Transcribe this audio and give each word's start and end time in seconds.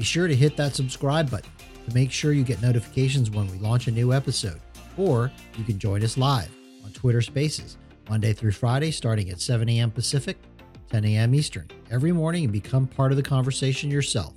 be 0.00 0.04
sure 0.04 0.26
to 0.26 0.34
hit 0.34 0.56
that 0.56 0.74
subscribe 0.74 1.30
button 1.30 1.50
to 1.86 1.94
make 1.94 2.10
sure 2.10 2.32
you 2.32 2.42
get 2.42 2.62
notifications 2.62 3.30
when 3.30 3.46
we 3.48 3.58
launch 3.58 3.86
a 3.86 3.90
new 3.90 4.14
episode, 4.14 4.58
or 4.96 5.30
you 5.58 5.64
can 5.64 5.78
join 5.78 6.02
us 6.02 6.16
live 6.16 6.50
on 6.82 6.90
Twitter 6.92 7.20
Spaces 7.20 7.76
Monday 8.08 8.32
through 8.32 8.52
Friday 8.52 8.92
starting 8.92 9.28
at 9.28 9.42
7 9.42 9.68
a.m. 9.68 9.90
Pacific, 9.90 10.38
10 10.88 11.04
a.m. 11.04 11.34
Eastern 11.34 11.68
every 11.90 12.12
morning 12.12 12.44
and 12.44 12.52
become 12.52 12.86
part 12.86 13.12
of 13.12 13.18
the 13.18 13.22
conversation 13.22 13.90
yourself. 13.90 14.32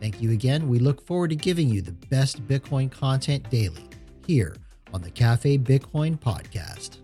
Thank 0.00 0.22
you 0.22 0.30
again. 0.30 0.66
We 0.66 0.78
look 0.78 1.06
forward 1.06 1.28
to 1.28 1.36
giving 1.36 1.68
you 1.68 1.82
the 1.82 1.92
best 1.92 2.48
Bitcoin 2.48 2.90
content 2.90 3.50
daily 3.50 3.90
here 4.26 4.56
on 4.94 5.02
the 5.02 5.10
Cafe 5.10 5.58
Bitcoin 5.58 6.18
podcast. 6.18 7.00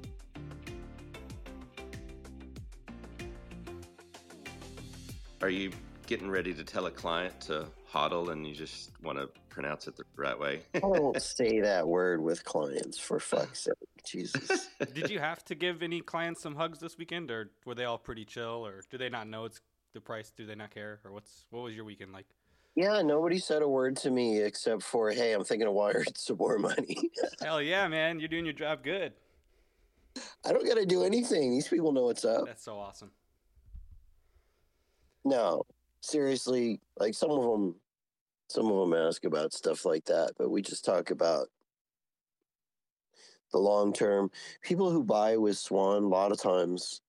Are 5.43 5.51
you 5.51 5.73
getting 6.07 6.31
ready 6.31 6.55
to 6.55 6.65
tell 6.65 6.87
a 6.87 6.91
client 6.91 7.39
to 7.43 7.67
hodl 7.93 8.31
and 8.31 8.47
you 8.47 8.55
just 8.55 8.93
want 9.03 9.19
to 9.19 9.29
pronounce 9.49 9.87
it 9.87 9.97
the 9.97 10.05
right 10.17 10.39
way? 10.39 10.63
I 10.75 10.81
don't 10.81 11.21
say 11.23 11.61
that 11.61 11.87
word 11.87 12.23
with 12.23 12.45
clients 12.45 12.99
for 12.99 13.21
fuck's 13.21 13.65
sake. 13.65 13.75
Jesus. 14.05 14.69
Did 14.95 15.11
you 15.11 15.19
have 15.19 15.45
to 15.45 15.55
give 15.55 15.83
any 15.83 16.01
clients 16.01 16.43
some 16.43 16.55
hugs 16.55 16.79
this 16.79 16.99
weekend, 16.99 17.31
or 17.31 17.51
were 17.65 17.75
they 17.75 17.85
all 17.85 17.99
pretty 17.99 18.25
chill, 18.25 18.67
or 18.67 18.83
do 18.91 18.99
they 18.99 19.09
not 19.09 19.29
know 19.29 19.45
it's 19.45 19.61
the 19.95 20.01
price? 20.01 20.33
Do 20.37 20.47
they 20.47 20.55
not 20.55 20.71
care, 20.71 21.01
or 21.05 21.13
what's 21.13 21.47
what 21.51 21.63
was 21.63 21.75
your 21.75 21.85
weekend 21.85 22.13
like? 22.13 22.27
Yeah, 22.75 23.03
nobody 23.03 23.39
said 23.39 23.61
a 23.63 23.69
word 23.69 23.97
to 23.99 24.11
me 24.11 24.41
except 24.41 24.83
for, 24.83 25.11
hey, 25.11 25.33
I'm 25.33 25.45
thinking 25.45 25.69
of 25.69 25.75
wiring 25.75 26.07
some 26.15 26.39
more 26.39 26.59
money. 26.59 27.11
Hell 27.43 27.61
yeah, 27.61 27.87
man, 27.87 28.19
you're 28.19 28.31
doing 28.31 28.47
your 28.47 28.55
job 28.55 28.83
good. 28.83 29.13
I 30.45 30.53
don't 30.53 30.67
got 30.67 30.77
to 30.77 30.87
do 30.87 31.05
anything. 31.05 31.51
These 31.51 31.69
people 31.69 31.93
know 31.93 32.05
what's 32.05 32.25
up. 32.25 32.47
That's 32.47 32.65
so 32.65 32.79
awesome. 32.79 33.11
No, 35.25 35.65
seriously, 36.01 36.81
like 36.99 37.15
some 37.15 37.31
of 37.31 37.43
them, 37.43 37.75
some 38.53 38.71
of 38.71 38.91
them 38.91 38.99
ask 38.99 39.25
about 39.25 39.53
stuff 39.53 39.85
like 39.85 40.05
that, 40.05 40.33
but 40.39 40.51
we 40.51 40.63
just 40.63 40.85
talk 40.85 41.11
about 41.11 41.49
the 43.53 43.59
long 43.59 43.93
term. 43.93 44.31
People 44.63 44.91
who 44.91 45.03
buy 45.03 45.37
with 45.37 45.57
Swan, 45.57 46.03
a 46.03 46.09
lot 46.09 46.33
of 46.33 46.41
times 46.41 47.01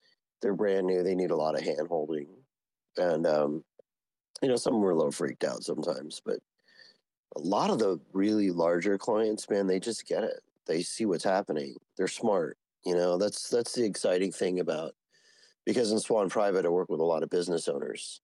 they're 0.41 0.55
brand 0.55 0.87
new. 0.87 1.03
They 1.03 1.15
need 1.15 1.31
a 1.31 1.35
lot 1.35 1.57
of 1.57 1.63
hand 1.63 1.87
holding. 1.87 2.27
And, 2.97 3.25
um, 3.27 3.63
you 4.41 4.47
know, 4.49 4.55
some 4.55 4.79
were 4.79 4.91
a 4.91 4.95
little 4.95 5.11
freaked 5.11 5.43
out 5.43 5.63
sometimes, 5.63 6.21
but 6.23 6.39
a 7.35 7.39
lot 7.39 7.69
of 7.69 7.79
the 7.79 7.99
really 8.11 8.51
larger 8.51 8.97
clients, 8.97 9.49
man, 9.49 9.67
they 9.67 9.79
just 9.79 10.07
get 10.07 10.23
it. 10.23 10.41
They 10.65 10.81
see 10.81 11.05
what's 11.05 11.23
happening. 11.23 11.75
They're 11.97 12.07
smart. 12.07 12.57
You 12.85 12.95
know, 12.95 13.17
that's 13.17 13.49
that's 13.49 13.73
the 13.73 13.85
exciting 13.85 14.31
thing 14.31 14.59
about 14.59 14.93
because 15.65 15.91
in 15.91 15.99
Swan 15.99 16.29
Private, 16.29 16.65
I 16.65 16.69
work 16.69 16.89
with 16.89 16.99
a 16.99 17.05
lot 17.05 17.23
of 17.23 17.29
business 17.29 17.67
owners, 17.67 18.21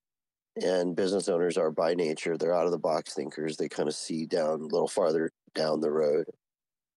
and 0.55 0.95
business 0.95 1.29
owners 1.29 1.57
are 1.57 1.71
by 1.71 1.93
nature 1.93 2.37
they're 2.37 2.55
out 2.55 2.65
of 2.65 2.71
the 2.71 2.77
box 2.77 3.13
thinkers. 3.13 3.57
They 3.57 3.69
kind 3.69 3.87
of 3.87 3.95
see 3.95 4.25
down 4.25 4.61
a 4.61 4.65
little 4.65 4.87
farther 4.87 5.31
down 5.55 5.79
the 5.79 5.91
road, 5.91 6.25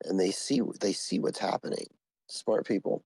and 0.05 0.18
they 0.18 0.30
see 0.30 0.61
they 0.80 0.92
see 0.92 1.18
what's 1.18 1.39
happening. 1.39 1.86
Smart 2.29 2.67
people. 2.67 3.05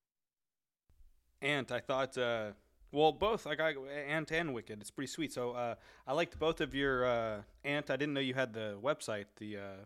And 1.42 1.70
I 1.70 1.80
thought, 1.80 2.16
uh, 2.16 2.52
well, 2.92 3.12
both 3.12 3.46
like 3.46 3.60
I 3.60 3.72
Ant 4.08 4.30
and 4.32 4.54
Wicked. 4.54 4.80
It's 4.80 4.90
pretty 4.90 5.10
sweet. 5.10 5.32
So 5.32 5.52
uh, 5.52 5.74
I 6.06 6.12
liked 6.12 6.38
both 6.38 6.60
of 6.60 6.74
your 6.74 7.04
uh, 7.04 7.42
Ant. 7.64 7.90
I 7.90 7.96
didn't 7.96 8.14
know 8.14 8.20
you 8.20 8.34
had 8.34 8.52
the 8.52 8.78
website. 8.82 9.26
The 9.36 9.58
uh, 9.58 9.84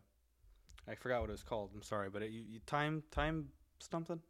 I 0.88 0.94
forgot 0.94 1.20
what 1.20 1.30
it 1.30 1.32
was 1.32 1.42
called. 1.42 1.70
I'm 1.74 1.82
sorry, 1.82 2.10
but 2.10 2.22
it, 2.22 2.30
you, 2.30 2.42
you 2.48 2.60
time 2.66 3.02
time 3.10 3.48
something. 3.78 4.20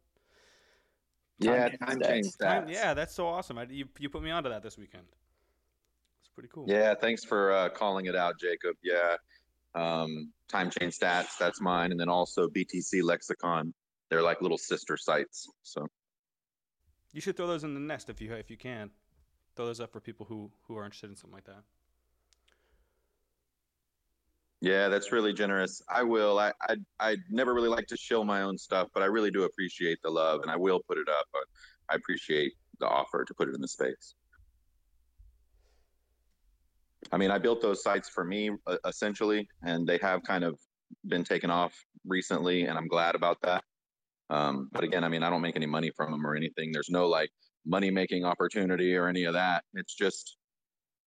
Yeah, 1.39 1.69
Time 1.69 1.99
time 1.99 2.01
change 2.01 2.37
Time, 2.37 2.69
yeah, 2.69 2.93
that's 2.93 3.15
so 3.15 3.27
awesome. 3.27 3.57
I, 3.57 3.63
you 3.63 3.85
you 3.99 4.09
put 4.09 4.21
me 4.21 4.31
onto 4.31 4.49
that 4.49 4.61
this 4.61 4.77
weekend. 4.77 5.05
Pretty 6.33 6.49
cool. 6.53 6.65
Yeah, 6.67 6.93
thanks 6.95 7.23
for 7.23 7.51
uh, 7.51 7.69
calling 7.69 8.05
it 8.05 8.15
out, 8.15 8.39
Jacob. 8.39 8.75
Yeah, 8.83 9.15
um, 9.75 10.31
Timechain 10.51 10.89
Stats. 10.89 11.37
That's 11.37 11.61
mine, 11.61 11.91
and 11.91 11.99
then 11.99 12.09
also 12.09 12.47
BTC 12.47 13.03
Lexicon. 13.03 13.73
They're 14.09 14.21
like 14.21 14.41
little 14.41 14.57
sister 14.57 14.97
sites. 14.97 15.47
So 15.63 15.87
You 17.13 17.21
should 17.21 17.37
throw 17.37 17.47
those 17.47 17.63
in 17.63 17.73
the 17.73 17.79
nest 17.79 18.09
if 18.09 18.21
you 18.21 18.33
if 18.33 18.49
you 18.49 18.57
can. 18.57 18.91
Throw 19.55 19.65
those 19.65 19.81
up 19.81 19.91
for 19.91 19.99
people 19.99 20.25
who 20.25 20.51
who 20.67 20.77
are 20.77 20.85
interested 20.85 21.09
in 21.09 21.15
something 21.15 21.35
like 21.35 21.45
that. 21.45 21.63
yeah, 24.61 24.89
that's 24.89 25.11
really 25.11 25.33
generous. 25.33 25.81
I 25.89 26.03
will. 26.03 26.39
I 26.39 26.53
I 26.61 26.75
I 26.99 27.17
never 27.29 27.53
really 27.53 27.69
like 27.69 27.87
to 27.87 27.97
shill 27.97 28.23
my 28.23 28.43
own 28.43 28.57
stuff, 28.57 28.89
but 28.93 29.01
I 29.03 29.07
really 29.07 29.31
do 29.31 29.43
appreciate 29.43 29.99
the 30.03 30.11
love, 30.11 30.41
and 30.43 30.51
I 30.51 30.55
will 30.55 30.81
put 30.87 30.97
it 30.99 31.09
up. 31.09 31.25
But 31.33 31.43
I 31.89 31.95
appreciate 31.95 32.53
the 32.79 32.87
offer 32.87 33.25
to 33.25 33.33
put 33.33 33.49
it 33.49 33.55
in 33.55 33.61
the 33.61 33.67
space. 33.67 34.15
I 37.11 37.17
mean, 37.17 37.31
I 37.31 37.37
built 37.37 37.61
those 37.61 37.83
sites 37.83 38.09
for 38.09 38.23
me 38.23 38.51
uh, 38.67 38.77
essentially, 38.87 39.47
and 39.63 39.87
they 39.87 39.97
have 40.01 40.23
kind 40.23 40.43
of 40.43 40.59
been 41.07 41.23
taken 41.23 41.49
off 41.49 41.73
recently, 42.05 42.63
and 42.63 42.77
I'm 42.77 42.87
glad 42.87 43.15
about 43.15 43.37
that. 43.41 43.63
Um, 44.29 44.69
but 44.71 44.83
again, 44.83 45.03
I 45.03 45.09
mean, 45.09 45.23
I 45.23 45.29
don't 45.29 45.41
make 45.41 45.55
any 45.55 45.65
money 45.65 45.91
from 45.95 46.11
them 46.11 46.25
or 46.25 46.35
anything. 46.35 46.71
There's 46.71 46.89
no 46.89 47.07
like 47.07 47.29
money 47.65 47.91
making 47.91 48.23
opportunity 48.23 48.95
or 48.95 49.07
any 49.07 49.25
of 49.25 49.33
that. 49.33 49.63
It's 49.73 49.93
just, 49.93 50.37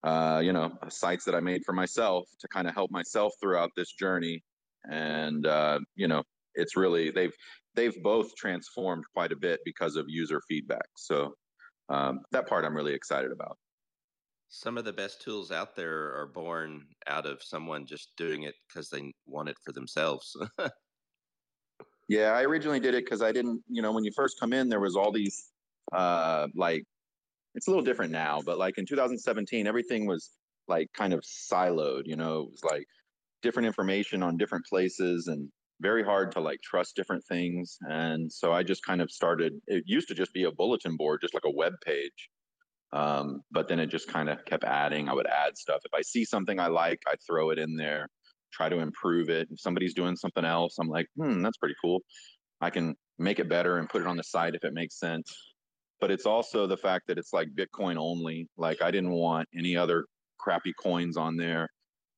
uh, 0.03 0.41
you 0.43 0.53
know, 0.53 0.71
sites 0.89 1.25
that 1.25 1.33
I 1.33 1.39
made 1.39 1.63
for 1.65 1.73
myself 1.73 2.27
to 2.39 2.47
kind 2.49 2.67
of 2.67 2.75
help 2.75 2.91
myself 2.91 3.33
throughout 3.41 3.71
this 3.75 3.93
journey. 3.93 4.43
And, 4.89 5.47
uh, 5.47 5.79
you 5.95 6.07
know, 6.07 6.23
it's 6.53 6.77
really, 6.77 7.09
they've, 7.09 7.33
they've 7.73 8.01
both 8.03 8.35
transformed 8.35 9.03
quite 9.13 9.31
a 9.31 9.35
bit 9.35 9.59
because 9.65 9.95
of 9.95 10.05
user 10.07 10.39
feedback. 10.47 10.87
So 10.95 11.33
um, 11.89 12.19
that 12.31 12.47
part 12.47 12.63
I'm 12.63 12.75
really 12.75 12.93
excited 12.93 13.31
about. 13.31 13.57
Some 14.55 14.77
of 14.77 14.85
the 14.85 14.93
best 14.93 15.21
tools 15.21 15.51
out 15.51 15.75
there 15.75 16.15
are 16.15 16.27
born 16.27 16.85
out 17.07 17.25
of 17.25 17.43
someone 17.43 17.85
just 17.85 18.15
doing 18.15 18.43
it 18.43 18.55
because 18.67 18.89
they 18.89 19.13
want 19.25 19.49
it 19.49 19.57
for 19.63 19.73
themselves. 19.73 20.35
Yeah, 22.07 22.33
I 22.33 22.43
originally 22.43 22.79
did 22.79 22.93
it 22.93 23.03
because 23.03 23.21
I 23.23 23.31
didn't, 23.31 23.63
you 23.67 23.81
know, 23.81 23.91
when 23.91 24.03
you 24.03 24.11
first 24.15 24.39
come 24.39 24.53
in, 24.53 24.69
there 24.69 24.79
was 24.79 24.95
all 24.95 25.11
these, 25.11 25.49
uh, 25.91 26.47
like, 26.55 26.83
it's 27.55 27.67
a 27.67 27.71
little 27.71 27.83
different 27.83 28.11
now, 28.11 28.41
but 28.45 28.59
like 28.59 28.77
in 28.77 28.85
2017, 28.85 29.65
everything 29.65 30.05
was 30.05 30.31
like 30.67 30.87
kind 30.93 31.13
of 31.13 31.21
siloed, 31.21 32.03
you 32.05 32.15
know, 32.15 32.41
it 32.41 32.51
was 32.51 32.63
like 32.63 32.85
different 33.41 33.65
information 33.65 34.21
on 34.21 34.37
different 34.37 34.65
places 34.67 35.27
and 35.27 35.49
very 35.81 36.03
hard 36.03 36.31
to 36.33 36.39
like 36.41 36.59
trust 36.61 36.95
different 36.95 37.23
things. 37.27 37.77
And 37.89 38.31
so 38.31 38.53
I 38.53 38.61
just 38.61 38.85
kind 38.85 39.01
of 39.01 39.09
started, 39.11 39.53
it 39.67 39.83
used 39.87 40.07
to 40.09 40.13
just 40.15 40.33
be 40.33 40.43
a 40.43 40.51
bulletin 40.51 40.97
board, 40.97 41.21
just 41.21 41.33
like 41.33 41.45
a 41.45 41.51
web 41.55 41.73
page. 41.83 42.29
Um, 42.93 43.41
but 43.51 43.67
then 43.67 43.79
it 43.79 43.87
just 43.87 44.07
kind 44.07 44.29
of 44.29 44.43
kept 44.45 44.63
adding. 44.63 45.09
I 45.09 45.13
would 45.13 45.27
add 45.27 45.57
stuff. 45.57 45.81
If 45.83 45.93
I 45.93 46.01
see 46.01 46.23
something 46.23 46.59
I 46.59 46.67
like, 46.67 47.01
I 47.07 47.15
throw 47.27 47.49
it 47.49 47.59
in 47.59 47.75
there 47.75 48.07
try 48.55 48.69
to 48.69 48.79
improve 48.79 49.29
it. 49.29 49.47
If 49.51 49.59
somebody's 49.59 49.93
doing 49.93 50.15
something 50.15 50.45
else, 50.45 50.77
I'm 50.79 50.87
like, 50.87 51.07
hmm, 51.17 51.41
that's 51.41 51.57
pretty 51.57 51.75
cool. 51.83 52.01
I 52.61 52.69
can 52.69 52.95
make 53.19 53.39
it 53.39 53.49
better 53.49 53.77
and 53.77 53.89
put 53.89 54.01
it 54.01 54.07
on 54.07 54.17
the 54.17 54.23
site 54.23 54.55
if 54.55 54.63
it 54.63 54.73
makes 54.73 54.99
sense. 54.99 55.35
But 55.99 56.11
it's 56.11 56.25
also 56.25 56.67
the 56.67 56.77
fact 56.77 57.07
that 57.07 57.17
it's 57.17 57.33
like 57.33 57.49
Bitcoin 57.55 57.97
only. 57.97 58.47
Like 58.57 58.81
I 58.81 58.91
didn't 58.91 59.11
want 59.11 59.47
any 59.57 59.75
other 59.75 60.05
crappy 60.37 60.73
coins 60.81 61.17
on 61.17 61.35
there. 61.35 61.67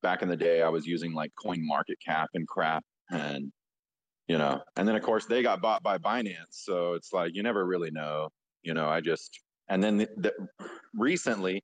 Back 0.04 0.22
in 0.22 0.30
the 0.30 0.38
day, 0.38 0.62
I 0.62 0.70
was 0.70 0.86
using 0.86 1.14
like 1.14 1.32
Coin 1.42 1.66
Market 1.66 1.98
Cap 2.06 2.30
and 2.36 2.48
crap, 2.48 2.84
and 3.10 3.52
you 4.28 4.38
know, 4.38 4.62
and 4.76 4.88
then 4.88 4.96
of 4.96 5.02
course 5.02 5.26
they 5.26 5.42
got 5.42 5.60
bought 5.62 5.82
by 5.82 5.98
Binance, 5.98 6.52
so 6.52 6.94
it's 6.94 7.12
like 7.14 7.32
you 7.34 7.42
never 7.42 7.66
really 7.66 7.90
know. 7.90 8.30
You 8.62 8.76
know, 8.76 8.88
I 8.88 9.02
just 9.02 9.40
and 9.70 9.84
then 9.84 9.98
the, 9.98 10.10
the, 10.18 10.34
recently 10.94 11.64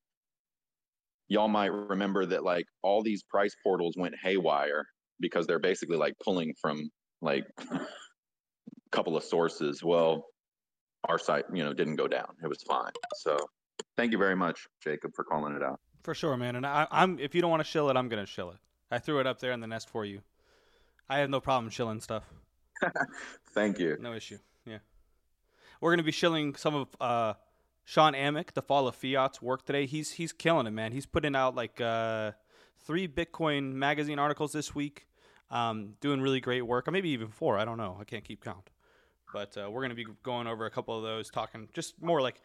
y'all 1.28 1.48
might 1.48 1.72
remember 1.72 2.26
that 2.26 2.44
like 2.44 2.66
all 2.82 3.02
these 3.02 3.24
price 3.24 3.56
portals 3.64 3.96
went 3.98 4.14
haywire 4.22 4.86
because 5.20 5.48
they're 5.48 5.60
basically 5.60 5.98
like 5.98 6.14
pulling 6.24 6.54
from 6.62 6.90
like 7.22 7.46
a 7.72 7.80
couple 8.92 9.18
of 9.18 9.24
sources. 9.24 9.84
Well, 9.84 10.26
our 11.10 11.18
site, 11.18 11.46
you 11.54 11.64
know, 11.64 11.74
didn't 11.74 11.96
go 11.96 12.08
down. 12.08 12.36
It 12.44 12.48
was 12.48 12.62
fine. 12.68 12.92
So 13.16 13.38
thank 13.98 14.12
you 14.12 14.18
very 14.18 14.36
much, 14.36 14.68
Jacob, 14.84 15.12
for 15.16 15.24
calling 15.24 15.56
it 15.56 15.64
out. 15.64 15.80
For 16.04 16.14
sure, 16.14 16.38
man. 16.38 16.56
And 16.56 16.66
I, 16.66 16.88
I'm 16.92 17.18
if 17.20 17.34
you 17.34 17.42
don't 17.42 17.52
want 17.52 17.62
to 17.62 17.70
shill 17.70 17.90
it, 17.90 17.98
I'm 17.98 18.10
gonna 18.10 18.26
shill 18.26 18.52
it. 18.52 18.58
I 18.92 19.00
threw 19.00 19.20
it 19.20 19.28
up 19.28 19.40
there 19.40 19.52
in 19.52 19.60
the 19.60 19.68
nest 19.68 19.90
for 19.90 20.06
you. 20.06 20.22
I 21.10 21.20
have 21.20 21.30
no 21.30 21.40
problem 21.40 21.70
shilling 21.70 22.00
stuff. 22.00 22.24
Thank 23.54 23.80
you. 23.80 23.98
No 24.00 24.14
issue. 24.14 24.38
Yeah. 24.66 24.80
We're 25.82 25.92
gonna 25.92 26.04
be 26.04 26.12
shilling 26.12 26.56
some 26.56 26.76
of 26.76 26.88
uh, 27.00 27.34
Shawn 27.86 28.14
Amick, 28.14 28.54
the 28.54 28.62
Fall 28.62 28.88
of 28.88 28.96
Fiat's 28.96 29.42
work 29.42 29.66
today. 29.66 29.86
He's 29.86 30.12
he's 30.12 30.32
killing 30.32 30.68
it, 30.68 30.72
man. 30.72 30.92
He's 30.92 31.06
putting 31.06 31.36
out 31.36 31.56
like 31.56 31.82
uh, 31.82 32.32
three 32.80 33.08
Bitcoin 33.08 33.74
magazine 33.74 34.20
articles 34.20 34.52
this 34.54 34.74
week. 34.74 35.08
Um, 35.52 35.94
doing 36.02 36.22
really 36.22 36.40
great 36.40 36.64
work, 36.64 36.88
or 36.88 36.92
maybe 36.92 37.10
even 37.10 37.28
four. 37.28 37.60
I 37.60 37.66
don't 37.66 37.78
know. 37.78 37.98
I 38.00 38.06
can't 38.06 38.24
keep 38.24 38.44
count. 38.44 38.72
But 39.32 39.56
uh, 39.58 39.70
we're 39.70 39.82
to 39.90 39.96
be 39.96 40.06
going 40.24 40.48
over 40.48 40.66
a 40.66 40.72
couple 40.72 40.98
of 40.98 41.04
those, 41.04 41.30
talking 41.30 41.68
just 41.74 42.02
more 42.02 42.22
like 42.22 42.42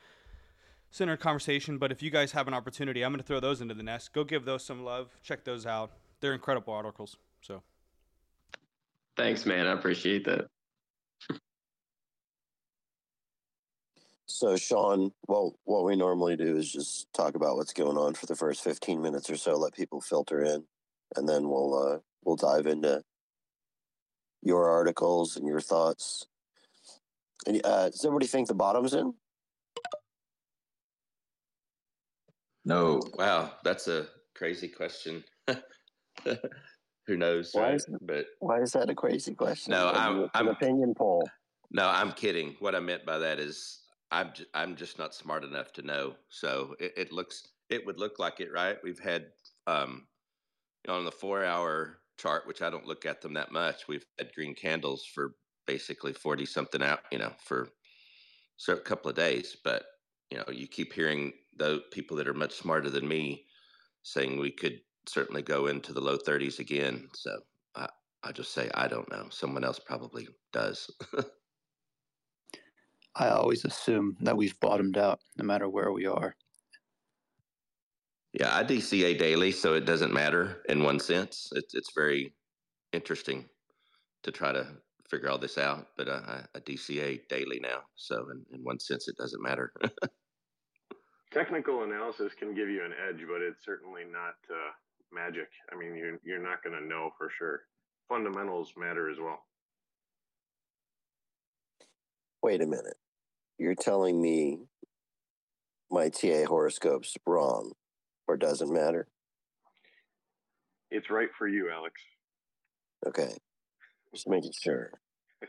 centered 0.90 1.20
conversation. 1.20 1.79
But 1.79 1.93
if 1.93 2.02
you 2.02 2.11
guys 2.11 2.32
have 2.32 2.49
an 2.49 2.55
opportunity, 2.55 3.02
I'm 3.02 3.12
to 3.17 3.23
throw 3.23 3.41
those 3.41 3.61
into 3.61 3.75
the 3.75 3.82
nest. 3.82 4.12
Go 4.12 4.25
give 4.25 4.44
those 4.44 4.64
some 4.64 4.84
love. 4.84 5.17
Check 5.23 5.44
those 5.44 5.64
out. 5.64 5.93
They're 6.20 6.34
incredible 6.34 6.75
articles. 6.75 7.17
So, 7.41 7.62
thanks, 9.17 9.46
man. 9.46 9.67
I 9.67 9.73
appreciate 9.73 10.25
that. 10.25 10.49
So, 14.28 14.56
Shawn, 14.56 15.10
well, 15.26 15.58
what 15.64 15.84
we 15.84 15.96
normally 15.96 16.36
do 16.36 16.56
is 16.56 16.70
just 16.70 17.10
talk 17.14 17.34
about 17.34 17.56
what's 17.56 17.72
going 17.72 17.96
on 17.96 18.12
for 18.14 18.26
the 18.26 18.36
first 18.36 18.62
15 18.62 19.00
minutes 19.00 19.30
or 19.30 19.36
so, 19.36 19.56
let 19.56 19.72
people 19.75 20.02
filter 20.02 20.42
in, 20.44 20.64
and 21.16 21.26
then 21.28 21.48
we'll 21.48 21.75
uh, 21.75 21.98
we'll 22.25 22.36
dive 22.36 22.66
into 22.66 23.02
your 24.42 24.69
articles 24.69 25.36
and 25.36 25.46
your 25.46 25.60
thoughts. 25.62 26.26
And, 27.46 27.64
uh, 27.64 27.88
does 27.88 28.04
everybody 28.04 28.26
think 28.26 28.48
the 28.48 28.54
bottom's 28.54 28.92
in? 28.92 29.14
No. 32.66 33.00
Wow, 33.14 33.52
that's 33.64 33.88
a 33.88 34.08
crazy 34.34 34.69
question. 34.69 35.24
Who 37.06 37.16
knows, 37.16 37.52
Why 37.54 37.62
right? 37.62 37.74
is 37.76 37.86
But 38.02 38.26
Why 38.40 38.60
is 38.60 38.72
that 38.72 38.90
a 38.90 38.94
crazy 38.94 39.34
question? 39.34 39.70
No, 39.70 39.88
I'm- 39.88 40.20
it's 40.24 40.31
an 40.34 40.46
I'm- 40.46 40.48
opinion 40.48 40.92
poll. 40.94 41.26
no, 41.70 41.88
I'm 41.88 42.12
kidding. 42.12 42.56
What 42.58 42.74
I 42.74 42.81
meant 42.81 43.06
by 43.06 43.16
that 43.19 43.38
is 43.38 43.84
I'm 44.10 44.32
j- 44.34 44.46
I'm 44.55 44.76
just 44.76 44.99
not 44.99 45.14
smart 45.14 45.44
enough 45.44 45.72
to 45.75 45.82
know. 45.82 46.16
So 46.28 46.76
it, 46.81 46.94
it 46.96 47.12
looks 47.12 47.49
it 47.69 47.84
would 47.87 47.99
look 47.99 48.19
like 48.19 48.40
it, 48.40 48.52
right? 48.52 48.78
We've 48.82 48.99
had 48.99 49.32
um 49.66 50.08
on 50.88 51.05
the 51.05 51.12
four 51.12 51.44
hour 51.44 52.02
chart, 52.19 52.46
which 52.46 52.62
I 52.62 52.70
don't 52.70 52.87
look 52.87 53.06
at 53.06 53.22
them 53.22 53.34
that 53.34 53.52
much. 53.52 53.88
We've 53.88 54.06
had 54.19 54.34
green 54.34 54.55
candles 54.55 55.05
for 55.06 55.37
basically 55.66 56.12
forty 56.12 56.46
something 56.46 56.82
out, 56.82 57.00
you 57.12 57.19
know, 57.19 57.34
for 57.40 57.70
so 58.56 58.75
a 58.76 58.81
couple 58.81 59.10
of 59.10 59.16
days. 59.16 59.56
But 59.62 59.87
you 60.31 60.38
know, 60.38 60.44
you 60.50 60.69
keep 60.69 60.93
hearing 60.93 61.34
the 61.56 61.82
people 61.93 62.16
that 62.19 62.28
are 62.28 62.34
much 62.34 62.55
smarter 62.55 62.90
than 62.90 63.08
me 63.08 63.46
saying 64.02 64.38
we 64.38 64.52
could 64.52 64.81
certainly 65.06 65.43
go 65.43 65.66
into 65.66 65.93
the 65.93 66.00
low 66.02 66.19
30s 66.19 66.58
again. 66.58 67.10
So 67.14 67.43
I, 67.76 67.90
I 68.25 68.32
just 68.32 68.52
say 68.52 68.70
I 68.75 68.88
don't 68.88 69.10
know. 69.10 69.28
Someone 69.31 69.64
else 69.64 69.78
probably 69.81 70.28
does. 70.52 70.90
I 73.19 73.29
always 73.31 73.65
assume 73.65 74.17
that 74.20 74.37
we've 74.37 74.59
bottomed 74.61 74.97
out 74.97 75.20
no 75.37 75.44
matter 75.44 75.69
where 75.69 75.93
we 75.93 76.06
are. 76.06 76.37
yeah, 78.32 78.56
I 78.56 78.62
DCA 78.62 79.19
daily, 79.19 79.50
so 79.50 79.75
it 79.75 79.87
doesn't 79.87 80.12
matter 80.12 80.62
in 80.69 80.82
one 80.82 81.00
sense. 81.00 81.50
It's 81.55 81.75
it's 81.75 81.93
very 81.94 82.32
interesting 82.93 83.47
to 84.23 84.31
try 84.31 84.53
to 84.53 84.67
figure 85.11 85.31
all 85.31 85.38
this 85.38 85.59
out, 85.59 85.88
but 85.97 86.09
uh, 86.09 86.20
I, 86.26 86.41
I 86.55 86.61
DCA 86.61 87.26
daily 87.29 87.59
now, 87.61 87.81
so 87.97 88.29
in, 88.31 88.44
in 88.55 88.62
one 88.62 88.79
sense, 88.79 89.09
it 89.09 89.17
doesn't 89.17 89.43
matter. 89.43 89.73
technical 91.32 91.82
analysis 91.82 92.32
can 92.38 92.55
give 92.55 92.69
you 92.69 92.85
an 92.85 92.93
edge, 93.09 93.20
but 93.29 93.43
it's 93.43 93.65
certainly 93.65 94.03
not 94.05 94.37
uh, 94.50 94.73
magic. 95.12 95.49
I 95.73 95.76
mean, 95.76 95.97
you're 95.97 96.19
you're 96.25 96.43
not 96.43 96.62
going 96.62 96.79
to 96.81 96.87
know 96.87 97.11
for 97.19 97.31
sure. 97.37 97.62
Fundamentals 98.09 98.73
matter 98.76 99.11
as 99.11 99.19
well. 99.19 99.41
Wait 102.43 102.62
a 102.62 102.67
minute. 102.67 102.97
You're 103.58 103.75
telling 103.75 104.20
me 104.20 104.60
my 105.90 106.08
TA 106.10 106.44
horoscope's 106.46 107.16
wrong 107.26 107.72
or 108.26 108.37
doesn't 108.37 108.72
matter? 108.72 109.08
It's 110.90 111.10
right 111.10 111.28
for 111.37 111.46
you, 111.49 111.70
Alex. 111.70 112.00
Okay. 113.06 113.37
Just 114.14 114.28
making 114.28 114.52
sure. 114.62 114.90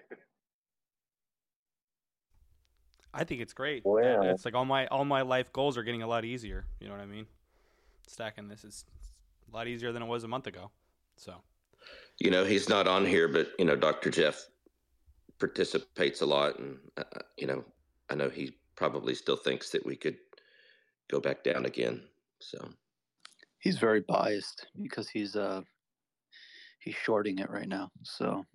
I 3.13 3.23
think 3.23 3.41
it's 3.41 3.53
great. 3.53 3.83
Well- 3.85 4.23
it's 4.23 4.45
like 4.45 4.53
all 4.55 4.65
my 4.65 4.87
all 4.87 5.05
my 5.05 5.21
life 5.21 5.53
goals 5.53 5.77
are 5.77 5.83
getting 5.83 6.03
a 6.03 6.07
lot 6.07 6.25
easier. 6.25 6.65
You 6.79 6.87
know 6.87 6.93
what 6.93 7.01
I 7.01 7.05
mean? 7.05 7.25
Stacking 8.07 8.47
this 8.47 8.63
is 8.63 8.85
a 9.51 9.55
lot 9.55 9.67
easier 9.67 9.91
than 9.91 10.01
it 10.03 10.07
was 10.07 10.23
a 10.23 10.27
month 10.27 10.47
ago. 10.47 10.71
So 11.15 11.35
you 12.19 12.31
know, 12.31 12.43
he's 12.43 12.69
not 12.69 12.87
on 12.87 13.05
here, 13.05 13.27
but 13.27 13.49
you 13.57 13.65
know, 13.65 13.75
Dr. 13.75 14.09
Jeff 14.09 14.45
participates 15.39 16.21
a 16.21 16.25
lot, 16.25 16.59
and 16.59 16.77
uh, 16.97 17.03
you 17.37 17.47
know, 17.47 17.63
I 18.09 18.15
know 18.15 18.29
he 18.29 18.57
probably 18.75 19.13
still 19.15 19.35
thinks 19.35 19.69
that 19.71 19.85
we 19.85 19.95
could 19.95 20.17
go 21.09 21.19
back 21.19 21.43
down 21.43 21.65
again. 21.65 22.01
So 22.39 22.69
He's 23.59 23.77
very 23.77 24.01
biased 24.01 24.67
because 24.81 25.09
he's 25.09 25.35
uh 25.35 25.61
he's 26.79 26.95
shorting 26.95 27.39
it 27.39 27.49
right 27.49 27.67
now. 27.67 27.89
So 28.03 28.45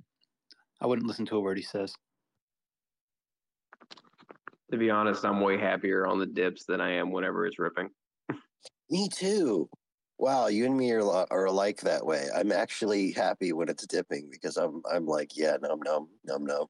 I 0.81 0.87
wouldn't 0.87 1.06
listen 1.06 1.27
to 1.27 1.37
a 1.37 1.41
word 1.41 1.59
he 1.59 1.62
says. 1.62 1.95
To 4.71 4.79
be 4.79 4.91
honest, 4.91 5.25
I'm 5.25 5.41
way 5.41 5.59
happier 5.59 6.06
on 6.06 6.19
the 6.19 6.27
dips 6.27 6.65
than 6.65 6.81
I 6.81 6.93
am 6.95 7.12
whenever 7.12 7.47
it's 7.47 7.59
ripping. 7.59 7.91
Me 8.91 9.09
too. 9.09 9.69
Wow, 10.17 10.47
you 10.47 10.65
and 10.65 10.77
me 10.77 10.93
are, 10.93 11.27
are 11.31 11.45
alike 11.47 11.81
that 11.81 12.06
way. 12.06 12.29
I'm 12.35 12.53
actually 12.53 13.11
happy 13.11 13.53
when 13.53 13.69
it's 13.69 13.87
dipping 13.87 14.29
because 14.31 14.56
I'm 14.56 14.81
I'm 14.91 15.06
like, 15.06 15.37
yeah, 15.37 15.56
num 15.61 15.81
num 15.85 16.09
num 16.25 16.47
num. 16.47 16.67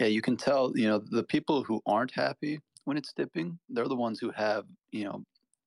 Yeah, 0.00 0.08
you 0.08 0.22
can 0.22 0.36
tell, 0.36 0.72
you 0.76 0.88
know, 0.88 0.98
the 0.98 1.24
people 1.24 1.64
who 1.64 1.82
aren't 1.86 2.12
happy 2.14 2.60
when 2.84 2.96
it's 2.98 3.12
dipping, 3.14 3.60
they're 3.68 3.88
the 3.88 3.96
ones 3.96 4.20
who 4.20 4.32
have, 4.32 4.66
you 4.92 5.04
know, 5.04 5.24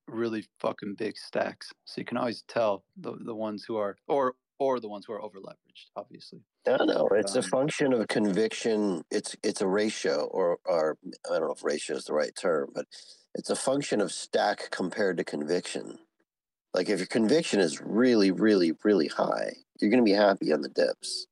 really 0.08 0.46
fucking 0.60 0.96
big 0.96 1.18
stacks. 1.18 1.72
So 1.86 2.02
you 2.02 2.06
can 2.06 2.18
always 2.18 2.44
tell 2.50 2.86
the 2.98 3.14
the 3.26 3.36
ones 3.36 3.66
who 3.68 3.78
are 3.78 3.98
or 4.08 4.36
or 4.60 4.80
the 4.82 4.90
ones 4.90 5.06
who 5.08 5.14
are 5.14 5.22
over 5.24 5.40
leveraged, 5.40 5.92
obviously. 5.96 6.42
No, 6.66 6.78
no, 6.78 7.08
it's 7.12 7.36
a 7.36 7.42
Um, 7.42 7.44
function 7.44 7.92
of 7.94 8.08
conviction. 8.08 9.04
It's 9.12 9.36
it's 9.44 9.62
a 9.62 9.68
ratio, 9.68 10.26
or 10.26 10.60
or 10.66 10.98
I 11.30 11.40
don't 11.40 11.48
know 11.48 11.54
if 11.54 11.64
ratio 11.64 11.98
is 11.98 12.06
the 12.06 12.14
right 12.14 12.34
term, 12.36 12.72
but 12.74 12.88
it's 13.36 13.50
a 13.50 13.56
function 13.56 14.00
of 14.00 14.12
stack 14.14 14.70
compared 14.72 15.18
to 15.18 15.24
conviction. 15.26 16.00
Like 16.74 16.90
if 16.90 17.00
your 17.00 17.08
conviction 17.08 17.60
is 17.60 17.82
really, 17.82 18.32
really, 18.32 18.74
really 18.84 19.08
high, 19.08 19.54
you're 19.80 19.92
going 19.92 20.04
to 20.04 20.10
be 20.10 20.18
happy 20.18 20.54
on 20.54 20.62
the 20.62 20.70
dips. 20.70 21.28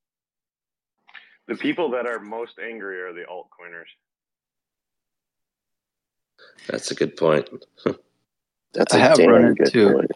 The 1.47 1.55
people 1.55 1.91
that 1.91 2.05
are 2.05 2.19
most 2.19 2.53
angry 2.59 3.01
are 3.01 3.13
the 3.13 3.21
altcoiners. 3.29 3.89
that's 6.67 6.91
a 6.91 6.95
good 6.95 7.15
point. 7.17 7.49
That's 8.73 8.93
I 8.93 8.99
a 8.99 9.01
have 9.01 9.17
run 9.17 9.53
good 9.55 9.67
into- 9.67 9.93
point. 9.93 10.11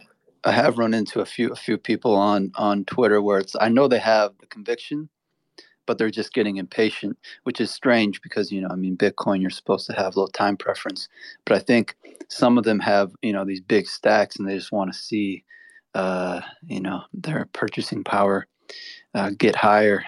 I 0.46 0.52
have 0.52 0.78
run 0.78 0.94
into 0.94 1.20
a 1.20 1.26
few 1.26 1.52
a 1.52 1.56
few 1.58 1.78
people 1.78 2.16
on 2.16 2.52
on 2.56 2.86
Twitter 2.86 3.22
where 3.22 3.40
it's 3.40 3.56
I 3.60 3.68
know 3.68 3.88
they 3.90 4.00
have 4.00 4.32
the 4.40 4.46
conviction, 4.46 5.10
but 5.86 5.98
they're 5.98 6.10
just 6.10 6.34
getting 6.34 6.56
impatient, 6.58 7.18
which 7.44 7.60
is 7.60 7.70
strange 7.72 8.22
because 8.22 8.52
you 8.54 8.62
know 8.62 8.70
I 8.72 8.76
mean 8.76 8.96
Bitcoin 8.96 9.42
you're 9.42 9.50
supposed 9.50 9.88
to 9.88 9.94
have 9.94 10.16
low 10.16 10.28
time 10.28 10.56
preference, 10.56 11.10
but 11.46 11.58
I 11.58 11.60
think 11.60 11.98
some 12.30 12.58
of 12.58 12.64
them 12.64 12.80
have 12.80 13.12
you 13.22 13.34
know 13.34 13.44
these 13.44 13.60
big 13.60 13.88
stacks 13.88 14.38
and 14.38 14.48
they 14.48 14.56
just 14.56 14.72
want 14.72 14.94
to 14.94 14.98
see 14.98 15.44
uh, 15.96 16.40
you 16.66 16.80
know 16.80 17.02
their 17.14 17.50
purchasing 17.52 18.04
power 18.06 18.48
uh, 19.16 19.32
get 19.38 19.56
higher, 19.56 20.06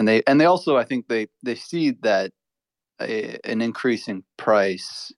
and 0.00 0.08
they 0.08 0.22
and 0.26 0.40
they 0.40 0.46
also 0.46 0.78
I 0.78 0.84
think 0.84 1.08
they 1.08 1.28
they 1.44 1.54
see 1.54 1.92
that 2.02 2.32
a, 3.00 3.38
an 3.44 3.60
increasing 3.60 4.24
price 4.38 5.12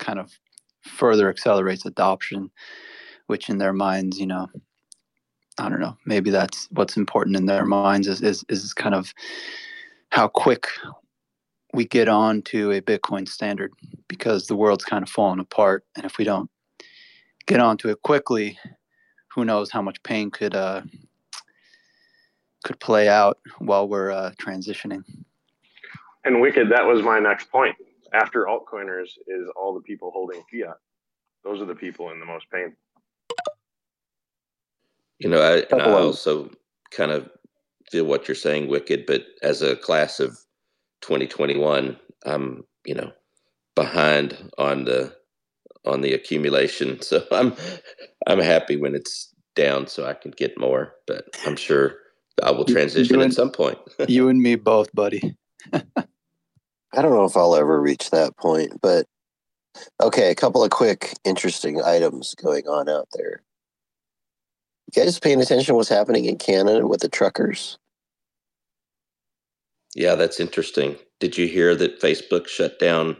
kind 0.00 0.18
of 0.18 0.32
further 0.82 1.28
accelerates 1.28 1.86
adoption 1.86 2.50
which 3.26 3.50
in 3.50 3.58
their 3.58 3.72
minds, 3.72 4.18
you 4.18 4.26
know, 4.26 4.48
I 5.58 5.68
don't 5.68 5.80
know, 5.80 5.96
maybe 6.06 6.30
that's 6.30 6.68
what's 6.70 6.96
important 6.96 7.36
in 7.36 7.46
their 7.46 7.66
minds 7.66 8.08
is 8.08 8.22
is, 8.22 8.44
is 8.48 8.74
kind 8.74 8.94
of 8.94 9.12
how 10.10 10.28
quick 10.28 10.68
we 11.74 11.84
get 11.84 12.08
on 12.08 12.42
to 12.42 12.72
a 12.72 12.80
Bitcoin 12.80 13.28
standard 13.28 13.72
because 14.08 14.46
the 14.46 14.56
world's 14.56 14.84
kind 14.84 15.02
of 15.02 15.10
falling 15.10 15.40
apart. 15.40 15.84
And 15.96 16.06
if 16.06 16.18
we 16.18 16.24
don't 16.24 16.50
get 17.46 17.60
onto 17.60 17.90
it 17.90 18.02
quickly, 18.02 18.58
who 19.34 19.44
knows 19.44 19.70
how 19.70 19.82
much 19.82 20.02
pain 20.02 20.30
could 20.30 20.54
uh 20.54 20.82
could 22.66 22.80
play 22.80 23.08
out 23.08 23.38
while 23.58 23.88
we're 23.88 24.10
uh, 24.10 24.32
transitioning. 24.40 25.04
And 26.24 26.40
wicked, 26.40 26.68
that 26.70 26.84
was 26.84 27.00
my 27.02 27.20
next 27.20 27.50
point. 27.50 27.76
After 28.12 28.46
altcoiners 28.46 29.10
is 29.28 29.48
all 29.56 29.72
the 29.72 29.80
people 29.80 30.10
holding 30.10 30.42
fiat. 30.50 30.76
Those 31.44 31.60
are 31.60 31.64
the 31.64 31.76
people 31.76 32.10
in 32.10 32.18
the 32.18 32.26
most 32.26 32.46
pain. 32.50 32.74
You 35.20 35.28
know, 35.28 35.40
I, 35.40 35.64
and 35.70 35.80
I 35.80 35.92
also 35.92 36.50
kind 36.90 37.12
of 37.12 37.30
feel 37.90 38.04
what 38.04 38.26
you're 38.26 38.34
saying, 38.34 38.66
Wicked, 38.66 39.06
but 39.06 39.24
as 39.42 39.62
a 39.62 39.76
class 39.76 40.18
of 40.18 40.36
2021, 41.02 41.96
I'm, 42.24 42.64
you 42.84 42.94
know, 42.94 43.12
behind 43.76 44.50
on 44.58 44.84
the 44.84 45.14
on 45.84 46.00
the 46.00 46.14
accumulation. 46.14 46.98
So 47.02 47.24
I'm 47.30 47.54
I'm 48.26 48.40
happy 48.40 48.76
when 48.76 48.96
it's 48.96 49.32
down 49.54 49.86
so 49.86 50.04
I 50.04 50.14
can 50.14 50.32
get 50.32 50.58
more, 50.58 50.94
but 51.06 51.24
I'm 51.46 51.56
sure 51.56 51.98
I 52.42 52.50
will 52.50 52.64
transition 52.64 53.18
you 53.18 53.22
at 53.22 53.32
some 53.32 53.50
point. 53.50 53.78
you 54.08 54.28
and 54.28 54.40
me 54.40 54.56
both, 54.56 54.92
buddy. 54.94 55.36
I 55.72 57.02
don't 57.02 57.12
know 57.12 57.24
if 57.24 57.36
I'll 57.36 57.56
ever 57.56 57.80
reach 57.80 58.10
that 58.10 58.36
point, 58.36 58.80
but 58.80 59.06
okay, 60.00 60.30
a 60.30 60.34
couple 60.34 60.62
of 60.62 60.70
quick, 60.70 61.14
interesting 61.24 61.82
items 61.82 62.34
going 62.34 62.66
on 62.66 62.88
out 62.88 63.08
there. 63.12 63.42
You 64.94 65.02
guys 65.02 65.18
paying 65.18 65.40
attention 65.40 65.66
to 65.66 65.74
what's 65.74 65.88
happening 65.88 66.26
in 66.26 66.38
Canada 66.38 66.86
with 66.86 67.00
the 67.00 67.08
truckers? 67.08 67.78
Yeah, 69.94 70.14
that's 70.14 70.40
interesting. 70.40 70.96
Did 71.20 71.36
you 71.36 71.48
hear 71.48 71.74
that 71.74 72.00
Facebook 72.00 72.46
shut 72.46 72.78
down 72.78 73.16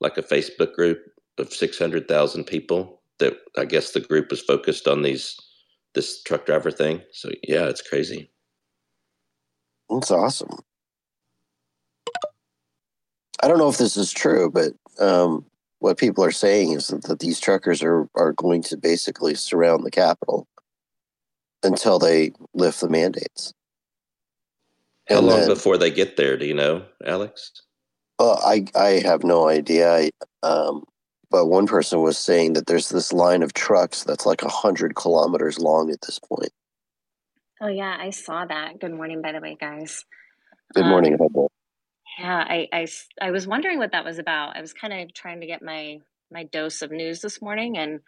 like 0.00 0.18
a 0.18 0.22
Facebook 0.22 0.74
group 0.74 1.00
of 1.38 1.52
600,000 1.52 2.44
people 2.44 3.02
that 3.18 3.34
I 3.56 3.64
guess 3.64 3.92
the 3.92 4.00
group 4.00 4.30
was 4.30 4.42
focused 4.42 4.86
on 4.86 5.02
these 5.02 5.36
this 5.94 6.22
truck 6.22 6.46
driver 6.46 6.70
thing. 6.70 7.02
So 7.12 7.30
yeah, 7.42 7.66
it's 7.66 7.82
crazy. 7.82 8.30
That's 9.90 10.10
awesome. 10.10 10.58
I 13.42 13.48
don't 13.48 13.58
know 13.58 13.68
if 13.68 13.78
this 13.78 13.96
is 13.96 14.12
true, 14.12 14.50
but 14.50 14.72
um, 14.98 15.44
what 15.80 15.98
people 15.98 16.24
are 16.24 16.30
saying 16.30 16.72
is 16.72 16.88
that, 16.88 17.04
that 17.04 17.18
these 17.18 17.40
truckers 17.40 17.82
are, 17.82 18.08
are 18.14 18.32
going 18.32 18.62
to 18.64 18.76
basically 18.76 19.34
surround 19.34 19.84
the 19.84 19.90
Capitol 19.90 20.46
until 21.62 21.98
they 21.98 22.32
lift 22.54 22.80
the 22.80 22.88
mandates. 22.88 23.52
How 25.08 25.18
And 25.18 25.26
long 25.26 25.40
then- 25.40 25.48
before 25.48 25.76
they 25.76 25.90
get 25.90 26.16
there? 26.16 26.36
Do 26.36 26.46
you 26.46 26.54
know, 26.54 26.84
Alex? 27.04 27.50
Well, 28.18 28.38
I 28.44 28.66
I 28.76 29.00
have 29.04 29.24
no 29.24 29.48
idea. 29.48 29.92
I, 29.92 30.10
um, 30.44 30.84
but 31.30 31.46
one 31.46 31.66
person 31.66 32.02
was 32.02 32.16
saying 32.16 32.52
that 32.52 32.66
there's 32.66 32.88
this 32.90 33.12
line 33.12 33.42
of 33.42 33.52
trucks 33.52 34.04
that's 34.04 34.26
like 34.26 34.42
a 34.42 34.48
hundred 34.48 34.94
kilometers 34.94 35.58
long 35.58 35.90
at 35.90 36.02
this 36.02 36.20
point. 36.20 36.52
Oh 37.62 37.68
yeah, 37.68 37.96
I 37.96 38.10
saw 38.10 38.44
that. 38.44 38.80
Good 38.80 38.92
morning, 38.92 39.22
by 39.22 39.30
the 39.30 39.40
way, 39.40 39.56
guys. 39.58 40.04
Good 40.74 40.84
morning, 40.86 41.16
Um. 41.20 41.46
Yeah, 42.18 42.44
I 42.72 43.30
was 43.30 43.46
wondering 43.46 43.78
what 43.78 43.92
that 43.92 44.04
was 44.04 44.18
about. 44.18 44.56
I 44.56 44.60
was 44.60 44.72
kind 44.72 44.92
of 44.92 45.14
trying 45.14 45.40
to 45.42 45.46
get 45.46 45.62
my 45.62 45.98
my 46.32 46.44
dose 46.44 46.82
of 46.82 46.90
news 46.90 47.20
this 47.20 47.40
morning, 47.40 47.78
and 47.78 48.00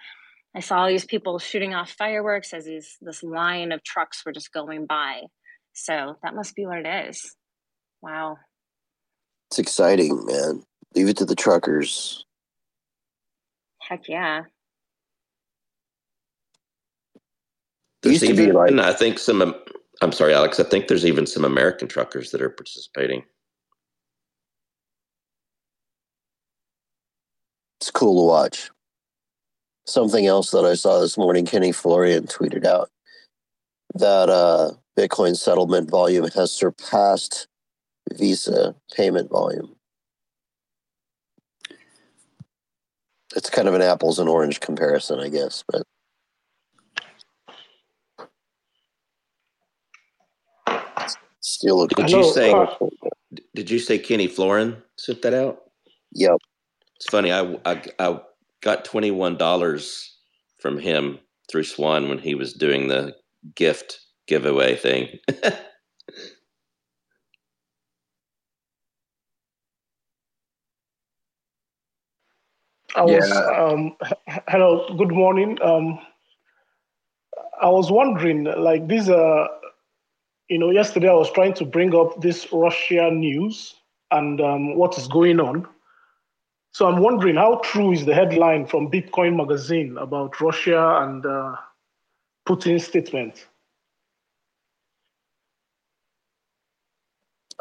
I 0.57 0.61
saw 0.61 0.79
all 0.79 0.89
these 0.89 1.05
people 1.05 1.39
shooting 1.39 1.73
off 1.73 1.93
fireworks 1.93 2.53
as 2.53 2.65
these 2.65 2.97
this 3.01 3.23
line 3.23 3.71
of 3.71 3.85
trucks 3.85 4.25
were 4.27 4.33
just 4.33 4.53
going 4.53 4.87
by. 4.87 5.23
So 5.73 6.17
that 6.25 6.35
must 6.35 6.57
be 6.57 6.67
what 6.67 6.79
it 6.79 7.09
is. 7.09 7.37
Wow. 8.03 8.39
It's 9.51 9.61
exciting, 9.61 10.25
man. 10.27 10.65
Leave 10.97 11.09
it 11.09 11.19
to 11.19 11.25
the 11.25 11.37
truckers. 11.37 12.25
Heck 13.81 14.09
yeah. 14.09 14.43
There's 18.05 18.23
used 18.23 18.31
to 18.31 18.37
be 18.37 18.45
even, 18.45 18.55
like- 18.55 18.73
I 18.87 18.93
think 18.93 19.19
some. 19.19 19.55
I'm 20.03 20.13
sorry, 20.13 20.35
Alex. 20.35 20.61
I 20.61 20.65
think 20.65 20.89
there's 20.89 21.07
even 21.07 21.27
some 21.27 21.45
American 21.45 21.89
truckers 21.89 22.31
that 22.31 22.43
are 22.43 22.51
participating. 22.51 23.25
It's 27.81 27.91
cool 27.91 28.23
to 28.23 28.27
watch. 28.27 28.71
Something 29.87 30.27
else 30.27 30.51
that 30.53 30.65
I 30.65 30.75
saw 30.75 31.01
this 31.01 31.19
morning, 31.19 31.47
Kenny 31.47 31.73
Florian 31.73 32.27
tweeted 32.27 32.65
out 32.65 32.91
that 33.95 34.29
uh, 34.29 34.73
Bitcoin 34.99 35.37
settlement 35.37 35.91
volume 35.91 36.29
has 36.35 36.53
surpassed 36.53 37.47
Visa 38.13 38.75
payment 38.95 39.31
volume. 39.31 39.77
It's 43.37 43.51
kind 43.51 43.69
of 43.69 43.75
an 43.75 43.83
apples 43.83 44.19
and 44.19 44.29
orange 44.29 44.61
comparison, 44.61 45.21
I 45.21 45.29
guess, 45.29 45.65
but 45.69 45.83
still 51.45 51.83
a 51.83 51.89
Did 51.89 52.09
cool- 52.11 52.27
you 52.27 52.33
say? 52.33 52.67
Did 53.55 53.71
you 53.71 53.79
say 53.79 53.99
Kenny 53.99 54.27
Florian 54.27 54.83
sent 54.97 55.23
that 55.23 55.35
out? 55.35 55.63
Yep. 56.13 56.37
It's 56.97 57.07
funny. 57.11 57.33
I 57.33 57.57
I, 57.65 57.83
I 57.99 58.21
got 58.63 58.85
twenty 58.85 59.11
one 59.11 59.37
dollars 59.37 60.17
from 60.59 60.79
him 60.79 61.19
through 61.51 61.65
Swan 61.65 62.09
when 62.09 62.19
he 62.19 62.35
was 62.35 62.53
doing 62.55 62.89
the 62.89 63.15
gift 63.55 64.01
giveaway 64.27 64.77
thing. 64.77 65.19
I 72.97 73.03
was 73.03 73.29
Yeah. 73.29 73.65
um, 73.65 73.97
hello, 74.49 74.87
good 74.97 75.11
morning. 75.13 75.59
Um, 75.63 75.99
I 77.61 77.69
was 77.69 77.91
wondering, 77.91 78.45
like 78.45 78.87
these 78.89 79.09
uh, 79.09 79.47
you 80.49 80.59
know, 80.59 80.71
yesterday 80.71 81.09
I 81.09 81.15
was 81.15 81.31
trying 81.31 81.55
to 81.55 81.65
bring 81.65 81.95
up 81.95 82.21
this 82.21 82.47
Russia 82.53 83.11
news 83.11 83.75
and 84.11 84.41
um, 84.41 84.77
what 84.77 84.99
is 84.99 85.09
going 85.09 85.41
on. 85.41 85.67
So 86.73 86.87
I'm 86.87 87.01
wondering, 87.01 87.37
how 87.37 87.61
true 87.63 87.93
is 87.93 88.05
the 88.05 88.15
headline 88.15 88.67
from 88.67 88.91
Bitcoin 88.91 89.37
Magazine 89.37 89.97
about 89.97 90.41
Russia 90.41 90.99
and 91.03 91.25
uh, 91.25 91.57
Putin's 92.49 92.85
statement? 92.85 93.47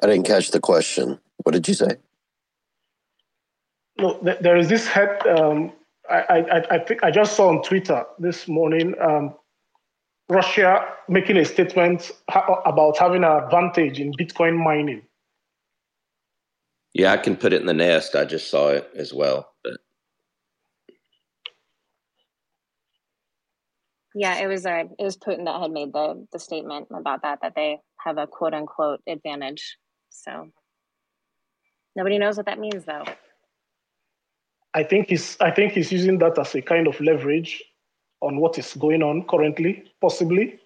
I 0.02 0.08
didn't 0.08 0.26
catch 0.26 0.52
the 0.52 0.60
question. 0.60 1.20
What 1.44 1.54
did 1.54 1.68
you 1.68 1.76
say? 1.76 1.98
No, 4.00 4.18
th- 4.24 4.40
there 4.42 4.58
is 4.58 4.68
this 4.68 4.88
head. 4.88 5.26
Um, 5.28 5.72
I, 6.10 6.40
I, 6.52 6.76
I 6.76 6.80
think 6.80 7.04
I 7.04 7.12
just 7.12 7.36
saw 7.36 7.50
on 7.50 7.62
Twitter 7.62 8.04
this 8.20 8.48
morning. 8.48 8.96
Um, 9.00 9.36
Russia 10.34 10.86
making 11.08 11.38
a 11.38 11.46
statement 11.46 12.12
ha- 12.30 12.62
about 12.66 12.98
having 12.98 13.24
an 13.24 13.44
advantage 13.44 14.00
in 14.00 14.12
Bitcoin 14.14 14.58
mining. 14.58 15.04
yeah, 16.94 17.12
I 17.12 17.18
can 17.18 17.36
put 17.36 17.54
it 17.54 17.62
in 17.62 17.68
the 17.68 17.74
nest. 17.74 18.16
I 18.16 18.26
just 18.26 18.50
saw 18.50 18.70
it 18.70 18.90
as 18.96 19.14
well. 19.14 19.50
But 19.64 19.74
Yeah, 24.16 24.40
it 24.44 24.48
was 24.48 24.66
uh, 24.66 24.84
it 25.00 25.04
was 25.04 25.18
Putin 25.18 25.46
that 25.46 25.60
had 25.60 25.72
made 25.72 25.92
the 25.92 26.28
the 26.32 26.40
statement 26.40 26.88
about 26.96 27.24
that 27.24 27.40
that 27.42 27.56
they 27.56 27.80
have 28.06 28.18
a 28.18 28.28
quote 28.28 28.54
unquote 28.54 29.02
advantage. 29.08 29.78
So 30.10 30.50
nobody 31.96 32.20
knows 32.20 32.38
what 32.38 32.46
that 32.46 32.60
means 32.60 32.86
though. 32.86 33.06
I 34.76 34.84
think 34.84 35.10
he's 35.10 35.38
I 35.40 35.52
think 35.52 35.74
he's 35.74 35.92
using 35.92 36.20
that 36.20 36.38
as 36.38 36.54
a 36.56 36.62
kind 36.62 36.88
of 36.88 37.00
leverage 37.02 37.64
on 38.24 38.38
what 38.38 38.58
is 38.58 38.74
going 38.76 39.04
on 39.04 39.24
currently, 39.26 39.84
possibly. 40.00 40.58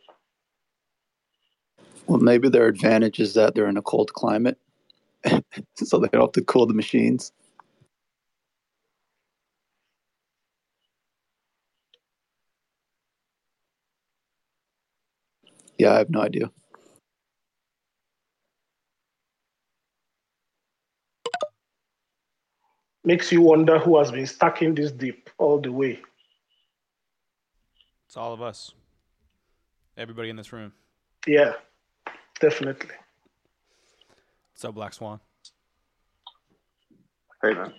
Well, 2.05 2.19
maybe 2.19 2.49
their 2.49 2.67
advantage 2.67 3.19
is 3.19 3.33
that 3.33 3.55
they're 3.55 3.67
in 3.67 3.77
a 3.77 3.81
cold 3.81 4.13
climate, 4.13 4.57
so 5.75 5.99
they 5.99 6.07
don't 6.09 6.21
have 6.21 6.31
to 6.33 6.43
cool 6.43 6.67
the 6.67 6.73
machines. 6.73 7.31
Yeah, 15.77 15.93
I 15.93 15.97
have 15.97 16.09
no 16.09 16.21
idea. 16.21 16.51
Makes 23.03 23.31
you 23.31 23.41
wonder 23.41 23.79
who 23.79 23.97
has 23.97 24.11
been 24.11 24.27
stacking 24.27 24.75
this 24.75 24.91
deep 24.91 25.29
all 25.37 25.59
the 25.59 25.71
way. 25.71 25.99
It's 28.17 28.23
all 28.23 28.33
of 28.33 28.41
us. 28.41 28.73
Everybody 29.95 30.31
in 30.31 30.37
this 30.37 30.51
room. 30.51 30.73
Yeah, 31.27 31.53
definitely. 32.39 32.95
So 34.55 34.71
Black 34.71 34.93
Swan. 34.93 35.19
Hey 37.43 37.53
man. 37.53 37.75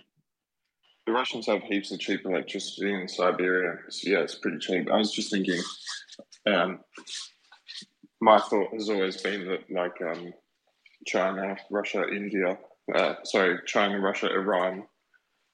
The 1.05 1.11
Russians 1.11 1.45
have 1.47 1.61
heaps 1.63 1.91
of 1.91 1.99
cheap 1.99 2.21
electricity 2.23 2.89
in 2.89 3.09
Siberia. 3.09 3.79
So 3.89 4.11
yeah, 4.11 4.19
it's 4.19 4.35
pretty 4.35 4.59
cheap. 4.59 4.89
I 4.89 4.95
was 4.95 5.11
just 5.11 5.29
thinking, 5.29 5.59
um, 6.47 6.79
my 8.21 8.39
thought 8.39 8.73
has 8.75 8.89
always 8.89 9.21
been 9.21 9.45
that 9.45 9.69
like 9.69 10.01
um, 10.01 10.31
China, 11.05 11.57
Russia, 11.69 12.07
India, 12.07 12.57
uh, 12.95 13.15
sorry, 13.25 13.59
China, 13.65 13.99
Russia, 13.99 14.31
Iran 14.31 14.83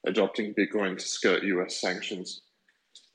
adopting 0.05 0.53
Bitcoin 0.53 0.95
to 0.99 1.03
skirt 1.03 1.41
US 1.41 1.81
sanctions 1.81 2.43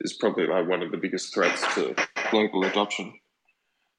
is 0.01 0.13
probably 0.13 0.47
like 0.47 0.67
one 0.67 0.81
of 0.81 0.91
the 0.91 0.97
biggest 0.97 1.33
threats 1.33 1.61
to 1.75 1.95
global 2.29 2.63
adoption. 2.65 3.13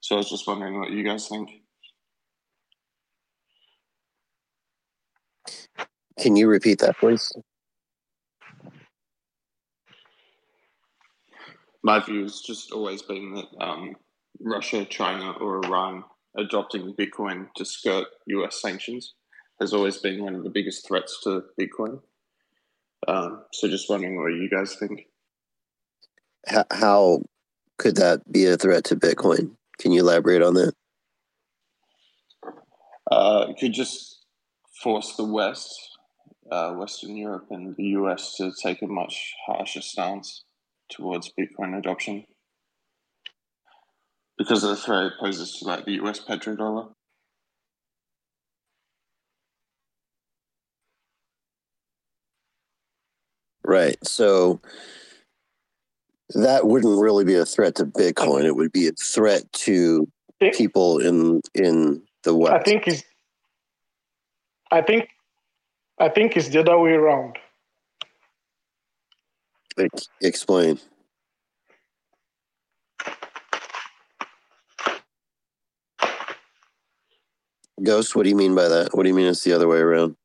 So 0.00 0.16
I 0.16 0.18
was 0.18 0.30
just 0.30 0.46
wondering 0.46 0.78
what 0.78 0.90
you 0.90 1.04
guys 1.04 1.28
think. 1.28 1.48
Can 6.18 6.36
you 6.36 6.48
repeat 6.48 6.78
that, 6.80 6.98
please? 6.98 7.32
My 11.82 11.98
view 11.98 12.22
has 12.22 12.40
just 12.40 12.70
always 12.70 13.02
been 13.02 13.34
that 13.34 13.64
um, 13.64 13.96
Russia, 14.40 14.84
China, 14.84 15.32
or 15.32 15.64
Iran 15.64 16.04
adopting 16.36 16.94
Bitcoin 16.94 17.46
to 17.56 17.64
skirt 17.64 18.06
US 18.26 18.60
sanctions 18.60 19.14
has 19.60 19.72
always 19.72 19.98
been 19.98 20.22
one 20.22 20.34
of 20.34 20.44
the 20.44 20.50
biggest 20.50 20.86
threats 20.86 21.20
to 21.24 21.44
Bitcoin. 21.60 22.00
Um, 23.08 23.42
so 23.52 23.68
just 23.68 23.90
wondering 23.90 24.20
what 24.20 24.28
you 24.28 24.48
guys 24.48 24.76
think. 24.76 25.06
H- 26.48 26.66
how 26.70 27.22
could 27.78 27.96
that 27.96 28.30
be 28.30 28.46
a 28.46 28.56
threat 28.56 28.84
to 28.84 28.96
Bitcoin? 28.96 29.52
Can 29.78 29.92
you 29.92 30.00
elaborate 30.00 30.42
on 30.42 30.54
that? 30.54 30.74
Uh, 33.10 33.46
it 33.48 33.58
could 33.58 33.72
just 33.72 34.24
force 34.82 35.16
the 35.16 35.24
West, 35.24 35.74
uh, 36.50 36.72
Western 36.72 37.16
Europe, 37.16 37.46
and 37.50 37.76
the 37.76 37.84
US 37.98 38.36
to 38.36 38.52
take 38.62 38.82
a 38.82 38.86
much 38.86 39.34
harsher 39.46 39.82
stance 39.82 40.44
towards 40.88 41.32
Bitcoin 41.38 41.78
adoption. 41.78 42.24
because 44.38 44.64
of 44.64 44.70
the 44.70 44.76
threat 44.76 45.06
it 45.06 45.12
poses 45.20 45.58
to 45.58 45.64
like 45.66 45.84
the 45.84 45.92
US 46.02 46.20
petrodollar. 46.20 46.92
Right. 53.64 53.96
So 54.06 54.60
that 56.34 56.66
wouldn't 56.66 57.00
really 57.00 57.24
be 57.24 57.34
a 57.34 57.44
threat 57.44 57.74
to 57.76 57.86
Bitcoin. 57.86 58.44
It 58.44 58.56
would 58.56 58.72
be 58.72 58.88
a 58.88 58.92
threat 58.92 59.50
to 59.52 60.08
people 60.52 60.98
in 60.98 61.40
in 61.54 62.02
the 62.24 62.34
West. 62.34 62.54
I 62.54 62.62
think 62.62 62.86
it's 62.86 63.04
I 64.70 64.82
think 64.82 65.08
I 65.98 66.08
think 66.08 66.36
it's 66.36 66.48
the 66.48 66.60
other 66.60 66.78
way 66.78 66.92
around. 66.92 67.36
Ex- 69.78 70.08
Explain. 70.20 70.78
Ghost, 77.82 78.14
what 78.14 78.22
do 78.24 78.28
you 78.28 78.36
mean 78.36 78.54
by 78.54 78.68
that? 78.68 78.94
What 78.94 79.02
do 79.02 79.08
you 79.08 79.14
mean 79.14 79.26
it's 79.26 79.42
the 79.42 79.52
other 79.52 79.66
way 79.66 79.78
around? 79.78 80.16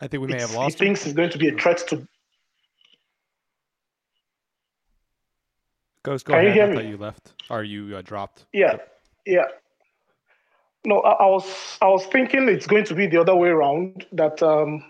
I 0.00 0.06
think 0.06 0.22
we 0.22 0.28
may 0.28 0.40
have 0.40 0.54
lost. 0.54 0.78
He 0.78 0.84
thinks 0.84 1.04
it's 1.04 1.14
going 1.14 1.30
to 1.30 1.38
be 1.38 1.48
a 1.48 1.56
threat 1.56 1.78
to. 1.88 2.06
Ghost, 6.04 6.24
go 6.24 6.34
Can 6.34 6.44
you 6.44 6.52
hear 6.52 6.66
I 6.66 6.70
me? 6.70 6.76
thought 6.76 6.84
you 6.86 6.96
left. 6.96 7.32
Or 7.50 7.62
you 7.64 7.96
uh, 7.96 8.02
dropped. 8.02 8.46
Yeah, 8.52 8.76
yeah. 9.26 9.46
No, 10.84 11.00
I, 11.00 11.24
I 11.24 11.26
was 11.26 11.78
I 11.82 11.88
was 11.88 12.06
thinking 12.06 12.48
it's 12.48 12.66
going 12.66 12.84
to 12.84 12.94
be 12.94 13.06
the 13.06 13.20
other 13.20 13.34
way 13.34 13.48
around. 13.48 14.06
That 14.12 14.42
um, 14.42 14.84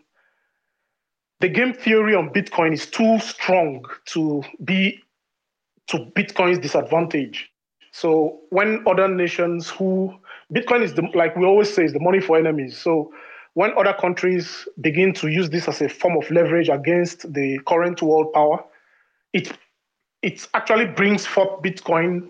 the 1.40 1.48
game 1.48 1.72
theory 1.72 2.14
on 2.14 2.30
Bitcoin 2.30 2.72
is 2.72 2.86
too 2.86 3.18
strong 3.20 3.84
to 4.06 4.42
be 4.64 5.02
to 5.88 5.98
Bitcoin's 6.14 6.58
disadvantage. 6.58 7.50
So 7.92 8.40
when 8.50 8.84
other 8.86 9.08
nations 9.08 9.68
who 9.70 10.14
Bitcoin 10.54 10.82
is 10.82 10.94
the 10.94 11.02
like 11.14 11.34
we 11.36 11.46
always 11.46 11.72
say 11.72 11.84
is 11.84 11.94
the 11.94 12.00
money 12.00 12.20
for 12.20 12.38
enemies. 12.38 12.76
So 12.76 13.12
when 13.54 13.72
other 13.76 13.92
countries 13.92 14.68
begin 14.80 15.12
to 15.14 15.28
use 15.28 15.50
this 15.50 15.68
as 15.68 15.80
a 15.80 15.88
form 15.88 16.16
of 16.16 16.30
leverage 16.30 16.68
against 16.68 17.32
the 17.32 17.58
current 17.66 18.02
world 18.02 18.32
power, 18.32 18.64
it 19.32 19.56
it 20.22 20.46
actually 20.54 20.86
brings 20.86 21.26
forth 21.26 21.62
Bitcoin 21.62 22.28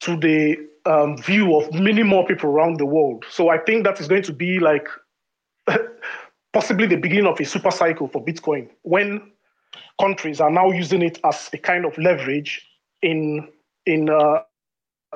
to 0.00 0.16
the 0.16 0.56
um, 0.84 1.16
view 1.16 1.56
of 1.56 1.72
many 1.72 2.02
more 2.02 2.26
people 2.26 2.50
around 2.50 2.78
the 2.78 2.86
world. 2.86 3.24
So 3.30 3.48
I 3.48 3.58
think 3.58 3.84
that 3.84 4.00
is 4.00 4.08
going 4.08 4.22
to 4.22 4.32
be 4.32 4.58
like 4.58 4.86
possibly 6.52 6.86
the 6.86 6.96
beginning 6.96 7.26
of 7.26 7.40
a 7.40 7.44
super 7.44 7.70
cycle 7.70 8.08
for 8.08 8.24
Bitcoin 8.24 8.68
when 8.82 9.32
countries 10.00 10.40
are 10.40 10.50
now 10.50 10.70
using 10.70 11.02
it 11.02 11.18
as 11.24 11.50
a 11.52 11.58
kind 11.58 11.84
of 11.84 11.96
leverage 11.98 12.66
in 13.02 13.48
in 13.86 14.10
uh, 14.10 14.42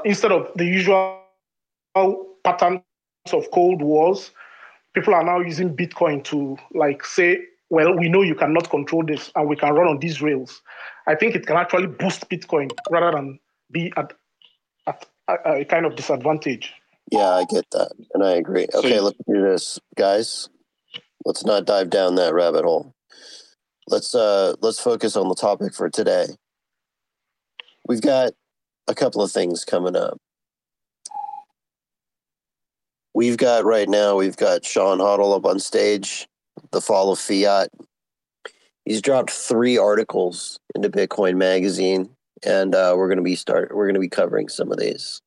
instead 0.05 0.33
of 0.33 0.51
the 0.57 0.65
usual 0.65 1.21
patterns 2.45 2.83
of 3.33 3.51
cold 3.53 3.83
wars 3.83 4.31
people 4.95 5.15
are 5.15 5.25
now 5.25 5.39
using 5.41 5.75
bitcoin 5.77 6.23
to 6.25 6.57
like 6.75 7.05
say 7.05 7.39
well 7.69 7.97
we 7.97 8.09
know 8.09 8.23
you 8.23 8.35
cannot 8.35 8.69
control 8.71 9.05
this 9.05 9.31
and 9.37 9.49
we 9.49 9.57
can 9.57 9.73
run 9.73 9.89
on 9.89 9.99
these 9.99 10.21
rails 10.21 10.61
i 11.07 11.15
think 11.15 11.35
it 11.35 11.47
can 11.47 11.57
actually 11.57 11.87
boost 11.87 12.29
bitcoin 12.29 12.71
rather 12.91 13.13
than 13.17 13.39
be 13.71 13.93
at, 13.97 14.13
at 14.87 15.07
a, 15.29 15.61
a 15.61 15.65
kind 15.65 15.87
of 15.87 15.97
disadvantage 15.97 16.73
Yeah, 17.13 17.31
I 17.31 17.45
get 17.45 17.67
that, 17.73 17.91
and 18.15 18.23
I 18.23 18.33
agree. 18.39 18.67
Okay, 18.73 18.95
you- 18.97 19.03
let's 19.03 19.19
do 19.27 19.43
this, 19.43 19.81
guys. 19.97 20.49
Let's 21.25 21.45
not 21.45 21.65
dive 21.67 21.91
down 21.91 22.15
that 22.17 22.35
rabbit 22.35 22.65
hole. 22.65 22.95
Let's 23.89 24.15
uh 24.15 24.55
let's 24.61 24.79
focus 24.81 25.17
on 25.17 25.29
the 25.29 25.35
topic 25.35 25.75
for 25.75 25.91
today. 25.91 26.27
We've 27.89 28.01
got 28.01 28.33
a 28.87 28.95
couple 28.95 29.23
of 29.23 29.33
things 29.33 29.65
coming 29.65 29.97
up. 29.97 30.19
We've 33.15 33.37
got 33.37 33.65
right 33.65 33.89
now, 33.89 34.17
we've 34.17 34.37
got 34.37 34.65
Shawn 34.65 34.99
Hoddle 34.99 35.37
up 35.37 35.45
on 35.45 35.59
stage, 35.59 36.29
the 36.71 36.81
fall 36.81 37.11
of 37.11 37.19
fiat. 37.19 37.71
He's 38.85 39.03
dropped 39.03 39.31
three 39.31 39.77
articles 39.77 40.59
into 40.75 40.89
Bitcoin 40.89 41.37
Magazine, 41.37 42.11
and 42.45 42.75
uh, 42.75 42.95
we're 42.97 43.09
gonna 43.09 43.23
be 43.23 43.37
start. 43.37 43.75
We're 43.75 43.87
gonna 43.87 43.99
be 43.99 44.09
covering 44.09 44.49
some 44.49 44.71
of 44.71 44.79
these. 44.79 45.21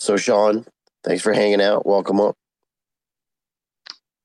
So, 0.00 0.16
Shawn, 0.16 0.64
thanks 1.04 1.22
for 1.22 1.32
hanging 1.32 1.60
out. 1.60 1.86
Welcome 1.86 2.20
up. 2.20 2.36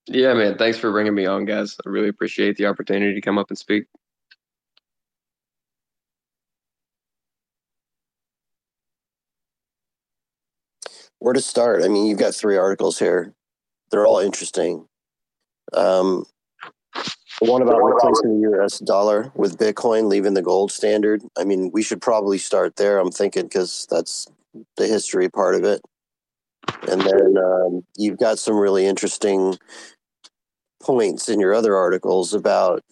Yeah, 0.07 0.33
man. 0.33 0.57
Thanks 0.57 0.77
for 0.77 0.91
bringing 0.91 1.15
me 1.15 1.25
on, 1.25 1.45
guys. 1.45 1.77
I 1.85 1.89
really 1.89 2.09
appreciate 2.09 2.57
the 2.57 2.65
opportunity 2.65 3.13
to 3.13 3.21
come 3.21 3.37
up 3.37 3.49
and 3.49 3.57
speak. 3.57 3.85
Where 11.23 11.31
to 11.31 11.39
start? 11.39 11.85
I 11.85 11.87
mean, 11.87 12.05
you've 12.05 12.19
got 12.19 12.35
three 12.35 12.57
articles 12.57 12.99
here. 12.99 13.33
They're 13.89 14.05
all 14.05 14.19
interesting. 14.19 14.89
Um, 15.71 16.25
the 17.41 17.49
one 17.49 17.61
about 17.61 17.77
replacing 17.81 18.41
the 18.41 18.59
US 18.59 18.79
dollar 18.79 19.31
with 19.33 19.57
Bitcoin, 19.57 20.09
leaving 20.09 20.33
the 20.33 20.41
gold 20.41 20.69
standard. 20.69 21.21
I 21.37 21.45
mean, 21.45 21.71
we 21.71 21.81
should 21.81 22.01
probably 22.01 22.37
start 22.39 22.75
there. 22.75 22.99
I'm 22.99 23.09
thinking 23.09 23.43
because 23.43 23.87
that's 23.89 24.27
the 24.75 24.85
history 24.85 25.29
part 25.29 25.55
of 25.55 25.63
it. 25.63 25.81
And 26.91 26.99
then 26.99 27.37
um, 27.37 27.85
you've 27.95 28.19
got 28.19 28.37
some 28.37 28.57
really 28.57 28.85
interesting 28.85 29.57
points 30.81 31.29
in 31.29 31.39
your 31.39 31.53
other 31.53 31.77
articles 31.77 32.33
about 32.33 32.83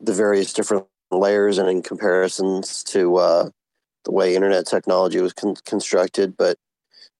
the 0.00 0.12
various 0.12 0.52
different 0.52 0.84
layers 1.10 1.56
and 1.56 1.66
in 1.70 1.80
comparisons 1.80 2.84
to 2.84 3.16
uh, 3.16 3.48
the 4.04 4.12
way 4.12 4.34
internet 4.34 4.66
technology 4.66 5.22
was 5.22 5.32
con- 5.32 5.56
constructed. 5.64 6.36
But 6.36 6.58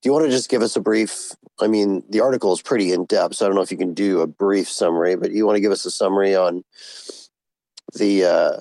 do 0.01 0.09
you 0.09 0.13
want 0.13 0.25
to 0.25 0.31
just 0.31 0.49
give 0.49 0.63
us 0.63 0.77
a 0.77 0.81
brief? 0.81 1.33
I 1.61 1.67
mean, 1.67 2.05
the 2.09 2.21
article 2.21 2.53
is 2.53 2.63
pretty 2.63 2.93
in 2.93 3.05
depth, 3.07 3.35
so 3.35 3.45
I 3.45 3.49
don't 3.49 3.57
know 3.57 3.63
if 3.63 3.73
you 3.73 3.77
can 3.77 3.95
do 3.95 4.21
a 4.21 4.27
brief 4.27 4.71
summary, 4.71 5.17
but 5.17 5.33
you 5.33 5.45
want 5.45 5.57
to 5.57 5.61
give 5.61 5.73
us 5.73 5.85
a 5.85 5.91
summary 5.91 6.37
on 6.37 6.63
the 7.95 8.25
uh, 8.25 8.53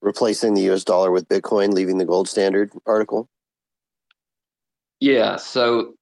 replacing 0.00 0.54
the 0.54 0.70
US 0.72 0.84
dollar 0.84 1.10
with 1.10 1.28
Bitcoin, 1.28 1.72
leaving 1.72 1.98
the 1.98 2.04
gold 2.04 2.28
standard 2.28 2.72
article? 2.86 3.28
Yeah. 5.00 5.36
So 5.36 5.94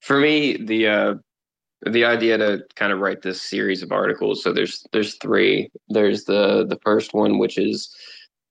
for 0.00 0.18
me, 0.18 0.56
the 0.56 0.88
uh, 0.88 1.14
the 1.84 2.04
idea 2.04 2.38
to 2.38 2.62
kind 2.74 2.92
of 2.92 2.98
write 2.98 3.22
this 3.22 3.42
series 3.42 3.82
of 3.82 3.92
articles. 3.92 4.42
So 4.42 4.52
there's 4.52 4.84
there's 4.92 5.16
three. 5.16 5.70
There's 5.88 6.24
the 6.24 6.66
the 6.66 6.78
first 6.82 7.14
one, 7.14 7.38
which 7.38 7.58
is 7.58 7.94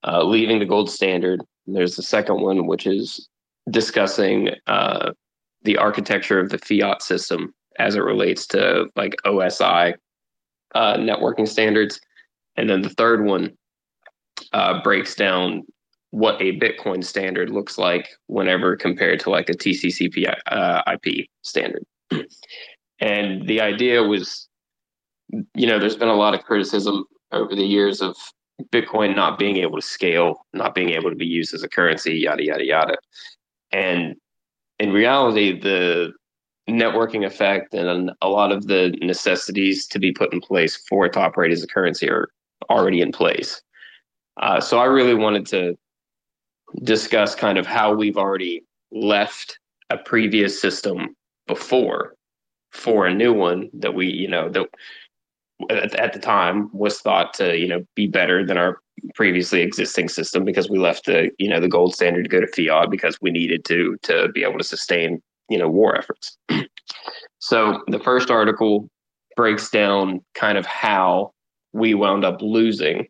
uh, 0.08 0.24
leaving 0.24 0.60
the 0.60 0.66
gold 0.66 0.90
standard. 0.90 1.42
There's 1.68 1.96
the 1.96 2.04
second 2.04 2.42
one, 2.42 2.68
which 2.68 2.86
is 2.86 3.28
discussing 3.70 4.50
uh, 4.68 5.12
the 5.64 5.78
architecture 5.78 6.40
of 6.40 6.50
the 6.50 6.58
fiat 6.58 7.02
system 7.02 7.54
as 7.80 7.96
it 7.96 8.04
relates 8.04 8.46
to 8.48 8.86
like 8.96 9.16
OSI 9.26 9.94
uh, 10.74 10.96
networking 10.98 11.48
standards, 11.48 12.00
and 12.56 12.70
then 12.70 12.82
the 12.82 12.90
third 12.90 13.26
one 13.26 13.52
uh, 14.54 14.82
breaks 14.84 15.16
down 15.16 15.64
what 16.12 16.42
a 16.42 16.58
Bitcoin 16.60 17.04
standard 17.04 17.50
looks 17.50 17.78
like 17.78 18.08
whenever 18.28 18.78
compared 18.78 19.20
to 19.20 19.30
like 19.30 19.50
a 19.50 19.54
TCP 19.54 20.34
uh, 20.48 20.82
IP 20.94 21.28
standard. 21.42 21.86
and 23.00 23.46
the 23.48 23.60
idea 23.60 24.02
was, 24.02 24.48
you 25.56 25.68
know, 25.68 25.78
there's 25.78 25.98
been 25.98 26.08
a 26.08 26.16
lot 26.16 26.34
of 26.34 26.44
criticism 26.44 27.04
over 27.32 27.54
the 27.54 27.66
years 27.66 28.02
of 28.02 28.16
Bitcoin 28.72 29.16
not 29.16 29.38
being 29.38 29.58
able 29.58 29.76
to 29.76 29.86
scale, 29.86 30.46
not 30.54 30.74
being 30.74 30.92
able 30.92 31.10
to 31.10 31.16
be 31.16 31.26
used 31.26 31.54
as 31.54 31.64
a 31.64 31.68
currency, 31.70 32.16
yada, 32.16 32.46
yada, 32.46 32.64
yada. 32.64 32.98
And 33.76 34.16
in 34.80 34.94
reality, 34.94 35.60
the 35.60 36.14
networking 36.70 37.26
effect 37.26 37.74
and 37.74 38.12
a 38.22 38.30
lot 38.30 38.54
of 38.54 38.68
the 38.68 38.98
necessities 39.02 39.86
to 39.88 40.00
be 40.00 40.14
put 40.14 40.34
in 40.34 40.40
place 40.40 40.78
for 40.88 41.06
it 41.06 41.14
to 41.14 41.20
operate 41.20 41.52
as 41.52 41.62
a 41.62 41.68
currency 41.68 42.10
are 42.10 42.30
already 42.70 43.02
in 43.02 43.12
place. 43.12 43.62
Uh, 44.42 44.62
so 44.62 44.80
I 44.80 44.86
really 44.86 45.14
wanted 45.14 45.46
to 45.48 45.76
discuss 46.84 47.36
kind 47.36 47.58
of 47.58 47.68
how 47.68 47.94
we've 47.94 48.18
already 48.18 48.64
left 48.92 49.60
a 49.90 49.98
previous 49.98 50.60
system 50.60 51.16
before 51.46 52.16
for 52.72 53.06
a 53.06 53.14
new 53.14 53.34
one 53.34 53.70
that 53.74 53.94
we, 53.94 54.08
you 54.08 54.28
know, 54.28 54.50
that 54.50 54.68
at, 55.70 55.96
at 55.96 56.14
the 56.14 56.20
time 56.20 56.70
was 56.74 57.00
thought 57.02 57.34
to, 57.36 57.58
you 57.58 57.68
know, 57.68 57.86
be 57.94 58.08
better 58.08 58.46
than 58.46 58.58
our 58.58 58.80
previously 59.14 59.62
existing 59.62 60.10
system 60.10 60.44
because 60.44 60.70
we 60.70 60.78
left 60.78 61.06
the, 61.06 61.30
you 61.38 61.50
know, 61.50 61.60
the 61.60 61.68
gold 61.68 61.94
standard 61.94 62.24
to 62.24 62.30
go 62.30 62.40
to 62.40 62.48
fiat 62.48 62.90
because 62.90 63.18
we 63.22 63.32
needed 63.32 63.66
to 63.66 63.98
to 64.04 64.30
be 64.34 64.44
able 64.44 64.58
to 64.58 64.64
sustain, 64.64 65.22
you 65.50 65.58
know, 65.58 65.70
war 65.70 65.98
efforts. 65.98 66.38
so 67.40 67.82
the 67.88 68.00
first 68.00 68.30
article 68.30 68.90
breaks 69.36 69.70
down 69.70 70.22
kind 70.34 70.58
of 70.58 70.66
how 70.66 71.32
we 71.74 71.94
wound 71.94 72.24
up 72.24 72.42
losing 72.42 73.08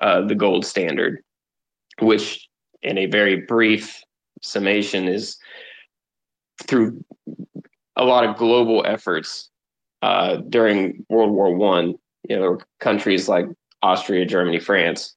uh, 0.00 0.22
the 0.22 0.34
gold 0.34 0.64
standard, 0.64 1.22
which 2.00 2.48
in 2.82 2.98
a 2.98 3.06
very 3.06 3.36
brief 3.42 4.02
summation 4.42 5.08
is 5.08 5.36
through 6.64 7.04
a 7.96 8.04
lot 8.04 8.24
of 8.24 8.36
global 8.36 8.84
efforts 8.86 9.50
uh, 10.02 10.36
during 10.48 11.04
World 11.08 11.30
War 11.30 11.54
One. 11.54 11.94
you 12.28 12.38
know 12.38 12.58
countries 12.80 13.28
like 13.28 13.46
Austria, 13.86 14.26
Germany, 14.26 14.58
France, 14.58 15.14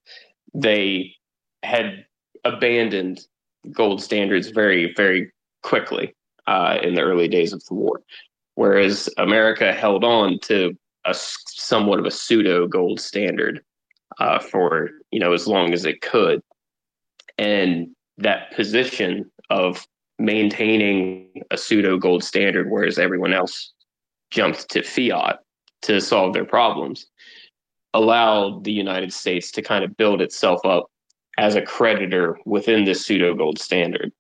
they 0.54 1.16
had 1.64 2.06
abandoned 2.46 3.20
gold 3.72 4.02
standards 4.02 4.50
very 4.50 4.94
very 4.96 5.32
quickly 5.64 6.16
uh, 6.48 6.78
in 6.82 6.94
the 6.94 7.02
early 7.02 7.28
days 7.28 7.52
of 7.52 7.64
the 7.66 7.74
war, 7.74 8.02
whereas 8.56 9.10
America 9.18 9.74
held 9.74 10.04
on 10.04 10.40
to 10.40 10.78
a 11.06 11.14
somewhat 11.14 12.00
of 12.00 12.06
a 12.06 12.12
pseudo 12.12 12.68
gold 12.68 13.00
standard 13.00 13.62
uh, 14.20 14.40
for 14.40 14.90
you 15.12 15.20
know 15.20 15.34
as 15.34 15.48
long 15.48 15.74
as 15.74 15.86
it 15.86 16.02
could, 16.02 16.42
and 17.38 17.88
that 18.18 18.54
position 18.56 19.30
of 19.50 19.88
maintaining 20.20 21.44
a 21.50 21.58
pseudo 21.58 21.98
gold 21.98 22.24
standard, 22.24 22.70
whereas 22.70 23.00
everyone 23.00 23.34
else 23.34 23.74
jumped 24.32 24.70
to 24.70 24.84
fiat 24.84 25.40
to 25.82 26.02
solve 26.02 26.34
their 26.34 26.46
problems, 26.46 27.08
allowed 27.94 28.64
the 28.64 28.72
United 28.72 29.14
States 29.14 29.52
to 29.52 29.62
kind 29.62 29.84
of 29.84 29.98
build 29.98 30.22
itself 30.22 30.66
up 30.66 30.90
as 31.38 31.56
a 31.56 31.62
creditor 31.62 32.38
within 32.46 32.84
this 32.84 33.06
pseudo 33.06 33.34
gold 33.34 33.60
standard. 33.60 34.12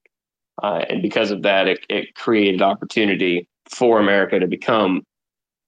Uh, 0.63 0.83
and 0.89 1.01
because 1.01 1.31
of 1.31 1.43
that, 1.43 1.67
it, 1.67 1.85
it 1.89 2.15
created 2.15 2.61
opportunity 2.61 3.47
for 3.69 3.99
America 3.99 4.39
to 4.39 4.47
become 4.47 5.03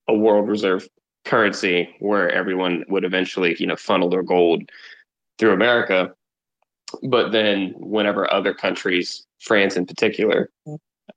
a 0.08 0.14
world 0.14 0.48
reserve 0.48 0.88
currency 1.26 1.96
where 2.00 2.30
everyone 2.32 2.84
would 2.90 3.04
eventually, 3.04 3.56
you 3.60 3.68
know, 3.68 3.76
funnel 3.76 4.10
their 4.10 4.24
gold 4.24 4.64
through 5.38 5.54
America. 5.54 6.12
But 7.04 7.32
then, 7.32 7.74
whenever 7.78 8.32
other 8.34 8.54
countries, 8.54 9.26
France 9.40 9.78
in 9.78 9.86
particular, 9.86 10.50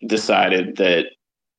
decided 0.06 0.76
that 0.76 1.06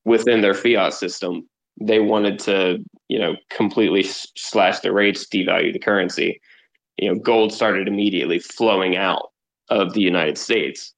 within 0.04 0.40
their 0.40 0.54
fiat 0.54 0.94
system, 0.94 1.46
they 1.80 2.00
wanted 2.00 2.38
to, 2.40 2.82
you 3.08 3.18
know, 3.18 3.36
completely 3.50 4.02
slash 4.02 4.80
the 4.80 4.92
rates, 4.92 5.26
devalue 5.26 5.72
the 5.72 5.78
currency, 5.78 6.40
you 6.96 7.08
know, 7.08 7.18
gold 7.20 7.52
started 7.52 7.88
immediately 7.88 8.38
flowing 8.38 8.96
out 8.96 9.30
of 9.68 9.92
the 9.92 10.00
United 10.00 10.38
States. 10.38 10.94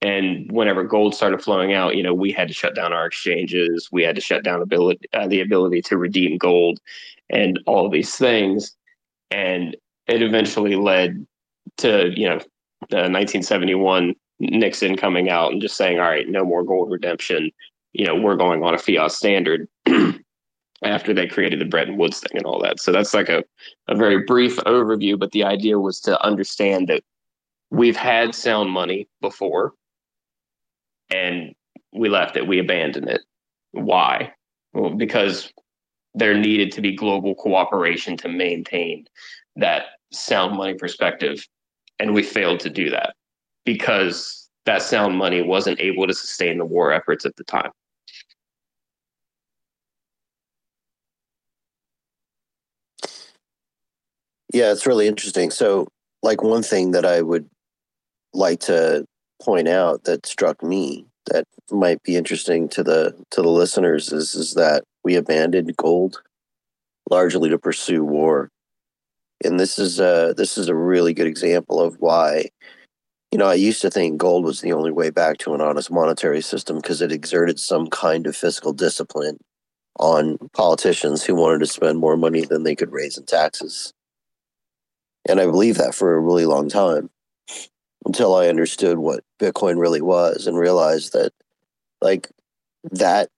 And 0.00 0.50
whenever 0.50 0.84
gold 0.84 1.14
started 1.14 1.42
flowing 1.42 1.72
out, 1.72 1.96
you 1.96 2.02
know, 2.02 2.14
we 2.14 2.30
had 2.30 2.48
to 2.48 2.54
shut 2.54 2.74
down 2.74 2.92
our 2.92 3.06
exchanges. 3.06 3.88
We 3.90 4.02
had 4.02 4.14
to 4.16 4.20
shut 4.20 4.44
down 4.44 4.60
ability, 4.60 5.06
uh, 5.12 5.26
the 5.28 5.40
ability 5.40 5.82
to 5.82 5.96
redeem 5.96 6.36
gold 6.36 6.78
and 7.30 7.58
all 7.66 7.88
these 7.88 8.14
things. 8.14 8.74
And 9.30 9.76
it 10.06 10.22
eventually 10.22 10.76
led 10.76 11.26
to, 11.78 12.10
you 12.14 12.28
know, 12.28 12.38
the 12.90 12.96
1971 12.96 14.14
Nixon 14.40 14.96
coming 14.96 15.30
out 15.30 15.52
and 15.52 15.60
just 15.60 15.76
saying, 15.76 15.98
all 15.98 16.08
right, 16.08 16.28
no 16.28 16.44
more 16.44 16.64
gold 16.64 16.90
redemption. 16.90 17.50
You 17.94 18.06
know, 18.06 18.14
we're 18.14 18.36
going 18.36 18.62
on 18.62 18.74
a 18.74 18.78
fiat 18.78 19.12
standard 19.12 19.66
after 20.82 21.14
they 21.14 21.26
created 21.26 21.60
the 21.60 21.64
Bretton 21.64 21.96
Woods 21.96 22.20
thing 22.20 22.36
and 22.36 22.44
all 22.44 22.60
that. 22.62 22.80
So 22.80 22.92
that's 22.92 23.14
like 23.14 23.30
a, 23.30 23.42
a 23.88 23.94
very 23.94 24.24
brief 24.24 24.56
overview. 24.58 25.18
But 25.18 25.30
the 25.30 25.44
idea 25.44 25.78
was 25.78 26.00
to 26.00 26.22
understand 26.22 26.88
that 26.88 27.02
we've 27.70 27.96
had 27.96 28.34
sound 28.34 28.70
money 28.70 29.08
before 29.20 29.72
and 31.10 31.54
we 31.92 32.08
left 32.08 32.36
it, 32.36 32.46
we 32.46 32.58
abandoned 32.58 33.08
it. 33.08 33.22
Why? 33.72 34.32
Well, 34.72 34.90
because 34.90 35.52
there 36.14 36.36
needed 36.36 36.72
to 36.72 36.80
be 36.80 36.94
global 36.94 37.34
cooperation 37.34 38.16
to 38.18 38.28
maintain 38.28 39.06
that 39.56 39.84
sound 40.12 40.56
money 40.56 40.74
perspective. 40.74 41.46
And 41.98 42.14
we 42.14 42.22
failed 42.22 42.60
to 42.60 42.70
do 42.70 42.90
that 42.90 43.14
because 43.64 44.48
that 44.66 44.82
sound 44.82 45.16
money 45.16 45.42
wasn't 45.42 45.80
able 45.80 46.06
to 46.06 46.14
sustain 46.14 46.58
the 46.58 46.64
war 46.64 46.92
efforts 46.92 47.24
at 47.24 47.36
the 47.36 47.44
time. 47.44 47.70
Yeah, 54.54 54.70
it's 54.72 54.86
really 54.86 55.08
interesting. 55.08 55.50
So, 55.50 55.88
like, 56.22 56.42
one 56.42 56.62
thing 56.62 56.92
that 56.92 57.04
I 57.04 57.22
would 57.22 57.48
like 58.34 58.60
to 58.60 59.04
point 59.42 59.68
out 59.68 60.04
that 60.04 60.26
struck 60.26 60.62
me 60.62 61.06
that 61.26 61.44
might 61.70 62.02
be 62.04 62.16
interesting 62.16 62.68
to 62.70 62.82
the 62.84 63.14
to 63.30 63.42
the 63.42 63.48
listeners 63.48 64.12
is 64.12 64.34
is 64.34 64.54
that 64.54 64.84
we 65.04 65.16
abandoned 65.16 65.76
gold 65.76 66.22
largely 67.10 67.50
to 67.50 67.58
pursue 67.58 68.04
war 68.04 68.50
and 69.44 69.60
this 69.60 69.78
is 69.78 70.00
a 70.00 70.34
this 70.36 70.58
is 70.58 70.68
a 70.68 70.74
really 70.74 71.14
good 71.14 71.26
example 71.26 71.80
of 71.80 71.96
why 72.00 72.46
you 73.32 73.38
know 73.38 73.46
i 73.46 73.54
used 73.54 73.82
to 73.82 73.90
think 73.90 74.18
gold 74.18 74.44
was 74.44 74.60
the 74.60 74.72
only 74.72 74.92
way 74.92 75.10
back 75.10 75.38
to 75.38 75.54
an 75.54 75.60
honest 75.60 75.90
monetary 75.90 76.42
system 76.42 76.76
because 76.76 77.02
it 77.02 77.12
exerted 77.12 77.60
some 77.60 77.88
kind 77.88 78.26
of 78.26 78.36
fiscal 78.36 78.72
discipline 78.72 79.38
on 80.00 80.38
politicians 80.54 81.24
who 81.24 81.34
wanted 81.34 81.60
to 81.60 81.66
spend 81.66 81.98
more 81.98 82.16
money 82.16 82.44
than 82.44 82.64
they 82.64 82.76
could 82.76 82.92
raise 82.92 83.18
in 83.18 83.24
taxes 83.26 83.92
and 85.28 85.40
i 85.40 85.44
believed 85.44 85.78
that 85.78 85.94
for 85.94 86.14
a 86.14 86.20
really 86.20 86.46
long 86.46 86.68
time 86.68 87.10
until 88.04 88.34
I 88.34 88.48
understood 88.48 88.98
what 88.98 89.24
Bitcoin 89.40 89.80
really 89.80 90.02
was 90.02 90.46
and 90.46 90.58
realized 90.58 91.12
that, 91.14 91.32
like, 92.00 92.28
that 92.90 93.30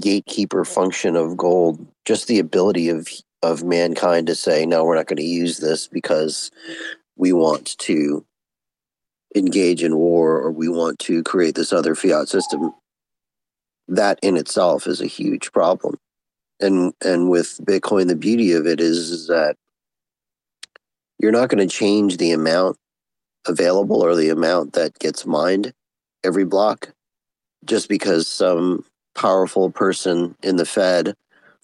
gatekeeper 0.00 0.64
function 0.64 1.16
of 1.16 1.36
gold, 1.36 1.86
just 2.04 2.28
the 2.28 2.38
ability 2.38 2.88
of 2.88 3.08
of 3.42 3.64
mankind 3.64 4.28
to 4.28 4.36
say, 4.36 4.64
no, 4.64 4.84
we're 4.84 4.94
not 4.94 5.08
going 5.08 5.16
to 5.16 5.24
use 5.24 5.58
this 5.58 5.88
because 5.88 6.52
we 7.16 7.32
want 7.32 7.76
to 7.78 8.24
engage 9.34 9.82
in 9.82 9.96
war 9.96 10.36
or 10.36 10.52
we 10.52 10.68
want 10.68 11.00
to 11.00 11.24
create 11.24 11.56
this 11.56 11.72
other 11.72 11.96
fiat 11.96 12.28
system. 12.28 12.72
That 13.88 14.20
in 14.22 14.36
itself 14.36 14.86
is 14.86 15.00
a 15.00 15.06
huge 15.06 15.50
problem. 15.50 15.98
And 16.60 16.94
and 17.04 17.28
with 17.28 17.58
Bitcoin, 17.64 18.06
the 18.06 18.14
beauty 18.14 18.52
of 18.52 18.64
it 18.64 18.80
is, 18.80 19.10
is 19.10 19.26
that 19.26 19.56
you're 21.22 21.32
not 21.32 21.48
going 21.48 21.66
to 21.66 21.74
change 21.74 22.16
the 22.18 22.32
amount 22.32 22.76
available 23.46 24.02
or 24.02 24.14
the 24.14 24.28
amount 24.28 24.74
that 24.74 24.98
gets 24.98 25.24
mined 25.24 25.72
every 26.24 26.44
block 26.44 26.92
just 27.64 27.88
because 27.88 28.28
some 28.28 28.84
powerful 29.14 29.70
person 29.70 30.34
in 30.42 30.56
the 30.56 30.66
Fed 30.66 31.14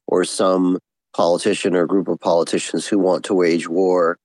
or 0.07 0.25
some 0.25 0.79
politician 1.13 1.75
or 1.75 1.87
group 1.87 2.09
of 2.09 2.21
politicians 2.21 2.87
who 2.87 2.99
want 2.99 3.25
to 3.25 3.35
wage 3.35 3.69
war 3.69 4.17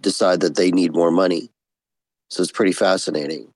decide 0.00 0.40
that 0.40 0.56
they 0.56 0.70
need 0.70 0.92
more 0.92 1.12
money. 1.12 1.50
So 2.30 2.42
it's 2.42 2.50
pretty 2.50 2.72
fascinating. 2.72 3.48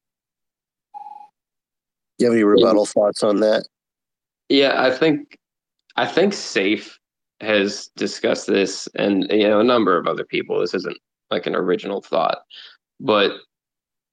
Do 2.18 2.24
you 2.24 2.26
have 2.26 2.34
any 2.34 2.44
rebuttal 2.44 2.82
yeah. 2.82 2.92
thoughts 2.92 3.22
on 3.22 3.40
that? 3.40 3.66
Yeah, 4.48 4.80
I 4.80 4.90
think 4.90 5.36
I 5.96 6.06
think 6.06 6.32
Saif 6.32 6.97
has 7.40 7.88
discussed 7.96 8.46
this 8.46 8.88
and 8.96 9.26
you 9.30 9.48
know 9.48 9.60
a 9.60 9.64
number 9.64 9.96
of 9.96 10.06
other 10.06 10.24
people. 10.24 10.60
This 10.60 10.74
isn't 10.74 10.98
like 11.30 11.46
an 11.46 11.54
original 11.54 12.00
thought 12.00 12.38
but 13.00 13.32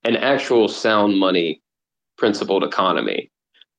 an 0.04 0.16
actual 0.16 0.68
sound 0.68 1.18
money 1.18 1.62
principled 2.18 2.64
economy, 2.64 3.32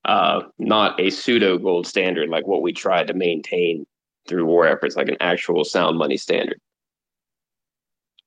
uh, 0.04 0.42
not 0.59 0.98
a 1.00 1.11
pseudo 1.11 1.59
gold 1.59 1.87
standard 1.87 2.28
like 2.28 2.46
what 2.46 2.62
we 2.62 2.72
tried 2.72 3.06
to 3.06 3.14
maintain 3.14 3.87
through 4.28 4.44
war 4.44 4.66
efforts, 4.66 4.96
like 4.96 5.09
an 5.09 5.16
actual 5.20 5.64
sound 5.64 5.98
money 5.98 6.16
standard. 6.16 6.61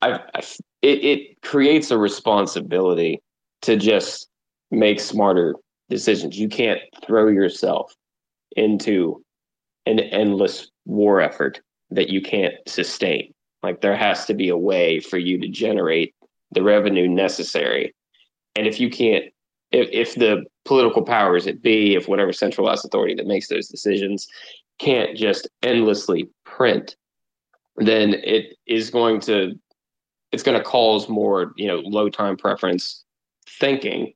I've, 0.02 0.22
I've, 0.34 0.58
it, 0.82 1.04
it 1.04 1.42
creates 1.42 1.92
a 1.92 1.98
responsibility 1.98 3.22
to 3.64 3.76
just 3.76 4.30
make 4.72 5.02
smarter 5.02 5.56
decisions. 5.90 6.40
You 6.40 6.48
can't 6.48 6.80
throw 7.06 7.28
yourself 7.28 7.94
into 8.56 9.22
an 9.86 10.00
endless 10.00 10.70
war 10.90 11.22
effort 11.22 11.62
that 11.92 12.10
you 12.10 12.22
can't 12.22 12.56
sustain. 12.68 13.34
Like 13.64 13.82
there 13.82 13.96
has 13.96 14.26
to 14.26 14.34
be 14.34 14.50
a 14.50 14.58
way 14.58 15.00
for 15.00 15.18
you 15.18 15.40
to 15.40 15.48
generate 15.48 16.16
the 16.52 16.64
revenue 16.64 17.08
necessary. 17.08 17.94
And 18.56 18.68
if 18.68 18.80
you 18.80 18.90
can't, 18.90 19.26
if, 19.72 19.90
if 19.92 20.16
the 20.16 20.46
political 20.66 21.04
powers 21.04 21.46
it 21.46 21.62
be, 21.62 21.96
if 21.96 22.08
whatever 22.08 22.34
centralized 22.34 22.86
authority 22.86 23.16
that 23.16 23.28
makes 23.28 23.48
those 23.48 23.68
decisions 23.68 24.28
can't 24.80 25.16
just 25.16 25.48
endlessly 25.62 26.30
print, 26.46 26.96
then 27.78 28.16
it 28.24 28.58
is 28.66 28.90
going 28.90 29.20
to 29.22 29.54
it's 30.32 30.44
going 30.44 30.58
to 30.58 30.64
cause 30.64 31.10
more 31.10 31.54
you 31.56 31.68
know 31.68 31.80
low 31.80 32.10
time 32.10 32.38
preference 32.38 33.04
thinking 33.48 34.14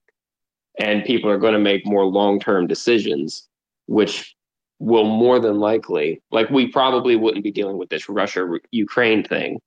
and 0.79 1.05
people 1.05 1.29
are 1.29 1.37
going 1.37 1.53
to 1.53 1.59
make 1.59 1.85
more 1.85 2.05
long-term 2.05 2.67
decisions 2.67 3.47
which 3.87 4.35
will 4.83 5.05
more 5.05 5.39
than 5.39 5.59
likely 5.59 6.21
like 6.31 6.49
we 6.49 6.67
probably 6.67 7.15
wouldn't 7.15 7.43
be 7.43 7.51
dealing 7.51 7.77
with 7.77 7.89
this 7.89 8.09
russia 8.09 8.45
ukraine 8.71 9.23
thing 9.23 9.59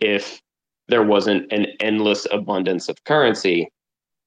if 0.00 0.42
there 0.88 1.02
wasn't 1.02 1.50
an 1.52 1.66
endless 1.80 2.26
abundance 2.30 2.88
of 2.88 3.02
currency 3.04 3.68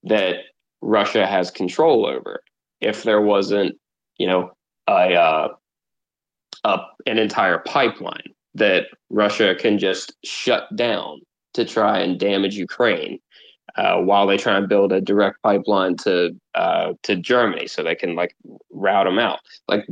that 0.04 0.38
Russia 0.82 1.26
has 1.26 1.52
control 1.52 2.06
over. 2.06 2.42
If 2.82 3.04
there 3.04 3.22
wasn't, 3.22 3.76
you 4.18 4.28
know, 4.28 4.52
a, 4.88 5.14
uh, 5.14 5.48
a 6.64 6.80
an 7.06 7.18
entire 7.18 7.60
pipeline 7.60 8.34
that 8.54 8.86
Russia 9.10 9.56
can 9.56 9.78
just 9.78 10.14
shut 10.24 10.74
down 10.76 11.22
to 11.54 11.66
try 11.66 12.00
and 12.00 12.20
damage 12.20 12.56
Ukraine, 12.56 13.20
uh, 13.76 13.98
while 13.98 14.26
they 14.28 14.38
try 14.38 14.58
and 14.58 14.70
build 14.70 14.92
a 14.92 15.02
direct 15.02 15.42
pipeline 15.44 15.98
to 15.98 16.32
uh, 16.54 16.94
to 17.04 17.16
Germany, 17.16 17.68
so 17.68 17.84
they 17.84 17.96
can 17.96 18.16
like 18.16 18.36
route 18.72 19.06
them 19.06 19.20
out. 19.20 19.40
Like 19.68 19.86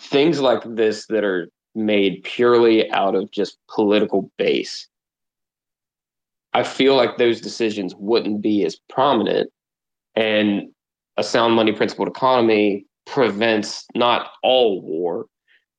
things 0.00 0.40
like 0.40 0.62
this 0.64 1.06
that 1.06 1.24
are 1.24 1.48
made 1.74 2.22
purely 2.24 2.90
out 2.90 3.14
of 3.14 3.30
just 3.30 3.58
political 3.68 4.30
base, 4.38 4.88
I 6.52 6.64
feel 6.64 6.96
like 6.96 7.16
those 7.16 7.40
decisions 7.40 7.94
wouldn't 7.96 8.42
be 8.42 8.64
as 8.64 8.76
prominent. 8.88 9.50
And 10.16 10.70
a 11.16 11.22
sound 11.22 11.54
money 11.54 11.72
principled 11.72 12.08
economy 12.08 12.86
prevents 13.06 13.86
not 13.94 14.32
all 14.42 14.80
war, 14.82 15.26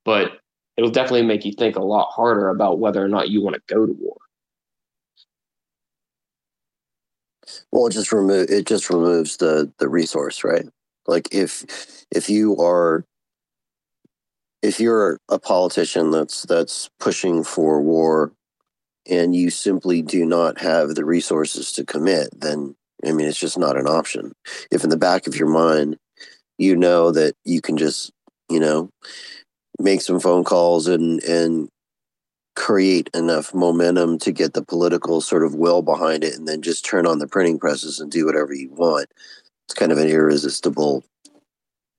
but 0.06 0.34
it'll 0.78 0.92
definitely 0.92 1.26
make 1.26 1.44
you 1.44 1.52
think 1.52 1.76
a 1.76 1.84
lot 1.84 2.10
harder 2.12 2.50
about 2.50 2.80
whether 2.80 3.04
or 3.04 3.10
not 3.10 3.30
you 3.30 3.42
want 3.42 3.56
to 3.56 3.74
go 3.74 3.86
to 3.86 3.94
war. 3.94 4.18
Well, 7.72 7.88
it 7.88 7.92
just 7.92 8.12
remove 8.12 8.50
it 8.50 8.66
just 8.66 8.90
removes 8.90 9.38
the 9.38 9.72
the 9.80 9.90
resource, 9.90 10.44
right? 10.44 10.66
Like 11.08 11.34
if 11.34 12.06
if 12.12 12.30
you 12.30 12.58
are 12.62 13.04
if 14.62 14.80
you're 14.80 15.20
a 15.30 15.40
politician 15.40 16.12
that's 16.12 16.44
that's 16.44 16.90
pushing 17.00 17.44
for 17.44 17.82
war 17.82 18.34
and 19.10 19.36
you 19.36 19.50
simply 19.50 20.02
do 20.02 20.26
not 20.26 20.60
have 20.60 20.96
the 20.96 21.06
resources 21.06 21.72
to 21.74 21.86
commit, 21.86 22.30
then 22.40 22.76
I 23.06 23.12
mean 23.12 23.28
it's 23.28 23.40
just 23.40 23.58
not 23.58 23.78
an 23.78 23.88
option. 23.88 24.34
If 24.72 24.84
in 24.84 24.90
the 24.90 24.98
back 24.98 25.28
of 25.28 25.36
your 25.36 25.50
mind 25.50 25.98
you 26.62 26.76
know 26.76 27.12
that 27.12 27.34
you 27.44 27.60
can 27.60 27.76
just, 27.76 28.12
you 28.50 28.60
know, 28.60 28.90
make 29.80 30.02
some 30.02 30.20
phone 30.20 30.44
calls 30.44 30.88
and 30.88 31.22
and 31.24 31.70
create 32.56 33.10
enough 33.16 33.54
momentum 33.54 34.20
to 34.20 34.32
get 34.32 34.54
the 34.54 34.64
political 34.64 35.22
sort 35.22 35.44
of 35.44 35.56
will 35.56 35.82
behind 35.82 36.24
it 36.24 36.36
and 36.36 36.48
then 36.48 36.62
just 36.62 36.86
turn 36.86 37.08
on 37.08 37.18
the 37.18 37.28
printing 37.28 37.58
presses 37.58 38.00
and 38.00 38.12
do 38.12 38.26
whatever 38.26 38.54
you 38.54 38.70
want. 38.72 39.08
It's 39.66 39.74
kind 39.74 39.92
of 39.92 39.98
an 39.98 40.08
irresistible 40.08 41.04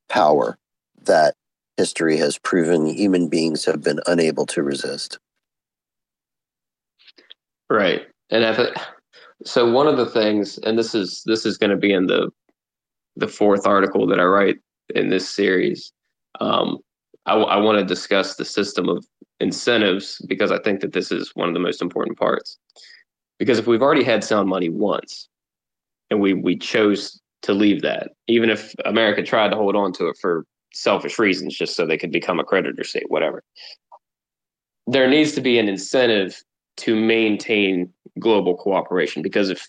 power 0.09 0.59
that 1.05 1.35
history 1.77 2.17
has 2.17 2.39
proven 2.39 2.87
human 2.87 3.29
beings 3.29 3.65
have 3.65 3.83
been 3.83 4.01
unable 4.07 4.47
to 4.47 4.63
resist. 4.63 5.19
Right. 7.71 8.03
And 8.31 8.71
so 9.45 9.71
one 9.71 9.89
of 9.89 9.97
the 9.97 10.07
things 10.07 10.59
and 10.59 10.79
this 10.79 10.95
is 10.95 11.23
this 11.27 11.47
is 11.47 11.57
going 11.59 11.71
to 11.71 11.77
be 11.77 11.93
in 11.93 12.07
the 12.07 12.31
the 13.17 13.29
fourth 13.29 13.67
article 13.67 14.07
that 14.07 14.21
I 14.21 14.25
write 14.25 14.57
in 14.95 15.11
this 15.11 15.29
series. 15.29 15.93
Um, 16.41 16.79
I, 17.27 17.35
I 17.35 17.57
want 17.59 17.79
to 17.79 17.85
discuss 17.85 18.37
the 18.37 18.45
system 18.45 18.89
of 18.89 19.05
incentives 19.41 20.25
because 20.29 20.51
I 20.51 20.59
think 20.59 20.81
that 20.81 20.93
this 20.93 21.13
is 21.13 21.33
one 21.35 21.49
of 21.49 21.55
the 21.55 21.61
most 21.61 21.83
important 21.83 22.19
parts. 22.19 22.59
Because 23.39 23.59
if 23.59 23.67
we've 23.67 23.83
already 23.83 24.05
had 24.05 24.25
sound 24.25 24.49
money 24.49 24.69
once, 24.69 25.29
and 26.11 26.21
we 26.21 26.35
we 26.35 26.57
chose 26.57 27.21
to 27.43 27.53
leave 27.53 27.83
that, 27.83 28.13
even 28.29 28.51
if 28.51 28.75
America 28.85 29.23
tried 29.23 29.51
to 29.51 29.57
hold 29.57 29.75
on 29.75 29.93
to 29.95 30.09
it 30.09 30.17
for 30.21 30.45
selfish 30.73 31.19
reasons, 31.19 31.57
just 31.57 31.77
so 31.77 31.87
they 31.87 31.99
could 31.99 32.13
become 32.13 32.41
a 32.41 32.45
creditor 32.45 32.85
state, 32.85 33.11
whatever. 33.11 33.43
There 34.87 35.09
needs 35.09 35.33
to 35.33 35.41
be 35.41 35.59
an 35.59 35.69
incentive 35.69 36.43
to 36.79 36.97
maintain 36.97 37.93
global 38.19 38.57
cooperation 38.57 39.23
because 39.23 39.51
if 39.51 39.69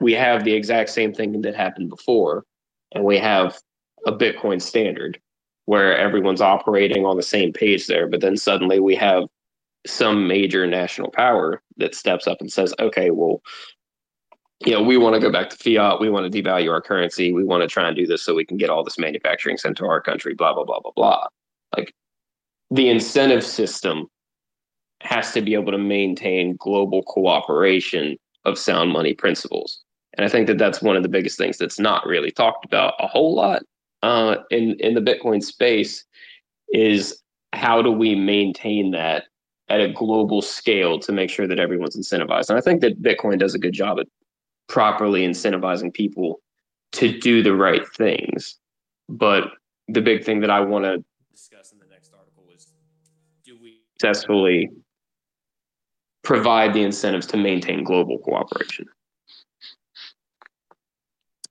we 0.00 0.12
have 0.14 0.44
the 0.44 0.52
exact 0.52 0.90
same 0.90 1.12
thing 1.12 1.40
that 1.42 1.54
happened 1.54 1.90
before, 1.90 2.44
and 2.92 3.04
we 3.04 3.18
have 3.18 3.58
a 4.06 4.12
Bitcoin 4.12 4.60
standard 4.60 5.20
where 5.66 5.96
everyone's 5.96 6.40
operating 6.40 7.04
on 7.04 7.16
the 7.16 7.22
same 7.22 7.52
page 7.52 7.86
there. 7.86 8.08
But 8.08 8.20
then 8.20 8.36
suddenly 8.36 8.80
we 8.80 8.96
have 8.96 9.24
some 9.86 10.26
major 10.26 10.66
national 10.66 11.10
power 11.10 11.62
that 11.76 11.94
steps 11.94 12.26
up 12.26 12.38
and 12.40 12.52
says, 12.52 12.74
okay, 12.80 13.10
well, 13.10 13.40
you 14.64 14.72
know, 14.72 14.82
we 14.82 14.98
want 14.98 15.14
to 15.14 15.20
go 15.20 15.32
back 15.32 15.48
to 15.50 15.56
fiat. 15.56 16.00
We 16.00 16.10
want 16.10 16.30
to 16.30 16.42
devalue 16.42 16.70
our 16.70 16.82
currency. 16.82 17.32
We 17.32 17.44
want 17.44 17.62
to 17.62 17.68
try 17.68 17.88
and 17.88 17.96
do 17.96 18.06
this 18.06 18.22
so 18.22 18.34
we 18.34 18.44
can 18.44 18.58
get 18.58 18.68
all 18.68 18.84
this 18.84 18.98
manufacturing 18.98 19.56
sent 19.56 19.76
to 19.78 19.86
our 19.86 20.00
country, 20.00 20.34
blah, 20.34 20.52
blah, 20.52 20.64
blah, 20.64 20.80
blah, 20.80 20.92
blah. 20.94 21.26
Like 21.76 21.94
the 22.70 22.90
incentive 22.90 23.44
system 23.44 24.08
has 25.00 25.32
to 25.32 25.40
be 25.40 25.54
able 25.54 25.72
to 25.72 25.78
maintain 25.78 26.56
global 26.56 27.02
cooperation 27.04 28.18
of 28.44 28.58
sound 28.58 28.90
money 28.92 29.14
principles. 29.14 29.80
And 30.14 30.26
I 30.26 30.28
think 30.28 30.46
that 30.48 30.58
that's 30.58 30.82
one 30.82 30.96
of 30.96 31.02
the 31.02 31.08
biggest 31.08 31.38
things 31.38 31.56
that's 31.56 31.78
not 31.78 32.06
really 32.06 32.30
talked 32.30 32.66
about 32.66 32.94
a 32.98 33.06
whole 33.06 33.34
lot 33.34 33.62
uh, 34.02 34.36
in 34.50 34.78
in 34.80 34.94
the 34.94 35.00
Bitcoin 35.00 35.42
space 35.42 36.04
is 36.72 37.22
how 37.52 37.80
do 37.80 37.90
we 37.90 38.14
maintain 38.14 38.90
that 38.90 39.24
at 39.68 39.80
a 39.80 39.92
global 39.92 40.42
scale 40.42 40.98
to 40.98 41.12
make 41.12 41.30
sure 41.30 41.46
that 41.46 41.60
everyone's 41.60 41.96
incentivized. 41.96 42.50
And 42.50 42.58
I 42.58 42.60
think 42.60 42.80
that 42.80 43.00
Bitcoin 43.02 43.38
does 43.38 43.54
a 43.54 43.58
good 43.58 43.72
job 43.72 44.00
at 44.00 44.06
properly 44.70 45.26
incentivizing 45.26 45.92
people 45.92 46.40
to 46.92 47.18
do 47.18 47.42
the 47.42 47.54
right 47.54 47.86
things. 47.96 48.56
But 49.08 49.50
the 49.88 50.00
big 50.00 50.24
thing 50.24 50.40
that 50.40 50.50
I 50.50 50.60
want 50.60 50.84
to 50.84 51.04
discuss 51.30 51.72
in 51.72 51.78
the 51.78 51.86
next 51.90 52.14
article 52.16 52.44
is 52.54 52.68
do 53.44 53.58
we 53.60 53.80
successfully 53.92 54.70
provide 56.22 56.72
the 56.72 56.82
incentives 56.82 57.26
to 57.26 57.36
maintain 57.36 57.82
global 57.82 58.18
cooperation? 58.18 58.86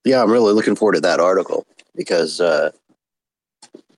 Yeah, 0.05 0.23
I'm 0.23 0.31
really 0.31 0.53
looking 0.53 0.75
forward 0.75 0.95
to 0.95 1.01
that 1.01 1.19
article 1.19 1.67
because 1.93 2.39
uh, 2.39 2.71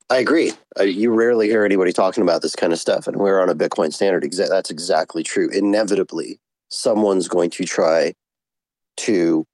I 0.10 0.18
agree. 0.18 0.52
Uh, 0.80 0.84
you 0.84 1.14
rarely 1.14 1.48
hear 1.48 1.64
anybody 1.64 1.94
talking 1.94 2.24
about 2.24 2.42
this 2.42 2.56
kind 2.56 2.74
of 2.74 2.80
stuff, 2.80 3.08
and 3.08 3.18
we're 3.18 3.40
on 3.40 3.50
a 3.50 3.56
Bitcoin 3.56 3.94
standard. 3.94 4.24
Exa- 4.24 4.50
that's 4.50 4.72
exactly 4.72 5.22
true. 5.22 5.48
Inevitably, 5.50 6.40
someone's 6.70 7.28
going 7.28 7.52
to 7.52 7.66
try 7.66 8.16
to 8.98 9.46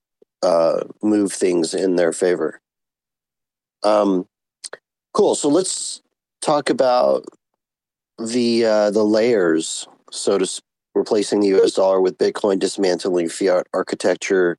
uh, 0.43 0.83
move 1.01 1.31
things 1.31 1.73
in 1.73 1.95
their 1.95 2.13
favor. 2.13 2.61
Um, 3.83 4.27
cool. 5.13 5.35
So 5.35 5.49
let's 5.49 6.01
talk 6.41 6.69
about 6.69 7.25
the 8.17 8.65
uh, 8.65 8.91
the 8.91 9.03
layers. 9.03 9.87
So 10.11 10.37
to 10.37 10.45
speak, 10.45 10.63
replacing 10.95 11.39
the 11.39 11.47
U.S. 11.49 11.73
dollar 11.73 12.01
with 12.01 12.17
Bitcoin, 12.17 12.59
dismantling 12.59 13.29
fiat 13.29 13.67
architecture, 13.73 14.57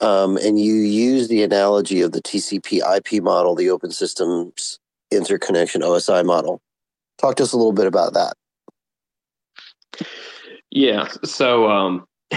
um, 0.00 0.36
and 0.38 0.58
you 0.58 0.74
use 0.74 1.28
the 1.28 1.42
analogy 1.42 2.00
of 2.00 2.12
the 2.12 2.22
TCP 2.22 2.80
IP 2.96 3.22
model, 3.22 3.54
the 3.54 3.70
open 3.70 3.90
systems 3.90 4.78
interconnection 5.10 5.82
OSI 5.82 6.24
model. 6.24 6.60
Talk 7.18 7.36
to 7.36 7.42
us 7.44 7.52
a 7.52 7.56
little 7.56 7.72
bit 7.72 7.86
about 7.86 8.14
that. 8.14 8.34
Yeah. 10.70 11.08
So, 11.24 11.68
um, 11.70 12.06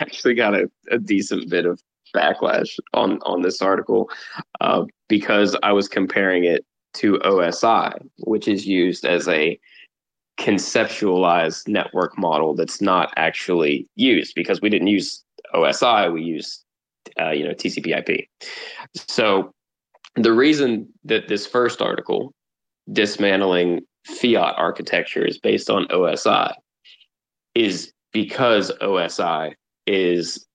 actually 0.00 0.34
got 0.34 0.54
a, 0.54 0.70
a, 0.90 0.98
decent 0.98 1.48
bit 1.50 1.66
of 1.66 1.80
backlash 2.14 2.78
on, 2.94 3.18
on 3.22 3.42
this 3.42 3.60
article 3.60 4.10
uh, 4.60 4.84
because 5.08 5.56
I 5.62 5.72
was 5.72 5.88
comparing 5.88 6.44
it 6.44 6.64
to 6.94 7.14
OSI, 7.18 7.92
which 8.20 8.48
is 8.48 8.66
used 8.66 9.04
as 9.04 9.28
a 9.28 9.58
conceptualized 10.38 11.68
network 11.68 12.16
model 12.16 12.54
that's 12.54 12.80
not 12.80 13.12
actually 13.16 13.86
used 13.96 14.34
because 14.34 14.60
we 14.60 14.70
didn't 14.70 14.88
use 14.88 15.24
OSI, 15.54 16.12
we 16.12 16.22
used 16.22 16.64
uh, 17.20 17.30
you 17.30 17.44
know 17.44 17.54
TCP/IP. 17.54 18.26
So 18.94 19.52
the 20.14 20.32
reason 20.32 20.88
that 21.04 21.28
this 21.28 21.46
first 21.46 21.82
article, 21.82 22.32
dismantling 22.92 23.80
fiat 24.04 24.54
architecture, 24.56 25.24
is 25.24 25.38
based 25.38 25.70
on 25.70 25.86
OSI, 25.88 26.52
is 27.54 27.92
because 28.12 28.72
OSI 28.80 29.54
is 29.86 30.46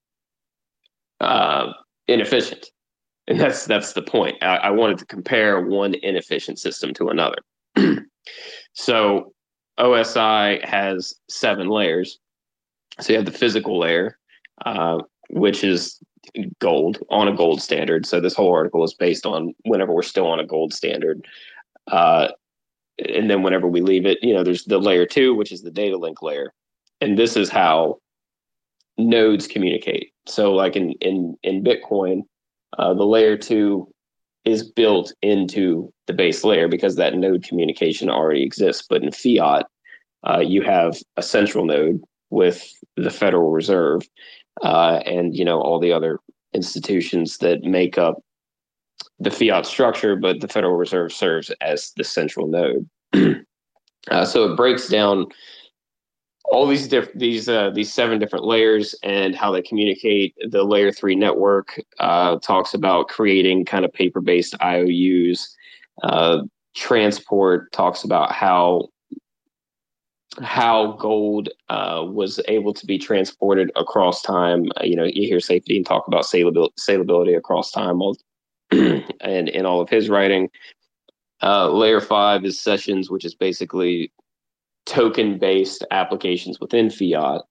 uh, 1.20 1.72
inefficient, 2.08 2.68
and 3.28 3.39
that's 3.39 3.66
that's 3.66 3.94
the 3.94 4.02
point. 4.02 4.38
I, 4.42 4.58
I 4.58 4.70
wanted 4.72 4.98
to 5.00 5.06
compare 5.06 5.62
one 5.62 5.96
inefficient 5.96 6.60
system 6.60 6.94
to 6.96 7.10
another. 7.10 7.38
so 8.74 9.34
OSI 9.80 10.63
has 10.66 11.16
seven 11.30 11.68
layers. 11.68 12.20
So 13.00 13.13
you 13.13 13.18
have 13.18 13.26
the 13.26 13.32
physical 13.32 13.80
layer, 13.80 14.20
uh, 14.66 15.00
which 15.30 15.63
is 15.63 16.00
gold 16.60 17.00
on 17.10 17.28
a 17.28 17.36
gold 17.36 17.62
standard. 17.62 18.06
So 18.06 18.20
this 18.20 18.36
whole 18.36 18.54
article 18.54 18.84
is 18.84 18.94
based 18.94 19.26
on 19.26 19.54
whenever 19.66 19.94
we're 19.94 20.04
still 20.04 20.28
on 20.28 20.39
a 20.39 20.46
gold 20.46 20.74
standard. 20.74 21.26
Uh, 21.88 22.30
and 23.00 23.30
then 23.30 23.42
whenever 23.42 23.68
we 23.68 23.82
leave 23.82 24.06
it, 24.06 24.20
you 24.22 24.34
know, 24.34 24.44
there's 24.44 24.63
the 24.66 24.78
layer 24.78 25.06
two, 25.06 25.34
which 25.34 25.52
is 25.52 25.63
the 25.63 25.72
data 25.72 25.98
link 25.98 26.22
layer. 26.22 26.54
And 27.04 27.18
this 27.18 27.36
is 27.36 27.50
how 27.50 28.00
nodes 28.98 29.46
communicate. 29.46 30.13
So 30.26 30.54
like 30.54 30.78
in 30.78 30.94
in 31.02 31.36
in 31.44 31.63
Bitcoin, 31.63 32.22
uh, 32.78 32.94
the 32.94 33.06
layer 33.06 33.36
two 33.36 33.89
is 34.46 34.63
built 34.63 35.13
into 35.22 35.92
the 36.08 36.13
base 36.13 36.46
layer 36.46 36.70
because 36.70 36.96
that 36.96 37.16
node 37.16 37.44
communication 37.44 38.10
already 38.10 38.44
exists. 38.44 38.86
But 38.89 39.04
in 39.04 39.12
fiat, 39.12 39.66
uh, 40.26 40.39
you 40.39 40.62
have 40.62 40.98
a 41.18 41.22
central 41.22 41.66
node 41.66 42.02
with 42.30 42.72
the 42.96 43.12
Federal 43.12 43.52
Reserve, 43.52 44.04
uh, 44.63 45.02
and 45.06 45.36
you 45.36 45.44
know 45.44 45.60
all 45.60 45.80
the 45.80 45.92
other 45.92 46.20
institutions 46.54 47.39
that 47.39 47.63
make 47.63 47.98
up 47.98 48.24
the 49.20 49.32
fiat 49.32 49.66
structure, 49.66 50.16
but 50.16 50.39
the 50.39 50.48
Federal 50.48 50.78
Reserve 50.78 51.12
serves 51.12 51.52
as 51.60 51.92
the 51.98 52.06
central 52.06 52.48
node. 52.48 52.89
uh, 54.12 54.24
so 54.24 54.50
it 54.50 54.56
breaks 54.56 54.88
down 54.88 55.26
all 56.46 56.68
these 56.68 56.88
different 56.88 57.20
these 57.20 57.48
uh, 57.48 57.70
these 57.72 57.92
seven 57.92 58.20
different 58.20 58.46
layers 58.46 58.96
and 59.04 59.36
how 59.36 59.52
they 59.52 59.62
communicate. 59.62 60.36
The 60.50 60.64
layer 60.64 60.92
three 60.92 61.16
network 61.16 61.80
uh, 62.00 62.38
talks 62.40 62.74
about 62.74 63.08
creating 63.08 63.66
kind 63.66 63.86
of 63.86 63.94
paper 63.94 64.22
based 64.22 64.56
IOUs. 64.62 65.56
Uh, 66.04 66.42
transport 66.76 67.72
talks 67.72 68.04
about 68.04 68.32
how 68.32 68.90
how 70.42 70.94
gold 70.94 71.50
uh, 71.70 72.04
was 72.08 72.40
able 72.48 72.74
to 72.74 72.86
be 72.86 72.98
transported 72.98 73.72
across 73.76 74.22
time. 74.22 74.66
Uh, 74.80 74.84
you 74.84 74.96
know, 74.96 75.04
you 75.04 75.28
hear 75.28 75.38
Saifedean 75.38 75.86
talk 75.86 76.08
about 76.08 76.24
salability, 76.24 76.74
salability 76.80 77.38
across 77.38 77.72
time, 77.72 78.02
and 79.22 79.50
in 79.50 79.66
all 79.66 79.82
of 79.82 79.90
his 79.90 80.10
writing. 80.10 80.50
Uh, 81.42 81.70
layer 81.70 82.00
five 82.00 82.46
is 82.46 82.60
sessions, 82.60 83.10
which 83.10 83.26
is 83.26 83.36
basically 83.36 84.12
token-based 84.86 85.86
applications 85.91 86.60
within 86.60 86.89
fiat. 86.89 87.41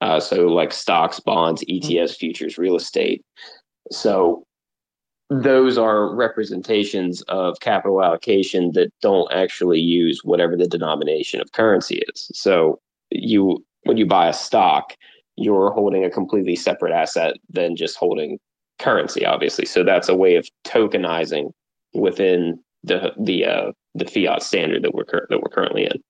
Uh, 0.00 0.18
so, 0.18 0.46
like 0.46 0.72
stocks, 0.72 1.20
bonds, 1.20 1.62
ETFs, 1.68 2.16
futures, 2.16 2.56
real 2.56 2.76
estate. 2.76 3.22
So, 3.90 4.46
those 5.30 5.78
are 5.78 6.12
representations 6.12 7.22
of 7.28 7.60
capital 7.60 8.02
allocation 8.02 8.72
that 8.72 8.92
don't 9.00 9.32
actually 9.32 9.78
use 9.78 10.22
whatever 10.24 10.56
the 10.56 10.66
denomination 10.66 11.40
of 11.40 11.52
currency 11.52 12.02
is. 12.12 12.30
So 12.34 12.80
you 13.10 13.64
when 13.84 13.96
you 13.96 14.06
buy 14.06 14.28
a 14.28 14.32
stock, 14.32 14.96
you're 15.36 15.70
holding 15.70 16.04
a 16.04 16.10
completely 16.10 16.56
separate 16.56 16.92
asset 16.92 17.34
than 17.48 17.76
just 17.76 17.96
holding 17.96 18.38
currency, 18.80 19.24
obviously. 19.24 19.66
So 19.66 19.84
that's 19.84 20.08
a 20.08 20.16
way 20.16 20.34
of 20.34 20.48
tokenizing 20.64 21.52
within 21.94 22.58
the 22.82 23.12
the 23.18 23.44
uh, 23.44 23.72
the 23.94 24.06
fiat 24.06 24.42
standard 24.42 24.82
that 24.82 24.94
we're 24.94 25.04
that 25.04 25.40
we're 25.40 25.50
currently 25.50 25.84
in. 25.84 26.02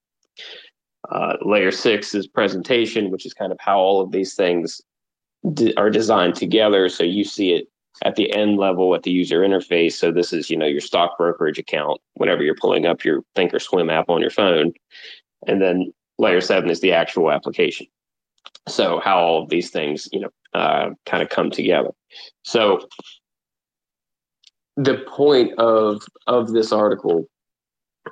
Uh, 1.08 1.36
layer 1.42 1.70
six 1.70 2.14
is 2.14 2.26
presentation, 2.26 3.10
which 3.10 3.24
is 3.24 3.32
kind 3.32 3.52
of 3.52 3.58
how 3.60 3.78
all 3.78 4.00
of 4.00 4.12
these 4.12 4.34
things 4.34 4.80
are 5.76 5.90
designed 5.90 6.34
together. 6.34 6.88
So 6.88 7.02
you 7.04 7.24
see 7.24 7.52
it 7.52 7.68
at 8.04 8.16
the 8.16 8.32
end 8.32 8.58
level 8.58 8.94
at 8.94 9.02
the 9.02 9.10
user 9.10 9.40
interface. 9.40 9.92
So 9.94 10.12
this 10.12 10.32
is, 10.32 10.50
you 10.50 10.56
know, 10.56 10.66
your 10.66 10.80
stock 10.80 11.16
brokerage 11.16 11.58
account 11.58 12.00
whenever 12.14 12.42
you're 12.42 12.54
pulling 12.54 12.86
up 12.86 13.04
your 13.04 13.22
Thinkorswim 13.36 13.90
app 13.90 14.08
on 14.08 14.20
your 14.20 14.30
phone. 14.30 14.72
And 15.46 15.60
then 15.60 15.92
layer 16.18 16.40
seven 16.40 16.70
is 16.70 16.80
the 16.80 16.92
actual 16.92 17.30
application. 17.30 17.86
So 18.68 19.00
how 19.00 19.18
all 19.18 19.42
of 19.42 19.48
these 19.48 19.70
things, 19.70 20.08
you 20.12 20.20
know, 20.20 20.30
uh, 20.52 20.90
kind 21.06 21.22
of 21.22 21.30
come 21.30 21.50
together. 21.50 21.90
So 22.42 22.86
the 24.76 24.98
point 25.08 25.58
of 25.58 26.02
of 26.26 26.52
this 26.52 26.72
article 26.72 27.28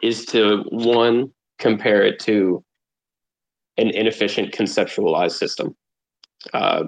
is 0.03 0.25
to 0.27 0.65
one 0.71 1.33
compare 1.59 2.03
it 2.03 2.19
to 2.21 2.65
an 3.79 3.91
inefficient 3.91 4.53
conceptualized 4.53 5.33
system 5.33 5.75
uh, 6.53 6.85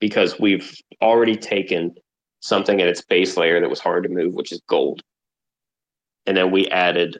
because 0.00 0.38
we've 0.38 0.74
already 1.00 1.36
taken 1.36 1.94
something 2.40 2.80
at 2.80 2.88
its 2.88 3.00
base 3.00 3.36
layer 3.36 3.60
that 3.60 3.70
was 3.70 3.80
hard 3.80 4.02
to 4.02 4.08
move, 4.08 4.34
which 4.34 4.52
is 4.52 4.60
gold. 4.68 5.00
And 6.26 6.36
then 6.36 6.50
we 6.50 6.66
added, 6.68 7.18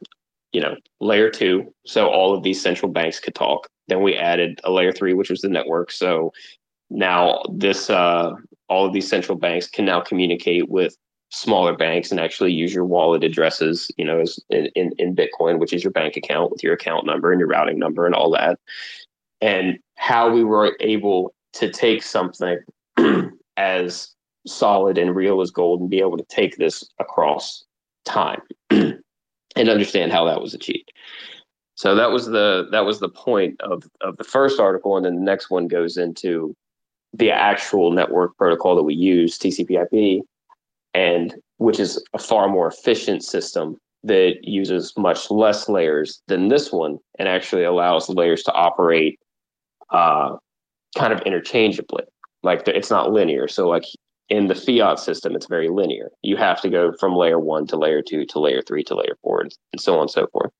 you 0.52 0.60
know, 0.60 0.76
layer 1.00 1.30
two, 1.30 1.72
so 1.86 2.08
all 2.08 2.34
of 2.34 2.42
these 2.42 2.60
central 2.60 2.90
banks 2.90 3.20
could 3.20 3.34
talk. 3.34 3.68
Then 3.88 4.02
we 4.02 4.16
added 4.16 4.60
a 4.64 4.70
layer 4.70 4.92
three, 4.92 5.14
which 5.14 5.30
was 5.30 5.40
the 5.40 5.48
network. 5.48 5.92
So 5.92 6.32
now 6.90 7.42
this, 7.52 7.88
uh, 7.88 8.32
all 8.68 8.86
of 8.86 8.92
these 8.92 9.08
central 9.08 9.38
banks 9.38 9.68
can 9.68 9.84
now 9.84 10.00
communicate 10.00 10.68
with 10.68 10.96
smaller 11.30 11.74
banks 11.74 12.10
and 12.10 12.20
actually 12.20 12.52
use 12.52 12.74
your 12.74 12.84
wallet 12.84 13.24
addresses, 13.24 13.90
you 13.96 14.04
know, 14.04 14.22
in, 14.50 14.66
in, 14.74 14.92
in 14.98 15.16
Bitcoin, 15.16 15.58
which 15.58 15.72
is 15.72 15.82
your 15.82 15.92
bank 15.92 16.16
account 16.16 16.50
with 16.50 16.62
your 16.62 16.74
account 16.74 17.06
number 17.06 17.32
and 17.32 17.38
your 17.38 17.48
routing 17.48 17.78
number 17.78 18.06
and 18.06 18.14
all 18.14 18.30
that. 18.30 18.58
And 19.42 19.78
how 19.96 20.32
we 20.32 20.44
were 20.44 20.76
able 20.80 21.34
to 21.54 21.70
take 21.70 22.02
something 22.02 22.58
as 23.56 24.08
solid 24.46 24.98
and 24.98 25.14
real 25.14 25.40
as 25.40 25.50
gold 25.50 25.80
and 25.80 25.90
be 25.90 26.00
able 26.00 26.16
to 26.16 26.24
take 26.24 26.56
this 26.56 26.84
across 26.98 27.64
time 28.04 28.40
and 28.70 28.98
understand 29.56 30.12
how 30.12 30.24
that 30.24 30.40
was 30.40 30.54
achieved. 30.54 30.92
So 31.74 31.94
that 31.94 32.10
was 32.10 32.26
the 32.26 32.68
that 32.70 32.84
was 32.84 33.00
the 33.00 33.08
point 33.08 33.60
of 33.60 33.84
of 34.00 34.16
the 34.16 34.24
first 34.24 34.60
article, 34.60 34.96
and 34.96 35.04
then 35.04 35.16
the 35.16 35.22
next 35.22 35.50
one 35.50 35.68
goes 35.68 35.96
into 35.96 36.54
the 37.12 37.30
actual 37.30 37.92
network 37.92 38.36
protocol 38.36 38.76
that 38.76 38.82
we 38.82 38.94
use, 38.94 39.38
TCP/IP, 39.38 40.22
and 40.94 41.34
which 41.58 41.80
is 41.80 42.02
a 42.14 42.18
far 42.18 42.48
more 42.48 42.68
efficient 42.68 43.24
system 43.24 43.76
that 44.04 44.36
uses 44.42 44.92
much 44.96 45.30
less 45.30 45.68
layers 45.68 46.22
than 46.28 46.48
this 46.48 46.72
one, 46.72 46.98
and 47.18 47.28
actually 47.28 47.64
allows 47.64 48.06
the 48.06 48.12
layers 48.12 48.42
to 48.42 48.52
operate 48.52 49.18
uh, 49.92 50.36
kind 50.96 51.12
of 51.12 51.20
interchangeably. 51.22 52.04
Like 52.42 52.66
it's 52.66 52.90
not 52.90 53.12
linear. 53.12 53.46
So 53.46 53.68
like 53.68 53.84
in 54.28 54.48
the 54.48 54.54
fiat 54.54 54.98
system, 54.98 55.36
it's 55.36 55.46
very 55.46 55.68
linear. 55.68 56.10
You 56.22 56.36
have 56.36 56.60
to 56.62 56.70
go 56.70 56.92
from 56.98 57.14
layer 57.14 57.38
one 57.38 57.66
to 57.68 57.76
layer 57.76 58.02
two 58.02 58.24
to 58.26 58.40
layer 58.40 58.62
three 58.62 58.82
to 58.84 58.94
layer 58.94 59.16
four, 59.22 59.42
and, 59.42 59.52
so 59.80 59.94
on 59.94 60.02
and 60.02 60.10
so 60.10 60.26
forth. 60.32 60.50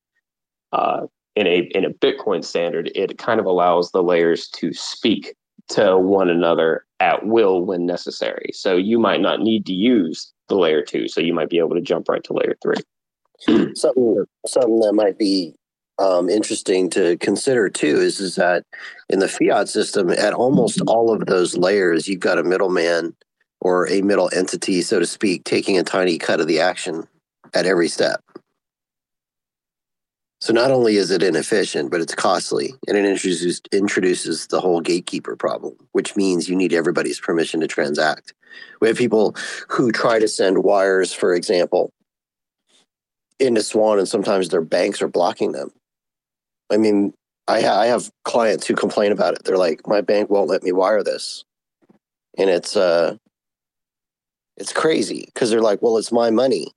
Uh, 0.71 1.01
in 1.35 1.47
a 1.47 1.69
in 1.75 1.83
a 1.83 1.89
Bitcoin 1.89 2.43
standard, 2.43 2.91
it 2.95 3.17
kind 3.17 3.39
of 3.39 3.45
allows 3.45 3.91
the 3.91 4.03
layers 4.03 4.47
to 4.49 4.73
speak 4.73 5.35
to 5.69 5.97
one 5.97 6.29
another 6.29 6.85
at 6.99 7.25
will 7.25 7.65
when 7.65 7.85
necessary. 7.85 8.51
So 8.53 8.75
you 8.75 8.99
might 8.99 9.21
not 9.21 9.39
need 9.39 9.65
to 9.65 9.73
use 9.73 10.31
the 10.49 10.55
layer 10.55 10.83
two, 10.83 11.07
so 11.07 11.19
you 11.21 11.33
might 11.33 11.49
be 11.49 11.57
able 11.57 11.75
to 11.75 11.81
jump 11.81 12.07
right 12.09 12.23
to 12.25 12.33
layer 12.33 12.55
three. 12.61 13.73
something 13.75 14.25
something 14.45 14.79
that 14.81 14.93
might 14.93 15.17
be 15.17 15.55
um, 15.99 16.29
interesting 16.29 16.89
to 16.91 17.17
consider 17.17 17.69
too 17.69 17.97
is 17.97 18.19
is 18.19 18.35
that 18.35 18.63
in 19.09 19.19
the 19.19 19.27
fiat 19.27 19.69
system, 19.69 20.09
at 20.09 20.33
almost 20.33 20.81
all 20.87 21.13
of 21.13 21.25
those 21.25 21.55
layers, 21.55 22.07
you've 22.07 22.19
got 22.19 22.39
a 22.39 22.43
middleman 22.43 23.15
or 23.61 23.87
a 23.89 24.01
middle 24.01 24.29
entity, 24.35 24.81
so 24.81 24.99
to 24.99 25.05
speak, 25.05 25.43
taking 25.43 25.77
a 25.77 25.83
tiny 25.83 26.17
cut 26.17 26.41
of 26.41 26.47
the 26.47 26.59
action 26.59 27.07
at 27.53 27.65
every 27.65 27.87
step. 27.87 28.21
So 30.41 30.51
not 30.51 30.71
only 30.71 30.97
is 30.97 31.09
it 31.09 31.23
inefficient, 31.23 31.89
but 31.89 32.01
it's 32.01 32.13
costly, 32.13 32.73
and 32.87 32.97
it 32.97 33.05
introduces 33.05 33.61
introduces 33.71 34.47
the 34.47 34.59
whole 34.59 34.81
gatekeeper 34.81 35.37
problem, 35.37 35.75
which 35.93 36.17
means 36.17 36.49
you 36.49 36.55
need 36.55 36.73
everybody's 36.73 37.19
permission 37.19 37.61
to 37.61 37.67
transact. 37.67 38.33
We 38.81 38.89
have 38.89 38.97
people 38.97 39.35
who 39.69 39.91
try 39.91 40.19
to 40.19 40.27
send 40.27 40.63
wires, 40.63 41.13
for 41.13 41.33
example, 41.33 41.93
into 43.39 43.61
Swan, 43.61 43.99
and 43.99 44.07
sometimes 44.07 44.49
their 44.49 44.61
banks 44.61 45.01
are 45.01 45.07
blocking 45.07 45.53
them. 45.53 45.71
I 46.73 46.77
mean, 46.77 47.13
I, 47.47 47.65
I 47.65 47.85
have 47.85 48.09
clients 48.23 48.65
who 48.65 48.73
complain 48.75 49.11
about 49.11 49.35
it. 49.35 49.43
They're 49.43 49.57
like, 49.57 49.87
"My 49.87 50.01
bank 50.01 50.29
won't 50.29 50.49
let 50.49 50.63
me 50.63 50.71
wire 50.71 51.03
this," 51.03 51.43
and 52.37 52.49
it's 52.49 52.75
uh, 52.75 53.17
it's 54.57 54.73
crazy 54.73 55.23
because 55.25 55.49
they're 55.49 55.61
like, 55.61 55.81
well, 55.81 55.97
it's 55.97 56.11
my 56.11 56.29
money. 56.29 56.67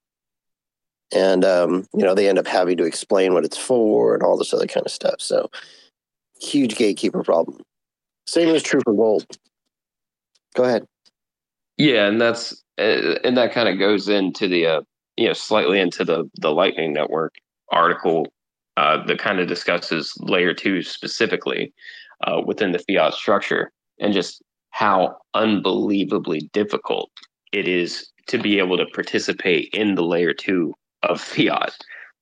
And, 1.12 1.44
um, 1.44 1.86
you 1.94 2.02
know, 2.02 2.14
they 2.14 2.28
end 2.28 2.38
up 2.38 2.46
having 2.46 2.76
to 2.78 2.84
explain 2.84 3.32
what 3.32 3.44
it's 3.44 3.58
for 3.58 4.14
and 4.14 4.22
all 4.22 4.36
this 4.36 4.52
other 4.52 4.66
kind 4.66 4.84
of 4.84 4.92
stuff. 4.92 5.20
So, 5.20 5.50
huge 6.40 6.76
gatekeeper 6.76 7.22
problem. 7.22 7.60
Same 8.26 8.48
is 8.48 8.62
true 8.62 8.80
for 8.82 8.92
gold. 8.92 9.24
Go 10.54 10.64
ahead. 10.64 10.86
Yeah, 11.76 12.06
and 12.06 12.20
that's 12.20 12.64
uh, 12.78 13.18
and 13.22 13.36
that 13.36 13.52
kind 13.52 13.68
of 13.68 13.78
goes 13.78 14.08
into 14.08 14.48
the 14.48 14.66
uh, 14.66 14.80
you 15.16 15.28
know 15.28 15.34
slightly 15.34 15.78
into 15.78 16.04
the 16.04 16.28
the 16.40 16.50
Lightning 16.50 16.94
Network 16.94 17.34
article 17.70 18.26
uh, 18.76 19.04
that 19.06 19.18
kind 19.18 19.40
of 19.40 19.48
discusses 19.48 20.12
layer 20.20 20.54
two 20.54 20.82
specifically 20.82 21.72
uh, 22.26 22.40
within 22.44 22.72
the 22.72 22.78
fiat 22.80 23.14
structure 23.14 23.72
and 24.00 24.12
just 24.12 24.42
how 24.70 25.16
unbelievably 25.34 26.50
difficult 26.52 27.10
it 27.52 27.66
is 27.66 28.10
to 28.26 28.38
be 28.38 28.58
able 28.58 28.76
to 28.76 28.86
participate 28.86 29.70
in 29.72 29.94
the 29.94 30.02
layer 30.02 30.34
two 30.34 30.74
of 31.02 31.20
fiat. 31.20 31.76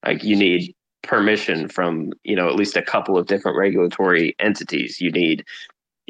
Like 0.04 0.22
you 0.22 0.36
need 0.36 0.74
permission 1.02 1.68
from, 1.68 2.12
you 2.22 2.36
know, 2.36 2.48
at 2.48 2.56
least 2.56 2.76
a 2.76 2.82
couple 2.82 3.18
of 3.18 3.26
different 3.26 3.56
regulatory 3.56 4.36
entities. 4.38 5.00
You 5.00 5.10
need 5.10 5.44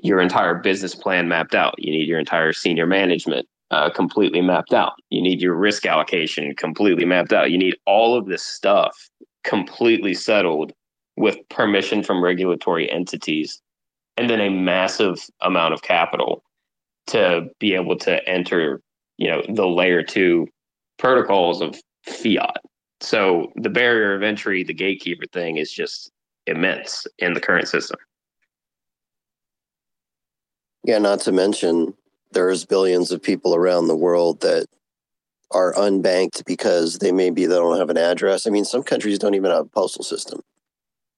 your 0.02 0.20
entire 0.20 0.56
business 0.56 0.94
plan 0.94 1.28
mapped 1.28 1.54
out. 1.54 1.74
You 1.78 1.92
need 1.92 2.08
your 2.08 2.18
entire 2.18 2.52
senior 2.52 2.86
management 2.86 3.46
uh, 3.70 3.90
completely 3.90 4.40
mapped 4.40 4.72
out. 4.72 4.92
You 5.10 5.22
need 5.22 5.40
your 5.40 5.54
risk 5.54 5.86
allocation 5.86 6.54
completely 6.56 7.04
mapped 7.04 7.32
out. 7.32 7.50
You 7.50 7.58
need 7.58 7.76
all 7.86 8.16
of 8.16 8.26
this 8.26 8.42
stuff 8.42 9.08
completely 9.44 10.14
settled 10.14 10.72
with 11.16 11.38
permission 11.48 12.02
from 12.02 12.22
regulatory 12.22 12.90
entities 12.90 13.60
and 14.16 14.28
then 14.28 14.40
a 14.40 14.50
massive 14.50 15.24
amount 15.42 15.74
of 15.74 15.82
capital 15.82 16.42
to 17.06 17.48
be 17.60 17.74
able 17.74 17.96
to 17.96 18.26
enter 18.28 18.80
you 19.18 19.28
know 19.28 19.42
the 19.48 19.66
layer 19.66 20.02
two 20.02 20.46
protocols 20.98 21.60
of 21.60 21.80
fiat. 22.06 22.60
So 23.00 23.52
the 23.56 23.68
barrier 23.68 24.14
of 24.14 24.22
entry 24.22 24.64
the 24.64 24.74
gatekeeper 24.74 25.26
thing 25.32 25.56
is 25.56 25.72
just 25.72 26.10
immense 26.46 27.06
in 27.18 27.34
the 27.34 27.40
current 27.40 27.68
system. 27.68 27.98
Yeah 30.84 30.98
not 30.98 31.20
to 31.20 31.32
mention 31.32 31.94
there's 32.32 32.64
billions 32.64 33.12
of 33.12 33.22
people 33.22 33.54
around 33.54 33.86
the 33.86 33.96
world 33.96 34.40
that 34.40 34.66
are 35.54 35.72
unbanked 35.74 36.44
because 36.44 36.98
they 36.98 37.12
maybe 37.12 37.46
they 37.46 37.54
don't 37.54 37.78
have 37.78 37.90
an 37.90 37.98
address 37.98 38.46
i 38.46 38.50
mean 38.50 38.64
some 38.64 38.82
countries 38.82 39.18
don't 39.18 39.34
even 39.34 39.50
have 39.50 39.66
a 39.66 39.68
postal 39.68 40.04
system 40.04 40.40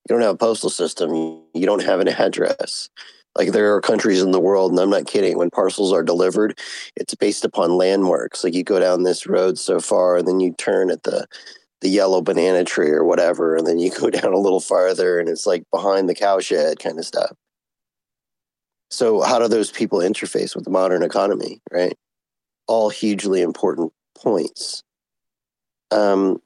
you 0.09 0.15
don't 0.15 0.23
have 0.23 0.35
a 0.35 0.39
postal 0.39 0.71
system 0.71 1.13
you 1.55 1.65
don't 1.67 1.83
have 1.83 2.01
an 2.01 2.09
address 2.09 2.89
like 3.37 3.53
there 3.53 3.75
are 3.75 3.81
countries 3.81 4.23
in 4.23 4.31
the 4.31 4.41
world, 4.41 4.71
and 4.71 4.81
I'm 4.81 4.91
not 4.91 5.07
kidding, 5.07 5.37
when 5.37 5.51
parcels 5.51 5.93
are 5.93 6.03
delivered, 6.03 6.59
it's 6.97 7.15
based 7.15 7.45
upon 7.45 7.77
landmarks. 7.77 8.43
Like 8.43 8.55
you 8.55 8.65
go 8.65 8.81
down 8.81 9.03
this 9.03 9.27
road 9.27 9.59
so 9.59 9.79
far, 9.79 10.17
and 10.17 10.27
then 10.27 10.41
you 10.41 10.55
turn 10.55 10.91
at 10.91 11.03
the 11.03 11.27
the 11.83 11.89
yellow 11.91 12.23
banana 12.23 12.65
tree 12.65 12.91
or 12.91 13.05
whatever, 13.05 13.55
and 13.55 13.67
then 13.67 13.79
you 13.79 13.91
go 14.01 14.09
down 14.11 14.33
a 14.33 14.39
little 14.39 14.61
farther 14.61 15.21
and 15.21 15.29
it's 15.29 15.47
like 15.47 15.65
behind 15.71 16.09
the 16.09 16.15
cowshed 16.15 16.79
kind 16.79 16.99
of 16.99 17.05
stuff. 17.05 17.33
So, 18.91 19.21
how 19.21 19.39
do 19.39 19.49
those 19.49 19.71
people 19.71 19.99
interface 19.99 20.55
with 20.55 20.65
the 20.65 20.71
modern 20.71 21.03
economy, 21.03 21.61
right? 21.71 21.97
All 22.67 22.89
hugely 22.89 23.43
important 23.43 23.93
points. 24.23 24.83
Um, 25.91 26.41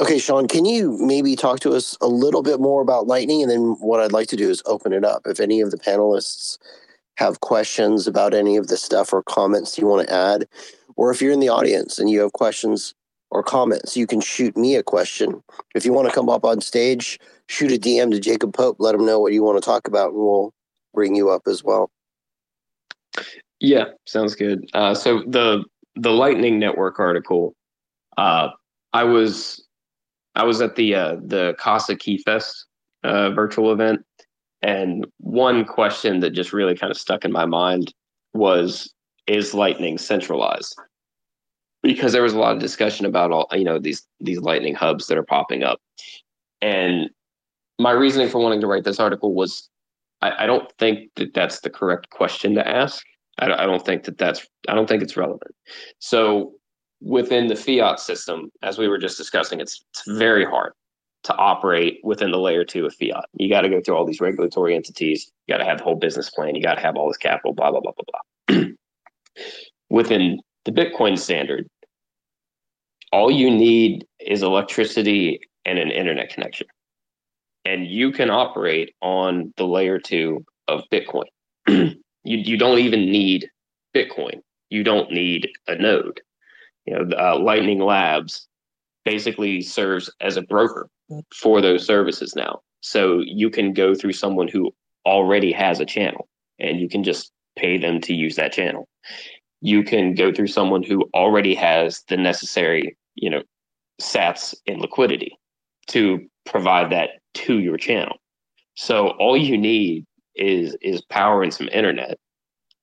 okay, 0.00 0.18
Shawn, 0.18 0.48
can 0.48 0.64
you 0.64 0.96
maybe 1.00 1.36
talk 1.36 1.60
to 1.60 1.72
us 1.72 1.96
a 2.00 2.06
little 2.06 2.42
bit 2.42 2.60
more 2.60 2.82
about 2.82 3.06
Lightning? 3.06 3.42
And 3.42 3.50
then 3.50 3.76
what 3.80 4.00
I'd 4.00 4.12
like 4.12 4.28
to 4.28 4.36
do 4.36 4.50
is 4.50 4.62
open 4.66 4.92
it 4.92 5.04
up. 5.04 5.22
If 5.26 5.40
any 5.40 5.60
of 5.60 5.70
the 5.70 5.78
panelists 5.78 6.58
have 7.16 7.40
questions 7.40 8.06
about 8.06 8.34
any 8.34 8.56
of 8.56 8.66
the 8.66 8.76
stuff 8.76 9.12
or 9.12 9.22
comments 9.22 9.78
you 9.78 9.86
want 9.86 10.08
to 10.08 10.14
add, 10.14 10.46
or 10.96 11.10
if 11.10 11.22
you're 11.22 11.32
in 11.32 11.40
the 11.40 11.48
audience 11.48 11.98
and 11.98 12.10
you 12.10 12.20
have 12.20 12.32
questions 12.32 12.94
or 13.30 13.42
comments, 13.42 13.96
you 13.96 14.06
can 14.06 14.20
shoot 14.20 14.56
me 14.56 14.76
a 14.76 14.82
question. 14.82 15.42
If 15.74 15.84
you 15.84 15.92
want 15.92 16.08
to 16.08 16.14
come 16.14 16.28
up 16.28 16.44
on 16.44 16.60
stage, 16.60 17.18
shoot 17.48 17.72
a 17.72 17.78
DM 17.78 18.10
to 18.12 18.20
Jacob 18.20 18.54
Pope, 18.54 18.76
let 18.78 18.94
him 18.94 19.06
know 19.06 19.20
what 19.20 19.32
you 19.32 19.42
want 19.42 19.60
to 19.60 19.64
talk 19.64 19.88
about, 19.88 20.10
and 20.10 20.18
we'll 20.18 20.52
bring 20.92 21.14
you 21.16 21.30
up 21.30 21.42
as 21.46 21.62
well. 21.64 21.90
Yeah, 23.60 23.86
sounds 24.06 24.34
good. 24.34 24.68
Uh, 24.74 24.94
so 24.94 25.22
the 25.26 25.64
the 25.96 26.12
Lightning 26.12 26.58
Network 26.58 26.98
article, 26.98 27.54
uh, 28.16 28.48
I 28.92 29.04
was 29.04 29.66
I 30.34 30.44
was 30.44 30.60
at 30.60 30.76
the 30.76 30.94
uh, 30.94 31.16
the 31.24 31.54
Casa 31.58 31.94
Keyfest 31.96 32.52
uh, 33.02 33.30
virtual 33.30 33.72
event, 33.72 34.04
and 34.62 35.06
one 35.18 35.64
question 35.64 36.20
that 36.20 36.30
just 36.30 36.52
really 36.52 36.76
kind 36.76 36.90
of 36.90 36.98
stuck 36.98 37.24
in 37.24 37.32
my 37.32 37.46
mind 37.46 37.92
was, 38.32 38.92
"Is 39.26 39.54
Lightning 39.54 39.98
centralized?" 39.98 40.76
Because 41.82 42.12
there 42.12 42.22
was 42.22 42.32
a 42.32 42.38
lot 42.38 42.54
of 42.54 42.62
discussion 42.62 43.06
about 43.06 43.30
all 43.30 43.46
you 43.52 43.64
know 43.64 43.78
these 43.78 44.06
these 44.20 44.40
Lightning 44.40 44.74
hubs 44.74 45.06
that 45.06 45.18
are 45.18 45.24
popping 45.24 45.62
up, 45.62 45.80
and 46.60 47.10
my 47.78 47.90
reasoning 47.90 48.28
for 48.28 48.38
wanting 48.40 48.60
to 48.60 48.66
write 48.66 48.84
this 48.84 49.00
article 49.00 49.34
was, 49.34 49.68
I, 50.22 50.44
I 50.44 50.46
don't 50.46 50.70
think 50.78 51.10
that 51.16 51.34
that's 51.34 51.60
the 51.60 51.70
correct 51.70 52.10
question 52.10 52.54
to 52.54 52.66
ask. 52.66 53.04
I, 53.38 53.52
I 53.52 53.66
don't 53.66 53.84
think 53.84 54.04
that 54.04 54.18
that's 54.18 54.46
I 54.68 54.74
don't 54.74 54.88
think 54.88 55.02
it's 55.02 55.16
relevant. 55.16 55.54
So 55.98 56.52
within 57.00 57.46
the 57.46 57.56
fiat 57.56 58.00
system, 58.00 58.50
as 58.62 58.78
we 58.78 58.88
were 58.88 58.98
just 58.98 59.18
discussing, 59.18 59.60
it's, 59.60 59.84
it's 59.90 60.18
very 60.18 60.44
hard 60.44 60.72
to 61.24 61.34
operate 61.36 62.00
within 62.02 62.30
the 62.30 62.38
layer 62.38 62.64
two 62.64 62.86
of 62.86 62.94
fiat. 62.94 63.24
You 63.34 63.48
got 63.48 63.62
to 63.62 63.68
go 63.68 63.80
through 63.80 63.96
all 63.96 64.06
these 64.06 64.20
regulatory 64.20 64.74
entities. 64.74 65.30
You 65.46 65.54
got 65.54 65.58
to 65.58 65.64
have 65.64 65.78
the 65.78 65.84
whole 65.84 65.96
business 65.96 66.30
plan. 66.30 66.54
You 66.54 66.62
got 66.62 66.74
to 66.74 66.80
have 66.80 66.96
all 66.96 67.08
this 67.08 67.16
capital, 67.16 67.54
blah, 67.54 67.70
blah, 67.70 67.80
blah, 67.80 67.92
blah, 67.92 68.22
blah. 68.48 68.66
within 69.90 70.40
the 70.64 70.72
Bitcoin 70.72 71.18
standard, 71.18 71.66
all 73.12 73.30
you 73.30 73.50
need 73.50 74.06
is 74.20 74.42
electricity 74.42 75.40
and 75.64 75.78
an 75.78 75.90
internet 75.90 76.30
connection. 76.30 76.66
And 77.64 77.86
you 77.86 78.12
can 78.12 78.28
operate 78.28 78.94
on 79.00 79.54
the 79.56 79.66
layer 79.66 79.98
two 79.98 80.44
of 80.68 80.82
Bitcoin. 80.92 81.24
you, 82.24 82.38
you 82.38 82.58
don't 82.58 82.78
even 82.78 83.10
need 83.10 83.50
Bitcoin. 83.94 84.40
You 84.70 84.82
don't 84.82 85.10
need 85.10 85.48
a 85.68 85.76
node 85.76 86.20
you 86.86 86.94
know, 86.94 87.16
uh, 87.16 87.38
Lightning 87.38 87.80
Labs 87.80 88.46
basically 89.04 89.60
serves 89.60 90.10
as 90.20 90.36
a 90.36 90.42
broker 90.42 90.88
for 91.34 91.60
those 91.60 91.86
services 91.86 92.34
now. 92.34 92.60
So 92.80 93.20
you 93.24 93.50
can 93.50 93.72
go 93.72 93.94
through 93.94 94.12
someone 94.12 94.48
who 94.48 94.74
already 95.06 95.52
has 95.52 95.80
a 95.80 95.86
channel 95.86 96.28
and 96.58 96.80
you 96.80 96.88
can 96.88 97.02
just 97.02 97.32
pay 97.56 97.78
them 97.78 98.00
to 98.02 98.14
use 98.14 98.36
that 98.36 98.52
channel. 98.52 98.88
You 99.60 99.82
can 99.82 100.14
go 100.14 100.32
through 100.32 100.48
someone 100.48 100.82
who 100.82 101.08
already 101.14 101.54
has 101.54 102.02
the 102.08 102.16
necessary, 102.16 102.96
you 103.14 103.30
know, 103.30 103.42
sats 104.00 104.54
and 104.66 104.80
liquidity 104.80 105.38
to 105.88 106.26
provide 106.44 106.90
that 106.92 107.10
to 107.34 107.60
your 107.60 107.76
channel. 107.76 108.16
So 108.74 109.10
all 109.18 109.36
you 109.36 109.56
need 109.56 110.04
is 110.36 110.76
is 110.80 111.02
power 111.02 111.42
and 111.42 111.52
some 111.52 111.68
internet 111.68 112.18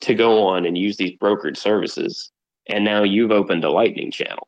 to 0.01 0.15
go 0.15 0.43
on 0.47 0.65
and 0.65 0.77
use 0.77 0.97
these 0.97 1.17
brokered 1.17 1.57
services. 1.57 2.31
And 2.67 2.83
now 2.83 3.03
you've 3.03 3.31
opened 3.31 3.63
a 3.63 3.71
lightning 3.71 4.11
channel. 4.11 4.47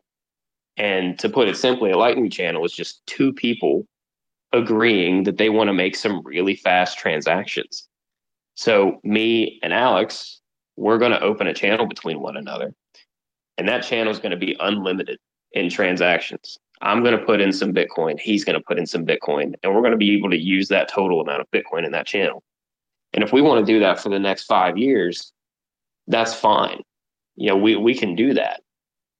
And 0.77 1.17
to 1.19 1.29
put 1.29 1.47
it 1.47 1.57
simply 1.57 1.91
a 1.91 1.97
lightning 1.97 2.29
channel 2.29 2.65
is 2.65 2.73
just 2.73 3.05
two 3.05 3.33
people 3.33 3.85
agreeing 4.51 5.23
that 5.23 5.37
they 5.37 5.49
want 5.49 5.67
to 5.67 5.73
make 5.73 5.95
some 5.95 6.21
really 6.23 6.55
fast 6.55 6.97
transactions. 6.97 7.87
So 8.55 8.99
me 9.03 9.59
and 9.63 9.73
alex 9.73 10.41
we're 10.75 10.97
going 10.97 11.11
to 11.11 11.21
open 11.21 11.47
a 11.47 11.53
channel 11.53 11.85
between 11.85 12.19
one 12.19 12.37
another. 12.37 12.73
And 13.57 13.67
that 13.67 13.83
channel 13.83 14.11
is 14.11 14.19
going 14.19 14.31
to 14.31 14.37
be 14.37 14.55
unlimited 14.59 15.19
in 15.51 15.69
transactions. 15.69 16.57
I'm 16.81 17.03
going 17.03 17.17
to 17.17 17.23
put 17.23 17.39
in 17.39 17.53
some 17.53 17.73
bitcoin. 17.73 18.19
He's 18.19 18.43
going 18.43 18.57
to 18.57 18.65
put 18.65 18.79
in 18.79 18.87
some 18.87 19.05
bitcoin. 19.05 19.53
And 19.61 19.73
we're 19.73 19.81
going 19.81 19.91
to 19.91 19.97
be 19.97 20.15
able 20.15 20.31
to 20.31 20.39
use 20.39 20.67
that 20.69 20.89
total 20.89 21.21
amount 21.21 21.41
of 21.41 21.51
bitcoin 21.51 21.85
in 21.85 21.91
that 21.91 22.07
channel 22.07 22.43
and 23.13 23.23
if 23.23 23.31
we 23.31 23.41
want 23.41 23.65
to 23.65 23.73
do 23.73 23.79
that 23.79 23.99
for 23.99 24.09
the 24.09 24.19
next 24.19 24.45
five 24.45 24.77
years 24.77 25.31
that's 26.07 26.33
fine 26.33 26.81
you 27.35 27.49
know, 27.49 27.57
we, 27.57 27.75
we 27.75 27.95
can 27.95 28.15
do 28.15 28.33
that. 28.33 28.61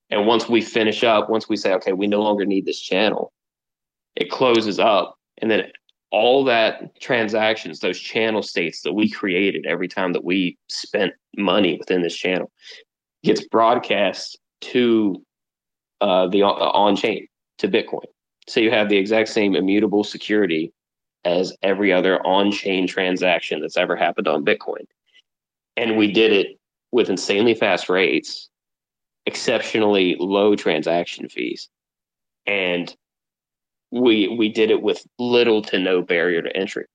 And 0.09 0.27
once 0.27 0.47
we 0.47 0.61
finish 0.61 1.03
up, 1.03 1.29
once 1.29 1.49
we 1.49 1.57
say, 1.57 1.73
okay, 1.73 1.93
we 1.93 2.07
no 2.07 2.21
longer 2.21 2.45
need 2.45 2.65
this 2.65 2.79
channel, 2.79 3.33
it 4.15 4.29
closes 4.29 4.79
up. 4.79 5.15
And 5.39 5.49
then 5.49 5.71
all 6.11 6.43
that 6.43 6.99
transactions, 7.01 7.79
those 7.79 7.99
channel 7.99 8.43
states 8.43 8.81
that 8.81 8.93
we 8.93 9.09
created 9.09 9.65
every 9.65 9.87
time 9.87 10.13
that 10.13 10.23
we 10.23 10.57
spent 10.69 11.13
money 11.35 11.77
within 11.79 12.03
this 12.03 12.15
channel 12.15 12.51
gets 13.23 13.47
broadcast 13.47 14.37
to 14.61 15.23
uh, 16.01 16.27
the 16.27 16.43
on 16.43 16.95
chain 16.95 17.27
to 17.57 17.67
Bitcoin. 17.67 18.05
So 18.47 18.59
you 18.59 18.69
have 18.69 18.89
the 18.89 18.97
exact 18.97 19.29
same 19.29 19.55
immutable 19.55 20.03
security 20.03 20.71
as 21.25 21.53
every 21.61 21.91
other 21.91 22.25
on 22.25 22.51
chain 22.51 22.87
transaction 22.87 23.61
that's 23.61 23.77
ever 23.77 23.95
happened 23.95 24.27
on 24.27 24.45
Bitcoin. 24.45 24.85
And 25.77 25.97
we 25.97 26.11
did 26.11 26.31
it 26.31 26.59
with 26.91 27.09
insanely 27.09 27.55
fast 27.55 27.89
rates, 27.89 28.49
exceptionally 29.25 30.15
low 30.19 30.55
transaction 30.55 31.29
fees, 31.29 31.69
and 32.45 32.95
we 33.91 34.27
we 34.27 34.49
did 34.49 34.71
it 34.71 34.81
with 34.81 35.05
little 35.17 35.61
to 35.63 35.79
no 35.79 36.01
barrier 36.01 36.41
to 36.41 36.55
entry. 36.55 36.85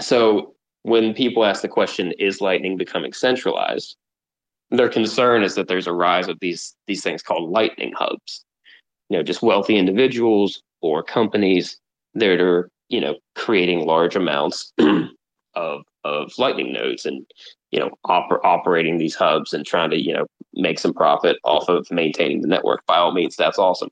So 0.00 0.54
when 0.82 1.14
people 1.14 1.44
ask 1.44 1.62
the 1.62 1.68
question, 1.68 2.12
is 2.18 2.40
Lightning 2.40 2.76
becoming 2.76 3.12
centralized? 3.12 3.96
Their 4.70 4.88
concern 4.88 5.42
is 5.42 5.54
that 5.56 5.68
there's 5.68 5.86
a 5.86 5.92
rise 5.92 6.28
of 6.28 6.38
these 6.40 6.74
these 6.86 7.02
things 7.02 7.22
called 7.22 7.50
Lightning 7.50 7.92
hubs. 7.96 8.44
You 9.08 9.16
know, 9.16 9.22
just 9.22 9.42
wealthy 9.42 9.76
individuals 9.76 10.62
or 10.80 11.02
companies 11.02 11.78
that 12.14 12.40
are 12.40 12.70
you 12.90 13.00
know 13.00 13.16
creating 13.34 13.86
large 13.86 14.14
amounts 14.14 14.72
of 15.54 15.82
of 16.04 16.32
Lightning 16.38 16.72
nodes 16.72 17.06
and 17.06 17.24
you 17.70 17.80
know 17.80 17.90
oper- 18.06 18.44
operating 18.44 18.98
these 18.98 19.14
hubs 19.14 19.54
and 19.54 19.64
trying 19.64 19.90
to 19.90 19.96
you 19.96 20.12
know 20.12 20.26
make 20.54 20.78
some 20.78 20.92
profit 20.92 21.38
off 21.44 21.68
of 21.68 21.90
maintaining 21.90 22.42
the 22.42 22.48
network. 22.48 22.84
By 22.86 22.98
all 22.98 23.12
means 23.12 23.36
that's 23.36 23.58
awesome. 23.58 23.90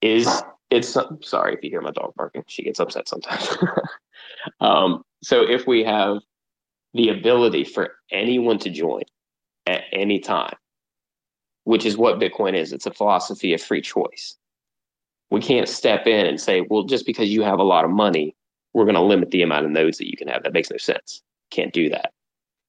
Is 0.00 0.42
it's 0.70 0.96
sorry 1.22 1.54
if 1.54 1.62
you 1.62 1.70
hear 1.70 1.82
my 1.82 1.90
dog 1.90 2.14
barking. 2.16 2.44
She 2.46 2.62
gets 2.62 2.80
upset 2.80 3.08
sometimes. 3.08 3.56
Um, 4.60 5.02
so 5.22 5.42
if 5.42 5.66
we 5.66 5.82
have 5.82 6.18
the 6.94 7.08
ability 7.08 7.64
for 7.64 7.94
anyone 8.12 8.58
to 8.58 8.70
join 8.70 9.02
at 9.66 9.82
any 9.92 10.20
time 10.20 10.54
which 11.64 11.84
is 11.84 11.96
what 11.96 12.20
bitcoin 12.20 12.54
is 12.54 12.72
it's 12.72 12.86
a 12.86 12.92
philosophy 12.92 13.52
of 13.52 13.60
free 13.60 13.82
choice 13.82 14.36
we 15.30 15.40
can't 15.40 15.68
step 15.68 16.06
in 16.06 16.26
and 16.26 16.40
say 16.40 16.64
well 16.70 16.84
just 16.84 17.06
because 17.06 17.28
you 17.28 17.42
have 17.42 17.58
a 17.58 17.64
lot 17.64 17.84
of 17.84 17.90
money 17.90 18.36
we're 18.76 18.84
going 18.84 18.94
to 18.94 19.00
limit 19.00 19.30
the 19.30 19.40
amount 19.40 19.64
of 19.64 19.72
nodes 19.72 19.96
that 19.96 20.10
you 20.10 20.18
can 20.18 20.28
have. 20.28 20.42
That 20.42 20.52
makes 20.52 20.70
no 20.70 20.76
sense. 20.76 21.22
Can't 21.50 21.72
do 21.72 21.88
that. 21.88 22.12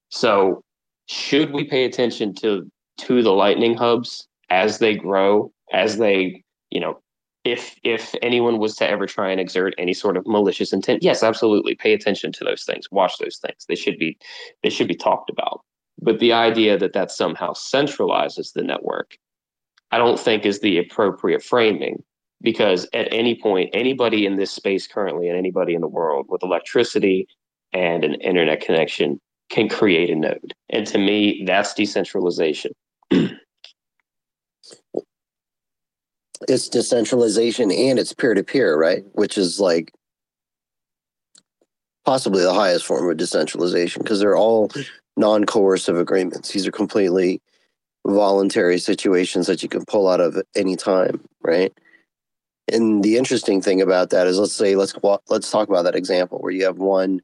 So, 0.07 0.63
should 1.07 1.51
we 1.51 1.65
pay 1.65 1.83
attention 1.83 2.33
to 2.35 2.71
to 2.99 3.21
the 3.21 3.33
lightning 3.33 3.75
hubs 3.75 4.25
as 4.49 4.79
they 4.79 4.95
grow, 4.95 5.51
as 5.73 5.97
they, 5.97 6.43
you 6.69 6.79
know, 6.79 7.01
if 7.43 7.75
if 7.83 8.15
anyone 8.21 8.57
was 8.57 8.77
to 8.77 8.89
ever 8.89 9.05
try 9.05 9.29
and 9.29 9.41
exert 9.41 9.75
any 9.77 9.93
sort 9.93 10.15
of 10.15 10.25
malicious 10.25 10.71
intent, 10.71 11.03
yes, 11.03 11.23
absolutely, 11.23 11.75
pay 11.75 11.91
attention 11.91 12.31
to 12.31 12.45
those 12.45 12.63
things, 12.63 12.89
watch 12.89 13.17
those 13.17 13.37
things. 13.37 13.65
They 13.67 13.75
should 13.75 13.99
be 13.99 14.17
they 14.63 14.69
should 14.69 14.87
be 14.87 14.95
talked 14.95 15.29
about. 15.29 15.59
But 16.01 16.19
the 16.19 16.31
idea 16.31 16.77
that 16.77 16.93
that 16.93 17.11
somehow 17.11 17.51
centralizes 17.51 18.53
the 18.53 18.63
network, 18.63 19.17
I 19.91 19.97
don't 19.97 20.19
think 20.19 20.45
is 20.45 20.61
the 20.61 20.77
appropriate 20.77 21.43
framing 21.43 22.01
because 22.41 22.87
at 22.93 23.07
any 23.11 23.39
point, 23.39 23.69
anybody 23.73 24.25
in 24.25 24.35
this 24.35 24.51
space 24.51 24.87
currently 24.87 25.27
and 25.27 25.37
anybody 25.37 25.73
in 25.73 25.81
the 25.81 25.87
world 25.87 26.27
with 26.29 26.43
electricity 26.43 27.27
and 27.73 28.03
an 28.03 28.15
internet 28.15 28.61
connection 28.61 29.19
can 29.49 29.69
create 29.69 30.09
a 30.09 30.15
node. 30.15 30.53
And 30.69 30.85
to 30.87 30.97
me, 30.97 31.43
that's 31.45 31.73
decentralization. 31.73 32.71
it's 36.47 36.69
decentralization 36.69 37.71
and 37.71 37.97
it's 37.99 38.13
peer 38.13 38.33
to 38.33 38.43
peer, 38.43 38.77
right? 38.77 39.03
Which 39.13 39.37
is 39.37 39.59
like 39.59 39.91
possibly 42.05 42.43
the 42.43 42.53
highest 42.53 42.85
form 42.85 43.09
of 43.09 43.17
decentralization 43.17 44.01
because 44.01 44.19
they're 44.19 44.37
all 44.37 44.69
non 45.15 45.45
coercive 45.45 45.97
agreements. 45.97 46.51
These 46.51 46.67
are 46.67 46.71
completely 46.71 47.41
voluntary 48.05 48.77
situations 48.77 49.47
that 49.47 49.63
you 49.63 49.69
can 49.69 49.83
pull 49.85 50.07
out 50.07 50.21
of 50.21 50.41
any 50.55 50.75
time, 50.75 51.21
right? 51.41 51.73
And 52.71 53.03
the 53.03 53.17
interesting 53.17 53.61
thing 53.61 53.81
about 53.81 54.09
that 54.09 54.27
is, 54.27 54.37
let's 54.37 54.53
say, 54.53 54.75
let's 54.75 54.93
let's 55.29 55.49
talk 55.49 55.69
about 55.69 55.83
that 55.83 55.95
example 55.95 56.39
where 56.39 56.51
you 56.51 56.65
have 56.65 56.77
one 56.77 57.21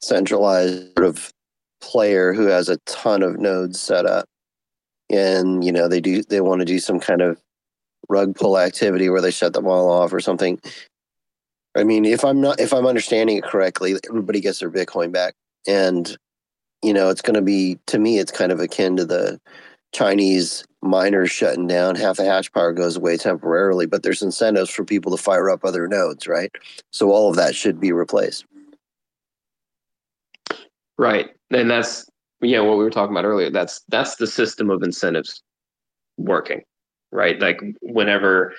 centralized 0.00 0.94
sort 0.96 1.06
of 1.06 1.32
player 1.80 2.32
who 2.32 2.46
has 2.46 2.68
a 2.68 2.78
ton 2.78 3.22
of 3.22 3.38
nodes 3.38 3.80
set 3.80 4.06
up, 4.06 4.26
and 5.10 5.62
you 5.62 5.72
know 5.72 5.88
they 5.88 6.00
do 6.00 6.22
they 6.22 6.40
want 6.40 6.60
to 6.60 6.64
do 6.64 6.78
some 6.78 7.00
kind 7.00 7.20
of 7.20 7.38
rug 8.08 8.34
pull 8.34 8.58
activity 8.58 9.10
where 9.10 9.20
they 9.20 9.30
shut 9.30 9.52
them 9.52 9.66
all 9.66 9.90
off 9.90 10.12
or 10.12 10.20
something. 10.20 10.58
I 11.76 11.84
mean, 11.84 12.06
if 12.06 12.24
I'm 12.24 12.40
not 12.40 12.58
if 12.58 12.72
I'm 12.72 12.86
understanding 12.86 13.36
it 13.36 13.44
correctly, 13.44 13.94
everybody 14.08 14.40
gets 14.40 14.60
their 14.60 14.70
Bitcoin 14.70 15.12
back, 15.12 15.34
and 15.66 16.16
you 16.82 16.94
know 16.94 17.10
it's 17.10 17.22
going 17.22 17.34
to 17.34 17.42
be 17.42 17.78
to 17.88 17.98
me 17.98 18.18
it's 18.18 18.32
kind 18.32 18.52
of 18.52 18.60
akin 18.60 18.96
to 18.96 19.04
the 19.04 19.38
Chinese 19.92 20.64
miners 20.82 21.30
shutting 21.30 21.66
down, 21.66 21.96
half 21.96 22.16
the 22.16 22.24
hash 22.24 22.52
power 22.52 22.72
goes 22.72 22.96
away 22.96 23.16
temporarily, 23.16 23.86
but 23.86 24.02
there's 24.02 24.22
incentives 24.22 24.70
for 24.70 24.84
people 24.84 25.16
to 25.16 25.22
fire 25.22 25.50
up 25.50 25.64
other 25.64 25.88
nodes, 25.88 26.26
right? 26.26 26.52
So 26.90 27.10
all 27.10 27.30
of 27.30 27.36
that 27.36 27.54
should 27.54 27.80
be 27.80 27.92
replaced. 27.92 28.44
Right. 30.96 31.30
And 31.50 31.70
that's 31.70 32.08
yeah, 32.40 32.60
what 32.60 32.78
we 32.78 32.84
were 32.84 32.90
talking 32.90 33.14
about 33.16 33.24
earlier. 33.24 33.50
That's 33.50 33.80
that's 33.88 34.16
the 34.16 34.26
system 34.26 34.70
of 34.70 34.82
incentives 34.82 35.42
working. 36.16 36.62
Right? 37.10 37.40
Like 37.40 37.60
whenever 37.80 38.54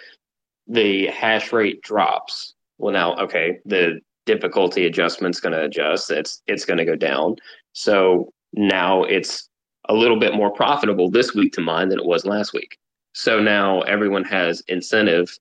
the 0.67 1.07
hash 1.07 1.53
rate 1.53 1.81
drops, 1.81 2.53
well 2.77 2.93
now 2.93 3.15
okay, 3.17 3.59
the 3.65 3.99
difficulty 4.25 4.85
adjustment's 4.85 5.39
going 5.39 5.53
to 5.53 5.63
adjust. 5.63 6.11
It's 6.11 6.41
it's 6.47 6.65
going 6.65 6.77
to 6.77 6.85
go 6.85 6.95
down. 6.95 7.35
So 7.73 8.31
now 8.53 9.03
it's 9.03 9.48
a 9.89 9.93
little 9.93 10.19
bit 10.19 10.35
more 10.35 10.51
profitable 10.51 11.09
this 11.09 11.33
week 11.33 11.51
to 11.53 11.61
mine 11.61 11.89
than 11.89 11.99
it 11.99 12.05
was 12.05 12.25
last 12.25 12.53
week. 12.53 12.77
So 13.13 13.41
now 13.41 13.81
everyone 13.81 14.23
has 14.25 14.61
incentive 14.67 15.37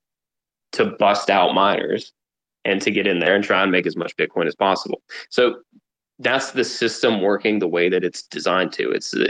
to 0.73 0.87
bust 0.87 1.31
out 1.31 1.55
miners 1.55 2.13
and 2.65 2.83
to 2.83 2.91
get 2.91 3.07
in 3.07 3.21
there 3.21 3.35
and 3.35 3.45
try 3.45 3.63
and 3.63 3.71
make 3.71 3.87
as 3.87 3.97
much 3.97 4.17
Bitcoin 4.17 4.47
as 4.47 4.55
possible. 4.55 5.03
So 5.31 5.57
that's 6.19 6.53
the 6.53 6.65
system 6.65 7.21
working 7.21 7.59
the 7.59 7.69
way 7.69 7.89
that 7.89 8.05
it's 8.05 8.23
designed 8.23 8.73
to. 8.73 8.91
It's 8.91 9.15
uh, 9.15 9.29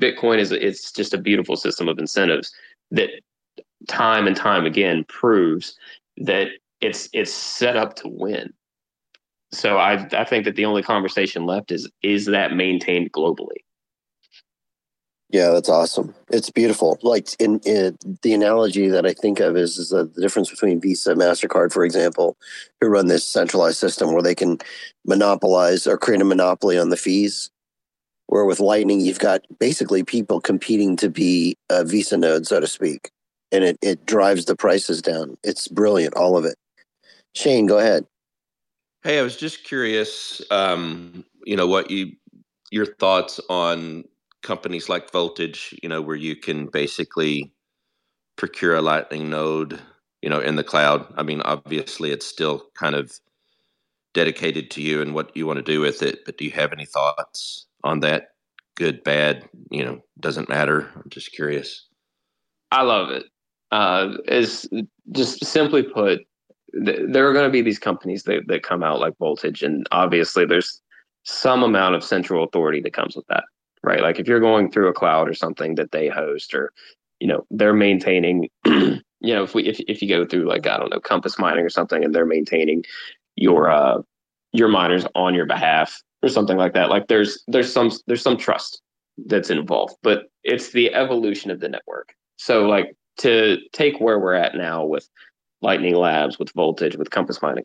Bitcoin 0.00 0.38
is 0.38 0.52
it's 0.52 0.90
just 0.92 1.12
a 1.12 1.18
beautiful 1.18 1.56
system 1.56 1.88
of 1.88 1.98
incentives 1.98 2.52
that 2.90 3.10
time 3.88 4.26
and 4.26 4.36
time 4.36 4.64
again 4.64 5.04
proves 5.08 5.76
that 6.18 6.48
it's 6.80 7.08
it's 7.12 7.32
set 7.32 7.76
up 7.76 7.96
to 7.96 8.08
win. 8.08 8.52
So 9.52 9.78
I 9.78 10.08
I 10.12 10.24
think 10.24 10.44
that 10.46 10.56
the 10.56 10.64
only 10.64 10.82
conversation 10.82 11.44
left 11.44 11.70
is 11.72 11.90
is 12.02 12.26
that 12.26 12.56
maintained 12.56 13.12
globally. 13.12 13.58
Yeah, 15.32 15.48
that's 15.48 15.70
awesome. 15.70 16.14
It's 16.28 16.50
beautiful. 16.50 16.98
Like 17.00 17.28
in, 17.40 17.58
in 17.60 17.96
the 18.20 18.34
analogy 18.34 18.88
that 18.88 19.06
I 19.06 19.14
think 19.14 19.40
of 19.40 19.56
is, 19.56 19.78
is 19.78 19.88
the, 19.88 20.04
difference 20.04 20.50
between 20.50 20.78
Visa, 20.78 21.14
Mastercard, 21.14 21.72
for 21.72 21.86
example, 21.86 22.36
who 22.80 22.88
run 22.88 23.06
this 23.06 23.24
centralized 23.24 23.78
system 23.78 24.12
where 24.12 24.22
they 24.22 24.34
can 24.34 24.58
monopolize 25.06 25.86
or 25.86 25.96
create 25.96 26.20
a 26.20 26.26
monopoly 26.26 26.78
on 26.78 26.90
the 26.90 26.98
fees. 26.98 27.50
Where 28.26 28.44
with 28.44 28.60
Lightning, 28.60 29.00
you've 29.00 29.18
got 29.18 29.40
basically 29.58 30.04
people 30.04 30.38
competing 30.38 30.96
to 30.96 31.08
be 31.08 31.56
a 31.70 31.82
Visa 31.82 32.18
node, 32.18 32.46
so 32.46 32.60
to 32.60 32.66
speak, 32.66 33.10
and 33.50 33.62
it 33.62 33.78
it 33.82 34.06
drives 34.06 34.46
the 34.46 34.56
prices 34.56 35.02
down. 35.02 35.36
It's 35.42 35.68
brilliant, 35.68 36.14
all 36.14 36.38
of 36.38 36.46
it. 36.46 36.56
Shane, 37.34 37.66
go 37.66 37.78
ahead. 37.78 38.06
Hey, 39.02 39.18
I 39.18 39.22
was 39.22 39.36
just 39.36 39.64
curious. 39.64 40.40
Um, 40.50 41.26
you 41.44 41.56
know 41.56 41.66
what 41.66 41.90
you 41.90 42.12
your 42.70 42.86
thoughts 42.86 43.38
on 43.50 44.04
companies 44.42 44.88
like 44.88 45.10
Voltage, 45.10 45.74
you 45.82 45.88
know, 45.88 46.02
where 46.02 46.16
you 46.16 46.36
can 46.36 46.66
basically 46.66 47.52
procure 48.36 48.74
a 48.74 48.82
Lightning 48.82 49.30
node, 49.30 49.80
you 50.20 50.28
know, 50.28 50.40
in 50.40 50.56
the 50.56 50.64
cloud. 50.64 51.06
I 51.16 51.22
mean, 51.22 51.40
obviously, 51.42 52.10
it's 52.10 52.26
still 52.26 52.66
kind 52.74 52.94
of 52.94 53.18
dedicated 54.14 54.70
to 54.72 54.82
you 54.82 55.00
and 55.00 55.14
what 55.14 55.36
you 55.36 55.46
want 55.46 55.58
to 55.58 55.62
do 55.62 55.80
with 55.80 56.02
it. 56.02 56.24
But 56.24 56.38
do 56.38 56.44
you 56.44 56.50
have 56.52 56.72
any 56.72 56.84
thoughts 56.84 57.66
on 57.84 58.00
that? 58.00 58.28
Good, 58.74 59.04
bad, 59.04 59.48
you 59.70 59.84
know, 59.84 60.00
doesn't 60.18 60.48
matter. 60.48 60.90
I'm 60.96 61.10
just 61.10 61.32
curious. 61.32 61.86
I 62.70 62.82
love 62.82 63.10
it. 63.10 63.26
Uh, 63.70 64.16
is 64.26 64.68
just 65.12 65.44
simply 65.44 65.82
put, 65.82 66.20
th- 66.84 67.00
there 67.08 67.28
are 67.28 67.32
going 67.32 67.46
to 67.46 67.50
be 67.50 67.62
these 67.62 67.78
companies 67.78 68.24
that, 68.24 68.42
that 68.48 68.62
come 68.62 68.82
out 68.82 69.00
like 69.00 69.16
Voltage, 69.18 69.62
and 69.62 69.86
obviously, 69.92 70.46
there's 70.46 70.80
some 71.24 71.62
amount 71.62 71.94
of 71.94 72.02
central 72.02 72.44
authority 72.44 72.80
that 72.80 72.92
comes 72.92 73.14
with 73.14 73.26
that 73.28 73.44
right? 73.82 74.00
Like 74.00 74.18
if 74.18 74.26
you're 74.26 74.40
going 74.40 74.70
through 74.70 74.88
a 74.88 74.92
cloud 74.92 75.28
or 75.28 75.34
something 75.34 75.74
that 75.76 75.92
they 75.92 76.08
host 76.08 76.54
or, 76.54 76.72
you 77.20 77.26
know, 77.26 77.46
they're 77.50 77.72
maintaining, 77.72 78.48
you 78.64 79.00
know, 79.20 79.42
if 79.42 79.54
we, 79.54 79.64
if, 79.64 79.80
if 79.88 80.02
you 80.02 80.08
go 80.08 80.24
through 80.24 80.48
like, 80.48 80.66
I 80.66 80.78
don't 80.78 80.90
know, 80.90 81.00
compass 81.00 81.38
mining 81.38 81.64
or 81.64 81.70
something 81.70 82.04
and 82.04 82.14
they're 82.14 82.26
maintaining 82.26 82.84
your, 83.36 83.70
uh, 83.70 83.98
your 84.52 84.68
miners 84.68 85.06
on 85.14 85.34
your 85.34 85.46
behalf 85.46 86.02
or 86.22 86.28
something 86.28 86.56
like 86.56 86.74
that. 86.74 86.90
Like 86.90 87.08
there's, 87.08 87.42
there's 87.48 87.72
some, 87.72 87.90
there's 88.06 88.22
some 88.22 88.36
trust 88.36 88.80
that's 89.26 89.50
involved, 89.50 89.96
but 90.02 90.24
it's 90.44 90.70
the 90.70 90.92
evolution 90.94 91.50
of 91.50 91.60
the 91.60 91.68
network. 91.68 92.14
So 92.36 92.66
like 92.66 92.96
to 93.18 93.58
take 93.72 94.00
where 94.00 94.18
we're 94.18 94.34
at 94.34 94.54
now 94.54 94.84
with 94.84 95.08
Lightning 95.60 95.94
Labs, 95.94 96.38
with 96.38 96.52
Voltage, 96.54 96.96
with 96.96 97.10
Compass 97.10 97.40
Mining, 97.40 97.64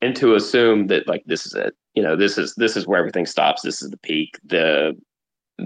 and 0.00 0.14
to 0.16 0.34
assume 0.34 0.86
that 0.88 1.06
like 1.06 1.22
this 1.26 1.46
is 1.46 1.54
it, 1.54 1.74
you 1.94 2.02
know, 2.02 2.16
this 2.16 2.38
is 2.38 2.54
this 2.56 2.76
is 2.76 2.86
where 2.86 2.98
everything 2.98 3.26
stops. 3.26 3.62
This 3.62 3.82
is 3.82 3.90
the 3.90 3.98
peak. 3.98 4.38
The 4.44 4.96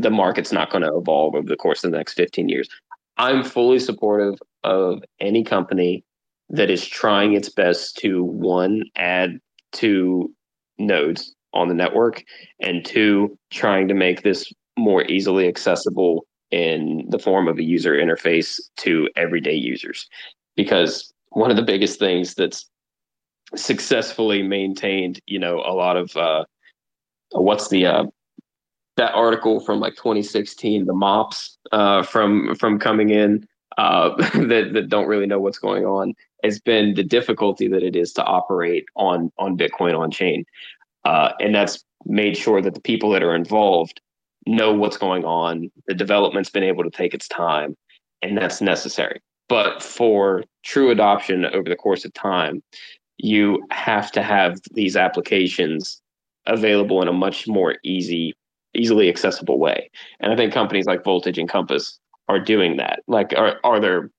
the 0.00 0.10
market's 0.10 0.52
not 0.52 0.70
going 0.70 0.82
to 0.82 0.96
evolve 0.96 1.34
over 1.34 1.48
the 1.48 1.56
course 1.56 1.84
of 1.84 1.90
the 1.90 1.96
next 1.96 2.14
15 2.14 2.48
years. 2.48 2.68
I'm 3.16 3.44
fully 3.44 3.78
supportive 3.78 4.38
of 4.64 5.02
any 5.20 5.44
company 5.44 6.04
that 6.50 6.70
is 6.70 6.86
trying 6.86 7.34
its 7.34 7.48
best 7.48 7.96
to 7.98 8.22
one, 8.24 8.84
add 8.96 9.38
to 9.72 10.32
nodes 10.78 11.34
on 11.52 11.68
the 11.68 11.74
network, 11.74 12.24
and 12.60 12.84
two, 12.84 13.38
trying 13.50 13.88
to 13.88 13.94
make 13.94 14.22
this 14.22 14.52
more 14.76 15.04
easily 15.04 15.48
accessible 15.48 16.26
in 16.50 17.04
the 17.08 17.18
form 17.18 17.48
of 17.48 17.58
a 17.58 17.62
user 17.62 17.92
interface 17.94 18.60
to 18.76 19.08
everyday 19.16 19.54
users. 19.54 20.08
Because 20.56 21.12
one 21.30 21.50
of 21.50 21.56
the 21.56 21.62
biggest 21.62 21.98
things 21.98 22.34
that's 22.34 22.68
successfully 23.56 24.42
maintained, 24.42 25.20
you 25.26 25.38
know, 25.38 25.56
a 25.56 25.74
lot 25.74 25.96
of 25.96 26.16
uh, 26.16 26.44
what's 27.32 27.68
the 27.68 27.86
uh, 27.86 28.04
that 28.96 29.12
article 29.14 29.60
from 29.60 29.80
like 29.80 29.96
2016, 29.96 30.86
the 30.86 30.92
mops 30.92 31.58
uh, 31.72 32.02
from 32.02 32.54
from 32.54 32.78
coming 32.78 33.10
in 33.10 33.46
uh, 33.78 34.10
that 34.34 34.70
that 34.72 34.88
don't 34.88 35.06
really 35.06 35.26
know 35.26 35.40
what's 35.40 35.58
going 35.58 35.84
on, 35.84 36.14
has 36.42 36.60
been 36.60 36.94
the 36.94 37.04
difficulty 37.04 37.68
that 37.68 37.82
it 37.82 37.96
is 37.96 38.12
to 38.14 38.24
operate 38.24 38.84
on 38.96 39.32
on 39.38 39.56
Bitcoin 39.56 39.98
on 39.98 40.10
chain, 40.10 40.44
uh, 41.04 41.32
and 41.40 41.54
that's 41.54 41.84
made 42.06 42.36
sure 42.36 42.60
that 42.60 42.74
the 42.74 42.80
people 42.80 43.10
that 43.10 43.22
are 43.22 43.34
involved 43.34 44.00
know 44.46 44.72
what's 44.72 44.98
going 44.98 45.24
on. 45.24 45.70
The 45.86 45.94
development's 45.94 46.50
been 46.50 46.62
able 46.62 46.84
to 46.84 46.90
take 46.90 47.14
its 47.14 47.28
time, 47.28 47.76
and 48.22 48.36
that's 48.36 48.60
necessary. 48.60 49.20
But 49.48 49.82
for 49.82 50.44
true 50.64 50.90
adoption 50.90 51.44
over 51.46 51.68
the 51.68 51.76
course 51.76 52.04
of 52.04 52.12
time, 52.14 52.62
you 53.18 53.64
have 53.70 54.10
to 54.12 54.22
have 54.22 54.58
these 54.72 54.96
applications 54.96 56.00
available 56.46 57.00
in 57.02 57.08
a 57.08 57.12
much 57.12 57.46
more 57.46 57.76
easy 57.84 58.34
easily 58.74 59.08
accessible 59.08 59.58
way. 59.58 59.90
And 60.20 60.32
I 60.32 60.36
think 60.36 60.52
companies 60.52 60.86
like 60.86 61.04
Voltage 61.04 61.38
and 61.38 61.48
Compass 61.48 61.98
are 62.28 62.40
doing 62.40 62.76
that. 62.76 63.00
Like, 63.06 63.32
are 63.36 63.58
are 63.64 63.80
there 63.80 64.10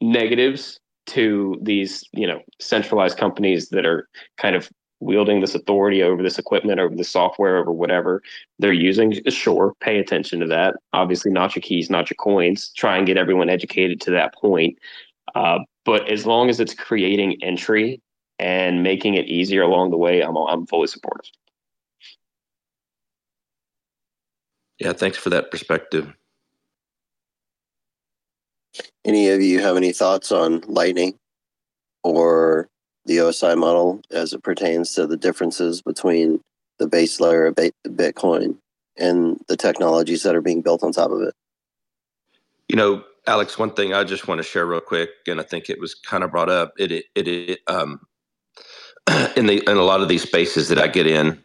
negatives 0.00 0.78
to 1.06 1.58
these, 1.62 2.04
you 2.12 2.26
know, 2.26 2.40
centralized 2.60 3.18
companies 3.18 3.68
that 3.70 3.86
are 3.86 4.08
kind 4.36 4.56
of 4.56 4.70
wielding 5.00 5.40
this 5.40 5.54
authority 5.54 6.02
over 6.02 6.22
this 6.22 6.38
equipment, 6.38 6.78
over 6.78 6.94
the 6.94 7.04
software, 7.04 7.56
over 7.56 7.72
whatever 7.72 8.22
they're 8.58 8.72
using? 8.72 9.20
Sure, 9.28 9.74
pay 9.80 9.98
attention 9.98 10.40
to 10.40 10.46
that. 10.46 10.74
Obviously, 10.92 11.30
not 11.30 11.54
your 11.54 11.62
keys, 11.62 11.90
not 11.90 12.08
your 12.10 12.16
coins. 12.16 12.70
Try 12.76 12.96
and 12.96 13.06
get 13.06 13.16
everyone 13.16 13.48
educated 13.48 14.00
to 14.02 14.10
that 14.12 14.34
point. 14.34 14.78
Uh, 15.34 15.58
but 15.84 16.08
as 16.08 16.26
long 16.26 16.48
as 16.50 16.60
it's 16.60 16.74
creating 16.74 17.38
entry 17.42 18.00
and 18.38 18.82
making 18.82 19.14
it 19.14 19.26
easier 19.26 19.62
along 19.62 19.90
the 19.90 19.96
way, 19.96 20.20
I'm 20.20 20.36
I'm 20.36 20.66
fully 20.66 20.86
supportive. 20.86 21.30
Yeah, 24.78 24.92
thanks 24.92 25.18
for 25.18 25.30
that 25.30 25.50
perspective. 25.50 26.12
Any 29.04 29.28
of 29.28 29.40
you 29.40 29.60
have 29.60 29.76
any 29.76 29.92
thoughts 29.92 30.32
on 30.32 30.62
Lightning 30.66 31.14
or 32.02 32.68
the 33.04 33.18
OSI 33.18 33.56
model 33.56 34.00
as 34.10 34.32
it 34.32 34.42
pertains 34.42 34.94
to 34.94 35.06
the 35.06 35.16
differences 35.16 35.82
between 35.82 36.40
the 36.78 36.86
base 36.86 37.20
layer 37.20 37.46
of 37.46 37.56
Bitcoin 37.56 38.56
and 38.96 39.40
the 39.48 39.56
technologies 39.56 40.22
that 40.22 40.34
are 40.34 40.40
being 40.40 40.62
built 40.62 40.82
on 40.82 40.92
top 40.92 41.10
of 41.10 41.22
it? 41.22 41.34
You 42.68 42.76
know, 42.76 43.04
Alex, 43.26 43.58
one 43.58 43.72
thing 43.72 43.92
I 43.92 44.04
just 44.04 44.26
want 44.26 44.38
to 44.38 44.42
share 44.42 44.66
real 44.66 44.80
quick, 44.80 45.10
and 45.26 45.40
I 45.40 45.44
think 45.44 45.68
it 45.68 45.80
was 45.80 45.94
kind 45.94 46.24
of 46.24 46.30
brought 46.30 46.50
up. 46.50 46.74
It 46.78 46.92
it, 46.92 47.06
it 47.14 47.60
um, 47.66 48.00
in 49.36 49.46
the 49.46 49.62
in 49.68 49.76
a 49.76 49.82
lot 49.82 50.00
of 50.00 50.08
these 50.08 50.22
spaces 50.22 50.68
that 50.68 50.78
I 50.78 50.88
get 50.88 51.06
in, 51.06 51.42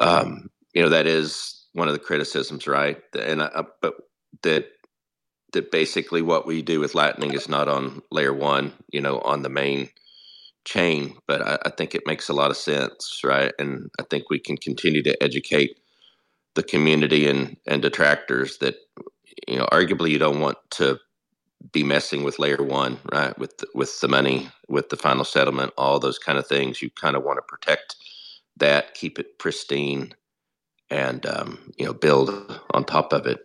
um, 0.00 0.50
you 0.74 0.82
know, 0.82 0.88
that 0.90 1.06
is 1.06 1.61
one 1.72 1.88
of 1.88 1.94
the 1.94 2.00
criticisms, 2.00 2.66
right? 2.66 3.00
And 3.18 3.42
uh, 3.42 3.64
but 3.80 3.94
that 4.42 4.66
that 5.52 5.70
basically 5.70 6.22
what 6.22 6.46
we 6.46 6.62
do 6.62 6.80
with 6.80 6.94
Lightning 6.94 7.34
is 7.34 7.48
not 7.48 7.68
on 7.68 8.02
layer 8.10 8.32
one, 8.32 8.72
you 8.90 9.00
know, 9.00 9.20
on 9.20 9.42
the 9.42 9.48
main 9.48 9.90
chain, 10.64 11.16
but 11.26 11.42
I, 11.42 11.58
I, 11.66 11.70
think 11.70 11.94
it 11.94 12.06
makes 12.06 12.28
a 12.28 12.32
lot 12.32 12.50
of 12.50 12.56
sense, 12.56 13.20
right? 13.24 13.52
And 13.58 13.90
I 13.98 14.04
think 14.04 14.30
we 14.30 14.38
can 14.38 14.56
continue 14.56 15.02
to 15.02 15.20
educate 15.22 15.78
the 16.54 16.62
community 16.62 17.28
and 17.28 17.56
and 17.66 17.82
detractors 17.82 18.58
that 18.58 18.76
you 19.48 19.56
know 19.58 19.66
arguably 19.72 20.10
you 20.10 20.18
don't 20.18 20.40
want 20.40 20.58
to 20.70 20.98
be 21.72 21.84
messing 21.84 22.22
with 22.22 22.38
layer 22.38 22.62
one, 22.62 22.98
right? 23.12 23.36
With 23.38 23.64
with 23.74 24.00
the 24.00 24.08
money, 24.08 24.50
with 24.68 24.88
the 24.88 24.96
final 24.96 25.24
settlement, 25.24 25.72
all 25.76 25.98
those 25.98 26.18
kind 26.18 26.38
of 26.38 26.46
things. 26.46 26.82
You 26.82 26.90
kind 26.90 27.16
of 27.16 27.24
want 27.24 27.38
to 27.38 27.42
protect 27.42 27.96
that, 28.56 28.94
keep 28.94 29.18
it 29.18 29.38
pristine, 29.38 30.14
and 30.92 31.24
um, 31.26 31.58
you 31.78 31.86
know 31.86 31.94
build 31.94 32.60
on 32.70 32.84
top 32.84 33.12
of 33.12 33.26
it. 33.26 33.40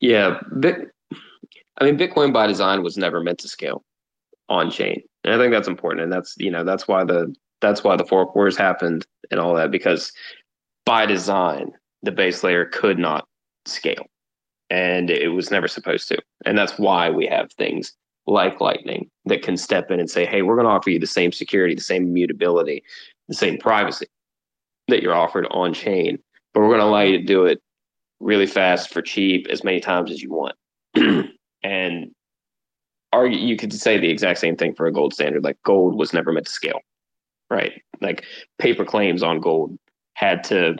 Yeah, 0.00 0.40
I 1.80 1.84
mean, 1.84 1.98
Bitcoin 1.98 2.32
by 2.32 2.46
design 2.46 2.82
was 2.82 2.96
never 2.96 3.20
meant 3.20 3.38
to 3.40 3.48
scale 3.48 3.82
on 4.48 4.70
chain, 4.70 5.02
and 5.24 5.34
I 5.34 5.38
think 5.38 5.52
that's 5.52 5.68
important. 5.68 6.02
And 6.04 6.12
that's 6.12 6.34
you 6.38 6.50
know 6.50 6.64
that's 6.64 6.86
why 6.86 7.04
the 7.04 7.34
that's 7.60 7.82
why 7.82 7.96
the 7.96 8.04
fork 8.04 8.34
wars 8.34 8.56
happened 8.56 9.06
and 9.30 9.40
all 9.40 9.54
that 9.54 9.70
because 9.70 10.12
by 10.84 11.06
design 11.06 11.72
the 12.02 12.12
base 12.12 12.42
layer 12.42 12.64
could 12.64 12.98
not 12.98 13.26
scale 13.66 14.06
and 14.70 15.10
it 15.10 15.28
was 15.28 15.50
never 15.50 15.68
supposed 15.68 16.08
to. 16.08 16.18
And 16.46 16.56
that's 16.56 16.78
why 16.78 17.10
we 17.10 17.26
have 17.26 17.52
things 17.52 17.92
like 18.26 18.60
Lightning 18.60 19.10
that 19.26 19.42
can 19.42 19.56
step 19.56 19.90
in 19.90 20.00
and 20.00 20.08
say, 20.08 20.24
hey, 20.24 20.42
we're 20.42 20.54
going 20.54 20.66
to 20.66 20.70
offer 20.70 20.90
you 20.90 20.98
the 20.98 21.06
same 21.06 21.32
security, 21.32 21.74
the 21.74 21.80
same 21.82 22.04
immutability, 22.04 22.82
the 23.30 23.36
same 23.36 23.56
privacy 23.56 24.06
that 24.88 25.02
you're 25.02 25.14
offered 25.14 25.46
on 25.50 25.72
chain, 25.72 26.18
but 26.52 26.60
we're 26.60 26.68
going 26.68 26.80
to 26.80 26.84
allow 26.84 27.00
you 27.00 27.18
to 27.18 27.24
do 27.24 27.46
it 27.46 27.62
really 28.18 28.46
fast 28.46 28.92
for 28.92 29.00
cheap 29.00 29.46
as 29.48 29.64
many 29.64 29.80
times 29.80 30.10
as 30.10 30.20
you 30.20 30.30
want. 30.30 30.56
and 31.62 32.10
argue, 33.12 33.38
you 33.38 33.56
could 33.56 33.72
say 33.72 33.98
the 33.98 34.10
exact 34.10 34.40
same 34.40 34.56
thing 34.56 34.74
for 34.74 34.86
a 34.86 34.92
gold 34.92 35.14
standard. 35.14 35.44
Like 35.44 35.56
gold 35.64 35.96
was 35.96 36.12
never 36.12 36.32
meant 36.32 36.46
to 36.46 36.52
scale, 36.52 36.80
right? 37.48 37.80
Like 38.00 38.24
paper 38.58 38.84
claims 38.84 39.22
on 39.22 39.40
gold 39.40 39.78
had 40.14 40.42
to 40.44 40.74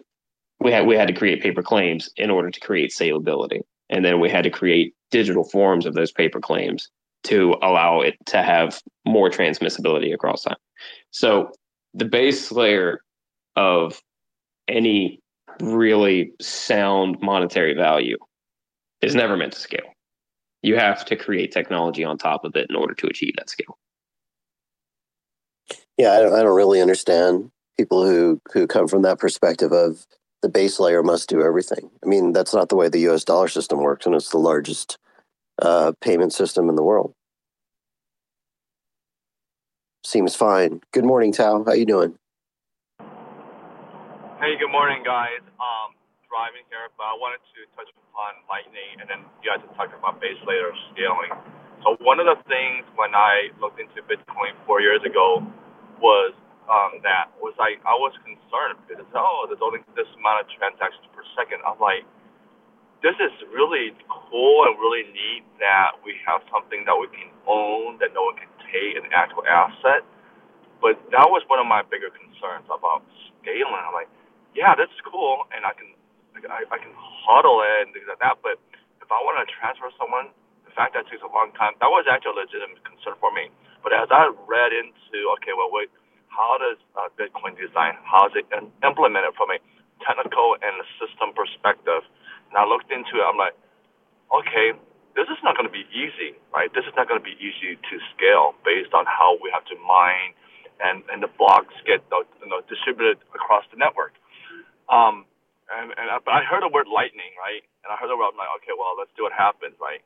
we 0.59 0.73
had 0.73 0.87
we 0.87 0.97
had 0.97 1.09
to 1.09 1.15
create 1.15 1.41
paper 1.41 1.63
claims 1.63 2.11
in 2.17 2.31
order 2.31 2.51
to 2.51 2.61
create 2.61 2.91
salability 2.91 3.61
and 3.89 4.05
then 4.05 4.21
we 4.21 4.29
had 4.29 4.45
to 4.45 4.51
create 4.51 4.93
digital 5.11 5.45
forms 5.45 5.87
of 5.87 5.95
those 5.95 6.13
paper 6.13 6.41
claims 6.41 6.91
to 7.23 7.55
allow 7.63 8.01
it 8.01 8.17
to 8.27 8.43
have 8.43 8.83
more 9.07 9.31
transmissibility 9.31 10.13
across 10.13 10.43
time. 10.43 10.57
So 11.11 11.51
the 11.95 12.05
base 12.05 12.51
layer 12.53 13.01
of 13.57 14.01
any 14.69 15.21
really 15.61 16.33
sound 16.41 17.19
monetary 17.21 17.75
value 17.75 18.17
is 19.03 19.15
never 19.15 19.37
meant 19.37 19.53
to 19.53 19.61
scale. 19.61 19.95
You 20.63 20.77
have 20.77 21.05
to 21.07 21.17
create 21.17 21.53
technology 21.53 22.05
on 22.05 22.19
top 22.19 22.45
of 22.45 22.55
it 22.55 22.67
in 22.69 22.77
order 22.77 22.95
to 22.95 23.07
achieve 23.07 23.35
that 23.39 23.51
scale. 23.51 23.79
Yeah, 25.97 26.13
I 26.13 26.21
don't, 26.21 26.35
I 26.35 26.43
don't 26.43 26.57
really 26.57 26.81
understand 26.81 27.51
people 27.77 28.07
who 28.07 28.41
who 28.53 28.67
come 28.67 28.89
from 28.89 29.03
that 29.03 29.19
perspective 29.19 29.73
of 29.73 30.07
the 30.43 30.49
base 30.49 30.81
layer 30.81 31.03
must 31.03 31.29
do 31.29 31.43
everything. 31.43 31.91
I 32.05 32.09
mean, 32.09 32.33
that's 32.33 32.55
not 32.55 32.69
the 32.69 32.77
way 32.77 32.89
the 32.89 33.01
U.S. 33.01 33.25
dollar 33.25 33.49
system 33.49 33.81
works, 33.81 34.07
and 34.07 34.15
it's 34.15 34.31
the 34.31 34.39
largest 34.39 34.99
uh, 35.61 35.93
payment 36.01 36.33
system 36.33 36.69
in 36.69 36.77
the 36.77 36.83
world. 36.83 37.15
Seems 40.05 40.35
fine. 40.35 40.81
Good 40.93 41.05
morning, 41.05 41.33
Tao. 41.33 41.63
How 41.65 41.73
you 41.77 41.85
doing? 41.85 42.17
Hey, 44.41 44.57
good 44.57 44.73
morning, 44.73 45.05
guys. 45.05 45.45
Um, 45.61 45.93
driving 46.25 46.65
here, 46.73 46.89
but 46.97 47.05
I 47.05 47.17
wanted 47.21 47.45
to 47.53 47.61
touch 47.77 47.93
upon 47.93 48.33
Lightning, 48.49 49.05
and 49.05 49.07
then 49.13 49.21
you 49.45 49.53
guys 49.53 49.61
are 49.61 49.75
talking 49.77 50.01
about 50.01 50.17
base 50.17 50.41
layer 50.49 50.73
scaling. 50.89 51.37
So 51.85 52.01
one 52.01 52.17
of 52.17 52.25
the 52.25 52.41
things 52.49 52.89
when 52.97 53.13
I 53.13 53.53
looked 53.61 53.77
into 53.77 54.01
Bitcoin 54.09 54.57
four 54.65 54.81
years 54.81 55.05
ago 55.05 55.45
was 56.01 56.33
um, 56.73 57.05
that 57.05 57.29
was 57.45 57.53
like 57.61 57.85
I 57.85 57.93
was 57.93 58.17
concerned 58.25 58.81
because 58.89 59.05
oh, 59.13 59.45
there's 59.53 59.61
only 59.61 59.85
this 59.93 60.09
amount 60.17 60.45
of 60.45 60.47
transactions 60.57 61.05
per 61.13 61.25
second. 61.37 61.61
I'm 61.69 61.77
like, 61.77 62.09
this 63.05 63.17
is 63.17 63.33
really 63.53 63.97
cool 64.09 64.69
and 64.69 64.77
really 64.77 65.09
neat 65.13 65.45
that 65.61 65.97
we 66.05 66.17
have 66.29 66.45
something 66.53 66.85
that 66.85 66.97
we 66.97 67.09
can 67.13 67.33
own 67.49 67.97
that 68.01 68.13
no 68.13 68.29
one 68.29 68.37
can 68.37 68.50
take 68.73 68.97
an 68.99 69.11
actual 69.15 69.45
asset. 69.47 70.07
But 70.83 70.99
that 71.13 71.29
was 71.29 71.43
one 71.51 71.61
of 71.61 71.69
my 71.69 71.83
bigger 71.87 72.11
concerns 72.13 72.67
about 72.73 73.05
scaling. 73.43 73.77
I'm 73.85 73.95
like, 73.95 74.11
yeah, 74.57 74.75
that's 74.79 74.95
cool, 75.07 75.47
and 75.55 75.65
I 75.67 75.75
can 75.77 75.91
I, 76.51 76.65
I 76.69 76.79
can 76.81 76.93
HODL 76.97 77.59
it 77.65 77.79
and 77.87 77.91
things 77.95 78.09
like 78.09 78.21
that. 78.23 78.41
But 78.43 78.59
if 79.03 79.09
I 79.11 79.21
want 79.23 79.41
to 79.43 79.47
transfer 79.51 79.89
someone, 80.01 80.33
the 80.69 80.73
fact 80.77 80.95
that 80.99 81.07
takes 81.11 81.23
a 81.25 81.33
long 81.33 81.53
time, 81.57 81.75
that 81.83 81.91
was 81.91 82.07
actually 82.11 82.39
a 82.39 82.43
legitimate 82.47 82.83
concern 82.87 83.17
for 83.21 83.31
me. 83.33 83.51
But 83.85 83.93
as 83.97 84.09
I 84.13 84.31
read 84.49 84.73
into, 84.75 85.19
okay, 85.41 85.55
well, 85.57 85.71
wait, 85.73 85.91
how 86.33 86.59
does 86.61 86.79
uh, 86.99 87.09
Bitcoin 87.19 87.55
design, 87.59 87.97
how 88.05 88.29
is 88.31 88.35
it 88.39 88.47
implemented 88.85 89.35
from 89.39 89.51
a 89.53 89.59
technical 90.03 90.57
and 90.63 90.75
a 90.81 90.87
system 90.99 91.31
perspective. 91.37 92.03
And 92.51 92.57
I 92.59 92.65
looked 92.67 92.91
into 92.91 93.21
it, 93.21 93.27
I'm 93.27 93.39
like, 93.39 93.55
okay, 94.33 94.75
this 95.17 95.29
is 95.31 95.41
not 95.43 95.57
going 95.59 95.67
to 95.69 95.75
be 95.75 95.87
easy, 95.93 96.37
right? 96.55 96.71
This 96.75 96.87
is 96.87 96.95
not 96.97 97.09
going 97.09 97.21
to 97.21 97.27
be 97.27 97.37
easy 97.41 97.77
to 97.79 97.95
scale 98.15 98.55
based 98.65 98.95
on 98.95 99.07
how 99.07 99.39
we 99.43 99.51
have 99.55 99.65
to 99.73 99.77
mine 99.83 100.35
and, 100.81 101.03
and 101.13 101.23
the 101.23 101.31
blocks 101.39 101.75
get 101.87 102.03
you 102.11 102.49
know, 102.49 102.63
distributed 102.71 103.19
across 103.35 103.65
the 103.71 103.79
network. 103.79 104.15
Um, 104.89 105.27
and, 105.71 105.93
and 105.97 106.09
I, 106.11 106.19
I 106.31 106.43
heard 106.47 106.63
the 106.65 106.73
word 106.73 106.89
lightning, 106.91 107.33
right? 107.39 107.63
And 107.85 107.91
I 107.93 107.97
heard 107.99 108.11
the 108.11 108.19
word, 108.19 108.33
I'm 108.35 108.39
like, 108.41 108.53
okay, 108.63 108.75
well, 108.77 108.95
let's 108.99 109.13
do 109.19 109.25
what 109.27 109.35
happens, 109.37 109.77
right? 109.81 110.03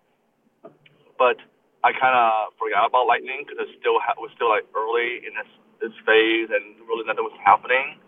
But 1.19 1.39
I 1.85 1.93
kind 1.95 2.15
of 2.17 2.57
forgot 2.59 2.89
about 2.91 3.07
lightning 3.09 3.45
because 3.47 3.61
it 3.63 3.71
still 3.81 4.01
ha- 4.03 4.19
was 4.19 4.33
still 4.37 4.51
like 4.51 4.67
early 4.75 5.23
in 5.25 5.33
this, 5.37 5.51
its 5.91 5.99
phase 6.07 6.51
and 6.53 6.79
really 6.89 7.07
nothing 7.07 7.25
was 7.27 7.37
happening. 7.43 7.99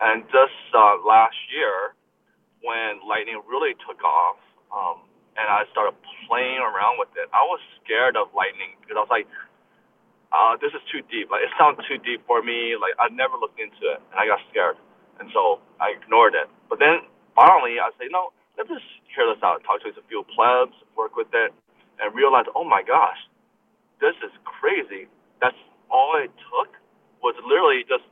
And 0.00 0.24
just 0.28 0.58
uh, 0.74 0.98
last 1.06 1.38
year, 1.54 1.94
when 2.62 3.02
Lightning 3.06 3.40
really 3.48 3.74
took 3.86 4.02
off, 4.04 4.40
um, 4.74 5.05
and 5.38 5.46
I 5.48 5.64
started 5.72 5.94
playing 6.28 6.58
around 6.60 6.98
with 6.98 7.12
it, 7.16 7.28
I 7.32 7.44
was 7.46 7.60
scared 7.84 8.16
of 8.16 8.32
Lightning 8.36 8.76
because 8.82 8.96
I 8.98 9.04
was 9.04 9.12
like, 9.12 9.28
uh, 10.34 10.58
this 10.60 10.74
is 10.74 10.82
too 10.90 11.02
deep. 11.12 11.30
Like 11.30 11.46
it 11.46 11.52
sounds 11.60 11.78
too 11.86 11.98
deep 12.02 12.24
for 12.26 12.42
me. 12.42 12.74
Like 12.76 12.96
I 12.98 13.08
never 13.14 13.36
looked 13.38 13.60
into 13.60 13.94
it, 13.94 14.00
and 14.12 14.16
I 14.18 14.26
got 14.26 14.40
scared, 14.50 14.76
and 15.20 15.30
so 15.32 15.62
I 15.80 15.94
ignored 15.94 16.34
it. 16.34 16.48
But 16.68 16.80
then 16.82 17.06
finally, 17.36 17.78
I 17.78 17.90
say, 18.00 18.10
no, 18.10 18.34
let's 18.58 18.68
just 18.70 18.86
hear 19.14 19.28
this 19.30 19.40
out. 19.44 19.62
Talk 19.64 19.82
to 19.86 19.90
a 19.92 20.04
few 20.10 20.24
plebs, 20.34 20.74
work 20.98 21.14
with 21.16 21.30
it, 21.32 21.52
and 22.02 22.08
realize, 22.14 22.46
oh 22.56 22.64
my 22.66 22.82
gosh, 22.82 23.18
this 24.00 24.16
is 24.24 24.32
crazy. 24.44 25.08
That's 25.40 25.58
all 25.90 26.18
it 26.18 26.32
took 26.52 26.74
was 27.22 27.34
literally 27.46 27.84
just 27.88 28.04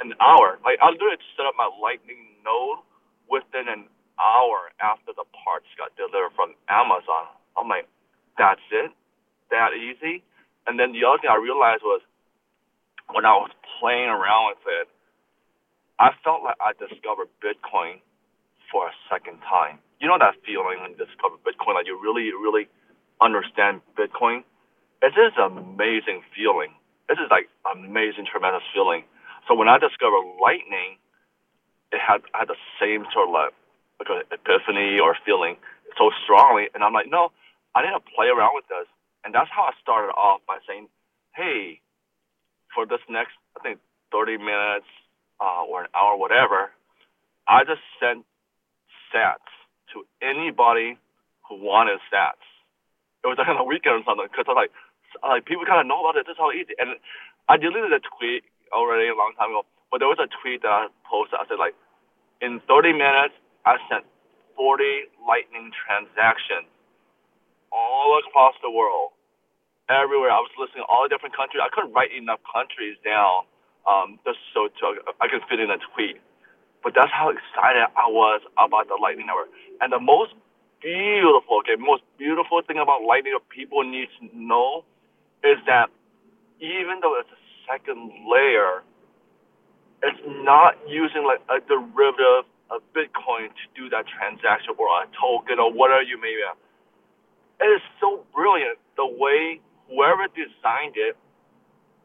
an 0.00 0.14
hour. 0.20 0.58
Like 0.64 0.80
I 0.82 0.90
literally 0.90 1.20
set 1.36 1.46
up 1.46 1.54
my 1.58 1.68
Lightning 1.80 2.40
node 2.44 2.82
within 3.28 3.68
an 3.68 3.91
hour 4.20 4.72
after 4.80 5.12
the 5.12 5.24
parts 5.32 5.68
got 5.76 5.94
delivered 5.96 6.34
from 6.34 6.54
Amazon. 6.68 7.30
I'm 7.56 7.68
like, 7.68 7.88
that's 8.38 8.64
it, 8.72 8.90
that 9.50 9.76
easy. 9.76 10.24
And 10.66 10.78
then 10.78 10.92
the 10.92 11.04
other 11.04 11.18
thing 11.20 11.30
I 11.30 11.40
realized 11.40 11.82
was 11.82 12.00
when 13.12 13.24
I 13.24 13.36
was 13.36 13.50
playing 13.80 14.08
around 14.08 14.56
with 14.56 14.64
it, 14.66 14.88
I 15.98 16.10
felt 16.24 16.42
like 16.42 16.56
I 16.58 16.72
discovered 16.74 17.28
Bitcoin 17.42 18.00
for 18.70 18.88
a 18.88 18.94
second 19.10 19.38
time. 19.44 19.78
You 20.00 20.08
know 20.08 20.18
that 20.18 20.34
feeling 20.42 20.80
when 20.80 20.96
you 20.96 20.98
discover 20.98 21.36
Bitcoin, 21.44 21.74
like 21.74 21.86
you 21.86 22.00
really, 22.00 22.32
really 22.32 22.66
understand 23.20 23.82
Bitcoin. 23.94 24.42
It's 25.02 25.14
just 25.14 25.36
an 25.38 25.58
amazing 25.58 26.22
feeling 26.34 26.74
this 27.12 27.20
is 27.20 27.30
like 27.30 27.52
amazing, 27.68 28.24
tremendous 28.24 28.64
feeling. 28.72 29.04
So 29.48 29.54
when 29.54 29.68
I 29.68 29.76
discovered 29.76 30.24
lightning, 30.40 30.96
it 31.92 32.00
had 32.00 32.24
had 32.32 32.48
the 32.48 32.56
same 32.80 33.04
sort 33.12 33.28
of 33.28 33.36
like, 33.36 33.52
like 34.02 34.10
an 34.10 34.26
epiphany 34.34 34.98
or 34.98 35.16
feeling 35.24 35.56
so 35.98 36.10
strongly, 36.24 36.68
and 36.74 36.82
I'm 36.82 36.92
like, 36.92 37.10
no, 37.10 37.30
I 37.74 37.82
need 37.82 37.94
to 37.94 38.04
play 38.14 38.28
around 38.28 38.52
with 38.54 38.66
this, 38.68 38.88
and 39.24 39.34
that's 39.34 39.50
how 39.50 39.62
I 39.62 39.72
started 39.80 40.12
off 40.12 40.40
by 40.46 40.58
saying, 40.66 40.88
hey, 41.36 41.80
for 42.74 42.86
this 42.86 43.00
next, 43.08 43.32
I 43.56 43.60
think 43.62 43.78
30 44.10 44.38
minutes 44.38 44.88
uh, 45.40 45.64
or 45.64 45.84
an 45.84 45.88
hour, 45.94 46.16
whatever, 46.16 46.70
I 47.48 47.64
just 47.64 47.82
sent 48.00 48.24
sats 49.12 49.50
to 49.92 50.04
anybody 50.22 50.96
who 51.48 51.60
wanted 51.60 52.00
sats. 52.12 52.42
It 53.24 53.28
was 53.28 53.38
like 53.38 53.48
on 53.48 53.56
a 53.56 53.64
weekend 53.64 54.02
or 54.02 54.04
something 54.04 54.26
because 54.26 54.46
I 54.48 54.52
was 54.52 54.68
like, 54.68 54.72
like 55.22 55.44
people 55.44 55.64
kind 55.68 55.80
of 55.80 55.86
know 55.86 56.00
about 56.00 56.16
it. 56.16 56.26
This 56.26 56.34
is 56.34 56.42
how 56.42 56.50
easy. 56.50 56.72
And 56.78 56.96
I 57.48 57.56
deleted 57.56 57.92
a 57.92 58.00
tweet 58.00 58.42
already 58.72 59.08
a 59.12 59.16
long 59.16 59.36
time 59.36 59.52
ago, 59.52 59.68
but 59.90 60.00
there 60.00 60.08
was 60.08 60.18
a 60.18 60.30
tweet 60.40 60.62
that 60.62 60.72
I 60.72 60.88
posted. 61.04 61.38
I 61.38 61.44
said 61.46 61.60
like, 61.60 61.76
in 62.40 62.58
30 62.66 62.92
minutes, 62.96 63.36
I 63.66 63.78
sent 63.90 64.04
40 64.56 64.84
Lightning 65.26 65.70
transactions 65.86 66.68
all 67.72 68.18
across 68.20 68.54
the 68.62 68.70
world, 68.70 69.12
everywhere. 69.88 70.30
I 70.30 70.40
was 70.42 70.52
listening 70.58 70.84
to 70.84 70.90
all 70.90 71.04
the 71.06 71.12
different 71.12 71.36
countries. 71.36 71.62
I 71.64 71.70
couldn't 71.72 71.92
write 71.94 72.12
enough 72.12 72.40
countries 72.46 72.96
down 73.04 73.48
um, 73.88 74.18
just 74.24 74.38
so 74.54 74.68
to, 74.68 75.02
I 75.20 75.28
could 75.28 75.42
fit 75.48 75.60
in 75.60 75.70
a 75.70 75.78
tweet. 75.94 76.20
But 76.82 76.94
that's 76.94 77.12
how 77.12 77.30
excited 77.30 77.86
I 77.96 78.10
was 78.10 78.42
about 78.58 78.88
the 78.88 78.98
Lightning 79.00 79.26
Network. 79.26 79.50
And 79.80 79.92
the 79.92 80.00
most 80.00 80.34
beautiful, 80.82 81.62
okay, 81.62 81.78
most 81.78 82.02
beautiful 82.18 82.62
thing 82.66 82.78
about 82.78 83.02
Lightning 83.02 83.34
that 83.34 83.46
people 83.48 83.82
need 83.86 84.08
to 84.20 84.30
know 84.34 84.84
is 85.44 85.58
that 85.66 85.90
even 86.60 87.00
though 87.02 87.18
it's 87.18 87.30
a 87.30 87.42
second 87.70 88.10
layer, 88.26 88.82
it's 90.02 90.22
not 90.44 90.78
using 90.88 91.24
like 91.24 91.42
a 91.50 91.62
derivative 91.66 92.46
of 92.72 92.82
Bitcoin 92.96 93.52
to 93.52 93.66
do 93.76 93.90
that 93.90 94.06
transaction 94.08 94.74
or 94.80 94.88
a 95.04 95.06
token 95.20 95.60
or 95.60 95.72
whatever 95.72 96.02
you 96.02 96.20
may 96.20 96.32
have. 96.48 96.56
It 97.60 97.70
is 97.70 97.82
so 98.00 98.24
brilliant 98.34 98.78
the 98.96 99.06
way 99.06 99.60
whoever 99.88 100.26
designed 100.34 100.96
it 100.96 101.16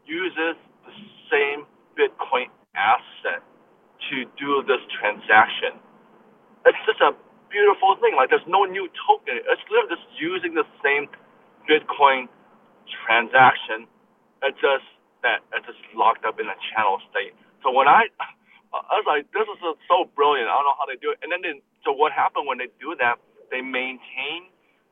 uses 0.08 0.56
the 0.86 0.94
same 1.32 1.66
Bitcoin 1.98 2.48
asset 2.76 3.44
to 4.12 4.26
do 4.40 4.64
this 4.68 4.82
transaction. 5.00 5.80
It's 6.66 6.80
just 6.88 7.02
a 7.02 7.16
beautiful 7.50 7.96
thing. 8.02 8.16
Like 8.16 8.30
there's 8.32 8.48
no 8.48 8.66
new 8.66 8.90
token. 9.08 9.40
It's 9.40 9.64
literally 9.72 9.96
just 9.96 10.08
using 10.20 10.54
the 10.56 10.68
same 10.84 11.08
Bitcoin 11.70 12.28
transaction. 13.06 13.88
It's 14.44 14.60
just 14.62 14.86
that 15.24 15.44
it's 15.56 15.68
just 15.68 15.82
locked 15.96 16.26
up 16.26 16.40
in 16.40 16.48
a 16.48 16.58
channel 16.74 17.00
state. 17.12 17.36
So 17.64 17.72
when 17.72 17.88
I, 17.88 18.08
I 18.86 19.02
was 19.02 19.08
like, 19.08 19.26
this 19.34 19.48
is 19.48 19.60
so 19.88 20.10
brilliant. 20.16 20.50
I 20.50 20.56
don't 20.58 20.68
know 20.70 20.78
how 20.78 20.86
they 20.86 21.00
do 21.00 21.12
it. 21.12 21.20
And 21.24 21.32
then, 21.32 21.42
they, 21.42 21.62
so 21.86 21.92
what 21.92 22.12
happened 22.12 22.48
when 22.48 22.58
they 22.58 22.70
do 22.80 22.96
that? 23.00 23.18
They 23.50 23.62
maintain 23.62 24.52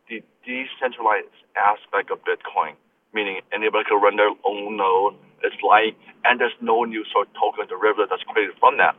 the 0.09 0.23
decentralized 0.45 1.33
aspect 1.57 2.09
of 2.09 2.21
Bitcoin, 2.23 2.77
meaning 3.13 3.41
anybody 3.51 3.85
can 3.85 4.01
run 4.01 4.15
their 4.15 4.31
own 4.45 4.77
node. 4.77 5.15
It's 5.43 5.55
light, 5.61 5.97
and 6.23 6.39
there's 6.39 6.55
no 6.61 6.85
new 6.85 7.03
sort 7.11 7.27
of 7.29 7.33
token 7.37 7.67
derivative 7.67 8.09
that's 8.09 8.23
created 8.25 8.55
from 8.59 8.77
that. 8.77 8.95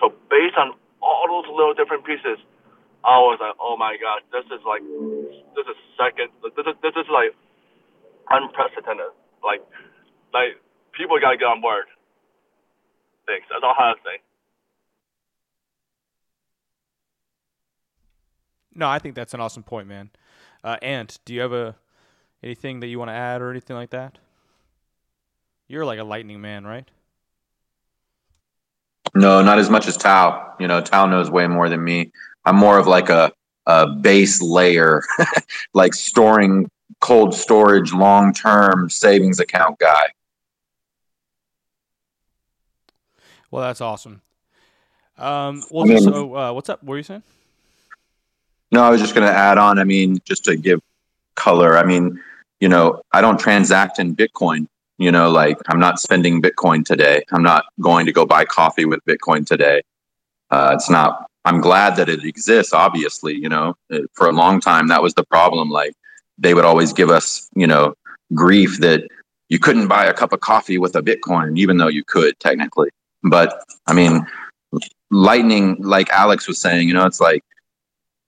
So 0.00 0.14
based 0.30 0.56
on 0.56 0.72
all 1.02 1.26
those 1.28 1.50
little 1.50 1.74
different 1.74 2.04
pieces, 2.06 2.38
I 3.04 3.18
was 3.18 3.38
like, 3.42 3.58
oh 3.58 3.76
my 3.76 3.98
god, 3.98 4.22
this 4.30 4.46
is 4.54 4.62
like, 4.62 4.80
this 5.58 5.66
is 5.66 5.78
second, 5.98 6.30
this 6.42 6.64
is 6.64 6.76
this 6.80 6.94
is 6.94 7.08
like 7.10 7.34
unprecedented. 8.30 9.10
Like, 9.42 9.60
like 10.32 10.56
people 10.94 11.18
gotta 11.18 11.36
get 11.36 11.50
on 11.50 11.60
board. 11.60 11.90
Thanks. 13.26 13.46
That's 13.50 13.62
all 13.62 13.74
I 13.78 13.88
have 13.88 13.96
to 13.96 14.02
say. 14.04 14.22
No, 18.74 18.88
I 18.88 18.98
think 18.98 19.14
that's 19.14 19.34
an 19.34 19.40
awesome 19.40 19.62
point, 19.62 19.86
man. 19.86 20.10
Uh, 20.64 20.76
Ant, 20.82 21.18
do 21.24 21.34
you 21.34 21.40
have 21.40 21.52
a 21.52 21.76
anything 22.42 22.80
that 22.80 22.86
you 22.86 22.98
want 22.98 23.10
to 23.10 23.14
add 23.14 23.42
or 23.42 23.50
anything 23.50 23.76
like 23.76 23.90
that? 23.90 24.18
You're 25.68 25.84
like 25.84 25.98
a 25.98 26.04
lightning 26.04 26.40
man, 26.40 26.64
right? 26.64 26.88
No, 29.14 29.42
not 29.42 29.58
as 29.58 29.68
much 29.68 29.86
as 29.86 29.96
Tao. 29.96 30.54
You 30.58 30.66
know, 30.66 30.80
Tao 30.80 31.06
knows 31.06 31.30
way 31.30 31.46
more 31.46 31.68
than 31.68 31.84
me. 31.84 32.12
I'm 32.44 32.56
more 32.56 32.78
of 32.78 32.86
like 32.86 33.10
a, 33.10 33.32
a 33.66 33.86
base 33.86 34.40
layer, 34.40 35.02
like 35.74 35.94
storing 35.94 36.70
cold 37.00 37.34
storage, 37.34 37.92
long 37.92 38.32
term 38.32 38.88
savings 38.88 39.38
account 39.38 39.78
guy. 39.78 40.08
Well, 43.52 43.62
that's 43.62 43.82
awesome. 43.82 44.22
Um, 45.18 45.62
well, 45.70 45.84
I 45.84 45.88
mean- 45.88 46.02
so 46.02 46.34
uh, 46.34 46.52
what's 46.52 46.68
up? 46.68 46.82
What 46.82 46.92
were 46.92 46.96
you 46.96 47.02
saying? 47.04 47.22
No, 48.72 48.82
I 48.82 48.88
was 48.88 49.00
just 49.00 49.14
going 49.14 49.26
to 49.26 49.32
add 49.32 49.58
on. 49.58 49.78
I 49.78 49.84
mean, 49.84 50.18
just 50.24 50.44
to 50.46 50.56
give 50.56 50.80
color. 51.36 51.76
I 51.76 51.84
mean, 51.84 52.18
you 52.60 52.68
know, 52.70 53.02
I 53.12 53.20
don't 53.20 53.38
transact 53.38 53.98
in 53.98 54.16
Bitcoin. 54.16 54.66
You 54.96 55.12
know, 55.12 55.30
like 55.30 55.58
I'm 55.68 55.78
not 55.78 56.00
spending 56.00 56.40
Bitcoin 56.40 56.84
today. 56.84 57.22
I'm 57.32 57.42
not 57.42 57.66
going 57.80 58.06
to 58.06 58.12
go 58.12 58.24
buy 58.24 58.46
coffee 58.46 58.86
with 58.86 59.00
Bitcoin 59.06 59.46
today. 59.46 59.82
Uh, 60.50 60.70
it's 60.74 60.88
not. 60.88 61.26
I'm 61.44 61.60
glad 61.60 61.96
that 61.96 62.08
it 62.08 62.24
exists. 62.24 62.72
Obviously, 62.72 63.34
you 63.34 63.48
know, 63.50 63.74
Uh, 63.92 64.00
for 64.14 64.28
a 64.28 64.32
long 64.32 64.60
time 64.60 64.88
that 64.88 65.02
was 65.02 65.12
the 65.12 65.24
problem. 65.24 65.68
Like 65.68 65.92
they 66.38 66.54
would 66.54 66.64
always 66.64 66.94
give 66.94 67.10
us, 67.10 67.48
you 67.54 67.66
know, 67.66 67.94
grief 68.32 68.80
that 68.80 69.02
you 69.50 69.58
couldn't 69.58 69.88
buy 69.88 70.06
a 70.06 70.14
cup 70.14 70.32
of 70.32 70.40
coffee 70.40 70.78
with 70.78 70.96
a 70.96 71.02
Bitcoin, 71.02 71.58
even 71.58 71.76
though 71.76 71.88
you 71.88 72.04
could 72.04 72.38
technically. 72.40 72.88
But 73.22 73.62
I 73.86 73.92
mean, 73.92 74.26
Lightning, 75.10 75.76
like 75.80 76.10
Alex 76.10 76.48
was 76.48 76.58
saying, 76.58 76.88
you 76.88 76.94
know, 76.94 77.06
it's 77.06 77.20
like 77.20 77.44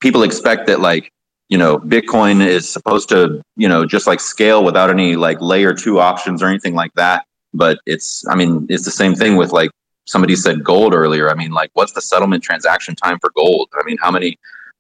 people 0.01 0.23
expect 0.23 0.67
that 0.67 0.81
like 0.81 1.11
you 1.49 1.59
know 1.59 1.79
bitcoin 1.79 2.45
is 2.45 2.69
supposed 2.69 3.09
to 3.09 3.41
you 3.57 3.69
know 3.69 3.85
just 3.87 4.07
like 4.07 4.21
scale 4.21 4.65
without 4.65 4.91
any 4.91 5.17
like 5.17 5.41
layer 5.41 5.73
two 5.75 5.99
options 5.99 6.43
or 6.43 6.47
anything 6.47 6.75
like 6.75 6.93
that. 6.95 7.25
But 7.53 7.79
it's 7.87 8.27
i 8.29 8.35
mean 8.35 8.67
it's 8.69 8.85
the 8.85 8.91
same 8.91 9.15
thing 9.15 9.37
with 9.37 9.53
like 9.53 9.71
somebody 10.07 10.37
said 10.37 10.65
gold 10.65 10.95
earlier. 10.95 11.31
I 11.31 11.35
mean 11.35 11.53
like 11.53 11.71
what's 11.75 11.93
the 11.93 12.03
settlement 12.03 12.43
transaction 12.43 12.95
time 12.95 13.19
for 13.19 13.31
gold? 13.37 13.69
I 13.79 13.83
mean 13.85 13.97
how 14.01 14.11
many 14.11 14.39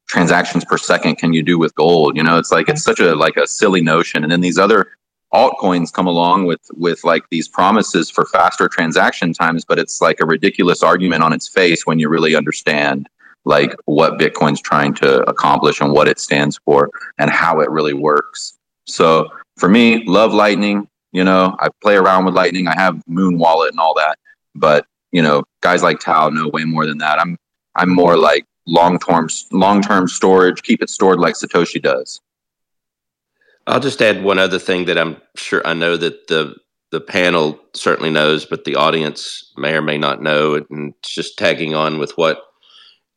transactions 0.08 0.64
per 0.64 0.76
second 0.76 1.16
can 1.16 1.32
you 1.32 1.42
do 1.42 1.58
with 1.58 1.74
gold? 1.74 2.16
You 2.16 2.22
know 2.22 2.38
it's 2.38 2.52
like 2.52 2.68
it's 2.68 2.82
such 2.82 3.00
a 3.00 3.14
like 3.14 3.36
a 3.36 3.46
silly 3.46 3.80
notion. 3.80 4.22
And 4.22 4.30
then 4.32 4.40
these 4.40 4.58
other 4.58 4.96
altcoins 5.34 5.92
come 5.92 6.06
along 6.06 6.46
with 6.46 6.60
with 6.74 7.02
like 7.04 7.24
these 7.30 7.48
promises 7.48 8.08
for 8.08 8.24
faster 8.26 8.68
transaction 8.68 9.32
times 9.32 9.64
but 9.64 9.78
it's 9.78 10.00
like 10.00 10.20
a 10.20 10.26
ridiculous 10.26 10.82
argument 10.82 11.22
on 11.22 11.32
its 11.32 11.48
face 11.48 11.86
when 11.86 11.98
you 11.98 12.08
really 12.08 12.36
understand 12.36 13.08
like 13.44 13.76
what 13.84 14.18
Bitcoin's 14.18 14.60
trying 14.60 14.94
to 14.94 15.22
accomplish 15.28 15.80
and 15.80 15.92
what 15.92 16.08
it 16.08 16.18
stands 16.18 16.58
for 16.64 16.90
and 17.18 17.30
how 17.30 17.60
it 17.60 17.70
really 17.70 17.92
works. 17.92 18.58
So 18.86 19.28
for 19.56 19.68
me, 19.68 20.04
love 20.04 20.32
Lightning. 20.32 20.88
You 21.12 21.24
know, 21.24 21.56
I 21.60 21.68
play 21.82 21.96
around 21.96 22.24
with 22.24 22.34
Lightning. 22.34 22.66
I 22.66 22.74
have 22.74 23.02
Muun 23.08 23.38
Wallet 23.38 23.70
and 23.70 23.78
all 23.78 23.94
that, 23.94 24.18
but 24.54 24.86
you 25.12 25.22
know, 25.22 25.44
guys 25.60 25.82
like 25.82 26.00
Tao 26.00 26.28
know 26.28 26.48
way 26.48 26.64
more 26.64 26.86
than 26.86 26.98
that. 26.98 27.20
I'm 27.20 27.36
I'm 27.76 27.90
more 27.90 28.16
like 28.16 28.44
long 28.66 28.98
term 28.98 29.28
long 29.52 29.80
term 29.80 30.08
storage. 30.08 30.62
Keep 30.62 30.82
it 30.82 30.90
stored 30.90 31.20
like 31.20 31.34
Satoshi 31.34 31.80
does. 31.80 32.20
I'll 33.66 33.80
just 33.80 34.02
add 34.02 34.22
one 34.22 34.38
other 34.38 34.58
thing 34.58 34.86
that 34.86 34.98
I'm 34.98 35.16
sure 35.36 35.66
I 35.66 35.74
know 35.74 35.96
that 35.96 36.26
the 36.28 36.56
the 36.90 37.00
panel 37.00 37.58
certainly 37.74 38.10
knows, 38.10 38.46
but 38.46 38.64
the 38.64 38.76
audience 38.76 39.52
may 39.56 39.74
or 39.74 39.82
may 39.82 39.98
not 39.98 40.22
know. 40.22 40.62
And 40.70 40.94
just 41.02 41.36
tagging 41.36 41.74
on 41.74 41.98
with 41.98 42.16
what 42.16 42.40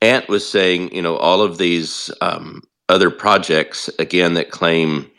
Ant 0.02 0.28
was 0.30 0.48
saying. 0.50 0.96
You 0.96 1.02
know, 1.02 1.18
all 1.18 1.42
of 1.42 1.58
these 1.58 2.10
um, 2.22 2.62
other 2.90 3.12
projects 3.12 3.90
again 4.00 4.34
that 4.36 4.52
claim 4.52 5.12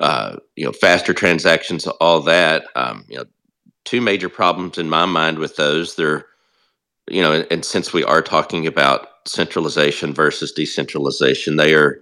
uh, 0.00 0.36
you 0.56 0.64
know 0.64 0.72
faster 0.72 1.14
transactions, 1.14 1.86
all 1.86 2.20
that. 2.22 2.66
Um, 2.74 3.04
you 3.08 3.16
know, 3.16 3.24
two 3.84 4.00
major 4.00 4.28
problems 4.28 4.76
in 4.76 4.90
my 4.90 5.06
mind 5.06 5.38
with 5.38 5.56
those. 5.56 5.94
They're 5.94 6.26
you 7.08 7.22
know, 7.22 7.32
and, 7.32 7.46
and 7.50 7.64
since 7.64 7.92
we 7.92 8.02
are 8.04 8.22
talking 8.22 8.66
about 8.66 9.08
centralization 9.26 10.12
versus 10.14 10.52
decentralization, 10.52 11.56
they 11.56 11.74
are 11.74 12.00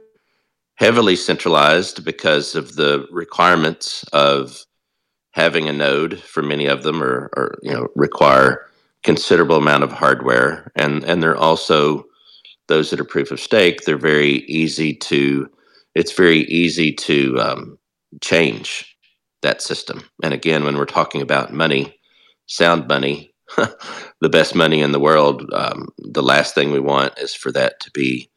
heavily 0.77 1.17
centralized 1.17 2.05
because 2.05 2.55
of 2.55 2.77
the 2.77 3.07
requirements 3.11 4.05
of 4.13 4.65
having 5.33 5.69
a 5.69 5.73
node 5.73 6.19
for 6.21 6.43
many 6.43 6.67
of 6.67 6.83
them 6.83 7.03
or, 7.03 7.31
or 7.37 7.59
you 7.63 7.73
know 7.73 7.89
require 7.95 8.67
considerable 9.03 9.57
amount 9.57 9.85
of 9.85 9.93
hardware. 9.93 10.71
And 10.77 11.05
and 11.05 11.23
they're 11.23 11.37
also 11.37 12.05
those 12.69 12.91
that 12.91 13.01
are 13.01 13.05
proof 13.05 13.31
of 13.31 13.41
stake 13.41 13.81
they're 13.83 13.99
very 13.99 14.45
easy 14.47 14.95
to 14.95 15.49
it's 15.95 16.13
very 16.13 16.41
easy 16.45 16.93
to 16.93 17.39
um, 17.39 17.79
change 18.23 18.97
that 19.43 19.61
system. 19.61 20.03
And 20.23 20.33
again 20.33 20.65
when 20.65 20.77
we're 20.77 20.85
talking 20.87 21.21
about 21.21 21.53
money 21.53 21.99
sound 22.47 22.87
money 22.89 23.35
the 24.21 24.29
best 24.29 24.55
money 24.55 24.81
in 24.81 24.93
the 24.93 25.01
world 25.01 25.43
um, 25.53 25.89
the 25.99 26.23
last 26.23 26.55
thing 26.55 26.71
we 26.71 26.81
want 26.81 27.19
is 27.19 27.35
for 27.35 27.53
that 27.53 27.81
to 27.81 27.91
be 27.91 28.31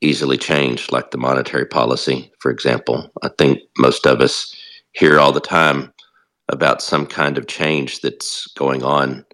easily 0.00 0.38
changed 0.38 0.92
like 0.92 1.10
the 1.10 1.18
monetary 1.18 1.66
policy 1.66 2.32
for 2.38 2.50
example 2.50 3.10
i 3.22 3.28
think 3.38 3.60
most 3.78 4.06
of 4.06 4.20
us 4.20 4.54
hear 4.92 5.18
all 5.18 5.32
the 5.32 5.40
time 5.40 5.92
about 6.48 6.82
some 6.82 7.06
kind 7.06 7.38
of 7.38 7.46
change 7.46 8.00
that's 8.00 8.46
going 8.54 8.82
on 8.82 9.24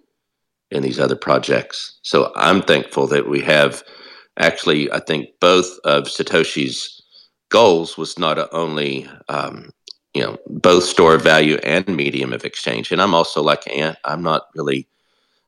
in 0.71 0.83
these 0.83 0.99
other 0.99 1.15
projects. 1.15 1.97
So 2.03 2.31
I'm 2.35 2.61
thankful 2.61 3.07
that 3.07 3.27
we 3.27 3.41
have 3.41 3.83
actually, 4.37 4.91
I 4.91 4.99
think 4.99 5.29
both 5.39 5.67
of 5.83 6.03
Satoshi's 6.03 7.01
goals 7.49 7.97
was 7.97 8.19
not 8.19 8.37
only, 8.53 9.09
um, 9.29 9.71
you 10.13 10.21
know, 10.21 10.37
both 10.47 10.83
store 10.83 11.15
of 11.15 11.23
value 11.23 11.57
and 11.63 11.87
medium 11.87 12.33
of 12.33 12.45
exchange. 12.45 12.91
And 12.91 13.01
I'm 13.01 13.13
also 13.13 13.41
like 13.41 13.67
Ant, 13.67 13.97
I'm 14.05 14.21
not 14.21 14.47
really 14.55 14.87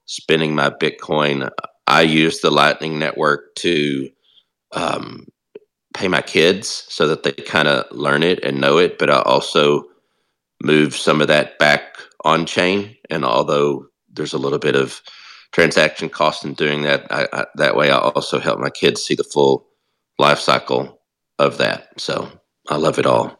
spending 0.05 0.55
my 0.55 0.69
Bitcoin. 0.69 1.49
I 1.87 2.01
use 2.01 2.39
the 2.39 2.51
Lightning 2.51 2.97
Network 2.97 3.55
to 3.55 4.09
um, 4.71 5.27
pay 5.93 6.07
my 6.07 6.21
kids 6.21 6.85
so 6.89 7.07
that 7.07 7.23
they 7.23 7.31
kind 7.31 7.67
of 7.67 7.85
learn 7.91 8.23
it 8.23 8.43
and 8.43 8.61
know 8.61 8.77
it, 8.77 8.97
but 8.97 9.09
I 9.09 9.21
also 9.21 9.85
move 10.61 10.95
some 10.95 11.21
of 11.21 11.27
that 11.27 11.57
back 11.59 11.97
on 12.25 12.45
chain. 12.45 12.95
And 13.09 13.23
although 13.25 13.87
there's 14.11 14.33
a 14.33 14.37
little 14.37 14.59
bit 14.59 14.75
of 14.75 15.01
transaction 15.51 16.09
cost 16.09 16.45
in 16.45 16.53
doing 16.53 16.83
that, 16.83 17.07
I, 17.11 17.27
I, 17.33 17.45
that 17.55 17.75
way 17.75 17.89
I 17.89 17.97
also 17.97 18.39
help 18.39 18.59
my 18.59 18.69
kids 18.69 19.03
see 19.03 19.15
the 19.15 19.23
full 19.23 19.67
life 20.17 20.39
cycle 20.39 20.99
of 21.39 21.57
that. 21.57 21.99
So 21.99 22.29
I 22.69 22.75
love 22.75 22.99
it 22.99 23.05
all. 23.05 23.39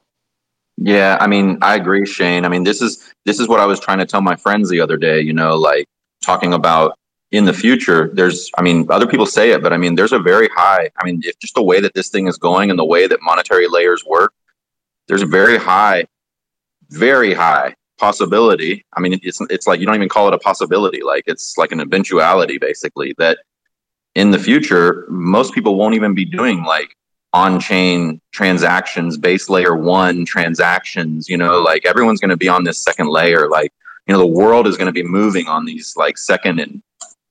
Yeah, 0.77 1.17
I 1.19 1.27
mean, 1.27 1.57
I 1.61 1.75
agree, 1.75 2.05
Shane. 2.05 2.45
I 2.45 2.47
mean, 2.47 2.63
this 2.63 2.81
is 2.81 3.03
this 3.25 3.37
is 3.37 3.49
what 3.49 3.59
I 3.59 3.65
was 3.65 3.81
trying 3.81 3.97
to 3.97 4.05
tell 4.05 4.21
my 4.21 4.37
friends 4.37 4.69
the 4.69 4.79
other 4.79 4.95
day. 4.95 5.19
You 5.19 5.33
know, 5.33 5.57
like 5.57 5.85
talking 6.23 6.53
about 6.53 6.97
in 7.31 7.45
the 7.45 7.53
future. 7.53 8.09
There's, 8.13 8.49
I 8.57 8.61
mean, 8.61 8.87
other 8.89 9.07
people 9.07 9.25
say 9.25 9.51
it, 9.51 9.61
but 9.61 9.71
I 9.73 9.77
mean, 9.77 9.95
there's 9.95 10.13
a 10.13 10.19
very 10.19 10.49
high. 10.49 10.89
I 10.97 11.05
mean, 11.05 11.21
if 11.23 11.37
just 11.39 11.55
the 11.55 11.63
way 11.63 11.79
that 11.79 11.93
this 11.93 12.09
thing 12.09 12.27
is 12.27 12.37
going 12.37 12.69
and 12.69 12.79
the 12.79 12.85
way 12.85 13.07
that 13.07 13.19
monetary 13.21 13.67
layers 13.67 14.05
work, 14.05 14.33
there's 15.07 15.21
a 15.21 15.27
very 15.27 15.57
high 15.57 16.05
very 16.89 17.33
high 17.33 17.75
possibility. 17.97 18.85
I 18.95 18.99
mean, 18.99 19.19
it's 19.23 19.39
it's 19.49 19.67
like 19.67 19.79
you 19.79 19.85
don't 19.85 19.95
even 19.95 20.09
call 20.09 20.27
it 20.27 20.33
a 20.33 20.39
possibility. 20.39 21.01
Like 21.03 21.23
it's 21.27 21.57
like 21.57 21.71
an 21.71 21.79
eventuality, 21.79 22.57
basically. 22.57 23.13
That 23.17 23.39
in 24.15 24.31
the 24.31 24.39
future, 24.39 25.05
most 25.09 25.53
people 25.53 25.75
won't 25.75 25.95
even 25.95 26.13
be 26.13 26.25
doing 26.25 26.63
like 26.63 26.95
on-chain 27.33 28.19
transactions, 28.31 29.17
base 29.17 29.49
layer 29.49 29.75
one 29.75 30.25
transactions. 30.25 31.29
You 31.29 31.37
know, 31.37 31.61
like 31.61 31.85
everyone's 31.85 32.19
going 32.19 32.29
to 32.29 32.37
be 32.37 32.49
on 32.49 32.63
this 32.63 32.83
second 32.83 33.07
layer. 33.07 33.49
Like 33.49 33.71
you 34.07 34.13
know, 34.13 34.19
the 34.19 34.27
world 34.27 34.67
is 34.67 34.77
going 34.77 34.87
to 34.87 34.93
be 34.93 35.03
moving 35.03 35.47
on 35.47 35.65
these 35.65 35.95
like 35.95 36.17
second 36.17 36.59
and 36.59 36.81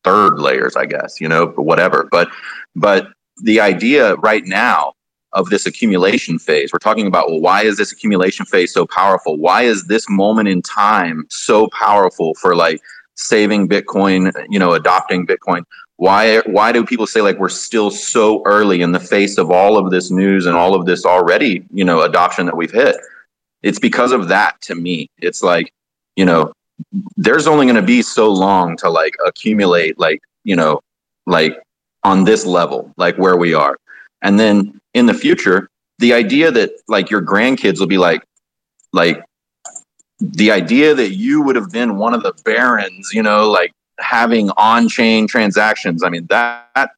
third 0.04 0.38
layers, 0.38 0.76
I 0.76 0.86
guess. 0.86 1.20
You 1.20 1.28
know, 1.28 1.46
but 1.46 1.62
whatever. 1.62 2.08
But 2.10 2.28
but 2.74 3.08
the 3.42 3.60
idea 3.60 4.16
right 4.16 4.44
now 4.44 4.94
of 5.32 5.50
this 5.50 5.66
accumulation 5.66 6.38
phase. 6.38 6.72
We're 6.72 6.78
talking 6.78 7.06
about 7.06 7.30
well, 7.30 7.40
why 7.40 7.62
is 7.64 7.76
this 7.76 7.92
accumulation 7.92 8.46
phase 8.46 8.72
so 8.72 8.86
powerful? 8.86 9.36
Why 9.36 9.62
is 9.62 9.86
this 9.86 10.08
moment 10.08 10.48
in 10.48 10.62
time 10.62 11.26
so 11.30 11.68
powerful 11.68 12.34
for 12.34 12.56
like 12.56 12.80
saving 13.14 13.68
Bitcoin, 13.68 14.32
you 14.48 14.58
know, 14.58 14.72
adopting 14.72 15.26
Bitcoin? 15.26 15.64
Why 15.96 16.38
why 16.46 16.72
do 16.72 16.84
people 16.84 17.06
say 17.06 17.20
like 17.20 17.38
we're 17.38 17.48
still 17.48 17.90
so 17.90 18.42
early 18.46 18.82
in 18.82 18.92
the 18.92 19.00
face 19.00 19.36
of 19.36 19.50
all 19.50 19.76
of 19.76 19.90
this 19.90 20.10
news 20.10 20.46
and 20.46 20.56
all 20.56 20.74
of 20.74 20.86
this 20.86 21.04
already, 21.04 21.64
you 21.72 21.84
know, 21.84 22.02
adoption 22.02 22.46
that 22.46 22.56
we've 22.56 22.72
hit? 22.72 22.96
It's 23.62 23.78
because 23.78 24.12
of 24.12 24.28
that 24.28 24.60
to 24.62 24.74
me. 24.74 25.10
It's 25.18 25.42
like, 25.42 25.72
you 26.16 26.24
know, 26.24 26.52
there's 27.16 27.46
only 27.46 27.66
going 27.66 27.76
to 27.76 27.82
be 27.82 28.02
so 28.02 28.30
long 28.30 28.76
to 28.78 28.88
like 28.88 29.14
accumulate 29.26 29.98
like, 29.98 30.22
you 30.44 30.56
know, 30.56 30.80
like 31.26 31.60
on 32.04 32.24
this 32.24 32.46
level, 32.46 32.92
like 32.96 33.16
where 33.16 33.36
we 33.36 33.54
are. 33.54 33.76
And 34.22 34.38
then 34.38 34.80
in 34.94 35.06
the 35.06 35.14
future, 35.14 35.68
the 35.98 36.12
idea 36.12 36.50
that 36.50 36.70
like 36.88 37.10
your 37.10 37.22
grandkids 37.22 37.80
will 37.80 37.86
be 37.86 37.98
like, 37.98 38.22
like 38.92 39.22
the 40.20 40.50
idea 40.50 40.94
that 40.94 41.10
you 41.10 41.42
would 41.42 41.56
have 41.56 41.70
been 41.70 41.96
one 41.96 42.14
of 42.14 42.22
the 42.22 42.32
barons, 42.44 43.10
you 43.12 43.22
know, 43.22 43.48
like 43.50 43.72
having 44.00 44.50
on-chain 44.50 45.26
transactions. 45.26 46.02
I 46.02 46.10
mean, 46.10 46.26
that 46.26 46.90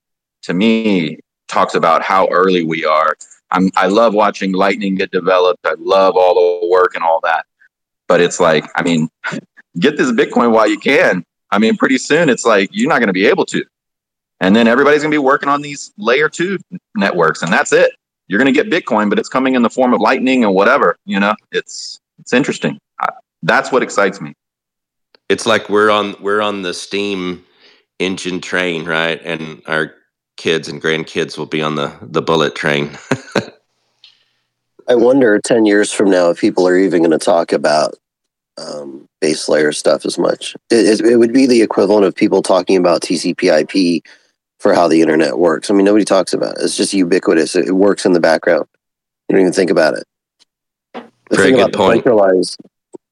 to 0.42 0.54
me 0.54 1.18
talks 1.48 1.74
about 1.74 2.02
how 2.02 2.28
early 2.28 2.64
we 2.64 2.84
are. 2.84 3.16
I'm, 3.50 3.70
I 3.76 3.88
love 3.88 4.14
watching 4.14 4.52
Lightning 4.52 4.94
get 4.94 5.10
developed. 5.10 5.66
I 5.66 5.74
love 5.78 6.16
all 6.16 6.60
the 6.62 6.68
work 6.68 6.94
and 6.94 7.02
all 7.02 7.20
that. 7.24 7.46
But 8.06 8.20
it's 8.20 8.40
like, 8.40 8.64
I 8.74 8.82
mean, 8.82 9.08
get 9.78 9.96
this 9.96 10.10
Bitcoin 10.12 10.52
while 10.52 10.68
you 10.68 10.78
can. 10.78 11.24
I 11.50 11.58
mean, 11.58 11.76
pretty 11.76 11.98
soon 11.98 12.28
it's 12.28 12.44
like 12.44 12.70
you're 12.72 12.88
not 12.88 12.98
going 12.98 13.08
to 13.08 13.12
be 13.12 13.26
able 13.26 13.46
to. 13.46 13.64
And 14.40 14.56
then 14.56 14.66
everybody's 14.66 15.02
going 15.02 15.10
to 15.10 15.14
be 15.14 15.18
working 15.18 15.48
on 15.48 15.60
these 15.60 15.92
layer 15.98 16.28
two 16.28 16.58
networks, 16.96 17.42
and 17.42 17.52
that's 17.52 17.72
it. 17.72 17.92
You're 18.26 18.38
going 18.38 18.52
to 18.52 18.62
get 18.62 18.70
Bitcoin, 18.70 19.10
but 19.10 19.18
it's 19.18 19.28
coming 19.28 19.54
in 19.54 19.62
the 19.62 19.70
form 19.70 19.92
of 19.92 20.00
Lightning 20.00 20.44
and 20.44 20.54
whatever. 20.54 20.96
You 21.04 21.20
know, 21.20 21.34
it's 21.52 22.00
it's 22.18 22.32
interesting. 22.32 22.78
That's 23.42 23.72
what 23.72 23.82
excites 23.82 24.20
me. 24.20 24.34
It's 25.28 25.46
like 25.46 25.68
we're 25.68 25.90
on 25.90 26.14
we're 26.20 26.40
on 26.40 26.62
the 26.62 26.72
steam 26.72 27.44
engine 27.98 28.40
train, 28.40 28.84
right? 28.84 29.20
And 29.24 29.62
our 29.66 29.94
kids 30.36 30.68
and 30.68 30.80
grandkids 30.80 31.36
will 31.36 31.46
be 31.46 31.60
on 31.60 31.74
the 31.74 31.92
the 32.00 32.22
bullet 32.22 32.54
train. 32.54 32.96
I 34.88 34.96
wonder 34.96 35.38
10 35.38 35.66
years 35.66 35.92
from 35.92 36.10
now 36.10 36.30
if 36.30 36.40
people 36.40 36.66
are 36.66 36.76
even 36.76 37.02
going 37.02 37.12
to 37.12 37.18
talk 37.18 37.52
about 37.52 37.94
um, 38.60 39.08
base 39.20 39.48
layer 39.48 39.72
stuff 39.72 40.04
as 40.04 40.18
much. 40.18 40.56
It, 40.70 41.00
it, 41.00 41.16
would 41.16 41.32
be 41.32 41.46
the 41.46 41.62
equivalent 41.62 42.04
of 42.04 42.14
people 42.14 42.42
talking 42.42 42.76
about 42.76 43.02
TCP 43.02 43.60
IP 43.60 44.04
for 44.58 44.74
how 44.74 44.88
the 44.88 45.00
internet 45.00 45.38
works. 45.38 45.70
I 45.70 45.74
mean, 45.74 45.84
nobody 45.84 46.04
talks 46.04 46.32
about 46.32 46.58
it. 46.58 46.64
It's 46.64 46.76
just 46.76 46.92
ubiquitous. 46.92 47.56
It, 47.56 47.74
works 47.74 48.04
in 48.04 48.12
the 48.12 48.20
background. 48.20 48.66
You 49.28 49.34
don't 49.34 49.40
even 49.42 49.52
think 49.52 49.70
about 49.70 49.94
it. 49.94 50.04
The 50.94 51.36
Very 51.36 51.52
good 51.52 51.72
point. 51.72 52.04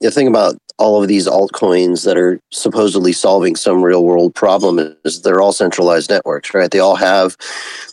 The 0.01 0.11
thing 0.11 0.29
about 0.29 0.57
all 0.79 1.03
of 1.03 1.09
these 1.09 1.27
altcoins 1.27 2.05
that 2.05 2.17
are 2.17 2.41
supposedly 2.53 3.13
solving 3.13 3.57
some 3.57 3.83
real 3.83 4.05
world 4.05 4.35
problem 4.35 4.79
is 5.05 5.23
they're 5.23 5.41
all 5.41 5.53
centralized 5.53 6.11
networks, 6.11 6.55
right? 6.55 6.71
They 6.71 6.79
all 6.79 6.97
have 6.97 7.37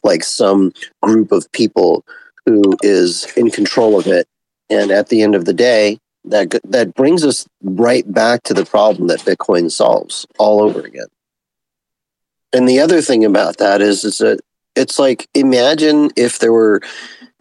like 0.03 0.23
some 0.23 0.71
group 1.01 1.31
of 1.31 1.51
people 1.51 2.05
who 2.45 2.61
is 2.83 3.25
in 3.35 3.49
control 3.49 3.99
of 3.99 4.05
it. 4.05 4.27
And 4.69 4.91
at 4.91 5.09
the 5.09 5.23
end 5.23 5.35
of 5.35 5.45
the 5.45 5.53
day, 5.53 5.97
that 6.29 6.59
that 6.63 6.93
brings 6.95 7.23
us 7.23 7.47
right 7.61 8.11
back 8.11 8.43
to 8.43 8.53
the 8.53 8.65
problem 8.65 9.07
that 9.07 9.19
Bitcoin 9.19 9.71
solves 9.71 10.25
all 10.37 10.61
over 10.61 10.81
again. 10.81 11.07
And 12.53 12.67
the 12.69 12.79
other 12.79 13.01
thing 13.01 13.25
about 13.25 13.57
that 13.57 13.81
is, 13.81 14.03
is 14.03 14.19
that 14.19 14.39
it's 14.75 14.99
like 14.99 15.27
imagine 15.33 16.11
if 16.15 16.39
there 16.39 16.53
were 16.53 16.81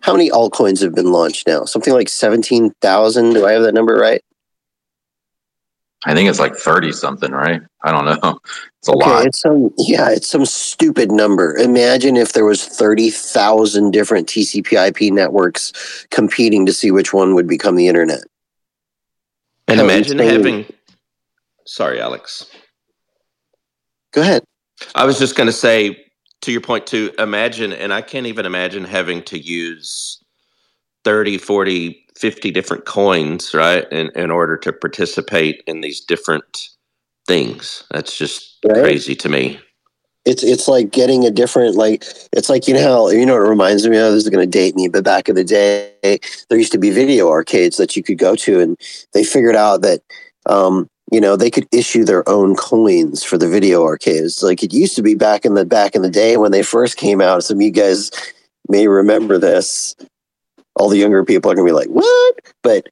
how 0.00 0.12
many 0.12 0.30
altcoins 0.30 0.82
have 0.82 0.94
been 0.94 1.12
launched 1.12 1.46
now? 1.46 1.64
Something 1.64 1.94
like 1.94 2.08
seventeen 2.08 2.72
thousand. 2.80 3.34
Do 3.34 3.46
I 3.46 3.52
have 3.52 3.62
that 3.62 3.74
number 3.74 3.94
right? 3.94 4.22
I 6.04 6.14
think 6.14 6.28
it's 6.28 6.38
like 6.38 6.54
thirty 6.54 6.92
something, 6.92 7.32
right? 7.32 7.62
I 7.82 7.92
don't 7.92 8.04
know. 8.04 8.38
It's 8.84 8.90
a 8.90 8.96
okay, 8.96 9.08
lot. 9.08 9.26
It's 9.26 9.40
some 9.40 9.70
yeah, 9.78 10.10
it's 10.10 10.28
some 10.28 10.44
stupid 10.44 11.10
number. 11.10 11.56
Imagine 11.56 12.18
if 12.18 12.34
there 12.34 12.44
was 12.44 12.62
thirty 12.62 13.08
thousand 13.08 13.92
different 13.92 14.28
TCP/IP 14.28 15.10
networks 15.10 16.06
competing 16.10 16.66
to 16.66 16.72
see 16.74 16.90
which 16.90 17.14
one 17.14 17.34
would 17.34 17.48
become 17.48 17.76
the 17.76 17.88
internet. 17.88 18.24
And 19.68 19.78
How 19.78 19.84
imagine 19.84 20.18
having. 20.18 20.66
Sorry, 21.66 22.00
Alex. 22.00 22.46
Go 24.12 24.20
ahead. 24.20 24.44
I 24.94 25.04
was 25.04 25.18
just 25.18 25.36
going 25.36 25.46
to 25.46 25.52
say, 25.52 26.04
to 26.42 26.52
your 26.52 26.60
point, 26.60 26.86
to 26.88 27.10
imagine, 27.18 27.72
and 27.72 27.92
I 27.92 28.02
can't 28.02 28.26
even 28.26 28.46
imagine 28.46 28.84
having 28.84 29.22
to 29.24 29.38
use 29.38 30.22
30, 31.04 31.38
40, 31.38 32.06
50 32.16 32.50
different 32.50 32.84
coins, 32.84 33.54
right, 33.54 33.90
in, 33.90 34.10
in 34.14 34.30
order 34.30 34.56
to 34.58 34.72
participate 34.72 35.62
in 35.66 35.80
these 35.80 36.00
different 36.00 36.68
things. 37.26 37.84
That's 37.90 38.16
just 38.16 38.58
right? 38.66 38.82
crazy 38.82 39.14
to 39.16 39.28
me. 39.28 39.58
It's 40.24 40.42
it's 40.42 40.68
like 40.68 40.90
getting 40.90 41.26
a 41.26 41.30
different 41.30 41.76
like 41.76 42.04
it's 42.32 42.48
like 42.48 42.66
you 42.66 42.74
know 42.74 42.82
how 42.82 43.08
you 43.10 43.26
know 43.26 43.34
it 43.34 43.48
reminds 43.48 43.86
me 43.86 43.98
of? 43.98 44.14
This 44.14 44.24
is 44.24 44.30
going 44.30 44.48
to 44.48 44.58
date 44.58 44.74
me 44.74 44.88
but 44.88 45.04
back 45.04 45.28
in 45.28 45.34
the 45.34 45.44
day 45.44 45.92
there 46.02 46.58
used 46.58 46.72
to 46.72 46.78
be 46.78 46.90
video 46.90 47.28
arcades 47.28 47.76
that 47.76 47.94
you 47.94 48.02
could 48.02 48.16
go 48.16 48.34
to 48.36 48.60
and 48.60 48.78
they 49.12 49.22
figured 49.22 49.56
out 49.56 49.82
that 49.82 50.00
um, 50.46 50.88
you 51.12 51.20
know 51.20 51.36
they 51.36 51.50
could 51.50 51.68
issue 51.72 52.04
their 52.04 52.26
own 52.26 52.56
coins 52.56 53.22
for 53.22 53.36
the 53.36 53.48
video 53.48 53.84
arcades. 53.84 54.42
Like 54.42 54.62
it 54.62 54.72
used 54.72 54.96
to 54.96 55.02
be 55.02 55.14
back 55.14 55.44
in 55.44 55.54
the 55.54 55.66
back 55.66 55.94
in 55.94 56.00
the 56.00 56.10
day 56.10 56.38
when 56.38 56.52
they 56.52 56.62
first 56.62 56.96
came 56.96 57.20
out 57.20 57.44
some 57.44 57.58
of 57.58 57.62
you 57.62 57.70
guys 57.70 58.10
may 58.68 58.88
remember 58.88 59.36
this. 59.36 59.94
All 60.76 60.88
the 60.88 60.96
younger 60.96 61.22
people 61.22 61.50
are 61.50 61.54
going 61.54 61.66
to 61.66 61.70
be 61.70 61.76
like 61.76 61.88
what? 61.88 62.36
But 62.62 62.88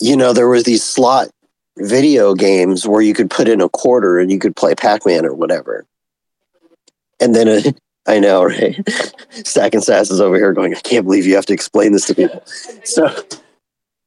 you 0.00 0.16
know 0.16 0.32
there 0.32 0.48
was 0.48 0.64
these 0.64 0.82
slot 0.82 1.28
video 1.76 2.34
games 2.34 2.88
where 2.88 3.02
you 3.02 3.14
could 3.14 3.30
put 3.30 3.46
in 3.46 3.60
a 3.60 3.68
quarter 3.68 4.18
and 4.18 4.32
you 4.32 4.40
could 4.40 4.56
play 4.56 4.74
pac-man 4.74 5.24
or 5.24 5.32
whatever 5.32 5.86
and 7.20 7.34
then 7.34 7.48
uh, 7.48 7.60
I 8.06 8.18
know, 8.18 8.44
right? 8.44 8.76
Stack 9.30 9.74
and 9.74 9.82
Sats 9.82 10.10
is 10.10 10.20
over 10.20 10.36
here 10.36 10.52
going, 10.52 10.74
I 10.74 10.80
can't 10.80 11.04
believe 11.04 11.26
you 11.26 11.34
have 11.34 11.46
to 11.46 11.52
explain 11.52 11.92
this 11.92 12.06
to 12.06 12.14
people. 12.14 12.42
So 12.84 13.14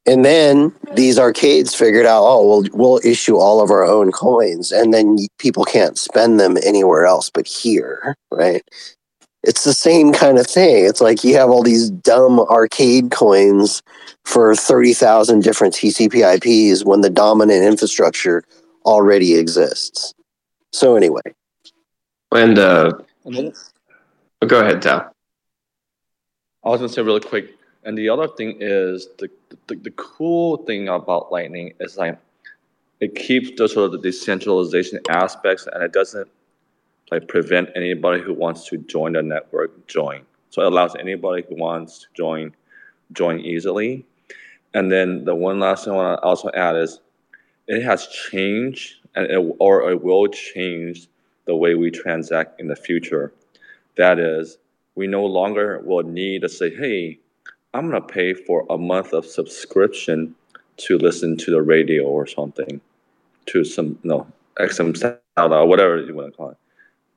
and 0.05 0.26
then 0.26 0.74
these 0.95 1.20
arcades 1.20 1.76
figured 1.76 2.05
out, 2.05 2.24
oh, 2.24 2.47
we'll, 2.47 2.70
we'll 2.74 3.01
issue 3.03 3.38
all 3.38 3.62
of 3.62 3.70
our 3.70 3.86
own 3.86 4.12
coins, 4.12 4.72
and 4.72 4.93
then 4.93 5.18
people 5.38 5.64
can't 5.64 5.97
spend 5.97 6.39
them 6.39 6.57
anywhere 6.66 7.05
else 7.05 7.30
but 7.30 7.47
here, 7.47 8.16
right? 8.32 8.64
It's 9.43 9.64
the 9.64 9.74
same 9.74 10.12
kind 10.12 10.39
of 10.39 10.47
thing. 10.47 10.86
It's 10.86 11.01
like 11.01 11.24
you 11.24 11.36
have 11.36 11.49
all 11.49 11.64
these 11.64 11.89
dumb 11.89 12.39
arcade 12.39 13.12
coins 13.12 13.82
for 14.26 14.55
30,000 14.55 15.43
different 15.43 15.74
TCP 15.74 16.36
IPs 16.36 16.84
when 16.84 17.01
the 17.01 17.09
dominant 17.09 17.64
infrastructure 17.64 18.43
already 18.86 19.36
exists. 19.36 20.14
So, 20.74 20.95
anyway. 20.95 21.22
And, 22.34 22.57
uh, 22.57 22.93
oh, 23.25 23.53
go 24.47 24.61
ahead, 24.61 24.82
Tao. 24.82 25.11
I 26.63 26.69
was 26.69 26.79
going 26.79 26.89
to 26.89 26.93
say 26.93 27.01
really 27.01 27.19
quick 27.19 27.55
and 27.84 27.97
the 27.97 28.09
other 28.09 28.27
thing 28.27 28.57
is 28.59 29.09
the, 29.17 29.29
the, 29.67 29.75
the 29.75 29.91
cool 29.91 30.57
thing 30.57 30.88
about 30.88 31.32
Lightning 31.32 31.73
is 31.79 31.97
like 31.97 32.17
it 32.99 33.15
keeps 33.15 33.51
the 33.57 33.67
sort 33.67 33.86
of 33.86 33.91
the 33.93 33.97
decentralization 33.97 34.99
aspects 35.09 35.67
and 35.71 35.84
it 35.84 35.91
doesn't 35.91 36.29
like 37.09 37.27
prevent 37.27 37.69
anybody 37.75 38.21
who 38.21 38.34
wants 38.34 38.67
to 38.69 38.77
join 38.77 39.13
the 39.13 39.23
network 39.23 39.88
join. 39.88 40.21
So 40.51 40.61
it 40.61 40.67
allows 40.67 40.95
anybody 40.95 41.43
who 41.49 41.55
wants 41.55 41.99
to 41.99 42.07
join 42.13 42.53
join 43.13 43.39
easily. 43.39 44.05
And 44.73 44.91
then 44.91 45.25
the 45.25 45.36
one 45.36 45.59
last 45.59 45.86
thing 45.86 45.93
I 45.93 45.97
want 45.97 46.19
to 46.19 46.23
also 46.23 46.49
add 46.53 46.75
is 46.75 47.01
it 47.67 47.84
has 47.84 48.07
changed 48.07 48.95
and 49.15 49.25
it, 49.29 49.55
or 49.59 49.89
it 49.89 50.01
will 50.01 50.27
change 50.27 51.07
the 51.51 51.55
way 51.57 51.75
we 51.75 51.91
transact 51.91 52.61
in 52.61 52.67
the 52.69 52.75
future. 52.77 53.33
That 53.97 54.19
is, 54.19 54.57
we 54.95 55.05
no 55.05 55.25
longer 55.25 55.81
will 55.83 56.03
need 56.03 56.43
to 56.43 56.49
say, 56.49 56.73
hey, 56.73 57.19
I'm 57.73 57.89
gonna 57.89 57.99
pay 57.99 58.33
for 58.33 58.65
a 58.69 58.77
month 58.77 59.11
of 59.11 59.25
subscription 59.25 60.33
to 60.77 60.97
listen 60.97 61.35
to 61.35 61.51
the 61.51 61.61
radio 61.61 62.03
or 62.05 62.25
something, 62.25 62.79
to 63.47 63.65
some 63.65 63.99
no 64.03 64.25
XM 64.61 64.95
sound 64.95 65.19
or 65.53 65.67
whatever 65.67 65.97
you 66.01 66.15
want 66.15 66.31
to 66.31 66.37
call 66.37 66.49
it. 66.51 66.57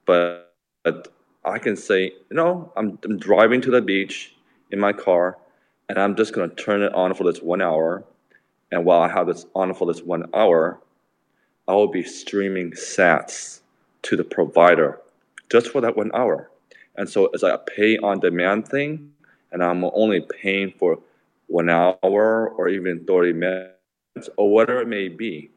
But, 0.05 0.53
but 0.83 1.13
I 1.45 1.59
can 1.59 1.77
say, 1.77 2.15
know, 2.33 2.73
I'm, 2.77 2.99
I'm 3.05 3.17
driving 3.17 3.61
to 3.61 3.71
the 3.71 3.83
beach 3.83 4.35
in 4.73 4.81
my 4.81 4.93
car, 4.93 5.39
and 5.89 5.97
I'm 5.97 6.17
just 6.17 6.33
gonna 6.35 6.53
turn 6.57 6.83
it 6.83 6.93
on 6.93 7.15
for 7.15 7.23
this 7.23 7.41
one 7.41 7.63
hour, 7.63 8.03
and 8.73 8.85
while 8.85 9.01
I 9.01 9.09
have 9.11 9.29
this 9.29 9.47
on 9.55 9.73
for 9.75 9.87
this 9.87 10.03
one 10.03 10.29
hour, 10.35 10.81
I 11.69 11.75
will 11.75 11.87
be 11.87 12.03
streaming 12.03 12.73
sats 12.73 13.61
to 14.05 14.17
the 14.17 14.25
provider 14.25 15.01
just 15.51 15.69
for 15.69 15.81
that 15.81 15.97
one 15.97 16.11
hour. 16.15 16.51
And 16.97 17.09
so 17.09 17.27
it's 17.33 17.43
like 17.43 17.55
a 17.55 17.59
pay 17.59 17.99
on 17.99 18.21
demand 18.21 18.69
thing, 18.69 19.13
and 19.53 19.63
I'm 19.63 19.85
only 19.85 20.21
paying 20.21 20.73
for 20.79 20.99
one 21.49 21.69
hour 21.69 22.49
or 22.49 22.69
even 22.69 23.05
30 23.05 23.33
minutes 23.33 24.29
or 24.37 24.51
whatever 24.51 24.81
it 24.81 24.89
may 24.89 25.09
be. 25.09 25.51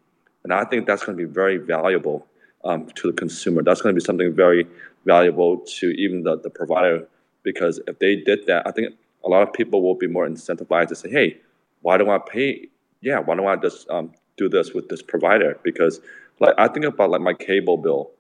And 0.43 0.53
I 0.53 0.63
think 0.65 0.87
that's 0.87 1.03
going 1.03 1.17
to 1.17 1.27
be 1.27 1.31
very 1.31 1.57
valuable 1.57 2.25
um, 2.63 2.87
to 2.95 3.11
the 3.11 3.17
consumer. 3.17 3.61
That's 3.63 3.81
going 3.81 3.93
to 3.93 3.99
be 3.99 4.03
something 4.03 4.33
very 4.33 4.67
valuable 5.05 5.57
to 5.79 5.87
even 5.91 6.23
the, 6.23 6.39
the 6.39 6.49
provider 6.49 7.07
because 7.43 7.79
if 7.87 7.99
they 7.99 8.15
did 8.15 8.45
that, 8.47 8.67
I 8.67 8.71
think 8.71 8.93
a 9.23 9.29
lot 9.29 9.41
of 9.41 9.53
people 9.53 9.81
will 9.81 9.95
be 9.95 10.07
more 10.07 10.27
incentivized 10.27 10.89
to 10.89 10.95
say, 10.95 11.09
hey, 11.09 11.37
why 11.81 11.97
do 11.97 12.09
I 12.09 12.19
pay? 12.19 12.67
Yeah, 13.01 13.19
why 13.19 13.35
don't 13.35 13.47
I 13.47 13.55
just 13.55 13.89
um, 13.89 14.11
do 14.35 14.49
this 14.49 14.73
with 14.73 14.89
this 14.89 15.01
provider? 15.01 15.57
Because 15.63 16.01
like 16.39 16.55
I 16.57 16.67
think 16.67 16.85
about 16.85 17.09
like 17.09 17.21
my 17.21 17.33
cable 17.33 17.77
bill. 17.77 18.11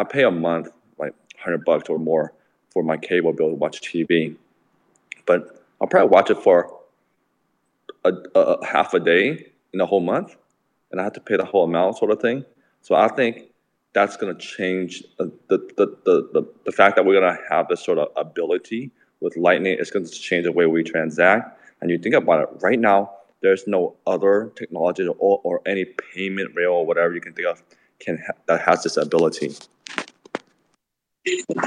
I 0.00 0.04
pay 0.04 0.24
a 0.24 0.30
month 0.30 0.68
like 0.98 1.12
100 1.34 1.64
bucks 1.64 1.88
or 1.88 1.98
more 1.98 2.32
for 2.70 2.82
my 2.82 2.96
cable 2.96 3.32
bill 3.32 3.50
to 3.50 3.54
watch 3.54 3.80
TV. 3.80 4.36
But 5.26 5.64
I'll 5.80 5.88
probably 5.88 6.08
watch 6.08 6.30
it 6.30 6.38
for 6.38 6.78
a, 8.04 8.12
a 8.34 8.66
half 8.66 8.94
a 8.94 9.00
day 9.00 9.52
in 9.72 9.80
a 9.80 9.86
whole 9.86 10.00
month 10.00 10.36
and 10.90 11.00
I 11.00 11.04
have 11.04 11.12
to 11.14 11.20
pay 11.20 11.36
the 11.36 11.44
whole 11.44 11.64
amount 11.64 11.98
sort 11.98 12.10
of 12.10 12.20
thing. 12.20 12.44
So 12.82 12.94
I 12.94 13.08
think 13.08 13.50
that's 13.92 14.16
going 14.16 14.34
to 14.34 14.40
change 14.40 15.04
the, 15.18 15.30
the, 15.48 15.58
the, 15.76 15.86
the, 16.32 16.46
the 16.64 16.72
fact 16.72 16.96
that 16.96 17.04
we're 17.04 17.20
going 17.20 17.36
to 17.36 17.42
have 17.50 17.68
this 17.68 17.84
sort 17.84 17.98
of 17.98 18.08
ability 18.16 18.90
with 19.20 19.36
Lightning. 19.36 19.76
It's 19.78 19.90
going 19.90 20.06
to 20.06 20.10
change 20.10 20.44
the 20.44 20.52
way 20.52 20.66
we 20.66 20.82
transact. 20.82 21.60
And 21.80 21.90
you 21.90 21.98
think 21.98 22.14
about 22.14 22.42
it 22.42 22.48
right 22.60 22.78
now, 22.78 23.10
there's 23.42 23.66
no 23.66 23.96
other 24.06 24.52
technology 24.54 25.06
or, 25.06 25.40
or 25.42 25.60
any 25.66 25.84
payment 25.84 26.54
rail 26.54 26.72
or 26.72 26.86
whatever 26.86 27.14
you 27.14 27.20
can 27.20 27.32
think 27.32 27.48
of 27.48 27.62
can 27.98 28.18
ha- 28.26 28.34
that 28.46 28.60
has 28.62 28.82
this 28.82 28.96
ability. 28.96 29.54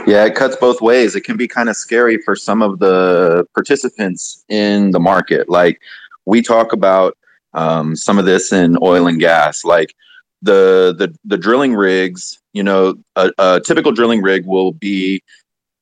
Yeah, 0.08 0.26
it 0.26 0.36
cuts 0.36 0.56
both 0.56 0.82
ways. 0.82 1.16
It 1.16 1.22
can 1.22 1.38
be 1.38 1.48
kind 1.48 1.70
of 1.70 1.76
scary 1.76 2.18
for 2.18 2.36
some 2.36 2.62
of 2.62 2.80
the 2.80 3.46
participants 3.54 4.44
in 4.50 4.92
the 4.92 5.00
market. 5.00 5.48
Like 5.50 5.80
we 6.26 6.42
talk 6.42 6.74
about 6.74 7.18
um, 7.54 7.96
some 7.96 8.18
of 8.18 8.26
this 8.26 8.52
in 8.52 8.78
oil 8.82 9.08
and 9.08 9.20
gas, 9.20 9.64
like 9.64 9.94
the 10.42 10.96
the 10.98 11.16
the 11.26 11.38
drilling 11.38 11.76
rigs. 11.76 12.40
You 12.54 12.64
know, 12.64 12.96
a, 13.16 13.32
a 13.38 13.62
typical 13.62 13.92
drilling 13.92 14.22
rig 14.22 14.46
will 14.46 14.72
be, 14.72 15.22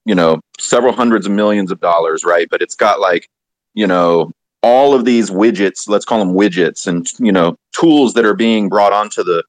you 0.06 0.16
know, 0.16 0.40
several 0.60 0.94
hundreds 0.94 1.26
of 1.26 1.32
millions 1.32 1.72
of 1.72 1.80
dollars, 1.80 2.24
right? 2.24 2.48
But 2.50 2.62
it's 2.62 2.76
got 2.76 3.00
like, 3.00 3.28
you 3.74 3.88
know, 3.88 4.32
all 4.64 4.94
of 4.94 5.06
these 5.06 5.30
widgets. 5.30 5.88
Let's 5.88 6.06
call 6.06 6.20
them 6.20 6.34
widgets, 6.34 6.88
and 6.88 7.08
you 7.20 7.32
know, 7.32 7.56
tools 7.74 8.14
that 8.14 8.26
are 8.26 8.36
being 8.36 8.70
brought 8.70 8.94
onto 8.94 9.24
the 9.24 9.44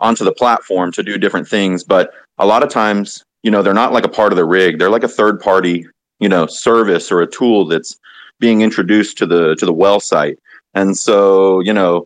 onto 0.00 0.24
the 0.24 0.32
platform 0.32 0.92
to 0.92 1.02
do 1.02 1.18
different 1.18 1.48
things. 1.48 1.84
But 1.84 2.12
a 2.38 2.46
lot 2.46 2.62
of 2.62 2.70
times, 2.70 3.24
you 3.48 3.52
know, 3.52 3.62
they're 3.62 3.72
not 3.72 3.94
like 3.94 4.04
a 4.04 4.10
part 4.10 4.30
of 4.30 4.36
the 4.36 4.44
rig. 4.44 4.78
They're 4.78 4.90
like 4.90 5.04
a 5.04 5.08
third 5.08 5.40
party, 5.40 5.86
you 6.20 6.28
know, 6.28 6.44
service 6.44 7.10
or 7.10 7.22
a 7.22 7.26
tool 7.26 7.64
that's 7.64 7.98
being 8.38 8.60
introduced 8.60 9.16
to 9.16 9.26
the 9.26 9.54
to 9.54 9.64
the 9.64 9.72
well 9.72 10.00
site 10.00 10.38
and 10.74 10.96
so, 10.96 11.60
you 11.60 11.72
know, 11.72 12.04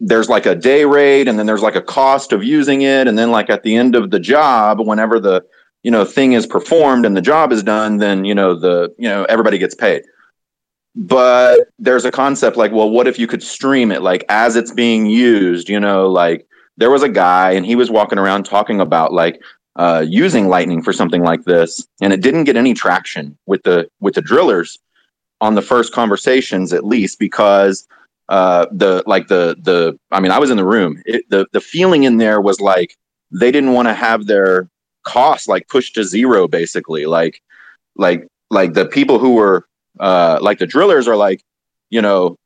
there's 0.00 0.28
like 0.28 0.46
a 0.46 0.54
day 0.54 0.84
rate 0.84 1.26
and 1.26 1.38
then 1.38 1.46
there's 1.46 1.62
like 1.62 1.74
a 1.74 1.82
cost 1.82 2.32
of 2.32 2.44
using 2.44 2.82
it. 2.82 3.08
And 3.08 3.18
then 3.18 3.30
like 3.30 3.48
at 3.48 3.62
the 3.62 3.76
end 3.76 3.96
of 3.96 4.10
the 4.10 4.20
job, 4.20 4.78
whenever 4.78 5.18
the, 5.18 5.42
you 5.82 5.90
know, 5.90 6.04
thing 6.04 6.32
is 6.32 6.46
performed 6.46 7.06
and 7.06 7.16
the 7.16 7.22
job 7.22 7.50
is 7.50 7.62
done, 7.62 7.96
then, 7.96 8.24
you 8.26 8.34
know, 8.34 8.54
the, 8.54 8.94
you 8.98 9.08
know, 9.08 9.24
everybody 9.24 9.56
gets 9.56 9.74
paid. 9.74 10.02
But 10.94 11.70
there's 11.78 12.04
a 12.04 12.10
concept 12.10 12.58
like, 12.58 12.72
well, 12.72 12.90
what 12.90 13.08
if 13.08 13.18
you 13.18 13.26
could 13.26 13.42
stream 13.42 13.90
it 13.90 14.02
like 14.02 14.24
as 14.28 14.54
it's 14.54 14.70
being 14.70 15.06
used, 15.06 15.68
you 15.68 15.80
know, 15.80 16.08
like 16.08 16.46
there 16.76 16.90
was 16.90 17.02
a 17.02 17.08
guy 17.08 17.52
and 17.52 17.66
he 17.66 17.74
was 17.74 17.90
walking 17.90 18.18
around 18.18 18.44
talking 18.44 18.80
about 18.80 19.12
like 19.12 19.42
uh, 19.76 20.04
using 20.06 20.48
lightning 20.48 20.82
for 20.82 20.92
something 20.92 21.22
like 21.22 21.44
this 21.44 21.86
and 22.00 22.12
it 22.12 22.20
didn't 22.20 22.44
get 22.44 22.56
any 22.56 22.74
traction 22.74 23.36
with 23.46 23.62
the 23.64 23.88
with 24.00 24.14
the 24.14 24.22
drillers 24.22 24.78
on 25.40 25.54
the 25.54 25.62
first 25.62 25.92
conversations 25.92 26.72
at 26.72 26.84
least 26.84 27.18
because 27.18 27.86
uh 28.28 28.66
the 28.70 29.02
like 29.06 29.26
the 29.26 29.56
the 29.62 29.98
i 30.10 30.20
mean 30.20 30.30
i 30.30 30.38
was 30.38 30.50
in 30.50 30.56
the 30.56 30.64
room. 30.64 31.02
It, 31.04 31.28
the 31.28 31.46
the 31.52 31.60
feeling 31.60 32.04
in 32.04 32.18
there 32.18 32.40
was 32.40 32.60
like 32.60 32.96
they 33.30 33.50
didn't 33.50 33.72
want 33.72 33.88
to 33.88 33.94
have 33.94 34.26
their 34.26 34.68
costs 35.02 35.48
like 35.48 35.68
pushed 35.68 35.94
to 35.94 36.04
zero 36.04 36.48
basically. 36.48 37.06
Like 37.06 37.42
like 37.96 38.26
like 38.50 38.72
the 38.72 38.86
people 38.86 39.18
who 39.18 39.34
were 39.34 39.66
uh 40.00 40.38
like 40.40 40.58
the 40.58 40.66
drillers 40.66 41.06
are 41.06 41.16
like 41.16 41.42
you 41.90 42.02
know 42.02 42.36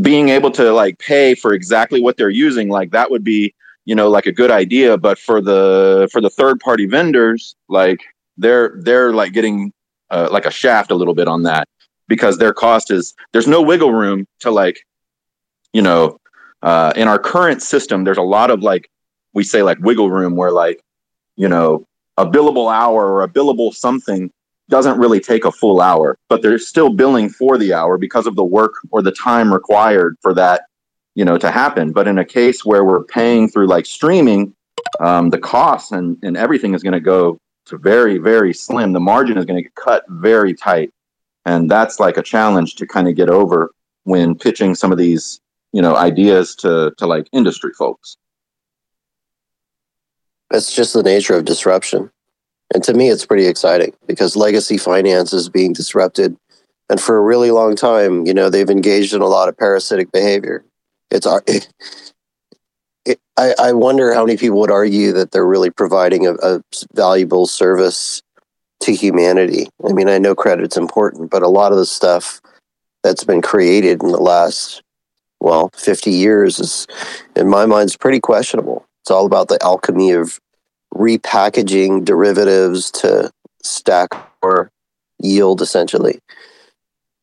being 0.00 0.30
able 0.30 0.50
to 0.50 0.72
like 0.72 0.98
pay 0.98 1.34
for 1.34 1.52
exactly 1.52 2.00
what 2.00 2.16
they're 2.16 2.30
using 2.30 2.68
like 2.68 2.90
that 2.90 3.10
would 3.10 3.22
be 3.22 3.54
you 3.86 3.94
know 3.94 4.10
like 4.10 4.26
a 4.26 4.32
good 4.32 4.50
idea 4.50 4.98
but 4.98 5.18
for 5.18 5.40
the 5.40 6.08
for 6.12 6.20
the 6.20 6.28
third 6.28 6.60
party 6.60 6.86
vendors 6.86 7.56
like 7.68 8.00
they're 8.36 8.74
they're 8.82 9.14
like 9.14 9.32
getting 9.32 9.72
uh, 10.10 10.28
like 10.30 10.44
a 10.44 10.50
shaft 10.50 10.90
a 10.90 10.94
little 10.94 11.14
bit 11.14 11.26
on 11.26 11.42
that 11.44 11.66
because 12.06 12.38
their 12.38 12.52
cost 12.52 12.90
is 12.90 13.14
there's 13.32 13.46
no 13.46 13.62
wiggle 13.62 13.92
room 13.92 14.26
to 14.40 14.50
like 14.50 14.86
you 15.72 15.82
know 15.82 16.18
uh, 16.62 16.92
in 16.96 17.08
our 17.08 17.18
current 17.18 17.62
system 17.62 18.04
there's 18.04 18.18
a 18.18 18.22
lot 18.22 18.50
of 18.50 18.62
like 18.62 18.90
we 19.32 19.42
say 19.42 19.62
like 19.62 19.78
wiggle 19.80 20.10
room 20.10 20.36
where 20.36 20.52
like 20.52 20.80
you 21.36 21.48
know 21.48 21.86
a 22.18 22.26
billable 22.26 22.72
hour 22.72 23.12
or 23.12 23.22
a 23.22 23.28
billable 23.28 23.74
something 23.74 24.30
doesn't 24.68 24.98
really 24.98 25.20
take 25.20 25.44
a 25.44 25.52
full 25.52 25.80
hour 25.80 26.18
but 26.28 26.42
they're 26.42 26.58
still 26.58 26.90
billing 26.90 27.28
for 27.28 27.56
the 27.56 27.72
hour 27.72 27.98
because 27.98 28.26
of 28.26 28.36
the 28.36 28.44
work 28.44 28.74
or 28.90 29.00
the 29.00 29.12
time 29.12 29.52
required 29.52 30.16
for 30.20 30.34
that 30.34 30.62
you 31.16 31.24
know 31.24 31.36
to 31.36 31.50
happen 31.50 31.92
but 31.92 32.06
in 32.06 32.18
a 32.18 32.24
case 32.24 32.64
where 32.64 32.84
we're 32.84 33.02
paying 33.02 33.48
through 33.48 33.66
like 33.66 33.86
streaming 33.86 34.54
um, 35.00 35.30
the 35.30 35.38
costs 35.38 35.90
and, 35.90 36.16
and 36.22 36.36
everything 36.36 36.74
is 36.74 36.82
going 36.82 36.92
to 36.92 37.00
go 37.00 37.36
to 37.64 37.76
very 37.76 38.18
very 38.18 38.54
slim 38.54 38.92
the 38.92 39.00
margin 39.00 39.36
is 39.36 39.44
going 39.44 39.56
to 39.56 39.62
get 39.62 39.74
cut 39.74 40.04
very 40.08 40.54
tight 40.54 40.92
and 41.44 41.68
that's 41.68 41.98
like 41.98 42.16
a 42.16 42.22
challenge 42.22 42.76
to 42.76 42.86
kind 42.86 43.08
of 43.08 43.16
get 43.16 43.28
over 43.28 43.72
when 44.04 44.38
pitching 44.38 44.76
some 44.76 44.92
of 44.92 44.98
these 44.98 45.40
you 45.72 45.82
know 45.82 45.96
ideas 45.96 46.54
to 46.54 46.92
to 46.96 47.06
like 47.06 47.26
industry 47.32 47.72
folks 47.72 48.16
That's 50.50 50.74
just 50.74 50.94
the 50.94 51.02
nature 51.02 51.34
of 51.34 51.44
disruption. 51.44 52.10
And 52.72 52.82
to 52.84 52.94
me, 52.94 53.10
it's 53.10 53.26
pretty 53.26 53.46
exciting 53.46 53.92
because 54.06 54.36
legacy 54.36 54.78
finance 54.78 55.32
is 55.32 55.48
being 55.48 55.72
disrupted. 55.72 56.36
And 56.88 57.00
for 57.00 57.16
a 57.16 57.20
really 57.22 57.50
long 57.50 57.74
time, 57.74 58.26
you 58.26 58.34
know, 58.34 58.48
they've 58.48 58.70
engaged 58.70 59.12
in 59.12 59.22
a 59.22 59.26
lot 59.26 59.48
of 59.48 59.56
parasitic 59.56 60.12
behavior. 60.12 60.64
It's 61.10 61.26
it, 61.46 61.68
it, 63.04 63.20
I, 63.36 63.54
I 63.58 63.72
wonder 63.72 64.12
how 64.12 64.24
many 64.24 64.36
people 64.36 64.60
would 64.60 64.70
argue 64.70 65.12
that 65.12 65.30
they're 65.30 65.46
really 65.46 65.70
providing 65.70 66.26
a, 66.26 66.34
a 66.42 66.60
valuable 66.94 67.46
service 67.46 68.22
to 68.80 68.92
humanity. 68.92 69.68
I 69.88 69.92
mean, 69.92 70.08
I 70.08 70.18
know 70.18 70.34
credit's 70.34 70.76
important, 70.76 71.30
but 71.30 71.42
a 71.42 71.48
lot 71.48 71.72
of 71.72 71.78
the 71.78 71.86
stuff 71.86 72.40
that's 73.02 73.24
been 73.24 73.42
created 73.42 74.02
in 74.02 74.10
the 74.10 74.18
last, 74.18 74.82
well, 75.40 75.70
50 75.74 76.10
years 76.10 76.58
is, 76.58 76.86
in 77.36 77.48
my 77.48 77.66
mind, 77.66 77.86
is 77.86 77.96
pretty 77.96 78.20
questionable. 78.20 78.84
It's 79.02 79.10
all 79.10 79.26
about 79.26 79.48
the 79.48 79.58
alchemy 79.62 80.10
of 80.10 80.38
repackaging 80.94 82.04
derivatives 82.04 82.90
to 82.90 83.30
stack 83.62 84.08
or 84.42 84.70
yield, 85.20 85.62
essentially. 85.62 86.18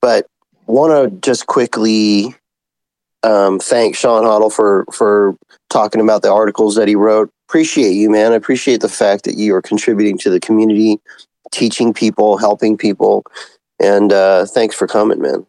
But 0.02 0.26
want 0.68 0.92
to 0.92 1.20
just 1.20 1.48
quickly 1.48 2.36
um, 3.24 3.60
thank 3.60 3.96
Sean 3.96 4.26
Huddle 4.26 4.50
for 4.50 4.86
for 4.92 5.36
talking 5.70 6.02
about 6.02 6.22
the 6.22 6.32
articles 6.32 6.76
that 6.76 6.88
he 6.88 6.96
wrote. 6.96 7.30
Appreciate 7.48 7.94
you, 7.94 8.10
man. 8.10 8.32
I 8.32 8.36
appreciate 8.36 8.82
the 8.82 8.90
fact 8.90 9.26
that 9.26 9.38
you 9.38 9.56
are 9.56 9.62
contributing 9.62 10.18
to 10.20 10.30
the 10.30 10.40
community, 10.40 11.00
teaching 11.52 11.94
people, 11.94 12.38
helping 12.38 12.78
people, 12.78 13.24
and 13.82 14.12
uh, 14.12 14.46
thanks 14.46 14.76
for 14.76 14.88
coming, 14.88 15.22
man. 15.22 15.46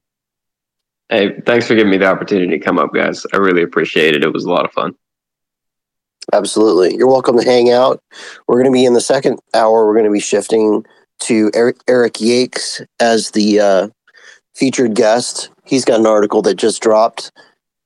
Hey, 1.09 1.39
thanks 1.47 1.67
for 1.67 1.75
giving 1.75 1.91
me 1.91 1.99
the 1.99 2.07
opportunity 2.07 2.59
to 2.59 2.59
come 2.59 2.79
up, 2.79 2.93
guys. 2.95 3.27
I 3.33 3.37
really 3.37 3.63
appreciate 3.63 4.17
it. 4.17 4.25
It 4.25 4.33
was 4.33 4.45
a 4.45 4.51
lot 4.51 4.65
of 4.65 4.73
fun. 4.73 4.95
Absolutely. 6.33 6.97
You're 6.97 7.09
welcome 7.09 7.39
to 7.39 7.45
hang 7.45 7.71
out. 7.71 8.03
We're 8.49 8.57
going 8.57 8.73
to 8.73 8.77
be 8.77 8.87
in 8.87 8.95
the 8.95 9.01
second 9.01 9.39
hour. 9.53 9.87
We're 9.87 9.95
going 9.95 10.07
to 10.07 10.11
be 10.11 10.21
shifting 10.21 10.85
to 11.21 11.51
Eric, 11.55 11.77
Eric 11.87 12.15
Yakes 12.15 12.85
as 12.99 13.33
the 13.33 13.61
uh, 13.61 13.89
featured 14.55 14.95
guest. 14.95 15.51
He's 15.65 15.85
got 15.85 16.01
an 16.01 16.07
article 16.07 16.41
that 16.43 16.55
just 16.55 16.83
dropped. 16.83 17.31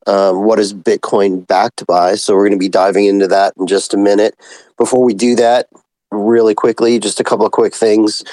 Um, 0.08 0.44
what 0.44 0.58
is 0.58 0.72
Bitcoin 0.72 1.46
backed 1.46 1.86
by? 1.86 2.14
So 2.14 2.34
we're 2.34 2.48
going 2.48 2.52
to 2.52 2.58
be 2.58 2.70
diving 2.70 3.04
into 3.04 3.28
that 3.28 3.52
in 3.58 3.66
just 3.66 3.92
a 3.92 3.98
minute. 3.98 4.34
Before 4.78 5.04
we 5.04 5.12
do 5.12 5.36
that, 5.36 5.68
really 6.10 6.54
quickly, 6.54 6.98
just 6.98 7.20
a 7.20 7.24
couple 7.24 7.44
of 7.44 7.52
quick 7.52 7.74
things. 7.74 8.24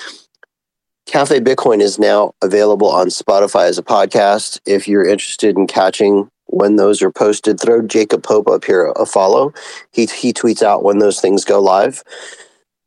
Cafe 1.05 1.39
Bitcoin 1.41 1.81
is 1.81 1.99
now 1.99 2.33
available 2.41 2.89
on 2.89 3.07
Spotify 3.07 3.67
as 3.67 3.77
a 3.77 3.83
podcast. 3.83 4.59
If 4.65 4.87
you're 4.87 5.05
interested 5.05 5.57
in 5.57 5.67
catching 5.67 6.29
when 6.47 6.77
those 6.77 7.01
are 7.01 7.11
posted, 7.11 7.59
throw 7.59 7.81
Jacob 7.81 8.23
Pope 8.23 8.47
up 8.47 8.63
here 8.63 8.93
a 8.95 9.05
follow. 9.05 9.53
He 9.91 10.05
he 10.05 10.31
tweets 10.33 10.63
out 10.63 10.83
when 10.83 10.99
those 10.99 11.19
things 11.19 11.43
go 11.43 11.59
live. 11.59 12.03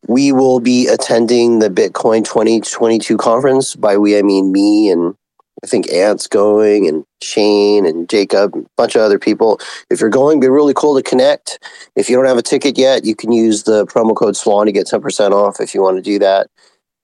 We 0.06 0.32
will 0.32 0.60
be 0.60 0.88
attending 0.88 1.58
the 1.58 1.68
Bitcoin 1.68 2.24
2022 2.24 3.18
conference. 3.18 3.76
By 3.76 3.98
we, 3.98 4.18
I 4.18 4.22
mean 4.22 4.50
me 4.50 4.90
and 4.90 5.14
I 5.62 5.66
think 5.66 5.90
Ant's 5.92 6.26
going 6.26 6.88
and 6.88 7.04
Shane 7.22 7.84
and 7.84 8.08
Jacob, 8.08 8.54
and 8.54 8.66
a 8.66 8.68
bunch 8.76 8.94
of 8.94 9.02
other 9.02 9.18
people. 9.18 9.60
If 9.90 10.00
you're 10.00 10.10
going, 10.10 10.40
be 10.40 10.48
really 10.48 10.74
cool 10.74 10.96
to 10.96 11.02
connect. 11.02 11.58
If 11.96 12.08
you 12.08 12.16
don't 12.16 12.26
have 12.26 12.38
a 12.38 12.42
ticket 12.42 12.78
yet, 12.78 13.04
you 13.04 13.16
can 13.16 13.32
use 13.32 13.64
the 13.64 13.86
promo 13.86 14.14
code 14.14 14.36
SWAN 14.36 14.66
to 14.66 14.72
get 14.72 14.86
10% 14.86 15.32
off 15.32 15.60
if 15.60 15.74
you 15.74 15.82
want 15.82 15.96
to 15.96 16.02
do 16.02 16.18
that. 16.20 16.48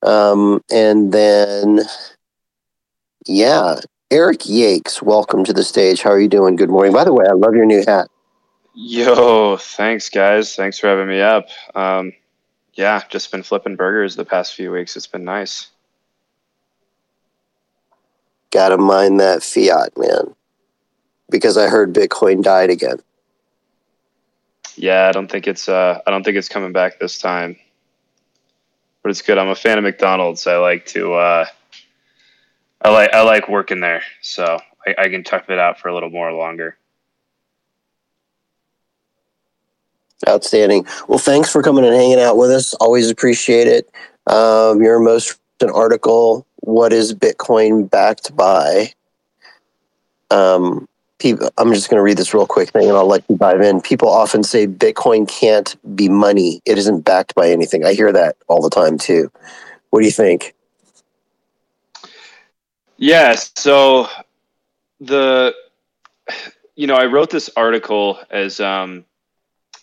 Um, 0.02 0.62
and 0.70 1.12
then, 1.12 1.80
yeah, 3.26 3.80
Eric 4.11 4.40
Yakes, 4.40 5.02
welcome 5.02 5.44
to 5.44 5.52
the 5.52 5.64
stage. 5.64 6.02
How 6.02 6.11
are 6.11 6.20
you 6.20 6.28
doing? 6.28 6.57
Good 6.57 6.70
morning. 6.70 6.92
By 6.92 7.05
the 7.05 7.12
way, 7.12 7.24
I 7.28 7.32
love 7.32 7.55
your 7.55 7.66
new 7.66 7.84
hat. 7.86 8.09
Yo, 8.74 9.57
thanks, 9.57 10.09
guys. 10.11 10.55
Thanks 10.55 10.78
for 10.78 10.88
having 10.88 11.09
me 11.09 11.20
up. 11.20 11.48
Um, 11.74 12.12
yeah, 12.74 13.02
just 13.09 13.30
been 13.30 13.42
flipping 13.42 13.76
burgers 13.76 14.16
the 14.16 14.24
past 14.24 14.55
few 14.55 14.72
weeks. 14.72 14.96
It's 14.96 15.07
been 15.07 15.24
nice. 15.24 15.68
Gotta 18.55 18.78
mind 18.78 19.18
that 19.18 19.42
fiat, 19.42 19.98
man. 19.98 20.36
Because 21.28 21.59
I 21.59 21.66
heard 21.66 21.92
Bitcoin 21.92 22.40
died 22.40 22.70
again. 22.70 22.98
Yeah, 24.76 25.09
I 25.09 25.12
don't 25.12 25.28
think 25.28 25.48
it's 25.48 25.68
uh 25.68 26.00
I 26.07 26.11
don't 26.12 26.22
think 26.22 26.36
it's 26.36 26.48
coming 26.48 26.72
back 26.72 27.00
this 27.00 27.18
time. 27.18 27.57
But 29.02 29.11
it's 29.11 29.22
good. 29.22 29.38
I'm 29.38 29.48
a 29.48 29.57
fan 29.57 29.76
of 29.76 29.82
McDonald's. 29.82 30.46
I 30.46 30.59
like 30.59 30.86
to 30.86 31.14
uh 31.14 31.46
I 32.80 32.90
like 32.90 33.12
I 33.12 33.22
like 33.22 33.48
working 33.48 33.80
there, 33.80 34.02
so 34.22 34.61
I, 34.86 34.94
I 34.98 35.09
can 35.09 35.24
tough 35.24 35.50
it 35.50 35.59
out 35.59 35.80
for 35.80 35.88
a 35.88 35.94
little 35.94 36.11
more 36.11 36.30
longer. 36.32 36.76
Outstanding. 40.28 40.86
Well, 41.09 41.18
thanks 41.18 41.50
for 41.50 41.61
coming 41.61 41.84
and 41.84 41.94
hanging 41.94 42.20
out 42.20 42.36
with 42.36 42.52
us. 42.52 42.72
Always 42.74 43.11
appreciate 43.11 43.66
it. 43.66 43.90
Um, 44.28 44.80
your 44.80 45.00
most 45.00 45.40
recent 45.61 45.76
article, 45.76 46.46
"What 46.64 46.92
is 46.92 47.14
Bitcoin 47.14 47.88
backed 47.88 48.36
by?" 48.36 48.92
Um, 50.30 50.88
people, 51.18 51.50
I'm 51.58 51.72
just 51.72 51.88
going 51.88 51.98
to 51.98 52.02
read 52.02 52.16
this 52.16 52.34
real 52.34 52.46
quick 52.46 52.70
thing, 52.70 52.88
and 52.88 52.96
I'll 52.96 53.06
let 53.06 53.24
you 53.28 53.36
dive 53.36 53.60
in. 53.60 53.80
People 53.80 54.08
often 54.08 54.42
say 54.42 54.66
Bitcoin 54.66 55.28
can't 55.28 55.76
be 55.94 56.08
money; 56.08 56.60
it 56.64 56.78
isn't 56.78 57.02
backed 57.02 57.34
by 57.34 57.50
anything. 57.50 57.84
I 57.84 57.92
hear 57.92 58.12
that 58.12 58.36
all 58.48 58.62
the 58.62 58.70
time 58.70 58.98
too. 58.98 59.30
What 59.90 60.00
do 60.00 60.06
you 60.06 60.12
think? 60.12 60.54
Yeah, 62.96 63.34
so 63.56 64.08
the 65.00 65.54
you 66.76 66.86
know, 66.86 66.94
I 66.94 67.06
wrote 67.06 67.30
this 67.30 67.50
article 67.56 68.18
as 68.30 68.60
um 68.60 69.04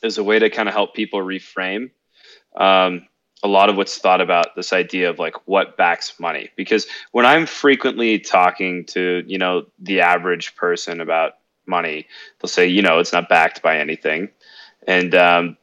as 0.03 0.17
a 0.17 0.23
way 0.23 0.39
to 0.39 0.49
kind 0.49 0.67
of 0.67 0.73
help 0.73 0.93
people 0.93 1.19
reframe 1.19 1.91
um, 2.55 3.07
a 3.43 3.47
lot 3.47 3.69
of 3.69 3.75
what's 3.75 3.97
thought 3.97 4.21
about 4.21 4.55
this 4.55 4.71
idea 4.71 5.09
of 5.09 5.17
like 5.17 5.35
what 5.47 5.77
backs 5.77 6.19
money. 6.19 6.49
Because 6.55 6.87
when 7.11 7.25
i'm 7.25 7.45
frequently 7.45 8.19
talking 8.19 8.85
to 8.85 9.23
you 9.27 9.37
know 9.37 9.65
the 9.79 10.01
average 10.01 10.55
person 10.55 11.01
about 11.01 11.33
money 11.65 12.07
they'll 12.39 12.49
say 12.49 12.67
you 12.67 12.81
know 12.81 12.99
it's 12.99 13.13
not 13.13 13.29
backed 13.29 13.61
by 13.61 13.79
anything. 13.79 14.29
And 14.87 15.13
um, 15.13 15.57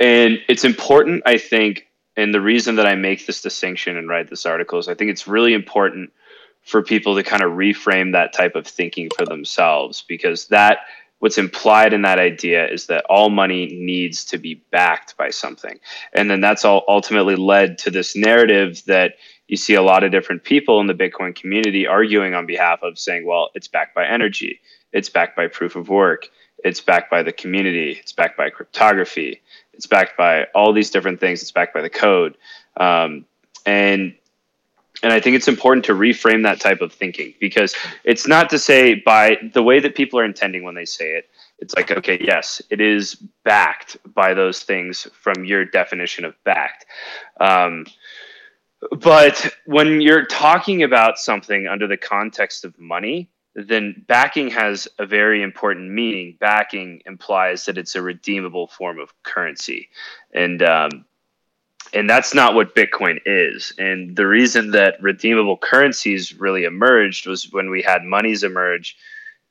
and 0.00 0.40
it's 0.48 0.64
important 0.64 1.22
i 1.26 1.38
think 1.38 1.88
and 2.16 2.34
the 2.34 2.40
reason 2.40 2.76
that 2.76 2.86
i 2.86 2.94
make 2.94 3.26
this 3.26 3.40
distinction 3.40 3.96
and 3.96 4.08
write 4.08 4.28
this 4.28 4.46
article 4.46 4.78
is 4.78 4.88
i 4.88 4.94
think 4.94 5.10
it's 5.10 5.26
really 5.26 5.54
important 5.54 6.12
for 6.62 6.82
people 6.82 7.14
to 7.14 7.22
kind 7.22 7.42
of 7.42 7.52
reframe 7.52 8.12
that 8.12 8.32
type 8.32 8.56
of 8.56 8.66
thinking 8.66 9.08
for 9.16 9.24
themselves 9.24 10.04
because 10.08 10.48
that 10.48 10.78
what's 11.18 11.38
implied 11.38 11.92
in 11.92 12.02
that 12.02 12.18
idea 12.18 12.68
is 12.68 12.86
that 12.86 13.04
all 13.08 13.30
money 13.30 13.66
needs 13.66 14.24
to 14.26 14.38
be 14.38 14.62
backed 14.70 15.16
by 15.16 15.30
something. 15.30 15.78
And 16.12 16.30
then 16.30 16.40
that's 16.40 16.64
all 16.64 16.84
ultimately 16.88 17.36
led 17.36 17.78
to 17.78 17.90
this 17.90 18.14
narrative 18.14 18.82
that 18.86 19.14
you 19.48 19.56
see 19.56 19.74
a 19.74 19.82
lot 19.82 20.04
of 20.04 20.10
different 20.10 20.44
people 20.44 20.80
in 20.80 20.86
the 20.86 20.94
Bitcoin 20.94 21.34
community 21.34 21.86
arguing 21.86 22.34
on 22.34 22.46
behalf 22.46 22.82
of 22.82 22.98
saying, 22.98 23.26
well, 23.26 23.50
it's 23.54 23.68
backed 23.68 23.94
by 23.94 24.06
energy, 24.06 24.60
it's 24.92 25.08
backed 25.08 25.36
by 25.36 25.46
proof 25.48 25.76
of 25.76 25.88
work, 25.88 26.28
it's 26.64 26.80
backed 26.80 27.10
by 27.10 27.22
the 27.22 27.32
community, 27.32 27.92
it's 27.92 28.12
backed 28.12 28.36
by 28.36 28.50
cryptography, 28.50 29.42
it's 29.74 29.86
backed 29.86 30.16
by 30.16 30.44
all 30.54 30.72
these 30.72 30.90
different 30.90 31.20
things, 31.20 31.42
it's 31.42 31.52
backed 31.52 31.74
by 31.74 31.82
the 31.82 31.90
code. 31.90 32.36
Um, 32.76 33.26
and 33.66 34.14
and 35.04 35.12
I 35.12 35.20
think 35.20 35.36
it's 35.36 35.48
important 35.48 35.84
to 35.84 35.92
reframe 35.92 36.42
that 36.44 36.60
type 36.60 36.80
of 36.80 36.90
thinking 36.90 37.34
because 37.38 37.74
it's 38.04 38.26
not 38.26 38.48
to 38.50 38.58
say 38.58 38.94
by 38.94 39.36
the 39.52 39.62
way 39.62 39.78
that 39.78 39.94
people 39.94 40.18
are 40.18 40.24
intending 40.24 40.64
when 40.64 40.74
they 40.74 40.86
say 40.86 41.10
it. 41.12 41.30
It's 41.58 41.74
like, 41.74 41.90
okay, 41.90 42.18
yes, 42.20 42.62
it 42.70 42.80
is 42.80 43.14
backed 43.44 43.98
by 44.14 44.32
those 44.32 44.60
things 44.60 45.06
from 45.12 45.44
your 45.44 45.66
definition 45.66 46.24
of 46.24 46.34
backed. 46.44 46.86
Um, 47.38 47.84
but 48.98 49.54
when 49.66 50.00
you're 50.00 50.24
talking 50.24 50.82
about 50.82 51.18
something 51.18 51.68
under 51.68 51.86
the 51.86 51.96
context 51.98 52.64
of 52.64 52.78
money, 52.78 53.30
then 53.54 54.04
backing 54.08 54.48
has 54.48 54.88
a 54.98 55.06
very 55.06 55.42
important 55.42 55.90
meaning. 55.90 56.36
Backing 56.40 57.02
implies 57.06 57.66
that 57.66 57.78
it's 57.78 57.94
a 57.94 58.02
redeemable 58.02 58.68
form 58.68 58.98
of 58.98 59.12
currency. 59.22 59.90
And 60.32 60.62
um, 60.62 61.04
and 61.94 62.10
that's 62.10 62.34
not 62.34 62.54
what 62.54 62.74
Bitcoin 62.74 63.20
is. 63.24 63.72
And 63.78 64.16
the 64.16 64.26
reason 64.26 64.72
that 64.72 65.00
redeemable 65.00 65.56
currencies 65.56 66.34
really 66.34 66.64
emerged 66.64 67.26
was 67.26 67.50
when 67.52 67.70
we 67.70 67.82
had 67.82 68.04
monies 68.04 68.42
emerge 68.42 68.96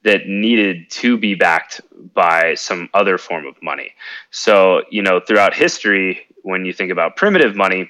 that 0.03 0.27
needed 0.27 0.89
to 0.91 1.17
be 1.17 1.33
backed 1.33 1.81
by 2.13 2.55
some 2.55 2.89
other 2.93 3.17
form 3.17 3.45
of 3.45 3.55
money. 3.63 3.93
So, 4.31 4.83
you 4.91 5.01
know, 5.01 5.21
throughout 5.21 5.53
history, 5.53 6.27
when 6.41 6.65
you 6.65 6.73
think 6.73 6.91
about 6.91 7.15
primitive 7.15 7.55
money, 7.55 7.89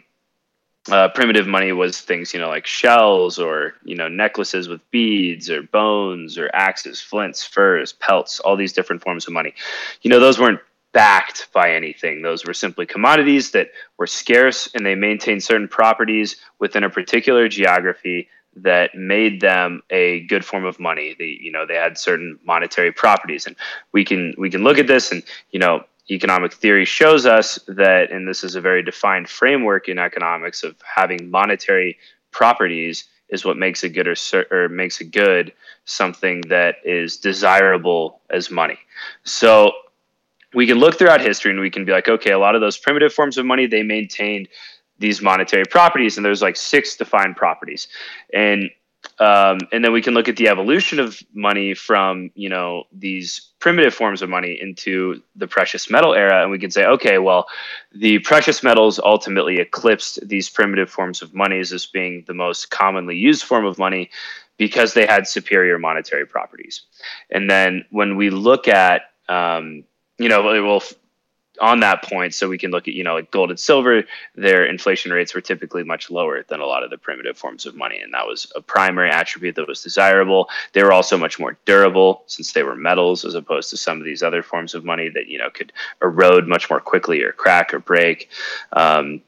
uh, 0.92 1.10
primitive 1.10 1.48
money 1.48 1.72
was 1.72 2.02
things, 2.02 2.34
you 2.34 2.40
know, 2.40 2.50
like 2.50 2.68
shells 2.68 3.40
or, 3.40 3.74
you 3.84 3.96
know, 3.96 4.10
necklaces 4.10 4.68
with 4.68 4.82
beads 4.92 5.50
or 5.50 5.64
bones 5.64 6.38
or 6.38 6.52
axes, 6.54 7.02
flints, 7.02 7.44
furs, 7.44 7.94
pelts, 7.94 8.40
all 8.42 8.56
these 8.56 8.74
different 8.74 9.02
forms 9.02 9.26
of 9.26 9.34
money. 9.34 9.56
You 10.02 10.12
know, 10.12 10.20
those 10.20 10.40
weren't 10.40 10.60
backed 10.94 11.52
by 11.52 11.74
anything. 11.74 12.22
Those 12.22 12.46
were 12.46 12.54
simply 12.54 12.86
commodities 12.86 13.52
that 13.52 13.70
were 13.98 14.08
scarce 14.08 14.70
and 14.74 14.86
they 14.86 14.96
maintained 14.96 15.44
certain 15.44 15.68
properties 15.68 16.38
within 16.60 16.84
a 16.84 16.90
particular 16.90 17.48
geography 17.50 18.30
that 18.56 18.96
made 18.96 19.42
them 19.42 19.82
a 19.90 20.22
good 20.28 20.46
form 20.46 20.64
of 20.66 20.80
money. 20.80 21.16
They, 21.18 21.38
you 21.42 21.52
know, 21.52 21.66
they 21.66 21.76
had 21.76 21.98
certain 21.98 22.40
monetary 22.46 22.92
properties, 22.92 23.48
and 23.48 23.56
we 23.92 24.06
can 24.06 24.36
we 24.38 24.50
can 24.50 24.64
look 24.64 24.78
at 24.78 24.88
this, 24.88 25.12
and 25.12 25.24
you 25.52 25.60
know, 25.60 25.84
economic 26.10 26.54
theory 26.54 26.86
shows 26.86 27.26
us 27.26 27.58
that, 27.68 28.12
and 28.12 28.28
this 28.28 28.44
is 28.44 28.56
a 28.56 28.62
very 28.62 28.84
defined 28.84 29.30
framework 29.30 29.90
in 29.90 29.98
economics 29.98 30.64
of 30.64 30.76
having 30.84 31.32
monetary 31.32 31.98
properties 32.32 33.06
is 33.30 33.44
what 33.44 33.58
makes 33.58 33.84
a 33.84 33.90
good 33.90 34.08
or, 34.08 34.16
or 34.52 34.70
makes 34.70 35.02
a 35.02 35.06
good 35.06 35.54
something 35.86 36.42
that 36.50 36.76
is 36.86 37.18
desirable 37.18 38.22
as 38.30 38.52
money. 38.52 38.78
So 39.24 39.72
we 40.54 40.68
can 40.68 40.78
look 40.78 40.98
throughout 40.98 41.22
history 41.22 41.52
and 41.52 41.60
we 41.60 41.70
can 41.70 41.86
be 41.86 41.92
like, 41.92 42.08
okay, 42.08 42.32
a 42.32 42.40
lot 42.40 42.56
of 42.56 42.62
those 42.62 42.78
primitive 42.78 43.14
forms 43.14 43.38
of 43.38 43.46
money, 43.46 43.68
they 43.68 43.84
maintained 43.84 44.48
these 45.00 45.22
monetary 45.22 45.66
properties, 45.66 46.18
and 46.18 46.26
there's 46.26 46.42
like 46.42 46.56
six 46.56 46.96
defined 46.96 47.36
properties. 47.36 47.88
And 48.34 48.70
um, 49.20 49.60
and 49.72 49.84
then 49.84 49.92
we 49.92 50.02
can 50.02 50.14
look 50.14 50.28
at 50.28 50.38
the 50.38 50.48
evolution 50.48 51.00
of 51.00 51.22
money 51.34 51.74
from 51.74 52.32
you 52.36 52.50
know 52.50 52.86
these 52.92 53.52
primitive 53.60 53.94
forms 53.94 54.22
of 54.22 54.30
money 54.30 54.58
into 54.60 55.22
the 55.36 55.48
precious 55.48 55.90
metal 55.90 56.14
era 56.14 56.42
and 56.42 56.50
we 56.50 56.58
can 56.58 56.72
say 56.72 56.86
okay 56.86 57.18
well 57.20 57.46
the 57.94 58.20
precious 58.20 58.64
metals 58.64 59.00
ultimately 59.00 59.60
eclipsed 59.60 60.26
these 60.28 60.50
primitive 60.50 60.90
forms 60.90 61.22
of 61.22 61.34
money 61.34 61.60
as 61.60 61.86
being 61.86 62.24
the 62.28 62.34
most 62.34 62.72
commonly 62.72 63.16
used 63.16 63.44
form 63.44 63.66
of 63.66 63.78
money 63.78 64.10
because 64.58 64.94
they 64.94 65.06
had 65.06 65.28
superior 65.28 65.78
monetary 65.78 66.26
properties 66.26 66.84
and 67.30 67.50
then 67.50 67.86
when 67.92 68.16
we 68.16 68.30
look 68.30 68.68
at 68.68 69.04
um, 69.30 69.84
you 70.24 70.30
know, 70.30 70.42
well, 70.42 70.82
on 71.62 71.82
that 71.82 72.04
point, 72.04 72.34
so 72.34 72.50
we 72.50 72.58
can 72.58 72.72
look 72.72 72.88
at, 72.88 72.96
you 72.96 73.04
know, 73.04 73.14
like 73.14 73.30
gold 73.30 73.52
and 73.52 73.60
silver, 73.60 74.04
their 74.36 74.66
inflation 74.66 75.12
rates 75.12 75.36
were 75.36 75.42
typically 75.42 75.84
much 75.84 76.10
lower 76.10 76.44
than 76.50 76.60
a 76.60 76.66
lot 76.66 76.84
of 76.84 76.90
the 76.90 76.98
primitive 76.98 77.38
forms 77.38 77.66
of 77.66 77.76
money. 77.76 78.00
And 78.00 78.14
that 78.14 78.26
was 78.26 78.52
a 78.56 78.62
primary 78.62 79.12
attribute 79.12 79.56
that 79.56 79.68
was 79.68 79.84
desirable. 79.84 80.50
They 80.74 80.82
were 80.82 80.92
also 80.92 81.18
much 81.18 81.40
more 81.40 81.58
durable 81.66 82.24
since 82.26 82.54
they 82.54 82.64
were 82.64 82.76
metals 82.76 83.24
as 83.24 83.36
opposed 83.36 83.70
to 83.70 83.78
some 83.78 84.00
of 84.00 84.06
these 84.06 84.24
other 84.24 84.42
forms 84.42 84.74
of 84.74 84.84
money 84.84 85.10
that, 85.10 85.28
you 85.28 85.38
know, 85.38 85.52
could 85.52 85.72
erode 86.02 86.48
much 86.48 86.70
more 86.70 86.80
quickly 86.80 87.22
or 87.22 87.34
crack 87.34 87.74
or 87.74 87.80
break. 87.80 88.30
Um, 88.72 89.22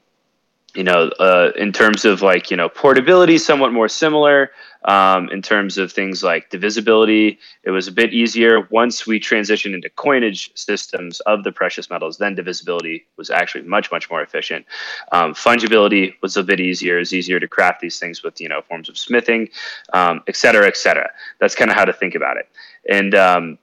you 0.74 0.84
know, 0.84 1.10
uh, 1.20 1.52
in 1.56 1.72
terms 1.72 2.04
of 2.04 2.22
like, 2.22 2.50
you 2.50 2.56
know, 2.56 2.68
portability, 2.68 3.38
somewhat 3.38 3.72
more 3.72 3.88
similar. 3.88 4.50
Um, 4.86 5.28
in 5.30 5.42
terms 5.42 5.78
of 5.78 5.92
things 5.92 6.22
like 6.22 6.48
divisibility, 6.50 7.40
it 7.64 7.70
was 7.70 7.88
a 7.88 7.92
bit 7.92 8.14
easier 8.14 8.68
once 8.70 9.06
we 9.06 9.18
transitioned 9.18 9.74
into 9.74 9.90
coinage 9.90 10.52
systems 10.54 11.18
of 11.20 11.42
the 11.42 11.50
precious 11.50 11.90
metals. 11.90 12.18
Then 12.18 12.36
divisibility 12.36 13.06
was 13.16 13.28
actually 13.28 13.64
much, 13.64 13.90
much 13.90 14.08
more 14.08 14.22
efficient. 14.22 14.64
Um, 15.10 15.34
fungibility 15.34 16.14
was 16.22 16.36
a 16.36 16.44
bit 16.44 16.60
easier. 16.60 16.98
It's 17.00 17.12
easier 17.12 17.40
to 17.40 17.48
craft 17.48 17.80
these 17.80 17.98
things 17.98 18.22
with 18.22 18.40
you 18.40 18.48
know 18.48 18.62
forms 18.62 18.88
of 18.88 18.96
smithing, 18.96 19.48
um, 19.92 20.22
et 20.28 20.36
cetera, 20.36 20.66
et 20.66 20.76
cetera. 20.76 21.10
That's 21.40 21.56
kind 21.56 21.70
of 21.70 21.76
how 21.76 21.84
to 21.84 21.92
think 21.92 22.14
about 22.14 22.36
it. 22.36 22.48
And 22.88 23.14
um, 23.14 23.58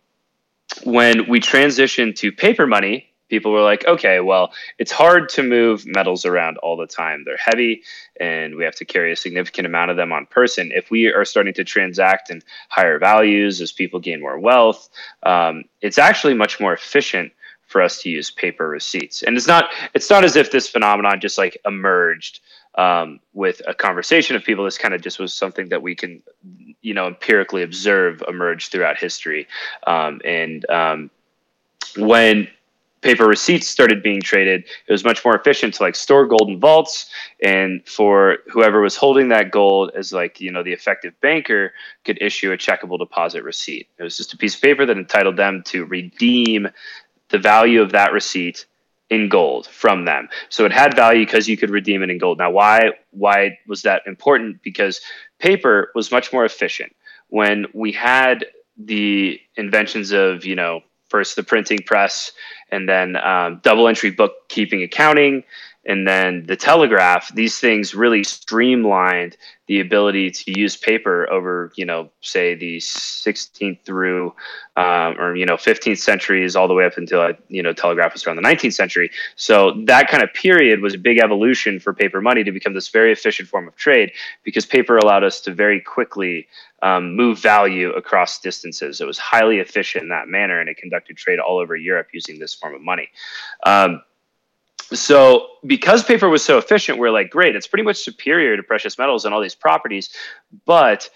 when 0.83 1.29
we 1.29 1.39
transitioned 1.39 2.15
to 2.17 2.31
paper 2.31 2.67
money, 2.67 3.12
people 3.29 3.51
were 3.51 3.61
like, 3.61 3.85
okay, 3.87 4.19
well, 4.19 4.53
it's 4.77 4.91
hard 4.91 5.29
to 5.29 5.43
move 5.43 5.85
metals 5.85 6.25
around 6.25 6.57
all 6.57 6.77
the 6.77 6.87
time. 6.87 7.23
They're 7.23 7.37
heavy 7.37 7.83
and 8.19 8.55
we 8.55 8.63
have 8.63 8.75
to 8.75 8.85
carry 8.85 9.11
a 9.11 9.15
significant 9.15 9.65
amount 9.65 9.91
of 9.91 9.97
them 9.97 10.11
on 10.11 10.25
person. 10.25 10.71
If 10.73 10.91
we 10.91 11.07
are 11.07 11.25
starting 11.25 11.53
to 11.55 11.63
transact 11.63 12.29
in 12.29 12.41
higher 12.69 12.99
values 12.99 13.61
as 13.61 13.71
people 13.71 13.99
gain 13.99 14.21
more 14.21 14.39
wealth, 14.39 14.89
um, 15.23 15.63
it's 15.81 15.97
actually 15.97 16.33
much 16.33 16.59
more 16.59 16.73
efficient 16.73 17.31
for 17.65 17.81
us 17.81 18.01
to 18.03 18.09
use 18.09 18.29
paper 18.29 18.67
receipts. 18.67 19.23
And 19.23 19.35
it's 19.35 19.47
not 19.47 19.65
it's 19.95 20.09
not 20.09 20.23
as 20.23 20.35
if 20.35 20.51
this 20.51 20.69
phenomenon 20.69 21.19
just 21.19 21.37
like 21.39 21.57
emerged 21.65 22.39
um, 22.75 23.19
with 23.33 23.61
a 23.67 23.73
conversation 23.73 24.35
of 24.35 24.43
people. 24.43 24.65
This 24.65 24.77
kind 24.77 24.93
of 24.93 25.01
just 25.01 25.19
was 25.19 25.33
something 25.33 25.69
that 25.69 25.81
we 25.81 25.95
can, 25.95 26.21
you 26.81 26.93
know, 26.93 27.07
empirically 27.07 27.63
observe 27.63 28.23
emerge 28.27 28.69
throughout 28.69 28.97
history. 28.97 29.47
Um, 29.87 30.21
and 30.23 30.69
um, 30.69 31.09
when 31.97 32.47
paper 33.03 33.27
receipts 33.27 33.67
started 33.67 34.01
being 34.01 34.21
traded, 34.21 34.63
it 34.87 34.91
was 34.91 35.03
much 35.03 35.23
more 35.23 35.35
efficient 35.35 35.75
to 35.75 35.83
like 35.83 35.95
store 35.95 36.25
gold 36.25 36.49
in 36.49 36.59
vaults, 36.59 37.09
and 37.43 37.85
for 37.87 38.37
whoever 38.51 38.81
was 38.81 38.95
holding 38.95 39.27
that 39.29 39.51
gold 39.51 39.91
as 39.95 40.11
like 40.13 40.39
you 40.39 40.51
know 40.51 40.63
the 40.63 40.73
effective 40.73 41.13
banker 41.21 41.73
could 42.05 42.19
issue 42.21 42.51
a 42.51 42.57
checkable 42.57 42.97
deposit 42.97 43.43
receipt. 43.43 43.87
It 43.99 44.03
was 44.03 44.17
just 44.17 44.33
a 44.33 44.37
piece 44.37 44.55
of 44.55 44.61
paper 44.61 44.85
that 44.85 44.97
entitled 44.97 45.37
them 45.37 45.61
to 45.67 45.85
redeem 45.85 46.67
the 47.29 47.37
value 47.37 47.81
of 47.81 47.91
that 47.91 48.13
receipt 48.13 48.65
in 49.09 49.29
gold 49.29 49.67
from 49.67 50.05
them. 50.05 50.29
So 50.49 50.65
it 50.65 50.71
had 50.71 50.95
value 50.95 51.25
because 51.25 51.47
you 51.47 51.57
could 51.57 51.69
redeem 51.69 52.01
it 52.03 52.09
in 52.09 52.17
gold. 52.17 52.37
Now, 52.37 52.51
why 52.51 52.91
why 53.11 53.59
was 53.67 53.83
that 53.83 54.03
important? 54.07 54.63
Because 54.63 55.01
paper 55.39 55.91
was 55.93 56.11
much 56.11 56.33
more 56.33 56.45
efficient. 56.45 56.95
When 57.27 57.65
we 57.73 57.91
had 57.91 58.45
the 58.77 59.39
inventions 59.55 60.11
of 60.11 60.45
you 60.45 60.55
know 60.55 60.81
first 61.13 61.35
the 61.35 61.43
printing 61.43 61.77
press 61.85 62.31
and 62.71 62.89
then 62.89 63.15
um, 63.17 63.61
double 63.61 63.87
entry 63.87 64.09
bookkeeping 64.09 64.81
accounting 64.81 65.43
and 65.85 66.07
then 66.07 66.45
the 66.45 66.55
telegraph 66.55 67.33
these 67.35 67.59
things 67.59 67.93
really 67.93 68.23
streamlined 68.23 69.37
the 69.67 69.79
ability 69.79 70.29
to 70.29 70.59
use 70.59 70.75
paper 70.75 71.29
over 71.31 71.71
you 71.75 71.85
know 71.85 72.09
say 72.21 72.55
the 72.55 72.77
16th 72.77 73.83
through 73.85 74.33
um, 74.75 75.19
or 75.19 75.35
you 75.35 75.45
know 75.45 75.55
15th 75.55 75.99
centuries 75.99 76.55
all 76.55 76.67
the 76.67 76.73
way 76.73 76.85
up 76.85 76.97
until 76.97 77.31
you 77.47 77.63
know 77.63 77.73
telegraph 77.73 78.13
was 78.13 78.25
around 78.25 78.37
the 78.37 78.41
19th 78.41 78.73
century. 78.73 79.09
So 79.35 79.73
that 79.85 80.09
kind 80.09 80.23
of 80.23 80.33
period 80.33 80.81
was 80.81 80.95
a 80.95 80.97
big 80.97 81.19
evolution 81.19 81.79
for 81.79 81.93
paper 81.93 82.21
money 82.21 82.43
to 82.43 82.51
become 82.51 82.73
this 82.73 82.89
very 82.89 83.11
efficient 83.11 83.47
form 83.47 83.67
of 83.67 83.75
trade 83.75 84.11
because 84.43 84.65
paper 84.65 84.97
allowed 84.97 85.23
us 85.23 85.41
to 85.41 85.53
very 85.53 85.79
quickly 85.79 86.47
um, 86.81 87.15
move 87.15 87.39
value 87.39 87.91
across 87.91 88.39
distances. 88.39 88.99
It 88.99 89.07
was 89.07 89.17
highly 89.17 89.59
efficient 89.59 90.03
in 90.03 90.09
that 90.09 90.27
manner 90.27 90.59
and 90.59 90.69
it 90.69 90.77
conducted 90.77 91.17
trade 91.17 91.39
all 91.39 91.59
over 91.59 91.75
europe 91.75 92.07
using 92.13 92.39
this 92.39 92.53
form 92.53 92.75
of 92.75 92.81
money. 92.81 93.09
Um, 93.65 94.01
so 94.93 95.47
because 95.65 96.03
paper 96.03 96.29
was 96.29 96.43
so 96.43 96.57
efficient 96.57 96.97
we're 96.97 97.09
like 97.09 97.29
great 97.29 97.55
it's 97.55 97.67
pretty 97.67 97.83
much 97.83 97.97
superior 97.97 98.55
to 98.55 98.63
precious 98.63 98.97
metals 98.97 99.25
and 99.25 99.33
all 99.33 99.41
these 99.41 99.55
properties 99.55 100.09
but 100.65 101.09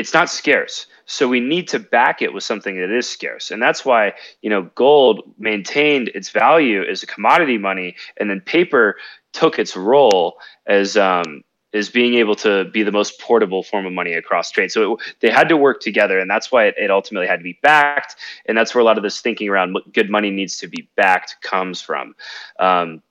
it's 0.00 0.14
not 0.14 0.30
scarce. 0.30 0.86
So 1.04 1.28
we 1.28 1.40
need 1.40 1.68
to 1.68 1.78
back 1.78 2.22
it 2.22 2.32
with 2.32 2.42
something 2.44 2.76
that 2.76 2.90
is 2.90 3.08
scarce. 3.08 3.50
And 3.50 3.62
that's 3.62 3.84
why 3.84 4.14
you 4.40 4.50
know 4.50 4.70
gold 4.74 5.34
maintained 5.38 6.08
its 6.14 6.30
value 6.30 6.82
as 6.82 7.02
a 7.02 7.06
commodity 7.06 7.58
money 7.58 7.96
and 8.18 8.30
then 8.30 8.40
paper 8.40 8.96
took 9.32 9.58
its 9.58 9.76
role 9.76 10.38
as 10.66 10.96
um, 10.96 11.42
is 11.72 11.88
being 11.88 12.14
able 12.14 12.34
to 12.34 12.64
be 12.66 12.82
the 12.82 12.92
most 12.92 13.20
portable 13.20 13.62
form 13.62 13.86
of 13.86 13.92
money 13.92 14.12
across 14.14 14.50
trade. 14.50 14.72
So 14.72 14.94
it, 14.94 15.00
they 15.20 15.30
had 15.30 15.48
to 15.50 15.56
work 15.56 15.80
together, 15.80 16.18
and 16.18 16.28
that's 16.28 16.50
why 16.50 16.66
it, 16.66 16.74
it, 16.76 16.90
ultimately 16.90 17.28
had 17.28 17.38
to 17.38 17.44
be 17.44 17.58
backed. 17.62 18.16
And 18.46 18.58
that's 18.58 18.74
where 18.74 18.82
a 18.82 18.84
lot 18.84 18.96
of 18.96 19.02
this 19.02 19.20
thinking 19.20 19.48
around 19.48 19.76
good 19.92 20.10
money 20.10 20.30
needs 20.30 20.58
to 20.58 20.68
be 20.68 20.88
backed 20.96 21.36
comes 21.42 21.80
from. 21.80 22.14
Um, 22.58 23.02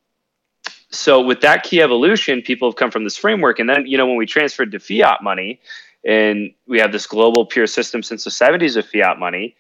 so 0.92 1.22
with 1.22 1.42
that 1.42 1.64
key 1.64 1.82
evolution, 1.82 2.42
people 2.42 2.70
have 2.70 2.76
come 2.76 2.92
from 2.92 3.04
this 3.04 3.18
framework, 3.18 3.60
and 3.60 3.70
then 3.70 3.86
you 3.86 3.98
know 3.98 4.08
when 4.08 4.18
we 4.18 4.26
transferred 4.26 4.72
to 4.72 4.80
fiat 4.80 5.24
money, 5.24 5.62
and 6.04 6.52
we 6.68 6.80
have 6.80 6.92
this 6.92 7.06
global 7.06 7.46
peer 7.46 7.68
system 7.68 8.02
since 8.02 8.24
the 8.24 8.30
70s 8.30 8.76
of 8.76 8.88
fiat 8.88 9.20
money, 9.20 9.56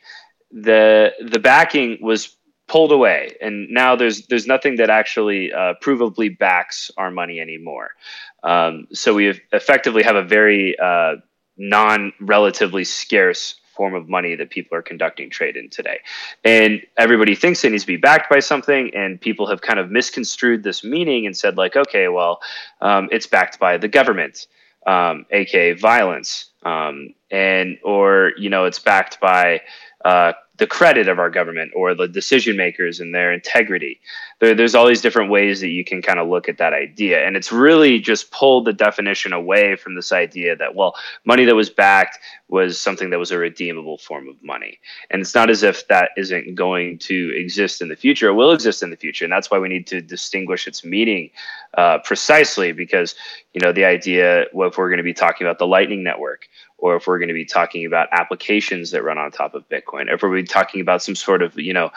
the 0.51 1.13
the 1.21 1.39
backing 1.39 1.99
was 2.01 2.35
pulled 2.69 2.91
away 2.91 3.35
and 3.41 3.69
now 3.69 3.95
there's 3.95 4.27
there's 4.27 4.47
nothing 4.47 4.77
that 4.77 4.89
actually 4.89 5.51
uh, 5.51 5.73
provably 5.83 6.35
backs 6.37 6.91
our 6.97 7.11
money 7.11 7.39
anymore 7.39 7.89
um, 8.43 8.87
so 8.93 9.13
we 9.13 9.41
effectively 9.51 10.03
have 10.03 10.15
a 10.15 10.23
very 10.23 10.77
uh, 10.79 11.15
non 11.57 12.13
relatively 12.21 12.83
scarce 12.83 13.55
form 13.79 13.95
of 13.95 14.09
money 14.09 14.35
that 14.35 14.49
people 14.49 14.77
are 14.77 14.81
conducting 14.81 15.29
trade 15.29 15.55
in 15.55 15.69
today. 15.69 15.99
And 16.43 16.81
everybody 16.97 17.33
thinks 17.33 17.63
it 17.63 17.71
needs 17.71 17.83
to 17.83 17.87
be 17.87 17.95
backed 17.95 18.29
by 18.29 18.41
something, 18.41 18.93
and 18.93 19.21
people 19.21 19.47
have 19.47 19.61
kind 19.61 19.79
of 19.79 19.89
misconstrued 19.89 20.63
this 20.63 20.83
meaning 20.83 21.25
and 21.25 21.35
said, 21.35 21.55
like, 21.55 21.77
okay, 21.77 22.09
well, 22.09 22.41
um, 22.81 23.07
it's 23.09 23.25
backed 23.25 23.57
by 23.57 23.77
the 23.77 23.87
government, 23.87 24.47
um, 24.85 25.25
aka 25.31 25.71
violence, 25.73 26.49
um, 26.63 27.13
and 27.31 27.77
or 27.83 28.33
you 28.37 28.49
know, 28.49 28.65
it's 28.65 28.79
backed 28.79 29.21
by 29.21 29.61
uh, 30.03 30.33
the 30.59 30.67
credit 30.67 31.07
of 31.07 31.19
our 31.19 31.29
government 31.29 31.71
or 31.75 31.95
the 31.95 32.07
decision 32.07 32.55
makers 32.55 32.99
and 32.99 33.15
their 33.15 33.31
integrity. 33.31 33.99
There, 34.39 34.53
there's 34.53 34.75
all 34.75 34.87
these 34.87 35.01
different 35.01 35.31
ways 35.31 35.61
that 35.61 35.69
you 35.69 35.83
can 35.83 36.01
kind 36.01 36.19
of 36.19 36.27
look 36.27 36.47
at 36.47 36.57
that 36.59 36.73
idea. 36.73 37.25
And 37.25 37.35
it's 37.35 37.51
really 37.51 37.99
just 37.99 38.31
pulled 38.31 38.65
the 38.65 38.73
definition 38.73 39.33
away 39.33 39.75
from 39.75 39.95
this 39.95 40.11
idea 40.11 40.55
that, 40.57 40.75
well, 40.75 40.95
money 41.25 41.45
that 41.45 41.55
was 41.55 41.69
backed 41.69 42.19
was 42.49 42.79
something 42.79 43.09
that 43.11 43.19
was 43.19 43.31
a 43.31 43.37
redeemable 43.37 43.97
form 43.97 44.27
of 44.27 44.35
money. 44.43 44.79
And 45.09 45.21
it's 45.21 45.35
not 45.35 45.49
as 45.49 45.63
if 45.63 45.87
that 45.87 46.11
isn't 46.17 46.55
going 46.55 46.97
to 46.99 47.31
exist 47.35 47.81
in 47.81 47.89
the 47.89 47.95
future. 47.95 48.27
It 48.27 48.33
will 48.33 48.51
exist 48.51 48.83
in 48.83 48.89
the 48.89 48.97
future. 48.97 49.23
And 49.23 49.31
that's 49.31 49.49
why 49.49 49.59
we 49.59 49.69
need 49.69 49.87
to 49.87 50.01
distinguish 50.01 50.67
its 50.67 50.83
meaning 50.83 51.29
uh, 51.77 51.99
precisely 51.99 52.71
because, 52.71 53.15
you 53.53 53.61
know, 53.61 53.71
the 53.71 53.85
idea, 53.85 54.45
well, 54.53 54.69
if 54.69 54.77
we're 54.77 54.89
going 54.89 54.97
to 54.97 55.03
be 55.03 55.13
talking 55.13 55.45
about 55.45 55.59
the 55.59 55.67
Lightning 55.67 56.03
Network 56.03 56.47
or 56.81 56.95
if 56.95 57.07
we're 57.07 57.19
going 57.19 57.29
to 57.29 57.33
be 57.33 57.45
talking 57.45 57.85
about 57.85 58.07
applications 58.11 58.91
that 58.91 59.03
run 59.03 59.17
on 59.17 59.31
top 59.31 59.53
of 59.53 59.67
Bitcoin, 59.69 60.11
if 60.13 60.21
we're 60.21 60.41
talking 60.43 60.81
about 60.81 61.01
some 61.01 61.15
sort 61.15 61.41
of, 61.41 61.57
you 61.57 61.73
know, 61.73 61.91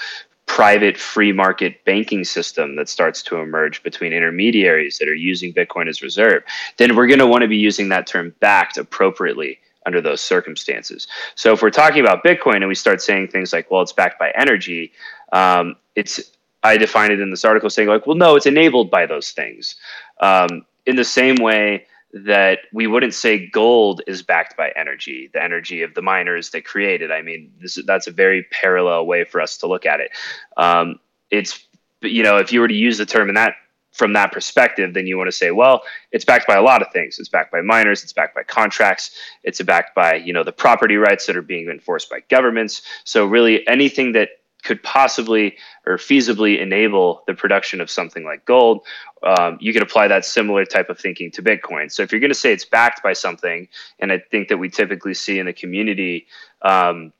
private 0.47 0.99
free 0.99 1.33
market 1.33 1.83
banking 1.85 2.25
system 2.25 2.77
that 2.77 2.89
starts 2.89 3.23
to 3.23 3.37
emerge 3.37 3.83
between 3.83 4.13
intermediaries 4.13 4.99
that 4.99 5.09
are 5.09 5.15
using 5.15 5.53
Bitcoin 5.53 5.89
as 5.89 6.03
reserve, 6.03 6.43
then 6.77 6.95
we're 6.95 7.07
going 7.07 7.19
to 7.19 7.27
want 7.27 7.43
to 7.43 7.49
be 7.49 7.57
using 7.57 7.89
that 7.89 8.07
term 8.07 8.35
backed 8.41 8.77
appropriately 8.77 9.59
under 9.87 10.01
those 10.01 10.21
circumstances. 10.21 11.09
So 11.35 11.53
if 11.53 11.63
we're 11.63 11.71
talking 11.71 12.01
about 12.01 12.23
Bitcoin 12.23 12.57
and 12.57 12.69
we 12.69 12.75
start 12.75 13.01
saying 13.01 13.29
things 13.29 13.53
like, 13.53 13.71
well, 13.71 13.83
it's 13.83 13.93
backed 13.93 14.19
by 14.19 14.31
energy, 14.37 14.93
um, 15.33 15.77
it's 15.97 16.21
I 16.63 16.77
define 16.77 17.11
it 17.11 17.21
in 17.21 17.31
this 17.31 17.45
article 17.45 17.71
saying 17.71 17.89
like, 17.89 18.07
well, 18.07 18.17
no, 18.17 18.37
it's 18.37 18.47
enabled 18.47 18.91
by 18.91 19.07
those 19.07 19.31
things. 19.31 19.77
Um, 20.21 20.65
in 20.87 20.97
the 20.97 21.05
same 21.05 21.37
way 21.37 21.87
that 22.13 22.61
we 22.73 22.87
wouldn't 22.87 23.15
say 23.15 23.47
gold 23.47 24.03
is 24.07 24.23
backed 24.23 24.57
by 24.57 24.71
energy, 24.77 25.31
the 25.33 25.43
energy 25.43 25.83
of 25.83 25.95
the 25.95 26.03
miners 26.03 26.51
that 26.51 26.65
created. 26.65 27.11
I 27.11 27.23
mean, 27.23 27.53
this, 27.61 27.79
that's 27.87 28.07
a 28.07 28.11
very 28.11 28.47
parallel 28.51 29.07
way 29.07 29.25
for 29.25 29.41
us 29.41 29.57
to 29.59 29.67
look 29.67 29.87
at 29.87 30.01
it. 30.01 30.11
Um, 30.57 31.01
it's, 31.31 31.67
you 32.03 32.23
know, 32.23 32.37
if 32.37 32.53
you 32.53 32.61
were 32.61 32.69
to 32.69 32.75
use 32.75 32.99
the 32.99 33.07
term 33.07 33.29
in 33.29 33.35
that 33.37 33.55
from 33.93 34.15
that 34.15 34.33
perspective, 34.33 34.95
then 34.95 35.07
you 35.07 35.19
want 35.19 35.29
to 35.29 35.37
say, 35.37 35.51
well, 35.51 35.83
it's 36.13 36.25
backed 36.25 36.47
by 36.47 36.57
a 36.57 36.63
lot 36.63 36.81
of 36.83 36.89
things. 36.93 37.19
It's 37.19 37.29
backed 37.29 37.53
by 37.53 37.61
miners. 37.61 38.03
It's 38.03 38.13
backed 38.13 38.35
by 38.35 38.43
contracts. 38.43 39.15
It's 39.43 39.61
backed 39.61 39.95
by 39.95 40.15
you 40.15 40.33
know 40.33 40.45
the 40.45 40.53
property 40.53 40.97
rights 40.97 41.27
that 41.27 41.37
are 41.37 41.43
being 41.43 41.69
enforced 41.69 42.11
by 42.11 42.21
governments. 42.29 42.83
So 43.05 43.27
really, 43.27 43.67
anything 43.69 44.13
that 44.13 44.31
could 44.63 44.83
possibly 44.83 45.57
or 45.87 45.97
feasibly 45.97 46.61
enable 46.61 47.23
the 47.27 47.35
production 47.35 47.81
of 47.81 47.91
something 47.91 48.25
like 48.25 48.45
gold, 48.45 48.83
um, 49.23 49.59
you 49.61 49.73
could 49.73 49.83
apply 49.83 50.09
that 50.09 50.25
similar 50.25 50.65
type 50.65 50.89
of 50.89 50.99
thinking 50.99 51.31
to 51.33 51.43
Bitcoin. 51.43 51.91
So 51.91 52.03
if 52.03 52.13
you're 52.13 52.21
going 52.21 52.31
to 52.31 52.39
say 52.39 52.53
it's 52.53 52.65
backed 52.65 53.03
by 53.03 53.13
something, 53.13 53.69
and 53.99 54.13
I 54.13 54.19
think 54.19 54.49
that 54.49 54.59
we 54.59 54.69
typically 54.69 55.15
see 55.15 55.39
in 55.39 55.47
the 55.47 55.53
community, 55.53 56.27
um, 56.63 57.13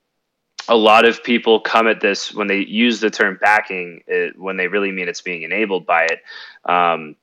a 0.69 0.77
lot 0.77 1.05
of 1.05 1.25
people 1.25 1.61
come 1.61 1.89
at 1.89 2.01
this 2.01 2.33
when 2.33 2.47
they 2.47 2.59
use 2.59 3.01
the 3.01 3.11
term 3.11 3.39
backing, 3.41 4.03
it, 4.07 4.39
when 4.39 4.57
they 4.57 4.69
really 4.69 4.93
mean 4.93 5.09
it's 5.09 5.21
being 5.21 5.43
enabled 5.43 5.87
by 5.87 6.05
it. 6.05 6.21
Um, 6.71 7.17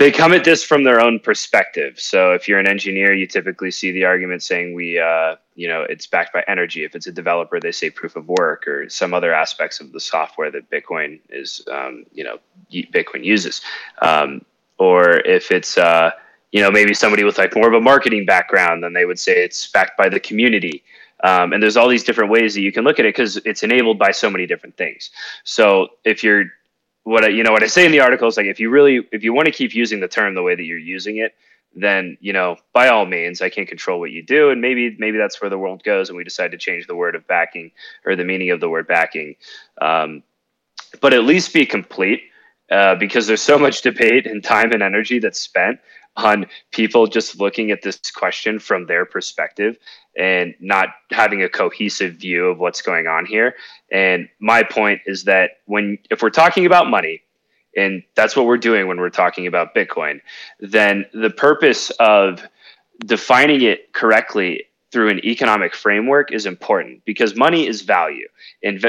they 0.00 0.10
come 0.10 0.32
at 0.32 0.44
this 0.44 0.64
from 0.64 0.82
their 0.82 0.98
own 0.98 1.20
perspective. 1.20 2.00
So 2.00 2.32
if 2.32 2.48
you're 2.48 2.58
an 2.58 2.66
engineer, 2.66 3.12
you 3.12 3.26
typically 3.26 3.70
see 3.70 3.92
the 3.92 4.06
argument 4.06 4.42
saying 4.42 4.72
we, 4.72 4.98
uh, 4.98 5.36
you 5.56 5.68
know, 5.68 5.82
it's 5.82 6.06
backed 6.06 6.32
by 6.32 6.42
energy. 6.48 6.84
If 6.84 6.96
it's 6.96 7.06
a 7.06 7.12
developer, 7.12 7.60
they 7.60 7.70
say 7.70 7.90
proof 7.90 8.16
of 8.16 8.26
work 8.26 8.66
or 8.66 8.88
some 8.88 9.12
other 9.12 9.34
aspects 9.34 9.78
of 9.78 9.92
the 9.92 10.00
software 10.00 10.50
that 10.52 10.70
Bitcoin 10.70 11.20
is, 11.28 11.60
um, 11.70 12.06
you 12.14 12.24
know, 12.24 12.38
Bitcoin 12.72 13.22
uses. 13.24 13.60
Um, 14.00 14.42
or 14.78 15.18
if 15.26 15.50
it's, 15.50 15.76
uh, 15.76 16.12
you 16.50 16.62
know, 16.62 16.70
maybe 16.70 16.94
somebody 16.94 17.22
with 17.22 17.36
like 17.36 17.54
more 17.54 17.68
of 17.68 17.74
a 17.74 17.80
marketing 17.80 18.24
background, 18.24 18.82
then 18.82 18.94
they 18.94 19.04
would 19.04 19.18
say 19.18 19.44
it's 19.44 19.70
backed 19.70 19.98
by 19.98 20.08
the 20.08 20.18
community. 20.18 20.82
Um, 21.24 21.52
and 21.52 21.62
there's 21.62 21.76
all 21.76 21.88
these 21.88 22.04
different 22.04 22.30
ways 22.30 22.54
that 22.54 22.62
you 22.62 22.72
can 22.72 22.84
look 22.84 22.98
at 22.98 23.04
it 23.04 23.14
because 23.14 23.36
it's 23.44 23.62
enabled 23.62 23.98
by 23.98 24.12
so 24.12 24.30
many 24.30 24.46
different 24.46 24.78
things. 24.78 25.10
So 25.44 25.88
if 26.04 26.24
you're 26.24 26.46
what 27.04 27.24
I, 27.24 27.28
you 27.28 27.42
know 27.42 27.52
what 27.52 27.62
I 27.62 27.66
say 27.66 27.86
in 27.86 27.92
the 27.92 28.00
article 28.00 28.28
is 28.28 28.36
like 28.36 28.46
if 28.46 28.60
you 28.60 28.70
really 28.70 29.06
if 29.12 29.24
you 29.24 29.32
want 29.32 29.46
to 29.46 29.52
keep 29.52 29.74
using 29.74 30.00
the 30.00 30.08
term 30.08 30.34
the 30.34 30.42
way 30.42 30.54
that 30.54 30.64
you're 30.64 30.78
using 30.78 31.16
it, 31.18 31.34
then 31.74 32.18
you 32.20 32.32
know 32.32 32.56
by 32.72 32.88
all 32.88 33.06
means 33.06 33.40
I 33.40 33.48
can't 33.48 33.68
control 33.68 34.00
what 34.00 34.10
you 34.10 34.22
do, 34.22 34.50
and 34.50 34.60
maybe 34.60 34.96
maybe 34.98 35.18
that's 35.18 35.40
where 35.40 35.50
the 35.50 35.58
world 35.58 35.82
goes, 35.82 36.08
and 36.08 36.16
we 36.16 36.24
decide 36.24 36.50
to 36.52 36.58
change 36.58 36.86
the 36.86 36.94
word 36.94 37.14
of 37.14 37.26
backing 37.26 37.72
or 38.04 38.16
the 38.16 38.24
meaning 38.24 38.50
of 38.50 38.60
the 38.60 38.68
word 38.68 38.86
backing. 38.86 39.36
Um, 39.80 40.22
but 41.00 41.14
at 41.14 41.24
least 41.24 41.54
be 41.54 41.66
complete 41.66 42.22
uh, 42.70 42.94
because 42.96 43.26
there's 43.26 43.42
so 43.42 43.58
much 43.58 43.82
debate 43.82 44.26
and 44.26 44.42
time 44.42 44.72
and 44.72 44.82
energy 44.82 45.18
that's 45.18 45.40
spent 45.40 45.80
on 46.16 46.46
people 46.72 47.06
just 47.06 47.40
looking 47.40 47.70
at 47.70 47.82
this 47.82 47.98
question 48.10 48.58
from 48.58 48.86
their 48.86 49.04
perspective 49.04 49.78
and 50.16 50.54
not 50.60 50.88
having 51.10 51.42
a 51.42 51.48
cohesive 51.48 52.14
view 52.14 52.46
of 52.46 52.58
what's 52.58 52.82
going 52.82 53.06
on 53.06 53.24
here. 53.24 53.54
And 53.90 54.28
my 54.40 54.62
point 54.62 55.02
is 55.06 55.24
that 55.24 55.52
when 55.66 55.98
if 56.10 56.22
we're 56.22 56.30
talking 56.30 56.66
about 56.66 56.90
money, 56.90 57.22
and 57.76 58.02
that's 58.16 58.34
what 58.34 58.46
we're 58.46 58.58
doing 58.58 58.88
when 58.88 58.98
we're 58.98 59.10
talking 59.10 59.46
about 59.46 59.74
Bitcoin, 59.74 60.20
then 60.58 61.06
the 61.14 61.30
purpose 61.30 61.90
of 62.00 62.42
defining 63.04 63.62
it 63.62 63.92
correctly 63.92 64.64
through 64.90 65.08
an 65.08 65.24
economic 65.24 65.74
framework 65.74 66.32
is 66.32 66.46
important 66.46 67.04
because 67.04 67.36
money 67.36 67.66
is 67.66 67.82
value 67.82 68.26
and 68.62 68.84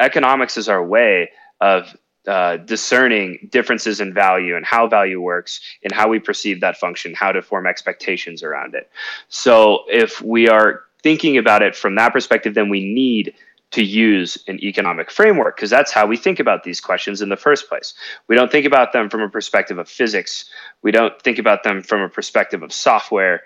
economics 0.00 0.56
is 0.56 0.68
our 0.68 0.84
way 0.84 1.30
of 1.60 1.96
uh, 2.26 2.56
discerning 2.58 3.48
differences 3.50 4.00
in 4.00 4.14
value 4.14 4.56
and 4.56 4.64
how 4.64 4.86
value 4.86 5.20
works 5.20 5.60
and 5.82 5.92
how 5.92 6.08
we 6.08 6.18
perceive 6.18 6.60
that 6.60 6.76
function, 6.76 7.14
how 7.14 7.32
to 7.32 7.42
form 7.42 7.66
expectations 7.66 8.42
around 8.42 8.74
it. 8.74 8.90
So, 9.28 9.84
if 9.88 10.22
we 10.22 10.48
are 10.48 10.82
thinking 11.02 11.36
about 11.36 11.62
it 11.62 11.76
from 11.76 11.96
that 11.96 12.12
perspective, 12.12 12.54
then 12.54 12.70
we 12.70 12.80
need 12.82 13.34
to 13.74 13.84
use 13.84 14.38
an 14.46 14.62
economic 14.62 15.10
framework 15.10 15.56
because 15.56 15.68
that's 15.68 15.90
how 15.90 16.06
we 16.06 16.16
think 16.16 16.38
about 16.38 16.62
these 16.62 16.80
questions 16.80 17.20
in 17.20 17.28
the 17.28 17.36
first 17.36 17.68
place. 17.68 17.92
We 18.28 18.36
don't 18.36 18.50
think 18.50 18.66
about 18.66 18.92
them 18.92 19.10
from 19.10 19.20
a 19.20 19.28
perspective 19.28 19.78
of 19.78 19.88
physics, 19.88 20.44
we 20.82 20.92
don't 20.92 21.20
think 21.20 21.38
about 21.38 21.64
them 21.64 21.82
from 21.82 22.00
a 22.00 22.08
perspective 22.08 22.62
of 22.62 22.72
software. 22.72 23.42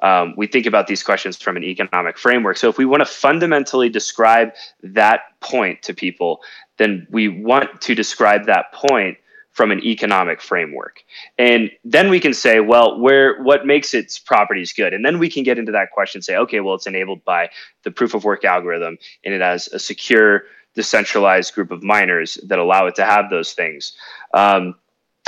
Um, 0.00 0.34
we 0.36 0.46
think 0.46 0.66
about 0.66 0.86
these 0.86 1.02
questions 1.02 1.36
from 1.36 1.56
an 1.56 1.64
economic 1.64 2.18
framework. 2.18 2.56
So, 2.56 2.68
if 2.68 2.78
we 2.78 2.84
want 2.84 3.00
to 3.00 3.06
fundamentally 3.06 3.88
describe 3.88 4.52
that 4.82 5.20
point 5.40 5.82
to 5.82 5.94
people, 5.94 6.40
then 6.76 7.06
we 7.10 7.28
want 7.28 7.80
to 7.82 7.94
describe 7.94 8.46
that 8.46 8.72
point 8.72 9.18
from 9.58 9.72
an 9.72 9.82
economic 9.82 10.40
framework. 10.40 11.02
And 11.36 11.68
then 11.84 12.10
we 12.10 12.20
can 12.20 12.32
say, 12.32 12.60
well, 12.60 13.00
where 13.00 13.42
what 13.42 13.66
makes 13.66 13.92
its 13.92 14.16
properties 14.16 14.72
good? 14.72 14.94
And 14.94 15.04
then 15.04 15.18
we 15.18 15.28
can 15.28 15.42
get 15.42 15.58
into 15.58 15.72
that 15.72 15.90
question 15.90 16.22
say, 16.22 16.36
okay, 16.36 16.60
well, 16.60 16.76
it's 16.76 16.86
enabled 16.86 17.24
by 17.24 17.50
the 17.82 17.90
proof 17.90 18.14
of 18.14 18.22
work 18.22 18.44
algorithm 18.44 18.98
and 19.24 19.34
it 19.34 19.40
has 19.40 19.66
a 19.72 19.80
secure, 19.80 20.44
decentralized 20.76 21.54
group 21.54 21.72
of 21.72 21.82
miners 21.82 22.38
that 22.46 22.60
allow 22.60 22.86
it 22.86 22.94
to 22.94 23.04
have 23.04 23.30
those 23.30 23.52
things. 23.52 23.94
Um, 24.32 24.76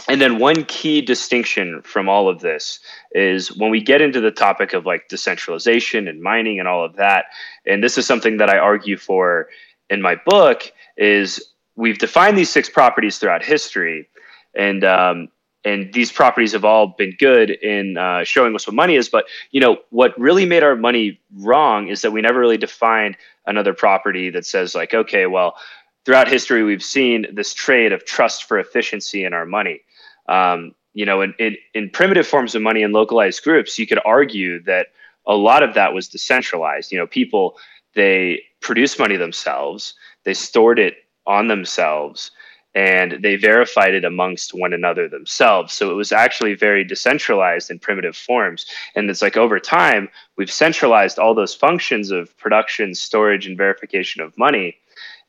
and 0.09 0.21
then 0.21 0.39
one 0.39 0.65
key 0.65 1.01
distinction 1.01 1.83
from 1.83 2.09
all 2.09 2.29
of 2.29 2.41
this 2.41 2.81
is 3.13 3.55
when 3.57 3.71
we 3.71 3.81
get 3.81 4.01
into 4.01 4.21
the 4.21 4.31
topic 4.31 4.73
of 4.73 4.87
like 4.87 5.09
decentralization 5.09 6.09
and 6.09 6.23
mining 6.23 6.59
and 6.59 6.69
all 6.69 6.85
of 6.85 6.97
that, 6.97 7.27
and 7.67 7.83
this 7.83 7.99
is 7.99 8.07
something 8.07 8.39
that 8.39 8.51
I 8.51 8.59
argue 8.59 8.97
for 8.97 9.49
in 9.89 10.01
my 10.01 10.17
book 10.27 10.73
is 10.97 11.53
we've 11.77 11.99
defined 11.99 12.39
these 12.39 12.51
six 12.51 12.69
properties 12.69 13.19
throughout 13.19 13.45
history, 13.45 14.09
and 14.55 14.85
um, 14.85 15.29
and 15.65 15.93
these 15.93 16.11
properties 16.11 16.53
have 16.53 16.65
all 16.65 16.95
been 16.97 17.15
good 17.19 17.51
in 17.51 17.97
uh, 17.99 18.25
showing 18.25 18.55
us 18.55 18.67
what 18.67 18.75
money 18.75 18.97
is. 18.97 19.09
But 19.09 19.25
you 19.51 19.61
know 19.61 19.79
what 19.91 20.19
really 20.19 20.47
made 20.47 20.63
our 20.63 20.77
money 20.77 21.21
wrong 21.37 21.89
is 21.89 22.03
that 22.03 22.13
we 22.13 22.21
never 22.21 22.39
really 22.39 22.59
defined 22.59 23.17
another 23.47 23.75
property 23.75 24.31
that 24.31 24.47
says 24.47 24.75
like, 24.75 24.95
okay, 24.95 25.27
well, 25.27 25.57
throughout 26.05 26.29
history 26.29 26.63
we've 26.63 26.83
seen 26.83 27.27
this 27.33 27.53
trade 27.53 27.93
of 27.93 28.05
trust 28.05 28.45
for 28.45 28.59
efficiency 28.59 29.25
in 29.25 29.35
our 29.35 29.47
money. 29.47 29.81
Um, 30.29 30.75
you 30.93 31.07
know, 31.07 31.23
in, 31.23 31.35
in, 31.39 31.57
in 31.75 31.91
primitive 31.91 32.27
forms 32.27 32.55
of 32.55 32.63
money 32.63 32.83
in 32.83 32.93
localized 32.93 33.43
groups, 33.45 33.79
you 33.79 33.87
could 33.87 34.01
argue 34.05 34.63
that 34.65 34.89
a 35.27 35.35
lot 35.35 35.63
of 35.63 35.75
that 35.75 35.95
was 35.95 36.09
decentralized. 36.09 36.91
You 36.91 36.99
know, 36.99 37.07
people 37.07 37.57
they 37.95 38.43
produced 38.61 38.99
money 38.99 39.17
themselves 39.17 39.95
they 40.25 40.35
stored 40.35 40.79
it 40.79 40.97
on 41.27 41.49
themselves 41.49 42.31
and 42.75 43.19
they 43.23 43.35
verified 43.35 43.95
it 43.95 44.05
amongst 44.05 44.55
one 44.55 44.73
another 44.73 45.09
themselves. 45.09 45.75
So 45.75 45.91
it 45.91 45.95
was 45.95 46.13
actually 46.13 46.55
very 46.55 46.85
decentralized 46.85 47.69
in 47.69 47.81
primitive 47.81 48.17
forms. 48.17 48.65
And 48.95 49.11
it's 49.11 49.23
like 49.23 49.37
over 49.37 49.59
time, 49.59 50.09
we've 50.37 50.53
centralized 50.53 51.19
all 51.19 51.35
those 51.35 51.55
functions 51.55 52.13
of 52.13 52.37
production, 52.39 52.95
storage, 52.95 53.45
and 53.45 53.57
verification 53.57 54.23
of 54.23 54.39
money. 54.39 54.77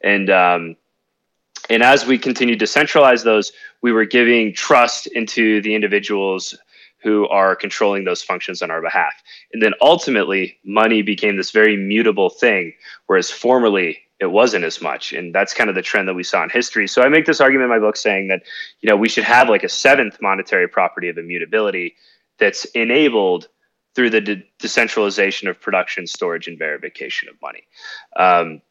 And 0.04 0.30
um, 0.30 0.76
and 1.72 1.84
as 1.84 2.06
we 2.06 2.18
continued 2.18 2.60
to 2.60 2.68
centralize 2.68 3.24
those, 3.24 3.54
we 3.82 3.94
were 3.94 4.04
giving 4.04 4.54
trust 4.54 5.08
into 5.08 5.62
the 5.62 5.74
individuals 5.74 6.54
who 7.02 7.30
are 7.30 7.56
controlling 7.56 8.04
those 8.04 8.22
functions 8.22 8.62
on 8.62 8.70
our 8.70 8.82
behalf. 8.82 9.14
And 9.54 9.64
then 9.64 9.72
ultimately, 9.80 10.60
money 10.66 11.02
became 11.02 11.38
this 11.38 11.52
very 11.52 11.78
mutable 11.78 12.30
thing, 12.30 12.74
whereas 13.08 13.32
formerly 13.32 14.00
it 14.20 14.26
wasn't 14.26 14.66
as 14.66 14.82
much. 14.82 15.14
And 15.14 15.34
that's 15.34 15.54
kind 15.54 15.70
of 15.70 15.76
the 15.76 15.82
trend 15.82 16.10
that 16.10 16.14
we 16.14 16.24
saw 16.24 16.44
in 16.44 16.50
history. 16.50 16.88
So 16.88 17.04
i 17.04 17.08
make 17.08 17.26
this 17.26 17.40
argument 17.40 17.72
in 17.72 17.78
my 17.78 17.80
book 17.80 17.96
saying 17.96 18.28
that 18.28 18.44
you 18.82 18.90
know 18.90 18.98
we 18.98 19.08
should 19.08 19.24
have 19.24 19.48
like 19.48 19.64
a 19.64 19.70
seventh 19.70 20.22
monetary 20.22 20.68
property 20.68 21.08
of 21.08 21.18
immutability 21.18 21.96
that's 22.38 22.66
enabled 22.66 23.48
through 23.96 24.10
the 24.10 24.22
de- 24.22 24.44
decentralization 24.60 25.48
of 25.48 25.60
production 25.62 26.06
storage 26.06 26.50
and 26.50 26.60
verification 26.60 27.30
of 27.30 27.42
money. 27.42 27.64
Um, 28.18 28.62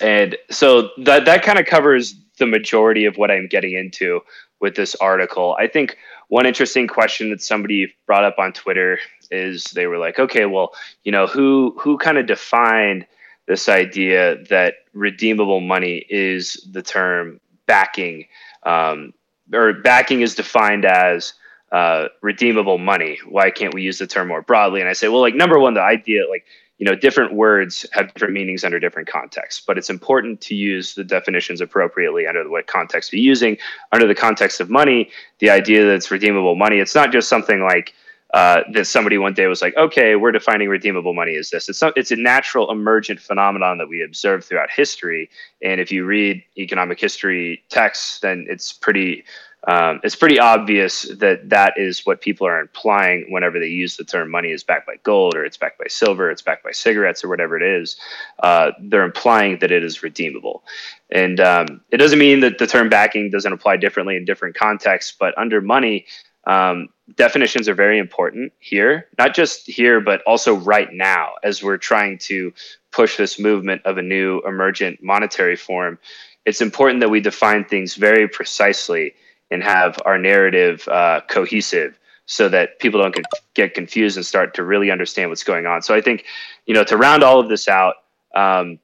and 0.00 0.36
so 0.50 0.90
that 0.98 1.24
that 1.24 1.42
kind 1.42 1.58
of 1.58 1.66
covers 1.66 2.14
the 2.38 2.46
majority 2.46 3.04
of 3.04 3.16
what 3.16 3.30
i'm 3.30 3.46
getting 3.46 3.74
into 3.74 4.20
with 4.60 4.74
this 4.74 4.94
article 4.96 5.56
i 5.58 5.66
think 5.66 5.96
one 6.28 6.46
interesting 6.46 6.88
question 6.88 7.30
that 7.30 7.42
somebody 7.42 7.92
brought 8.06 8.24
up 8.24 8.38
on 8.38 8.52
twitter 8.52 8.98
is 9.30 9.64
they 9.74 9.86
were 9.86 9.98
like 9.98 10.18
okay 10.18 10.46
well 10.46 10.72
you 11.04 11.12
know 11.12 11.26
who 11.26 11.74
who 11.78 11.98
kind 11.98 12.18
of 12.18 12.26
defined 12.26 13.06
this 13.46 13.68
idea 13.68 14.42
that 14.44 14.74
redeemable 14.92 15.60
money 15.60 16.04
is 16.08 16.66
the 16.70 16.82
term 16.82 17.40
backing, 17.66 18.26
um, 18.64 19.12
or 19.52 19.74
backing 19.74 20.22
is 20.22 20.34
defined 20.34 20.84
as 20.84 21.34
uh, 21.72 22.08
redeemable 22.22 22.78
money. 22.78 23.18
Why 23.28 23.50
can't 23.50 23.74
we 23.74 23.82
use 23.82 23.98
the 23.98 24.06
term 24.06 24.28
more 24.28 24.42
broadly? 24.42 24.80
And 24.80 24.88
I 24.88 24.94
say, 24.94 25.08
well, 25.08 25.20
like 25.20 25.34
number 25.34 25.58
one, 25.58 25.74
the 25.74 25.82
idea, 25.82 26.22
like 26.28 26.44
you 26.78 26.86
know, 26.86 26.94
different 26.94 27.34
words 27.34 27.86
have 27.92 28.12
different 28.14 28.34
meanings 28.34 28.64
under 28.64 28.80
different 28.80 29.08
contexts, 29.08 29.62
but 29.64 29.78
it's 29.78 29.90
important 29.90 30.40
to 30.40 30.54
use 30.54 30.94
the 30.94 31.04
definitions 31.04 31.60
appropriately 31.60 32.26
under 32.26 32.48
what 32.50 32.66
context 32.66 33.12
we're 33.12 33.22
using. 33.22 33.56
Under 33.92 34.06
the 34.06 34.14
context 34.14 34.60
of 34.60 34.70
money, 34.70 35.10
the 35.38 35.50
idea 35.50 35.84
that 35.84 35.94
it's 35.94 36.10
redeemable 36.10 36.56
money, 36.56 36.78
it's 36.78 36.94
not 36.94 37.12
just 37.12 37.28
something 37.28 37.62
like 37.62 37.94
uh, 38.34 38.62
that 38.72 38.84
somebody 38.88 39.16
one 39.16 39.32
day 39.32 39.46
was 39.46 39.62
like, 39.62 39.76
okay, 39.76 40.16
we're 40.16 40.32
defining 40.32 40.68
redeemable 40.68 41.14
money 41.14 41.36
as 41.36 41.50
this. 41.50 41.68
It's 41.68 41.80
not, 41.80 41.96
it's 41.96 42.10
a 42.10 42.16
natural 42.16 42.68
emergent 42.68 43.20
phenomenon 43.20 43.78
that 43.78 43.88
we 43.88 44.02
observe 44.02 44.44
throughout 44.44 44.70
history. 44.70 45.30
And 45.62 45.80
if 45.80 45.92
you 45.92 46.04
read 46.04 46.42
economic 46.58 46.98
history 46.98 47.62
texts, 47.68 48.18
then 48.18 48.46
it's 48.48 48.72
pretty 48.72 49.24
um, 49.66 50.00
it's 50.02 50.16
pretty 50.16 50.38
obvious 50.38 51.02
that 51.02 51.48
that 51.48 51.74
is 51.76 52.04
what 52.04 52.20
people 52.20 52.46
are 52.46 52.60
implying 52.60 53.26
whenever 53.30 53.58
they 53.58 53.68
use 53.68 53.96
the 53.96 54.04
term 54.04 54.30
money 54.30 54.50
is 54.50 54.62
backed 54.62 54.86
by 54.86 54.96
gold 55.02 55.34
or 55.34 55.44
it's 55.44 55.56
backed 55.56 55.78
by 55.78 55.86
silver, 55.88 56.30
it's 56.30 56.42
backed 56.42 56.62
by 56.62 56.72
cigarettes 56.72 57.24
or 57.24 57.28
whatever 57.28 57.56
it 57.56 57.62
is. 57.62 57.96
Uh, 58.42 58.72
they're 58.78 59.04
implying 59.04 59.58
that 59.60 59.70
it 59.70 59.82
is 59.82 60.02
redeemable. 60.02 60.64
And 61.10 61.40
um, 61.40 61.80
it 61.90 61.96
doesn't 61.96 62.18
mean 62.18 62.40
that 62.40 62.58
the 62.58 62.66
term 62.66 62.90
backing 62.90 63.30
doesn't 63.30 63.52
apply 63.52 63.78
differently 63.78 64.16
in 64.16 64.26
different 64.26 64.54
contexts, 64.54 65.14
but 65.18 65.36
under 65.38 65.62
money, 65.62 66.04
um, 66.46 66.90
definitions 67.16 67.66
are 67.66 67.74
very 67.74 67.98
important 67.98 68.52
here, 68.58 69.08
not 69.18 69.34
just 69.34 69.66
here, 69.66 69.98
but 70.00 70.20
also 70.26 70.54
right 70.54 70.92
now 70.92 71.32
as 71.42 71.62
we're 71.62 71.78
trying 71.78 72.18
to 72.18 72.52
push 72.90 73.16
this 73.16 73.38
movement 73.38 73.80
of 73.86 73.96
a 73.96 74.02
new 74.02 74.40
emergent 74.46 75.02
monetary 75.02 75.56
form. 75.56 75.98
It's 76.44 76.60
important 76.60 77.00
that 77.00 77.08
we 77.08 77.20
define 77.20 77.64
things 77.64 77.94
very 77.94 78.28
precisely 78.28 79.14
and 79.54 79.62
have 79.62 80.00
our 80.04 80.18
narrative 80.18 80.86
uh, 80.88 81.20
cohesive 81.28 81.96
so 82.26 82.48
that 82.48 82.80
people 82.80 83.00
don't 83.00 83.16
get, 83.54 83.74
confused 83.74 84.16
and 84.16 84.26
start 84.26 84.52
to 84.54 84.64
really 84.64 84.90
understand 84.90 85.30
what's 85.30 85.44
going 85.44 85.64
on. 85.64 85.80
So 85.80 85.94
I 85.94 86.00
think, 86.00 86.24
you 86.66 86.74
know, 86.74 86.82
to 86.82 86.96
round 86.96 87.22
all 87.22 87.38
of 87.38 87.48
this 87.48 87.68
out, 87.68 87.94
um, 88.34 88.80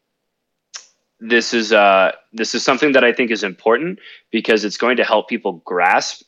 this 1.19 1.53
is 1.53 1.73
uh, 1.73 2.13
this 2.33 2.55
is 2.55 2.63
something 2.63 2.93
that 2.93 3.05
I 3.05 3.13
think 3.13 3.33
is 3.33 3.43
important 3.43 3.99
because 4.31 4.65
it's 4.65 4.77
going 4.79 4.97
to 4.99 5.05
help 5.05 5.29
people 5.29 5.55
grasp 5.65 6.23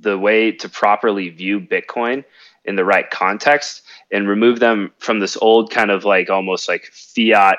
the 0.00 0.16
way 0.16 0.52
to 0.52 0.68
properly 0.68 1.28
view 1.28 1.60
Bitcoin 1.60 2.24
in 2.64 2.76
the 2.76 2.84
right 2.84 3.10
context 3.10 3.82
and 4.12 4.28
remove 4.28 4.60
them 4.60 4.92
from 4.98 5.18
this 5.18 5.36
old 5.42 5.70
kind 5.70 5.90
of 5.90 6.04
like 6.04 6.30
almost 6.30 6.68
like 6.68 6.84
fiat 6.92 7.58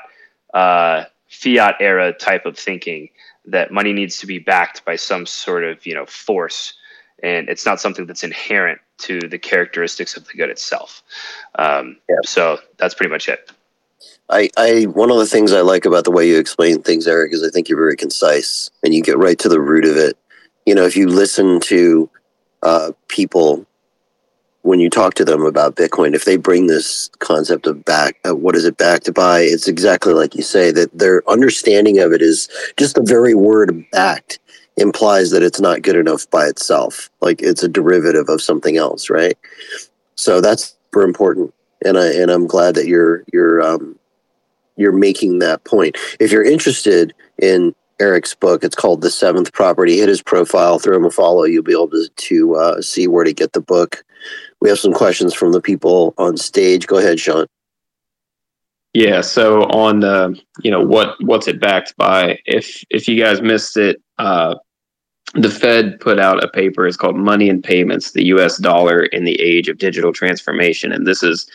uh, 0.53 1.03
fiat 1.27 1.75
era 1.79 2.13
type 2.13 2.45
of 2.45 2.57
thinking 2.57 3.09
that 3.51 3.71
money 3.71 3.93
needs 3.93 4.17
to 4.19 4.27
be 4.27 4.39
backed 4.39 4.83
by 4.85 4.95
some 4.95 5.25
sort 5.25 5.63
of 5.63 5.85
you 5.85 5.93
know 5.93 6.05
force 6.05 6.73
and 7.21 7.49
it's 7.49 7.65
not 7.65 7.81
something 7.81 8.05
that's 8.05 8.23
inherent 8.23 8.79
to 8.97 9.19
the 9.19 9.37
characteristics 9.37 10.15
of 10.15 10.25
the 10.27 10.33
good 10.33 10.49
itself. 10.49 11.03
Um, 11.55 11.97
yeah. 12.07 12.15
so 12.23 12.59
that's 12.77 12.93
pretty 12.93 13.11
much 13.11 13.27
it. 13.27 13.51
I, 14.29 14.49
I 14.57 14.83
one 14.83 15.11
of 15.11 15.17
the 15.17 15.25
things 15.25 15.51
i 15.51 15.61
like 15.61 15.85
about 15.85 16.03
the 16.03 16.11
way 16.11 16.27
you 16.27 16.37
explain 16.37 16.81
things 16.81 17.07
eric 17.07 17.33
is 17.33 17.43
i 17.43 17.49
think 17.49 17.67
you're 17.67 17.79
very 17.79 17.97
concise 17.97 18.69
and 18.83 18.93
you 18.93 19.01
get 19.01 19.17
right 19.17 19.37
to 19.39 19.49
the 19.49 19.59
root 19.59 19.85
of 19.85 19.97
it. 19.97 20.17
You 20.65 20.75
know, 20.75 20.85
if 20.85 20.95
you 20.95 21.07
listen 21.07 21.59
to 21.61 22.09
uh, 22.61 22.91
people 23.07 23.65
when 24.63 24.79
you 24.79 24.89
talk 24.89 25.13
to 25.15 25.25
them 25.25 25.43
about 25.45 25.75
Bitcoin, 25.75 26.13
if 26.13 26.25
they 26.25 26.37
bring 26.37 26.67
this 26.67 27.09
concept 27.19 27.65
of 27.65 27.85
back, 27.85 28.17
uh, 28.27 28.35
what 28.35 28.55
is 28.55 28.65
it 28.65 28.77
backed 28.77 29.13
by? 29.13 29.41
It's 29.41 29.67
exactly 29.67 30.13
like 30.13 30.35
you 30.35 30.41
say 30.41 30.71
that 30.71 30.97
their 30.97 31.27
understanding 31.29 31.99
of 31.99 32.11
it 32.11 32.21
is 32.21 32.49
just 32.77 32.95
the 32.95 33.03
very 33.03 33.33
word 33.33 33.85
backed 33.91 34.39
implies 34.77 35.31
that 35.31 35.43
it's 35.43 35.59
not 35.59 35.81
good 35.81 35.95
enough 35.95 36.29
by 36.29 36.45
itself. 36.45 37.09
Like 37.21 37.41
it's 37.41 37.63
a 37.63 37.69
derivative 37.69 38.29
of 38.29 38.41
something 38.41 38.77
else, 38.77 39.09
right? 39.09 39.37
So 40.15 40.41
that's 40.41 40.75
super 40.91 41.03
important. 41.03 41.53
And 41.85 41.97
I 41.97 42.07
and 42.13 42.29
I'm 42.29 42.47
glad 42.47 42.75
that 42.75 42.87
you're 42.87 43.23
you're 43.31 43.61
um, 43.61 43.97
you're 44.75 44.91
making 44.91 45.39
that 45.39 45.63
point. 45.63 45.97
If 46.19 46.31
you're 46.31 46.43
interested 46.43 47.13
in 47.41 47.73
Eric's 48.01 48.35
book, 48.35 48.63
it's 48.63 48.75
called 48.75 49.01
The 49.01 49.11
Seventh 49.11 49.53
Property. 49.53 49.97
Hit 49.97 50.09
his 50.09 50.21
profile, 50.21 50.79
throw 50.79 50.97
him 50.97 51.05
a 51.05 51.11
follow. 51.11 51.43
You'll 51.43 51.63
be 51.63 51.73
able 51.73 51.89
to, 51.89 52.09
to 52.09 52.55
uh, 52.55 52.81
see 52.81 53.07
where 53.07 53.23
to 53.23 53.33
get 53.33 53.53
the 53.53 53.61
book. 53.61 54.03
We 54.61 54.69
have 54.69 54.79
some 54.79 54.93
questions 54.93 55.33
from 55.33 55.51
the 55.51 55.61
people 55.61 56.13
on 56.17 56.37
stage. 56.37 56.87
Go 56.87 56.97
ahead, 56.97 57.19
Sean. 57.19 57.45
Yeah. 58.93 59.21
So 59.21 59.63
on 59.63 60.03
uh, 60.03 60.31
you 60.61 60.71
know 60.71 60.81
what 60.81 61.15
what's 61.21 61.47
it 61.47 61.61
backed 61.61 61.95
by? 61.97 62.39
If 62.45 62.83
if 62.89 63.07
you 63.07 63.21
guys 63.21 63.41
missed 63.41 63.77
it, 63.77 64.01
uh, 64.17 64.55
the 65.35 65.49
Fed 65.49 65.99
put 65.99 66.19
out 66.19 66.43
a 66.43 66.47
paper. 66.47 66.87
It's 66.87 66.97
called 66.97 67.15
Money 67.15 67.49
and 67.49 67.63
Payments: 67.63 68.11
The 68.11 68.25
U.S. 68.25 68.57
Dollar 68.57 69.03
in 69.03 69.25
the 69.25 69.39
Age 69.39 69.69
of 69.69 69.77
Digital 69.77 70.11
Transformation, 70.11 70.91
and 70.91 71.05
this 71.05 71.23
is 71.23 71.49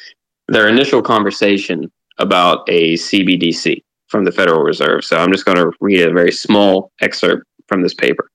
their 0.49 0.69
initial 0.69 1.03
conversation 1.03 1.91
about 2.19 2.69
a 2.69 2.95
CBDC 2.95 3.83
from 4.09 4.25
the 4.25 4.33
Federal 4.33 4.63
Reserve. 4.63 5.05
So 5.05 5.17
I'm 5.17 5.33
just 5.33 5.45
going 5.45 5.59
to 5.59 5.73
read 5.81 6.03
a 6.03 6.13
very 6.13 6.31
small 6.31 6.93
excerpt 7.01 7.45
from 7.67 7.83
this 7.83 7.95
paper. 7.95 8.31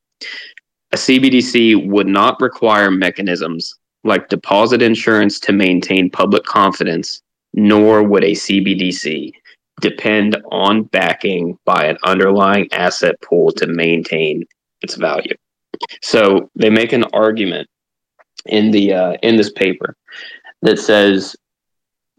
A 0.91 0.97
CBDC 0.97 1.87
would 1.87 2.07
not 2.07 2.41
require 2.41 2.91
mechanisms 2.91 3.75
like 4.03 4.29
deposit 4.29 4.81
insurance 4.81 5.39
to 5.41 5.53
maintain 5.53 6.09
public 6.09 6.43
confidence, 6.43 7.21
nor 7.53 8.03
would 8.03 8.23
a 8.23 8.31
CBDC 8.31 9.31
depend 9.81 10.37
on 10.51 10.83
backing 10.83 11.57
by 11.65 11.85
an 11.85 11.97
underlying 12.03 12.71
asset 12.71 13.15
pool 13.21 13.51
to 13.53 13.67
maintain 13.67 14.43
its 14.81 14.95
value. 14.95 15.33
So 16.01 16.49
they 16.55 16.69
make 16.69 16.93
an 16.93 17.05
argument 17.13 17.67
in 18.45 18.71
the 18.71 18.93
uh, 18.93 19.13
in 19.23 19.35
this 19.35 19.51
paper 19.51 19.95
that 20.61 20.79
says 20.79 21.35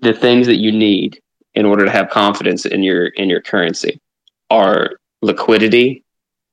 the 0.01 0.12
things 0.12 0.47
that 0.47 0.57
you 0.57 0.73
need 0.73 1.20
in 1.55 1.66
order 1.66 1.85
to 1.85 1.90
have 1.90 2.11
confidence 2.11 2.66
in 2.66 2.82
your 2.82 3.07
in 3.07 3.28
your 3.28 3.40
currency 3.40 4.01
are 4.51 4.93
liquidity 5.23 6.05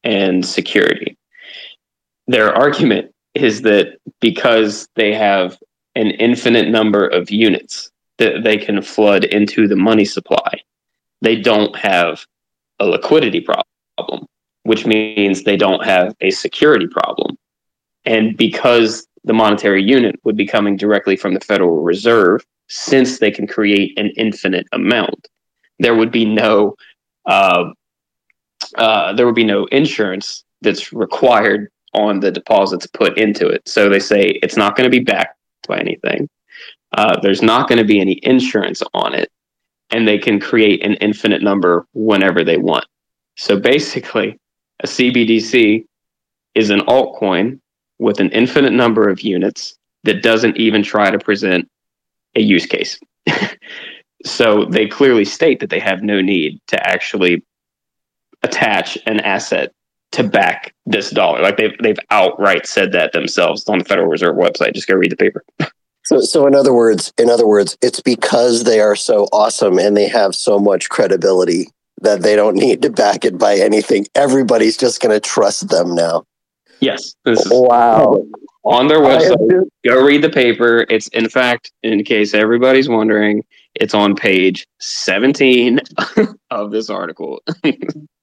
and 0.04 0.46
security. 0.46 1.18
Their 2.28 2.54
argument 2.54 3.12
is 3.42 3.62
that 3.64 3.98
because 4.20 4.88
they 4.96 5.14
have 5.14 5.58
an 5.96 6.12
infinite 6.12 6.70
number 6.70 7.08
of 7.08 7.32
units 7.32 7.92
that 8.18 8.44
they 8.44 8.58
can 8.58 8.82
flood 8.82 9.24
into 9.26 9.68
the 9.68 9.76
money 9.76 10.06
supply, 10.06 10.62
they 11.22 11.36
don't 11.36 11.76
have 11.76 12.26
a 12.80 12.86
liquidity 12.86 13.42
problem, 13.42 14.28
which 14.64 14.86
means 14.86 15.44
they 15.44 15.58
don't 15.58 15.84
have 15.84 16.16
a 16.22 16.30
security 16.32 16.88
problem. 16.88 17.38
And 18.06 18.38
because 18.38 19.08
the 19.24 19.34
monetary 19.34 19.84
unit 19.84 20.16
would 20.24 20.38
be 20.38 20.48
coming 20.48 20.78
directly 20.78 21.16
from 21.16 21.34
the 21.34 21.40
Federal 21.42 21.82
Reserve, 21.84 22.46
since 22.68 23.20
they 23.20 23.32
can 23.32 23.48
create 23.48 23.98
an 23.98 24.12
infinite 24.18 24.68
amount. 24.72 25.28
There 25.80 25.96
would 25.96 26.12
be 26.12 26.26
no 26.26 26.76
uh, 27.26 27.72
uh, 28.78 29.14
there 29.14 29.26
would 29.26 29.36
be 29.36 29.44
no 29.44 29.66
insurance 29.66 30.44
that's 30.62 30.92
required 30.94 31.70
on 31.98 32.20
the 32.20 32.32
deposits 32.32 32.88
put 32.88 33.18
into 33.18 33.48
it. 33.48 33.68
So 33.68 33.90
they 33.90 34.00
say 34.00 34.40
it's 34.44 34.56
not 34.56 34.76
going 34.76 34.90
to 34.90 34.96
be 34.96 35.04
backed 35.04 35.38
by 35.68 35.80
anything. 35.80 36.30
Uh, 36.94 37.20
there's 37.22 37.42
not 37.42 37.68
going 37.68 37.80
to 37.80 37.86
be 37.86 38.00
any 38.00 38.20
insurance 38.24 38.82
on 38.94 39.14
it, 39.14 39.30
and 39.90 40.08
they 40.08 40.18
can 40.18 40.40
create 40.40 40.86
an 40.86 40.94
infinite 40.96 41.42
number 41.42 41.86
whenever 41.94 42.44
they 42.44 42.58
want. 42.58 42.86
So 43.36 43.60
basically, 43.60 44.40
a 44.82 44.88
CBDC 44.88 45.86
is 46.56 46.70
an 46.70 46.82
altcoin 46.82 47.60
with 48.00 48.20
an 48.20 48.30
infinite 48.32 48.74
number 48.74 49.10
of 49.10 49.22
units 49.22 49.76
that 50.04 50.24
doesn't 50.24 50.58
even 50.58 50.84
try 50.84 51.10
to 51.10 51.20
present 51.20 51.70
a 52.36 52.42
use 52.42 52.66
case. 52.66 53.00
so 54.26 54.66
they 54.66 54.88
clearly 54.88 55.26
state 55.26 55.60
that 55.60 55.70
they 55.70 55.80
have 55.80 56.02
no 56.02 56.22
need 56.22 56.62
to 56.68 56.88
actually 56.88 57.44
attach 58.44 58.98
an 59.08 59.20
asset 59.22 59.74
to 60.12 60.24
back 60.24 60.74
this 60.86 61.10
dollar. 61.12 61.42
Like 61.42 61.58
they've 61.58 61.78
they've 61.82 62.00
outright 62.10 62.66
said 62.66 62.92
that 62.94 63.14
themselves 63.14 63.68
on 63.68 63.80
the 63.80 63.86
Federal 63.86 64.08
Reserve 64.08 64.36
website. 64.36 64.74
Just 64.74 64.88
go 64.88 64.96
read 64.96 65.12
the 65.12 65.18
paper. 65.18 65.44
So, 66.06 66.22
so 66.22 66.48
in 66.48 66.56
other 66.56 66.74
words, 66.74 67.12
in 67.18 67.30
other 67.30 67.46
words, 67.46 67.78
it's 67.82 68.00
because 68.00 68.64
they 68.64 68.80
are 68.80 68.96
so 68.96 69.26
awesome 69.34 69.78
and 69.78 69.98
they 69.98 70.08
have 70.08 70.36
so 70.36 70.58
much 70.58 70.88
credibility 70.88 71.68
that 72.00 72.22
they 72.22 72.34
don't 72.34 72.56
need 72.56 72.82
to 72.84 72.90
back 72.90 73.26
it 73.26 73.38
by 73.38 73.58
anything. 73.58 74.08
Everybody's 74.16 74.78
just 74.78 75.02
going 75.02 75.14
to 75.14 75.20
trust 75.20 75.68
them 75.68 75.96
now. 75.96 76.24
Yes. 76.80 77.14
wow 77.26 78.24
on 78.68 78.88
their 78.88 79.00
website. 79.00 79.70
Go 79.88 80.06
read 80.06 80.24
the 80.24 80.30
paper. 80.30 80.86
It's 80.90 81.08
in 81.10 81.30
fact, 81.30 81.72
in 81.84 82.04
case 82.04 82.34
everybody's 82.34 82.90
wondering, 82.90 83.44
it's 83.76 83.94
on 83.94 84.16
page 84.16 84.68
17 84.80 85.80
of 86.52 86.72
this 86.72 86.90
article. 86.90 87.42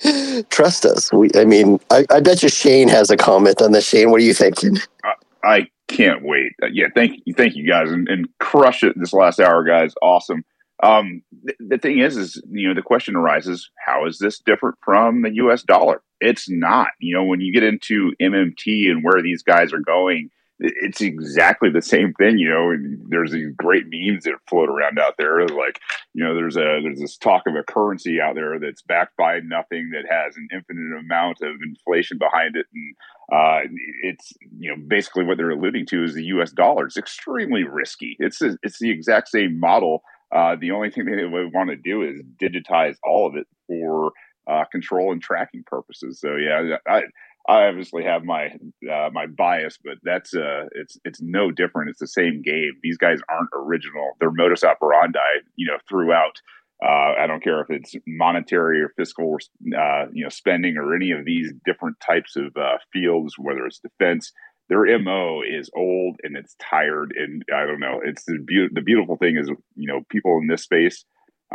Trust 0.50 0.84
us. 0.84 1.12
We, 1.12 1.30
I 1.34 1.44
mean, 1.44 1.80
I, 1.90 2.06
I, 2.10 2.20
bet 2.20 2.42
you 2.42 2.48
Shane 2.48 2.88
has 2.88 3.10
a 3.10 3.16
comment 3.16 3.60
on 3.60 3.72
this. 3.72 3.86
Shane, 3.86 4.10
what 4.10 4.20
are 4.20 4.24
you 4.24 4.34
thinking? 4.34 4.78
I, 5.04 5.12
I 5.42 5.66
can't 5.88 6.22
wait. 6.22 6.52
Uh, 6.62 6.66
yeah, 6.72 6.86
thank 6.94 7.20
you, 7.24 7.34
thank 7.34 7.56
you 7.56 7.68
guys, 7.68 7.90
and, 7.90 8.08
and, 8.08 8.28
crush 8.38 8.82
it 8.84 8.98
this 8.98 9.12
last 9.12 9.40
hour, 9.40 9.64
guys. 9.64 9.94
Awesome. 10.00 10.44
Um, 10.82 11.22
th- 11.44 11.58
the 11.58 11.78
thing 11.78 11.98
is, 11.98 12.16
is 12.16 12.40
you 12.48 12.68
know, 12.68 12.74
the 12.74 12.82
question 12.82 13.16
arises: 13.16 13.70
How 13.84 14.06
is 14.06 14.18
this 14.18 14.38
different 14.38 14.76
from 14.84 15.22
the 15.22 15.34
U.S. 15.34 15.62
dollar? 15.62 16.02
It's 16.20 16.48
not. 16.48 16.88
You 17.00 17.16
know, 17.16 17.24
when 17.24 17.40
you 17.40 17.52
get 17.52 17.64
into 17.64 18.12
MMT 18.20 18.90
and 18.90 19.02
where 19.02 19.20
these 19.20 19.42
guys 19.42 19.72
are 19.72 19.80
going, 19.80 20.30
it's 20.60 21.00
exactly 21.00 21.70
the 21.70 21.82
same 21.82 22.12
thing. 22.14 22.38
You 22.38 22.50
know, 22.50 22.70
and 22.70 23.00
there's 23.08 23.32
these 23.32 23.52
great 23.56 23.84
memes 23.88 24.24
that 24.24 24.34
float 24.48 24.68
around 24.68 24.98
out 24.98 25.14
there. 25.18 25.46
Like, 25.46 25.80
you 26.14 26.24
know, 26.24 26.34
there's 26.34 26.56
a 26.56 26.80
there's 26.82 27.00
this 27.00 27.16
talk 27.16 27.44
of 27.46 27.54
a 27.54 27.62
currency 27.62 28.20
out 28.20 28.34
there 28.34 28.58
that's 28.58 28.82
backed 28.82 29.16
by 29.16 29.40
nothing 29.40 29.90
that 29.92 30.04
has 30.10 30.36
an 30.36 30.48
infinite 30.52 30.98
amount 30.98 31.38
of 31.42 31.56
inflation 31.62 32.18
behind 32.18 32.56
it, 32.56 32.66
and 32.74 32.94
uh, 33.32 33.60
it's 34.02 34.32
you 34.58 34.70
know 34.70 34.76
basically 34.86 35.24
what 35.24 35.36
they're 35.36 35.50
alluding 35.50 35.86
to 35.86 36.04
is 36.04 36.14
the 36.14 36.24
U.S. 36.24 36.50
dollar. 36.50 36.86
It's 36.86 36.96
extremely 36.96 37.64
risky. 37.64 38.16
It's 38.18 38.42
a, 38.42 38.58
it's 38.62 38.78
the 38.78 38.90
exact 38.90 39.28
same 39.28 39.60
model. 39.60 40.02
Uh, 40.34 40.56
the 40.60 40.72
only 40.72 40.90
thing 40.90 41.04
they 41.16 41.24
would 41.24 41.52
want 41.54 41.70
to 41.70 41.76
do 41.76 42.02
is 42.02 42.20
digitize 42.42 42.96
all 43.04 43.26
of 43.26 43.36
it 43.36 43.46
for 43.66 44.12
uh, 44.48 44.64
control 44.72 45.12
and 45.12 45.22
tracking 45.22 45.62
purposes. 45.66 46.20
So 46.20 46.36
yeah, 46.36 46.76
I 46.86 47.02
I 47.48 47.66
obviously 47.66 48.04
have 48.04 48.24
my 48.24 48.48
uh, 48.92 49.08
my 49.12 49.26
bias, 49.26 49.78
but 49.82 49.94
that's 50.02 50.34
uh 50.34 50.66
it's 50.72 50.98
it's 51.04 51.20
no 51.22 51.50
different. 51.50 51.88
It's 51.90 51.98
the 51.98 52.06
same 52.06 52.42
game. 52.42 52.72
These 52.82 52.98
guys 52.98 53.20
aren't 53.30 53.48
original. 53.54 54.12
Their 54.20 54.30
modus 54.30 54.64
operandi, 54.64 55.18
you 55.56 55.66
know, 55.66 55.78
throughout. 55.88 56.40
Uh, 56.84 57.14
I 57.18 57.26
don't 57.26 57.42
care 57.42 57.60
if 57.60 57.70
it's 57.70 57.94
monetary 58.06 58.80
or 58.80 58.92
fiscal, 58.96 59.36
uh, 59.76 60.04
you 60.12 60.22
know, 60.22 60.28
spending 60.28 60.76
or 60.76 60.94
any 60.94 61.10
of 61.10 61.24
these 61.24 61.52
different 61.64 61.96
types 62.00 62.36
of 62.36 62.56
uh, 62.56 62.78
fields, 62.92 63.34
whether 63.36 63.66
it's 63.66 63.80
defense. 63.80 64.32
Their 64.68 64.98
mo 64.98 65.40
is 65.42 65.70
old 65.74 66.16
and 66.22 66.36
it's 66.36 66.54
tired, 66.60 67.14
and 67.16 67.42
I 67.52 67.64
don't 67.66 67.80
know. 67.80 68.00
It's 68.04 68.24
the, 68.26 68.38
be- 68.46 68.68
the 68.70 68.82
beautiful 68.82 69.16
thing 69.16 69.38
is, 69.38 69.48
you 69.48 69.88
know, 69.88 70.02
people 70.10 70.38
in 70.38 70.46
this 70.46 70.62
space 70.62 71.04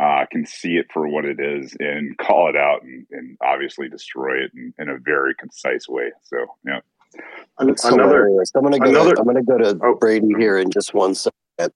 uh, 0.00 0.24
can 0.30 0.44
see 0.44 0.76
it 0.76 0.86
for 0.92 1.06
what 1.06 1.24
it 1.24 1.38
is 1.38 1.76
and 1.78 2.16
call 2.18 2.48
it 2.48 2.56
out 2.56 2.82
and, 2.82 3.06
and 3.10 3.36
obviously 3.42 3.88
destroy 3.88 4.42
it 4.42 4.50
in, 4.54 4.74
in, 4.78 4.88
a 4.88 4.98
very 4.98 5.34
concise 5.34 5.88
way. 5.88 6.10
So, 6.24 6.46
yeah. 6.66 6.80
Another, 7.58 8.28
I'm 8.56 8.64
gonna 8.64 8.78
go. 8.80 8.88
Another, 8.88 9.14
to, 9.14 9.20
I'm 9.20 9.26
gonna 9.26 9.42
go 9.44 9.58
to 9.58 9.78
oh. 9.82 9.94
Brady 9.94 10.34
here 10.36 10.58
in 10.58 10.70
just 10.72 10.94
one 10.94 11.14
second. 11.14 11.72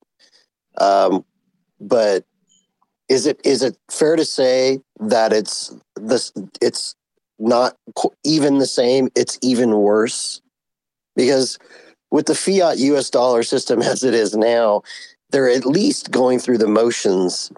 Um, 0.78 1.24
but 1.80 2.24
is 3.08 3.26
it 3.26 3.40
is 3.44 3.62
it 3.62 3.76
fair 3.88 4.16
to 4.16 4.24
say 4.24 4.80
that 4.98 5.32
it's 5.32 5.72
this? 5.94 6.32
It's 6.60 6.96
not 7.38 7.76
even 8.24 8.58
the 8.58 8.66
same. 8.66 9.10
It's 9.14 9.38
even 9.42 9.76
worse 9.76 10.42
because 11.14 11.56
with 12.10 12.26
the 12.26 12.34
fiat 12.34 12.78
U.S. 12.78 13.10
dollar 13.10 13.44
system 13.44 13.80
as 13.80 14.02
it 14.02 14.14
is 14.14 14.34
now, 14.34 14.82
they're 15.30 15.48
at 15.48 15.66
least 15.66 16.10
going 16.10 16.40
through 16.40 16.58
the 16.58 16.66
motions 16.66 17.52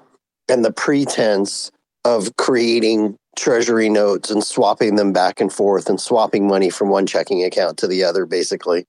and 0.51 0.65
the 0.65 0.73
pretense 0.73 1.71
of 2.05 2.37
creating 2.37 3.17
treasury 3.37 3.89
notes 3.89 4.31
and 4.31 4.43
swapping 4.45 4.97
them 4.97 5.13
back 5.13 5.41
and 5.41 5.53
forth 5.53 5.89
and 5.89 6.01
swapping 6.01 6.49
money 6.49 6.69
from 6.69 6.89
one 6.89 7.07
checking 7.07 7.45
account 7.45 7.79
to 7.79 7.87
the 7.87 8.05
other 8.05 8.27
basically 8.27 8.87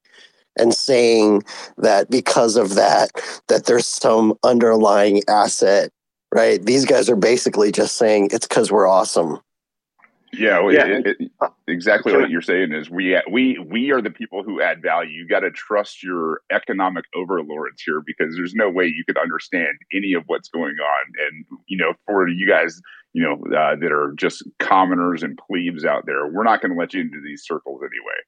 and 0.57 0.73
saying 0.73 1.43
that 1.77 2.09
because 2.09 2.57
of 2.57 2.75
that 2.75 3.11
that 3.47 3.65
there's 3.65 3.87
some 3.87 4.33
underlying 4.43 5.21
asset 5.27 5.91
right? 6.33 6.65
These 6.65 6.85
guys 6.85 7.09
are 7.09 7.15
basically 7.15 7.71
just 7.71 7.97
saying 7.97 8.29
it's 8.31 8.47
because 8.47 8.71
we're 8.71 8.87
awesome 8.87 9.39
Yeah, 10.33 10.69
Yeah, 10.69 10.85
it- 10.85 11.17
it- 11.19 11.31
exactly 11.67 12.15
what 12.15 12.29
you're 12.29 12.41
saying 12.41 12.71
is 12.71 12.89
we 12.89 13.19
we 13.29 13.57
we 13.59 13.91
are 13.91 14.01
the 14.01 14.11
people 14.11 14.43
who 14.43 14.61
add 14.61 14.81
value. 14.81 15.11
You 15.11 15.27
got 15.27 15.41
to 15.41 15.51
trust 15.51 16.03
your 16.03 16.41
economic 16.51 17.05
overlords 17.15 17.81
here 17.83 18.01
because 18.05 18.35
there's 18.35 18.55
no 18.55 18.69
way 18.69 18.85
you 18.85 19.03
could 19.05 19.17
understand 19.17 19.77
any 19.93 20.13
of 20.13 20.23
what's 20.27 20.49
going 20.49 20.75
on. 20.75 21.05
And 21.27 21.45
you 21.67 21.77
know, 21.77 21.93
for 22.05 22.27
you 22.27 22.47
guys, 22.47 22.81
you 23.13 23.23
know, 23.23 23.33
uh, 23.55 23.75
that 23.75 23.91
are 23.91 24.13
just 24.15 24.43
commoners 24.59 25.23
and 25.23 25.37
plebes 25.37 25.83
out 25.85 26.05
there, 26.05 26.27
we're 26.27 26.43
not 26.43 26.61
going 26.61 26.71
to 26.71 26.79
let 26.79 26.93
you 26.93 27.01
into 27.01 27.21
these 27.21 27.43
circles 27.45 27.81
anyway. 27.81 28.19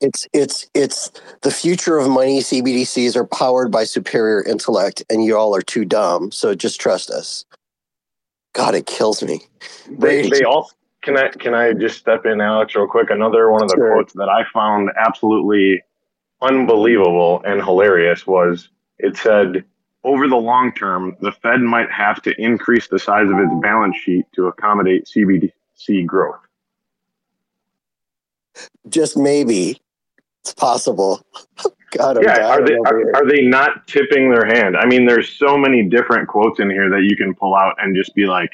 It's 0.00 0.26
it's 0.32 0.68
it's 0.74 1.10
the 1.42 1.50
future 1.50 1.98
of 1.98 2.08
money. 2.08 2.40
CBDCs 2.40 3.16
are 3.16 3.26
powered 3.26 3.70
by 3.70 3.84
superior 3.84 4.42
intellect, 4.42 5.04
and 5.10 5.24
you 5.24 5.36
all 5.36 5.54
are 5.54 5.62
too 5.62 5.84
dumb. 5.84 6.30
So 6.32 6.54
just 6.54 6.80
trust 6.80 7.10
us. 7.10 7.44
God, 8.54 8.74
it 8.74 8.86
kills 8.86 9.22
me. 9.22 9.40
They, 9.88 10.28
they 10.28 10.42
all 10.44 10.70
can 11.08 11.16
I 11.16 11.28
can 11.28 11.54
I 11.54 11.72
just 11.72 11.98
step 11.98 12.26
in, 12.26 12.40
Alex, 12.40 12.74
real 12.74 12.86
quick? 12.86 13.10
Another 13.10 13.50
one 13.50 13.62
of 13.62 13.68
the 13.68 13.76
Sure. 13.76 13.92
quotes 13.94 14.12
that 14.14 14.28
I 14.28 14.44
found 14.52 14.90
absolutely 14.96 15.82
unbelievable 16.42 17.42
and 17.44 17.62
hilarious 17.62 18.26
was 18.26 18.68
it 18.98 19.16
said, 19.16 19.64
"Over 20.04 20.28
the 20.28 20.36
long 20.36 20.72
term, 20.72 21.16
the 21.20 21.32
Fed 21.32 21.60
might 21.60 21.90
have 21.90 22.20
to 22.22 22.34
increase 22.40 22.88
the 22.88 22.98
size 22.98 23.30
of 23.30 23.38
its 23.38 23.52
balance 23.62 23.96
sheet 23.96 24.26
to 24.34 24.48
accommodate 24.48 25.06
CBDC 25.06 26.04
growth." 26.04 26.40
Just 28.88 29.16
maybe 29.16 29.80
it's 30.42 30.52
possible. 30.54 31.22
God, 31.90 32.18
I'm 32.18 32.24
yeah, 32.24 32.48
are 32.48 32.62
they 32.62 32.74
are, 32.74 33.16
are 33.16 33.26
they 33.26 33.46
not 33.46 33.86
tipping 33.86 34.30
their 34.30 34.44
hand? 34.44 34.76
I 34.76 34.84
mean, 34.84 35.06
there's 35.06 35.30
so 35.30 35.56
many 35.56 35.82
different 35.84 36.28
quotes 36.28 36.60
in 36.60 36.68
here 36.68 36.90
that 36.90 37.04
you 37.04 37.16
can 37.16 37.34
pull 37.34 37.54
out 37.54 37.76
and 37.78 37.96
just 37.96 38.14
be 38.14 38.26
like, 38.26 38.50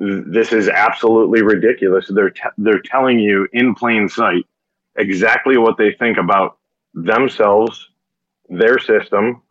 "This 0.00 0.52
is 0.52 0.68
absolutely 0.68 1.42
ridiculous." 1.42 2.08
They're 2.08 2.32
they're 2.58 2.80
telling 2.80 3.18
you 3.18 3.46
in 3.52 3.74
plain 3.74 4.08
sight 4.08 4.46
exactly 4.96 5.56
what 5.56 5.76
they 5.76 5.92
think 5.92 6.18
about 6.18 6.58
themselves, 6.94 7.88
their 8.48 8.78
system, 8.78 9.42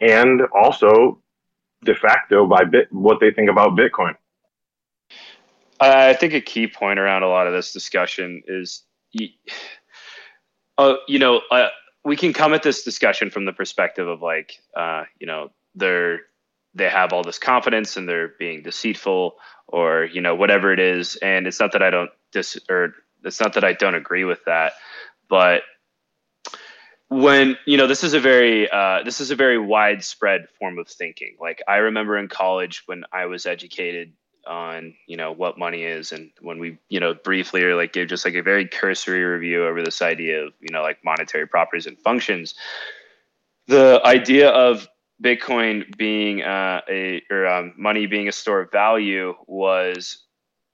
and 0.00 0.42
also 0.54 1.20
de 1.84 1.94
facto 1.94 2.46
by 2.46 2.64
bit 2.64 2.92
what 2.92 3.18
they 3.20 3.30
think 3.30 3.48
about 3.48 3.76
Bitcoin. 3.76 4.14
I 5.80 6.14
think 6.14 6.32
a 6.34 6.40
key 6.40 6.68
point 6.68 6.98
around 7.00 7.24
a 7.24 7.28
lot 7.28 7.48
of 7.48 7.52
this 7.52 7.72
discussion 7.72 8.42
is, 8.46 8.84
uh, 10.78 10.94
you 11.08 11.18
know, 11.18 11.40
uh, 11.50 11.68
we 12.04 12.16
can 12.16 12.32
come 12.32 12.54
at 12.54 12.62
this 12.62 12.84
discussion 12.84 13.30
from 13.30 13.46
the 13.46 13.52
perspective 13.52 14.06
of 14.06 14.22
like, 14.22 14.60
uh, 14.76 15.04
you 15.18 15.26
know, 15.26 15.50
they're 15.74 16.20
they 16.74 16.88
have 16.88 17.12
all 17.12 17.22
this 17.22 17.38
confidence 17.38 17.96
and 17.96 18.08
they're 18.08 18.28
being 18.38 18.62
deceitful 18.62 19.36
or 19.68 20.04
you 20.04 20.20
know 20.20 20.34
whatever 20.34 20.72
it 20.72 20.80
is, 20.80 21.16
and 21.16 21.46
it's 21.46 21.60
not 21.60 21.72
that 21.72 21.82
I 21.82 21.90
don't 21.90 22.10
dis 22.32 22.58
or 22.68 22.94
it's 23.24 23.40
not 23.40 23.54
that 23.54 23.64
I 23.64 23.72
don't 23.72 23.94
agree 23.94 24.24
with 24.24 24.44
that, 24.46 24.72
but 25.28 25.62
when 27.08 27.58
you 27.66 27.76
know 27.76 27.86
this 27.86 28.04
is 28.04 28.14
a 28.14 28.20
very 28.20 28.70
uh, 28.70 29.02
this 29.04 29.20
is 29.20 29.30
a 29.30 29.36
very 29.36 29.58
widespread 29.58 30.46
form 30.58 30.78
of 30.78 30.88
thinking. 30.88 31.36
Like 31.40 31.62
i 31.68 31.76
remember 31.76 32.16
in 32.16 32.28
college 32.28 32.82
when 32.86 33.04
i 33.12 33.26
was 33.26 33.44
educated 33.46 34.12
on 34.46 34.94
you 35.06 35.16
know 35.16 35.32
what 35.32 35.58
money 35.58 35.84
is 35.84 36.12
and 36.12 36.30
when 36.40 36.58
we 36.58 36.78
you 36.88 36.98
know 36.98 37.14
briefly 37.14 37.62
or 37.62 37.76
like 37.76 37.92
gave 37.92 38.08
just 38.08 38.24
like 38.24 38.34
a 38.34 38.42
very 38.42 38.66
cursory 38.66 39.22
review 39.22 39.64
over 39.64 39.82
this 39.82 40.02
idea 40.02 40.44
of 40.44 40.52
you 40.60 40.72
know 40.72 40.82
like 40.82 40.98
monetary 41.04 41.46
properties 41.46 41.86
and 41.86 41.98
functions 41.98 42.54
the 43.68 44.00
idea 44.04 44.48
of 44.48 44.88
bitcoin 45.22 45.96
being 45.96 46.42
uh, 46.42 46.80
a 46.88 47.22
or 47.30 47.46
um, 47.46 47.74
money 47.76 48.06
being 48.06 48.28
a 48.28 48.32
store 48.32 48.62
of 48.62 48.72
value 48.72 49.34
was 49.46 50.24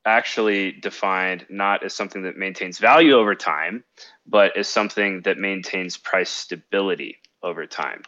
actually 0.05 0.73
defined 0.73 1.45
not 1.51 1.85
as 1.85 1.93
something 1.95 2.23
that 2.23 2.37
maintains 2.37 2.79
value 2.79 3.15
over 3.15 3.35
time 3.35 3.85
but 4.27 4.57
as 4.57 4.69
something 4.69 5.23
that 5.23 5.39
maintains 5.39 5.97
price 5.97 6.31
stability 6.31 7.19
over 7.43 7.66
time. 7.66 8.03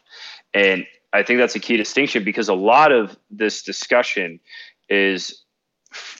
And 0.54 0.86
i 1.12 1.22
think 1.22 1.38
that's 1.38 1.56
a 1.56 1.60
key 1.60 1.76
distinction 1.76 2.24
because 2.24 2.48
a 2.48 2.54
lot 2.54 2.92
of 2.92 3.16
this 3.30 3.62
discussion 3.62 4.40
is 4.88 5.44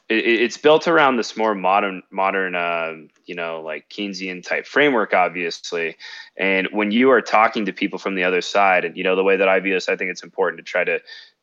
it, 0.09 0.25
it's 0.25 0.57
built 0.57 0.89
around 0.89 1.17
this 1.17 1.37
more 1.37 1.55
modern 1.55 2.03
modern 2.11 2.55
uh, 2.55 2.95
you 3.27 3.35
know 3.35 3.61
like 3.63 3.89
keynesian 3.89 4.43
type 4.47 4.67
framework 4.67 5.15
obviously. 5.15 5.97
And 6.37 6.69
when 6.73 6.91
you 6.91 7.11
are 7.11 7.21
talking 7.21 7.67
to 7.67 7.73
people 7.73 7.99
from 7.99 8.15
the 8.15 8.25
other 8.25 8.41
side 8.41 8.85
and 8.85 8.97
you 8.97 9.05
know 9.05 9.17
the 9.17 9.25
way 9.25 9.37
that 9.37 9.49
i 9.49 9.61
view 9.61 9.75
this 9.75 9.89
i 9.89 9.97
think 9.97 10.11
it's 10.11 10.23
important 10.23 10.59
to 10.59 10.71
try 10.71 10.85
to 10.85 11.01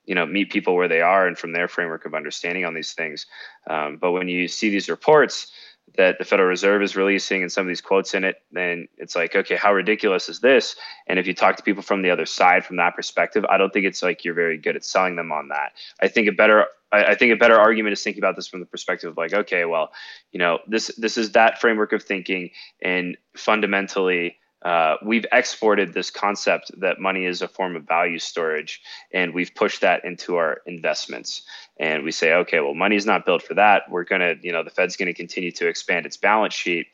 you 0.07 0.15
know 0.15 0.25
meet 0.25 0.51
people 0.51 0.75
where 0.75 0.87
they 0.87 1.01
are 1.01 1.27
and 1.27 1.37
from 1.37 1.51
their 1.51 1.67
framework 1.67 2.05
of 2.05 2.15
understanding 2.15 2.65
on 2.65 2.73
these 2.73 2.93
things. 2.93 3.27
Um, 3.69 3.97
but 3.97 4.13
when 4.13 4.27
you 4.27 4.47
see 4.47 4.69
these 4.69 4.89
reports 4.89 5.51
that 5.97 6.17
the 6.19 6.25
federal 6.25 6.47
reserve 6.47 6.81
is 6.81 6.95
releasing 6.95 7.41
and 7.41 7.51
some 7.51 7.61
of 7.61 7.67
these 7.67 7.81
quotes 7.81 8.13
in 8.13 8.23
it 8.23 8.41
then 8.51 8.87
it's 8.97 9.15
like 9.15 9.35
okay 9.35 9.55
how 9.55 9.73
ridiculous 9.73 10.29
is 10.29 10.39
this? 10.39 10.75
And 11.07 11.19
if 11.19 11.27
you 11.27 11.33
talk 11.33 11.57
to 11.57 11.63
people 11.63 11.83
from 11.83 12.01
the 12.01 12.09
other 12.09 12.25
side 12.25 12.65
from 12.65 12.77
that 12.77 12.95
perspective 12.95 13.45
i 13.49 13.57
don't 13.57 13.73
think 13.73 13.85
it's 13.85 14.01
like 14.01 14.23
you're 14.23 14.33
very 14.33 14.57
good 14.57 14.75
at 14.75 14.85
selling 14.85 15.15
them 15.15 15.31
on 15.31 15.49
that. 15.49 15.73
I 16.01 16.07
think 16.07 16.27
a 16.27 16.31
better 16.31 16.65
I, 16.91 17.15
think 17.15 17.33
a 17.33 17.35
better 17.35 17.59
argument 17.59 17.93
is 17.93 18.01
thinking 18.01 18.23
about 18.23 18.37
this 18.37 18.47
from 18.47 18.61
the 18.61 18.65
perspective 18.65 19.11
of 19.11 19.17
like 19.17 19.33
okay 19.33 19.65
well 19.65 19.91
you 20.31 20.39
know 20.39 20.59
this 20.67 20.87
this 20.97 21.17
is 21.17 21.33
that 21.33 21.59
framework 21.59 21.91
of 21.93 22.03
thinking 22.03 22.51
and 22.81 23.17
fundamentally 23.35 24.37
uh, 24.67 24.97
we've 25.01 25.25
exported 25.31 25.93
this 25.93 26.11
concept 26.11 26.71
that 26.77 26.99
money 26.99 27.23
is 27.23 27.41
a 27.41 27.47
form 27.47 27.77
of 27.77 27.83
value 27.83 28.19
storage 28.19 28.81
and 29.13 29.33
we've 29.33 29.55
pushed 29.55 29.79
that 29.79 30.03
into 30.03 30.35
our 30.35 30.61
investments. 30.65 31.43
And 31.79 32.03
we 32.03 32.11
say 32.11 32.33
okay 32.33 32.59
well 32.59 32.73
money's 32.73 33.05
not 33.05 33.25
built 33.25 33.43
for 33.43 33.53
that. 33.53 33.83
We're 33.89 34.03
going 34.03 34.19
to 34.19 34.35
you 34.41 34.51
know 34.51 34.63
the 34.63 34.69
fed's 34.69 34.97
going 34.97 35.07
to 35.07 35.13
continue 35.13 35.53
to 35.53 35.69
expand 35.69 36.05
its 36.05 36.17
balance 36.17 36.53
sheet. 36.53 36.87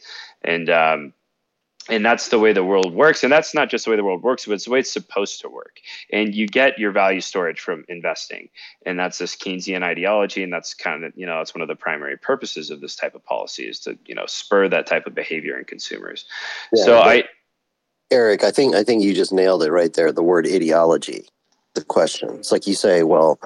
And 0.44 0.70
um, 0.70 1.14
and 1.90 2.06
that's 2.06 2.30
the 2.30 2.38
way 2.38 2.54
the 2.54 2.64
world 2.64 2.94
works. 2.94 3.24
And 3.24 3.34
that's 3.34 3.56
not 3.56 3.72
just 3.72 3.86
the 3.86 3.92
way 3.92 3.98
the 3.98 4.04
world 4.04 4.22
works 4.22 4.46
but 4.46 4.54
it's 4.54 4.66
the 4.66 4.72
way 4.72 4.80
it's 4.80 4.94
supposed 4.94 5.42
to 5.42 5.50
work. 5.50 5.80
And 6.12 6.36
you 6.36 6.46
get 6.46 6.78
your 6.78 6.92
value 6.92 7.22
storage 7.22 7.60
from 7.60 7.86
investing. 7.90 8.50
And 8.86 9.00
that's 9.00 9.18
this 9.18 9.36
keynesian 9.36 9.82
ideology. 9.82 10.44
And 10.44 10.54
that's 10.54 10.76
kind 10.76 11.04
of 11.04 11.14
you 11.16 11.26
know 11.26 11.40
that's 11.40 11.56
one 11.56 11.64
of 11.64 11.68
the 11.68 11.76
primary 11.76 12.18
purposes 12.18 12.70
of 12.70 12.82
this 12.82 12.96
type 12.96 13.16
of 13.16 13.26
policy 13.26 13.64
is 13.64 13.80
to 13.80 13.98
you 14.06 14.14
know 14.14 14.28
spur 14.28 14.70
that 14.70 14.86
type 14.86 15.08
of 15.08 15.16
behavior 15.16 15.58
in 15.58 15.66
consumers. 15.66 16.26
Yeah, 16.72 16.86
so 16.86 17.00
i 17.00 17.24
Eric, 18.14 18.46
I 18.46 18.52
think 18.52 18.76
I 18.76 18.84
think 18.84 19.04
you 19.04 19.16
just 19.16 19.34
nailed 19.34 19.64
it 19.64 19.72
right 19.72 19.94
there. 19.94 20.14
The 20.14 20.24
word 20.24 20.48
ideology, 20.48 21.26
the 21.76 21.84
question. 21.84 22.30
It's 22.36 22.54
like 22.54 22.68
you 22.68 22.76
say, 22.76 23.04
well, 23.04 23.40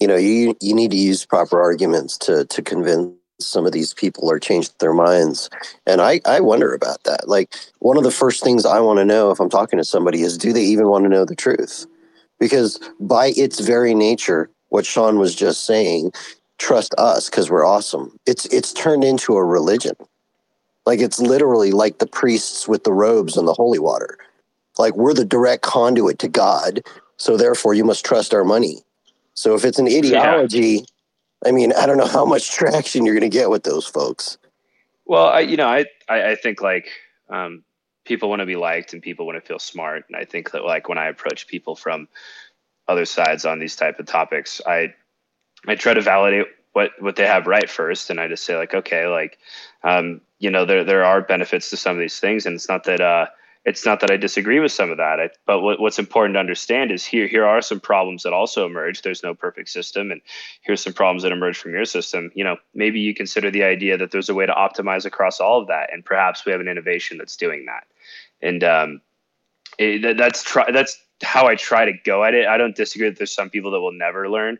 you 0.00 0.08
know, 0.08 0.16
you 0.16 0.56
you 0.60 0.74
need 0.74 0.92
to 0.92 0.98
use 0.98 1.26
proper 1.26 1.62
arguments 1.62 2.18
to 2.20 2.44
to 2.46 2.62
convince 2.62 3.14
some 3.40 3.66
of 3.66 3.72
these 3.72 3.94
people 3.94 4.30
or 4.30 4.38
change 4.38 4.76
their 4.78 4.94
minds. 4.94 5.50
And 5.86 6.02
I 6.02 6.20
I 6.26 6.40
wonder 6.40 6.74
about 6.74 7.04
that. 7.04 7.28
Like 7.28 7.54
one 7.80 7.96
of 7.98 8.04
the 8.04 8.12
first 8.12 8.44
things 8.44 8.66
I 8.66 8.80
want 8.80 9.00
to 9.00 9.06
know 9.06 9.32
if 9.32 9.40
I'm 9.40 9.50
talking 9.50 9.78
to 9.80 9.86
somebody 9.86 10.22
is 10.22 10.38
do 10.38 10.52
they 10.52 10.64
even 10.64 10.88
want 10.88 11.04
to 11.06 11.10
know 11.10 11.24
the 11.24 11.36
truth? 11.36 11.86
Because 12.40 12.78
by 13.00 13.32
its 13.36 13.60
very 13.60 13.94
nature, 13.94 14.50
what 14.70 14.86
Sean 14.86 15.18
was 15.18 15.34
just 15.34 15.66
saying, 15.66 16.12
trust 16.58 16.94
us 16.98 17.30
because 17.30 17.50
we're 17.50 17.66
awesome. 17.66 18.18
It's 18.26 18.46
it's 18.46 18.74
turned 18.74 19.04
into 19.04 19.36
a 19.36 19.44
religion. 19.44 19.94
Like 20.86 21.00
it's 21.00 21.20
literally 21.20 21.72
like 21.72 21.98
the 21.98 22.06
priests 22.06 22.66
with 22.66 22.84
the 22.84 22.92
robes 22.92 23.36
and 23.36 23.46
the 23.46 23.52
holy 23.52 23.78
water. 23.78 24.18
Like 24.78 24.96
we're 24.96 25.14
the 25.14 25.24
direct 25.24 25.62
conduit 25.62 26.18
to 26.20 26.28
God. 26.28 26.82
So 27.16 27.36
therefore 27.36 27.74
you 27.74 27.84
must 27.84 28.04
trust 28.04 28.32
our 28.32 28.44
money. 28.44 28.82
So 29.34 29.54
if 29.54 29.64
it's 29.64 29.78
an 29.78 29.86
ideology, 29.86 30.84
I 31.44 31.52
mean, 31.52 31.72
I 31.72 31.86
don't 31.86 31.96
know 31.96 32.06
how 32.06 32.24
much 32.24 32.50
traction 32.50 33.04
you're 33.04 33.14
going 33.14 33.30
to 33.30 33.36
get 33.38 33.50
with 33.50 33.62
those 33.62 33.86
folks. 33.86 34.38
Well, 35.06 35.26
I 35.26 35.40
you 35.40 35.56
know 35.56 35.66
I 35.66 35.86
I, 36.08 36.30
I 36.30 36.34
think 36.34 36.60
like 36.62 36.88
um, 37.28 37.64
people 38.04 38.28
want 38.28 38.40
to 38.40 38.46
be 38.46 38.56
liked 38.56 38.92
and 38.92 39.02
people 39.02 39.26
want 39.26 39.42
to 39.42 39.46
feel 39.46 39.58
smart, 39.58 40.04
and 40.08 40.16
I 40.16 40.24
think 40.24 40.52
that 40.52 40.64
like 40.64 40.88
when 40.88 40.98
I 40.98 41.08
approach 41.08 41.46
people 41.46 41.74
from 41.74 42.08
other 42.86 43.04
sides 43.04 43.44
on 43.44 43.58
these 43.58 43.76
type 43.76 43.98
of 43.98 44.06
topics, 44.06 44.60
I 44.66 44.94
I 45.66 45.74
try 45.74 45.94
to 45.94 46.00
validate 46.00 46.46
what 46.72 46.90
what 47.00 47.16
they 47.16 47.26
have 47.26 47.46
right 47.46 47.68
first, 47.68 48.10
and 48.10 48.20
I 48.20 48.28
just 48.28 48.44
say 48.44 48.56
like 48.56 48.74
okay, 48.74 49.06
like 49.06 49.38
um, 49.82 50.20
you 50.38 50.50
know 50.50 50.64
there 50.64 50.84
there 50.84 51.04
are 51.04 51.20
benefits 51.20 51.70
to 51.70 51.76
some 51.76 51.96
of 51.96 52.00
these 52.00 52.20
things, 52.20 52.46
and 52.46 52.54
it's 52.54 52.68
not 52.68 52.84
that 52.84 53.00
uh, 53.00 53.26
it's 53.64 53.84
not 53.84 54.00
that 54.00 54.10
I 54.10 54.16
disagree 54.16 54.58
with 54.58 54.72
some 54.72 54.90
of 54.90 54.96
that. 54.96 55.20
I, 55.20 55.30
but 55.46 55.60
what, 55.60 55.80
what's 55.80 55.98
important 55.98 56.34
to 56.34 56.40
understand 56.40 56.90
is 56.90 57.04
here 57.04 57.26
here 57.26 57.44
are 57.44 57.60
some 57.60 57.80
problems 57.80 58.22
that 58.22 58.32
also 58.32 58.64
emerge. 58.66 59.02
There's 59.02 59.22
no 59.22 59.34
perfect 59.34 59.68
system, 59.68 60.10
and 60.10 60.20
here's 60.62 60.82
some 60.82 60.92
problems 60.92 61.24
that 61.24 61.32
emerge 61.32 61.58
from 61.58 61.72
your 61.72 61.84
system. 61.84 62.30
You 62.34 62.44
know, 62.44 62.56
maybe 62.74 63.00
you 63.00 63.14
consider 63.14 63.50
the 63.50 63.64
idea 63.64 63.98
that 63.98 64.12
there's 64.12 64.28
a 64.28 64.34
way 64.34 64.46
to 64.46 64.52
optimize 64.52 65.04
across 65.04 65.40
all 65.40 65.60
of 65.60 65.68
that, 65.68 65.92
and 65.92 66.04
perhaps 66.04 66.44
we 66.44 66.52
have 66.52 66.60
an 66.60 66.68
innovation 66.68 67.18
that's 67.18 67.36
doing 67.36 67.66
that. 67.66 67.86
And 68.40 68.64
um, 68.64 69.00
it, 69.78 70.02
that, 70.02 70.16
that's 70.16 70.42
try 70.42 70.70
that's 70.70 70.98
how 71.22 71.46
I 71.46 71.54
try 71.54 71.84
to 71.84 71.92
go 72.04 72.24
at 72.24 72.34
it. 72.34 72.46
I 72.46 72.56
don't 72.56 72.74
disagree 72.74 73.08
that 73.08 73.18
there's 73.18 73.34
some 73.34 73.50
people 73.50 73.72
that 73.72 73.80
will 73.80 73.92
never 73.92 74.28
learn, 74.28 74.58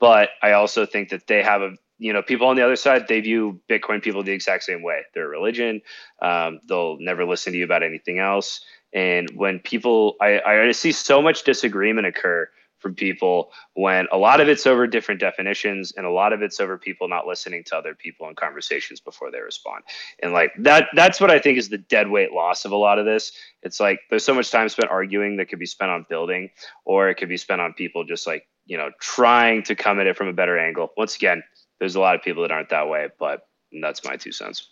but 0.00 0.30
I 0.42 0.52
also 0.52 0.86
think 0.86 1.10
that 1.10 1.26
they 1.26 1.42
have 1.42 1.62
a 1.62 1.72
you 1.98 2.12
know 2.12 2.22
people 2.22 2.46
on 2.46 2.56
the 2.56 2.64
other 2.64 2.76
side 2.76 3.08
they 3.08 3.20
view 3.20 3.60
bitcoin 3.68 4.02
people 4.02 4.22
the 4.22 4.32
exact 4.32 4.64
same 4.64 4.82
way. 4.82 5.02
They're 5.14 5.26
a 5.26 5.28
religion. 5.28 5.82
Um, 6.22 6.60
they'll 6.66 6.98
never 7.00 7.24
listen 7.24 7.52
to 7.52 7.58
you 7.58 7.64
about 7.64 7.82
anything 7.82 8.18
else. 8.18 8.60
And 8.92 9.28
when 9.34 9.58
people 9.58 10.16
I, 10.20 10.40
I 10.40 10.72
see 10.72 10.92
so 10.92 11.20
much 11.20 11.44
disagreement 11.44 12.06
occur 12.06 12.48
from 12.78 12.94
people 12.94 13.50
when 13.74 14.06
a 14.12 14.16
lot 14.16 14.40
of 14.40 14.48
it's 14.48 14.66
over 14.66 14.86
different 14.86 15.20
definitions 15.20 15.92
and 15.96 16.06
a 16.06 16.10
lot 16.10 16.32
of 16.32 16.42
it's 16.42 16.60
over 16.60 16.78
people 16.78 17.08
not 17.08 17.26
listening 17.26 17.64
to 17.64 17.76
other 17.76 17.94
people 17.94 18.28
in 18.28 18.34
conversations 18.34 19.00
before 19.00 19.30
they 19.30 19.40
respond. 19.40 19.82
And 20.22 20.32
like 20.32 20.52
that 20.60 20.86
that's 20.94 21.20
what 21.20 21.30
i 21.30 21.38
think 21.38 21.58
is 21.58 21.68
the 21.68 21.78
dead 21.78 22.08
weight 22.08 22.32
loss 22.32 22.64
of 22.64 22.72
a 22.72 22.76
lot 22.76 22.98
of 22.98 23.04
this. 23.04 23.32
It's 23.62 23.80
like 23.80 24.00
there's 24.10 24.24
so 24.24 24.34
much 24.34 24.50
time 24.50 24.68
spent 24.68 24.90
arguing 24.90 25.36
that 25.36 25.48
could 25.48 25.58
be 25.58 25.66
spent 25.66 25.90
on 25.90 26.06
building 26.08 26.50
or 26.84 27.08
it 27.08 27.16
could 27.16 27.28
be 27.28 27.36
spent 27.36 27.60
on 27.60 27.72
people 27.72 28.04
just 28.04 28.26
like 28.26 28.46
you 28.68 28.76
know 28.76 28.90
trying 29.00 29.64
to 29.64 29.74
come 29.74 29.98
at 29.98 30.06
it 30.06 30.16
from 30.16 30.28
a 30.28 30.32
better 30.32 30.56
angle 30.56 30.92
once 30.96 31.16
again 31.16 31.42
there's 31.80 31.96
a 31.96 32.00
lot 32.00 32.14
of 32.14 32.22
people 32.22 32.42
that 32.42 32.52
aren't 32.52 32.70
that 32.70 32.88
way 32.88 33.08
but 33.18 33.48
that's 33.82 34.04
my 34.04 34.16
two 34.16 34.32
cents 34.32 34.68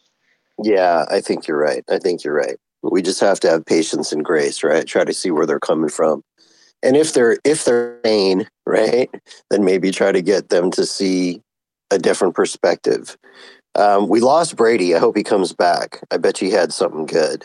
Yeah, 0.63 1.05
I 1.11 1.21
think 1.21 1.47
you're 1.47 1.59
right. 1.59 1.85
I 1.91 1.99
think 1.99 2.25
you're 2.25 2.35
right. 2.35 2.57
We 2.83 3.03
just 3.03 3.21
have 3.21 3.41
to 3.41 3.51
have 3.51 3.67
patience 3.67 4.13
and 4.13 4.25
grace, 4.25 4.63
right? 4.63 4.87
Try 4.87 5.05
to 5.05 5.13
see 5.13 5.31
where 5.31 5.47
they're 5.47 5.61
coming 5.61 5.91
from. 5.91 6.23
And 6.83 6.97
if 6.97 7.13
they're 7.13 7.39
if 7.45 7.65
they're 7.65 7.99
sane, 8.05 8.49
right, 8.67 9.11
then 9.51 9.65
maybe 9.65 9.91
try 9.91 10.13
to 10.13 10.23
get 10.23 10.49
them 10.49 10.71
to 10.73 10.87
see 10.87 11.43
a 11.91 11.99
different 11.99 12.35
perspective. 12.35 13.17
Um, 13.75 14.09
we 14.09 14.21
lost 14.21 14.57
Brady. 14.57 14.95
I 14.95 14.99
hope 14.99 15.17
he 15.17 15.23
comes 15.23 15.53
back. 15.53 16.01
I 16.11 16.17
bet 16.17 16.39
he 16.39 16.51
had 16.51 16.73
something 16.73 17.07
good. 17.07 17.45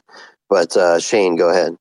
But 0.49 0.77
uh, 0.77 0.99
Shane, 0.99 1.35
go 1.35 1.49
ahead. 1.49 1.75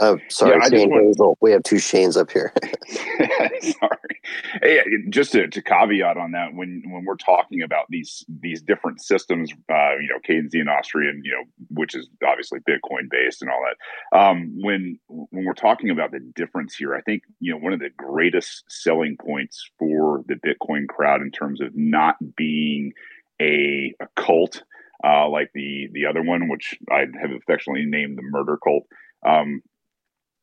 Oh, 0.00 0.18
sorry, 0.28 0.58
just 0.60 0.72
Shane 0.72 0.90
want- 0.90 1.04
Hazel. 1.06 1.38
We 1.40 1.52
have 1.52 1.62
two 1.62 1.76
Shanes 1.76 2.16
up 2.16 2.30
here. 2.30 2.52
Sorry. 3.62 4.20
Hey, 4.60 4.80
just 5.08 5.32
to, 5.32 5.46
to 5.46 5.62
caveat 5.62 6.16
on 6.16 6.32
that, 6.32 6.52
when 6.52 6.82
when 6.86 7.04
we're 7.04 7.16
talking 7.16 7.62
about 7.62 7.86
these 7.90 8.24
these 8.40 8.60
different 8.60 9.00
systems, 9.00 9.52
uh, 9.70 9.96
you 10.00 10.08
know, 10.08 10.18
Keynesian, 10.28 10.68
Austrian, 10.68 11.22
you 11.24 11.30
know, 11.32 11.44
which 11.70 11.94
is 11.94 12.08
obviously 12.26 12.58
Bitcoin 12.60 13.08
based 13.08 13.40
and 13.40 13.50
all 13.50 13.62
that. 13.64 14.18
Um, 14.18 14.56
when 14.60 14.98
when 15.08 15.44
we're 15.44 15.52
talking 15.54 15.90
about 15.90 16.10
the 16.10 16.20
difference 16.34 16.74
here, 16.74 16.94
I 16.94 17.00
think 17.02 17.22
you 17.38 17.52
know 17.52 17.58
one 17.58 17.72
of 17.72 17.78
the 17.80 17.90
greatest 17.96 18.64
selling 18.68 19.16
points 19.16 19.70
for 19.78 20.24
the 20.26 20.34
Bitcoin 20.34 20.88
crowd 20.88 21.22
in 21.22 21.30
terms 21.30 21.60
of 21.60 21.68
not 21.74 22.16
being 22.36 22.92
a, 23.40 23.94
a 24.00 24.06
cult 24.16 24.62
uh, 25.04 25.28
like 25.28 25.50
the 25.54 25.88
the 25.92 26.06
other 26.06 26.22
one, 26.22 26.48
which 26.48 26.74
I 26.90 27.00
have 27.20 27.30
affectionately 27.30 27.84
named 27.86 28.18
the 28.18 28.22
murder 28.22 28.58
cult. 28.62 28.86
Um, 29.26 29.62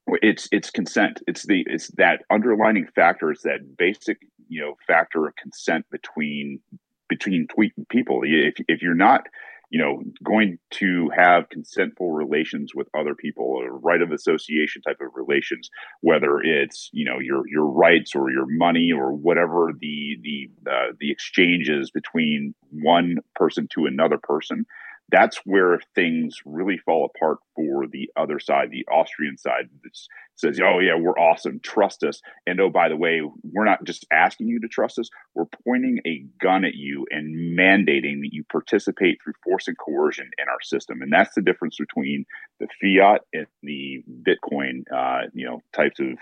it's 0.08 0.48
it's 0.52 0.70
consent. 0.70 1.22
It's 1.28 1.46
the 1.46 1.64
it's 1.68 1.90
that 1.98 2.24
underlining 2.30 2.88
factor 2.96 3.32
is 3.32 3.42
that 3.42 3.78
basic 3.78 4.20
you 4.48 4.62
know 4.62 4.76
factor 4.88 5.28
of 5.28 5.36
consent 5.36 5.86
between 5.92 6.60
between 7.08 7.48
tweet 7.48 7.74
people. 7.90 8.22
If, 8.24 8.56
if 8.68 8.82
you're 8.82 8.96
not 8.96 9.28
you 9.72 9.80
know 9.80 10.04
going 10.24 10.60
to 10.72 11.10
have 11.16 11.50
consentful 11.50 12.12
relations 12.12 12.76
with 12.76 12.88
other 12.98 13.16
people 13.16 13.46
or 13.46 13.78
right 13.80 14.02
of 14.02 14.12
association 14.12 14.82
type 14.82 15.00
of 15.00 15.08
relations 15.16 15.70
whether 16.02 16.40
it's 16.42 16.90
you 16.92 17.06
know 17.06 17.20
your 17.20 17.48
your 17.48 17.66
rights 17.66 18.14
or 18.14 18.30
your 18.30 18.46
money 18.46 18.92
or 18.92 19.14
whatever 19.14 19.72
the 19.80 20.18
the 20.22 20.50
uh, 20.70 20.92
the 21.00 21.10
exchanges 21.10 21.90
between 21.90 22.54
one 22.70 23.18
person 23.34 23.68
to 23.74 23.86
another 23.86 24.20
person 24.22 24.66
that's 25.12 25.42
where 25.46 25.80
things 25.94 26.38
really 26.46 26.78
fall 26.78 27.12
apart 27.14 27.40
for 27.56 27.86
the 27.88 28.10
other 28.16 28.40
side, 28.40 28.70
the 28.72 28.88
Austrian 28.92 29.38
side 29.38 29.70
that 29.84 29.92
says, 30.36 30.60
oh, 30.64 30.80
yeah, 30.80 30.96
we're 30.98 31.18
awesome, 31.20 31.60
trust 31.60 32.04
us. 32.04 32.22
And 32.48 32.60
oh, 32.60 32.70
by 32.70 32.90
the 32.90 32.96
way, 32.96 33.22
we're 33.44 33.66
not 33.66 33.84
just 33.84 34.06
asking 34.12 34.48
you 34.48 34.60
to 34.62 34.68
trust 34.68 34.98
us, 34.98 35.10
we're 35.36 35.46
pointing 35.66 36.00
a 36.06 36.26
gun 36.42 36.64
at 36.66 36.76
you 36.76 37.06
and 37.12 37.58
mandating 37.58 38.22
that 38.22 38.32
you 38.32 38.44
participate 38.52 39.20
through 39.22 39.34
force 39.44 39.68
and 39.68 39.78
coercion 39.78 40.30
in 40.38 40.48
our 40.48 40.62
system. 40.62 41.02
And 41.02 41.12
that's 41.12 41.36
the 41.36 41.42
difference 41.42 41.78
between 41.78 42.26
the 42.60 42.68
fiat 42.82 43.22
and 43.34 43.48
the 43.64 44.04
Bitcoin, 44.24 44.84
uh, 44.94 45.28
you 45.34 45.46
know, 45.46 45.62
types 45.74 46.00
of 46.00 46.18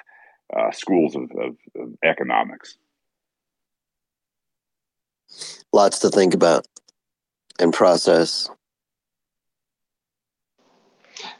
uh, 0.55 0.71
schools 0.71 1.15
of, 1.15 1.29
of, 1.39 1.55
of 1.75 1.93
economics. 2.03 2.77
Lots 5.71 5.99
to 5.99 6.09
think 6.09 6.33
about 6.33 6.65
and 7.59 7.73
process. 7.73 8.49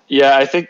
Yeah, 0.10 0.36
I 0.36 0.46
think 0.46 0.70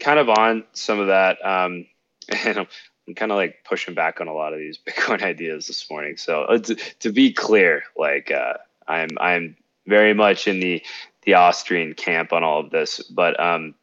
kind 0.00 0.18
of 0.18 0.28
on 0.28 0.64
some 0.74 1.00
of 1.00 1.06
that. 1.06 1.44
Um, 1.44 1.86
and 2.44 2.58
I'm, 2.58 2.66
I'm 3.08 3.14
kind 3.14 3.32
of 3.32 3.36
like 3.36 3.64
pushing 3.64 3.94
back 3.94 4.20
on 4.20 4.28
a 4.28 4.34
lot 4.34 4.52
of 4.52 4.58
these 4.58 4.78
Bitcoin 4.86 5.22
ideas 5.22 5.66
this 5.66 5.88
morning. 5.90 6.16
So 6.16 6.42
uh, 6.42 6.58
to, 6.58 6.74
to 6.74 7.12
be 7.12 7.32
clear, 7.32 7.84
like 7.96 8.30
uh, 8.30 8.54
I'm 8.86 9.10
I'm 9.20 9.56
very 9.86 10.12
much 10.12 10.46
in 10.48 10.60
the 10.60 10.82
the 11.22 11.34
Austrian 11.34 11.94
camp 11.94 12.32
on 12.32 12.44
all 12.44 12.60
of 12.60 12.70
this, 12.70 13.00
but 13.00 13.38
um, 13.40 13.74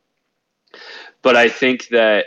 but 1.22 1.36
I 1.36 1.50
think 1.50 1.88
that 1.90 2.26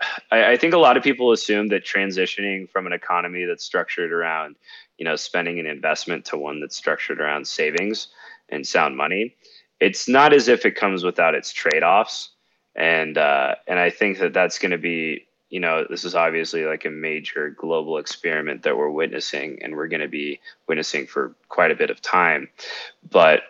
I, 0.30 0.52
I 0.52 0.56
think 0.56 0.74
a 0.74 0.78
lot 0.78 0.96
of 0.96 1.02
people 1.02 1.32
assume 1.32 1.68
that 1.68 1.84
transitioning 1.84 2.68
from 2.70 2.86
an 2.86 2.92
economy 2.92 3.44
that's 3.44 3.64
structured 3.64 4.12
around 4.12 4.56
you 4.96 5.04
know 5.04 5.16
spending 5.16 5.58
and 5.58 5.68
investment 5.68 6.24
to 6.26 6.38
one 6.38 6.60
that's 6.60 6.76
structured 6.76 7.20
around 7.20 7.46
savings 7.46 8.08
and 8.48 8.66
sound 8.66 8.96
money 8.96 9.34
it's 9.80 10.08
not 10.08 10.32
as 10.32 10.48
if 10.48 10.66
it 10.66 10.72
comes 10.72 11.04
without 11.04 11.34
its 11.34 11.52
trade-offs. 11.52 12.30
And 12.76 13.18
uh, 13.18 13.56
and 13.66 13.78
I 13.78 13.90
think 13.90 14.18
that 14.18 14.32
that's 14.32 14.58
going 14.58 14.70
to 14.70 14.78
be 14.78 15.26
you 15.50 15.60
know 15.60 15.84
this 15.88 16.04
is 16.04 16.14
obviously 16.14 16.64
like 16.64 16.84
a 16.84 16.90
major 16.90 17.50
global 17.50 17.98
experiment 17.98 18.62
that 18.62 18.76
we're 18.76 18.90
witnessing 18.90 19.58
and 19.62 19.74
we're 19.74 19.88
going 19.88 20.00
to 20.00 20.08
be 20.08 20.40
witnessing 20.68 21.06
for 21.06 21.34
quite 21.48 21.70
a 21.70 21.74
bit 21.74 21.90
of 21.90 22.00
time. 22.00 22.48
But 23.10 23.42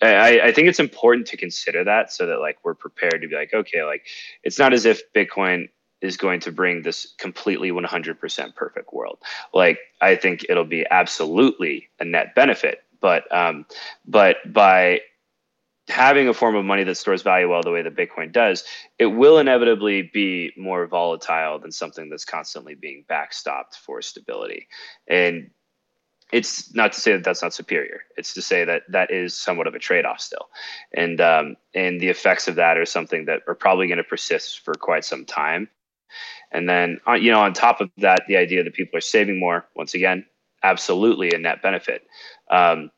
I, 0.00 0.40
I 0.40 0.52
think 0.52 0.68
it's 0.68 0.80
important 0.80 1.26
to 1.28 1.36
consider 1.36 1.84
that 1.84 2.12
so 2.12 2.26
that 2.26 2.40
like 2.40 2.58
we're 2.62 2.74
prepared 2.74 3.20
to 3.22 3.28
be 3.28 3.34
like 3.34 3.52
okay 3.52 3.84
like 3.84 4.06
it's 4.42 4.58
not 4.58 4.72
as 4.72 4.86
if 4.86 5.12
bitcoin 5.12 5.68
is 6.00 6.16
going 6.16 6.40
to 6.40 6.52
bring 6.52 6.82
this 6.82 7.14
completely 7.18 7.70
100% 7.70 8.54
perfect 8.54 8.92
world. 8.92 9.18
Like 9.52 9.78
i 10.00 10.16
think 10.16 10.46
it'll 10.48 10.64
be 10.64 10.86
absolutely 10.90 11.88
a 12.00 12.04
net 12.04 12.34
benefit. 12.34 12.82
But 13.00 13.30
um 13.34 13.66
but 14.06 14.36
by 14.50 15.00
having 15.88 16.28
a 16.28 16.34
form 16.34 16.56
of 16.56 16.64
money 16.64 16.84
that 16.84 16.96
stores 16.96 17.22
value 17.22 17.48
well 17.48 17.62
the 17.62 17.70
way 17.70 17.82
that 17.82 17.96
Bitcoin 17.96 18.32
does, 18.32 18.64
it 18.98 19.06
will 19.06 19.38
inevitably 19.38 20.10
be 20.14 20.52
more 20.56 20.86
volatile 20.86 21.58
than 21.58 21.72
something 21.72 22.08
that's 22.08 22.24
constantly 22.24 22.74
being 22.74 23.04
backstopped 23.08 23.76
for 23.76 24.00
stability. 24.00 24.68
And 25.06 25.50
it's 26.32 26.74
not 26.74 26.92
to 26.92 27.00
say 27.00 27.12
that 27.12 27.22
that's 27.22 27.42
not 27.42 27.52
superior. 27.52 28.00
It's 28.16 28.34
to 28.34 28.42
say 28.42 28.64
that 28.64 28.82
that 28.88 29.10
is 29.10 29.34
somewhat 29.34 29.66
of 29.66 29.74
a 29.74 29.78
trade-off 29.78 30.20
still, 30.20 30.48
and 30.92 31.20
um, 31.20 31.56
and 31.74 32.00
the 32.00 32.08
effects 32.08 32.48
of 32.48 32.56
that 32.56 32.78
are 32.78 32.86
something 32.86 33.26
that 33.26 33.42
are 33.46 33.54
probably 33.54 33.86
going 33.86 33.98
to 33.98 34.04
persist 34.04 34.60
for 34.64 34.74
quite 34.74 35.04
some 35.04 35.26
time. 35.26 35.68
And 36.50 36.68
then 36.68 36.98
uh, 37.06 37.12
you 37.12 37.30
know, 37.30 37.40
on 37.40 37.52
top 37.52 37.80
of 37.80 37.90
that, 37.98 38.22
the 38.26 38.36
idea 38.36 38.64
that 38.64 38.74
people 38.74 38.96
are 38.96 39.02
saving 39.02 39.38
more. 39.38 39.66
Once 39.76 39.94
again, 39.94 40.24
absolutely 40.62 41.30
a 41.32 41.38
net 41.38 41.62
benefit. 41.62 42.06
Um, 42.50 42.90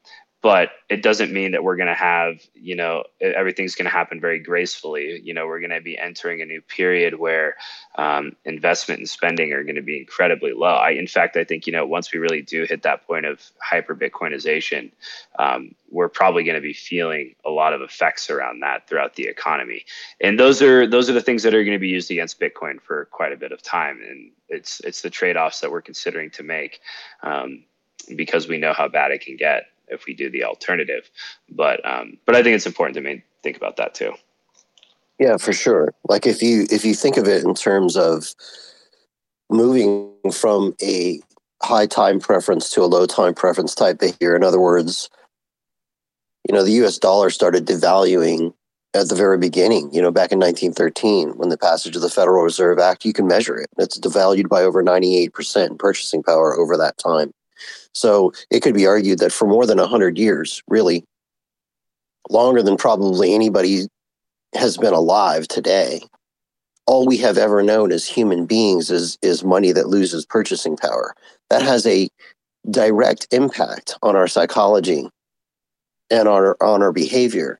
but 0.47 0.71
it 0.89 1.03
doesn't 1.03 1.33
mean 1.33 1.51
that 1.51 1.65
we're 1.65 1.75
going 1.75 1.89
to 1.89 1.95
have 1.95 2.41
you 2.55 2.77
know 2.77 3.03
everything's 3.21 3.75
going 3.75 3.87
to 3.87 3.91
happen 3.91 4.21
very 4.21 4.39
gracefully. 4.39 5.21
You 5.25 5.35
know 5.35 5.45
we're 5.45 5.59
going 5.59 5.71
to 5.71 5.81
be 5.81 5.99
entering 5.99 6.41
a 6.41 6.45
new 6.45 6.61
period 6.61 7.19
where 7.19 7.57
um, 7.97 8.37
investment 8.45 9.01
and 9.01 9.09
spending 9.09 9.53
are 9.53 9.65
going 9.65 9.75
to 9.75 9.83
be 9.83 9.99
incredibly 9.99 10.53
low. 10.53 10.77
I, 10.77 10.91
in 10.91 11.09
fact 11.09 11.37
i 11.37 11.43
think 11.43 11.67
you 11.67 11.73
know 11.73 11.85
once 11.85 12.13
we 12.13 12.21
really 12.21 12.43
do 12.43 12.63
hit 12.63 12.83
that 12.83 13.05
point 13.09 13.27
of 13.27 13.43
hyper 13.61 13.97
bitcoinization 13.97 14.93
um, 15.37 15.75
we're 15.91 16.09
probably 16.09 16.45
going 16.45 16.55
to 16.55 16.61
be 16.61 16.73
feeling 16.73 17.35
a 17.45 17.51
lot 17.51 17.73
of 17.73 17.83
effects 17.83 18.31
around 18.31 18.61
that 18.61 18.87
throughout 18.87 19.17
the 19.17 19.25
economy. 19.25 19.85
And 20.21 20.39
those 20.39 20.63
are 20.63 20.87
those 20.87 21.11
are 21.11 21.13
the 21.13 21.21
things 21.21 21.43
that 21.43 21.55
are 21.55 21.65
going 21.65 21.77
to 21.77 21.81
be 21.81 21.89
used 21.89 22.13
against 22.13 22.39
bitcoin 22.39 22.81
for 22.81 23.07
quite 23.07 23.33
a 23.33 23.37
bit 23.37 23.51
of 23.51 23.63
time. 23.63 24.01
And 24.09 24.31
it's 24.49 24.79
it's 24.81 25.03
the 25.03 25.11
trade-offs 25.11 25.59
that 25.61 25.73
we're 25.73 25.83
considering 25.83 26.31
to 26.31 26.45
make 26.45 26.79
um, 27.25 27.65
because 28.15 28.47
we 28.47 28.59
know 28.59 28.73
how 28.73 28.87
bad 28.87 29.11
it 29.11 29.23
can 29.23 29.37
get 29.37 29.65
if 29.89 30.07
we 30.07 30.15
do 30.15 30.31
the 30.31 30.45
alternative. 30.45 31.11
But 31.51 31.85
um, 31.89 32.19
but 32.27 32.35
I 32.35 32.43
think 32.43 32.57
it's 32.57 32.67
important 32.67 32.97
to 32.97 33.23
think 33.43 33.57
about 33.57 33.77
that 33.77 33.95
too. 33.95 34.13
Yeah, 35.19 35.37
for 35.39 35.53
sure. 35.53 35.95
Like 36.09 36.27
if 36.27 36.43
you 36.43 36.67
if 36.71 36.85
you 36.85 36.95
think 36.95 37.17
of 37.17 37.27
it 37.27 37.45
in 37.45 37.55
terms 37.55 37.97
of 37.97 38.35
moving 39.51 40.13
from 40.33 40.75
a 40.83 41.21
high 41.63 41.87
time 41.87 42.21
preference 42.21 42.71
to 42.71 42.83
a 42.83 42.87
low 42.87 43.07
time 43.07 43.35
preference 43.35 43.75
type 43.75 43.99
behavior, 43.99 44.37
in 44.37 44.45
other 44.45 44.61
words, 44.61 45.09
you 46.49 46.55
know, 46.55 46.63
the 46.63 46.85
US 46.85 46.99
dollar 46.99 47.31
started 47.31 47.67
devaluing 47.67 48.53
at 48.95 49.09
the 49.09 49.15
very 49.15 49.39
beginning, 49.39 49.93
you 49.93 50.01
know, 50.01 50.11
back 50.11 50.33
in 50.33 50.39
1913 50.39 51.31
when 51.37 51.49
the 51.49 51.59
passage 51.59 51.97
of 51.97 52.03
the 52.03 52.11
Federal 52.11 52.43
Reserve 52.43 52.79
Act, 52.79 53.05
you 53.05 53.13
can 53.13 53.27
measure 53.27 53.57
it. 53.57 53.69
It's 53.79 53.99
devalued 53.99 54.49
by 54.49 54.63
over 54.63 54.83
98% 54.83 55.71
in 55.71 55.79
purchasing 55.79 56.23
power 56.23 56.59
over 56.59 56.77
that 56.77 56.97
time. 56.99 57.33
So 57.97 58.35
it 58.51 58.61
could 58.61 58.75
be 58.75 58.87
argued 58.87 59.21
that 59.21 59.33
for 59.33 59.49
more 59.49 59.65
than 59.65 59.79
100 59.79 60.19
years, 60.19 60.63
really 60.69 61.03
longer 62.29 62.63
than 62.63 62.77
probably 62.77 63.35
anybody 63.35 63.89
has 64.55 64.77
been 64.77 64.93
alive 64.93 65.49
today, 65.49 66.03
all 66.87 67.07
we 67.07 67.17
have 67.17 67.39
ever 67.39 67.63
known 67.63 67.93
as 67.93 68.07
human 68.07 68.45
beings 68.45 68.91
is, 68.91 69.17
is 69.23 69.43
money 69.43 69.73
that 69.73 69.89
loses 69.89 70.27
purchasing 70.27 70.77
power. 70.77 71.15
That 71.49 71.63
has 71.63 71.87
a 71.87 72.11
direct 72.71 73.29
impact 73.31 73.97
on 74.03 74.15
our 74.15 74.29
psychology 74.29 75.09
and 76.11 76.29
on 76.29 76.43
our, 76.43 76.57
on 76.61 76.83
our 76.83 76.93
behavior. 76.93 77.59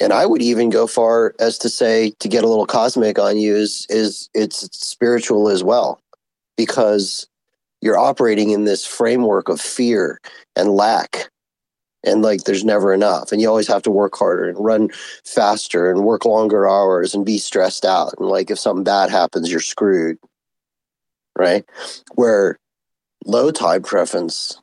And 0.00 0.12
I 0.12 0.26
would 0.26 0.42
even 0.42 0.70
go 0.70 0.86
far 0.86 1.34
as 1.40 1.58
to 1.58 1.68
say, 1.68 2.12
to 2.20 2.28
get 2.28 2.44
a 2.44 2.48
little 2.48 2.66
cosmic 2.66 3.18
on 3.18 3.36
you, 3.36 3.56
is, 3.56 3.84
is 3.90 4.30
it's 4.32 4.58
spiritual 4.78 5.48
as 5.48 5.64
well. 5.64 5.98
because 6.56 7.26
you're 7.80 7.98
operating 7.98 8.50
in 8.50 8.64
this 8.64 8.86
framework 8.86 9.48
of 9.48 9.60
fear 9.60 10.20
and 10.56 10.70
lack 10.70 11.30
and 12.04 12.22
like 12.22 12.44
there's 12.44 12.64
never 12.64 12.94
enough 12.94 13.32
and 13.32 13.40
you 13.40 13.48
always 13.48 13.68
have 13.68 13.82
to 13.82 13.90
work 13.90 14.16
harder 14.16 14.48
and 14.48 14.58
run 14.58 14.88
faster 15.24 15.90
and 15.90 16.04
work 16.04 16.24
longer 16.24 16.68
hours 16.68 17.14
and 17.14 17.26
be 17.26 17.38
stressed 17.38 17.84
out 17.84 18.14
and 18.18 18.28
like 18.28 18.50
if 18.50 18.58
something 18.58 18.84
bad 18.84 19.10
happens 19.10 19.50
you're 19.50 19.60
screwed 19.60 20.18
right? 21.40 21.64
Where 22.14 22.58
low 23.24 23.50
time 23.50 23.82
preference 23.82 24.60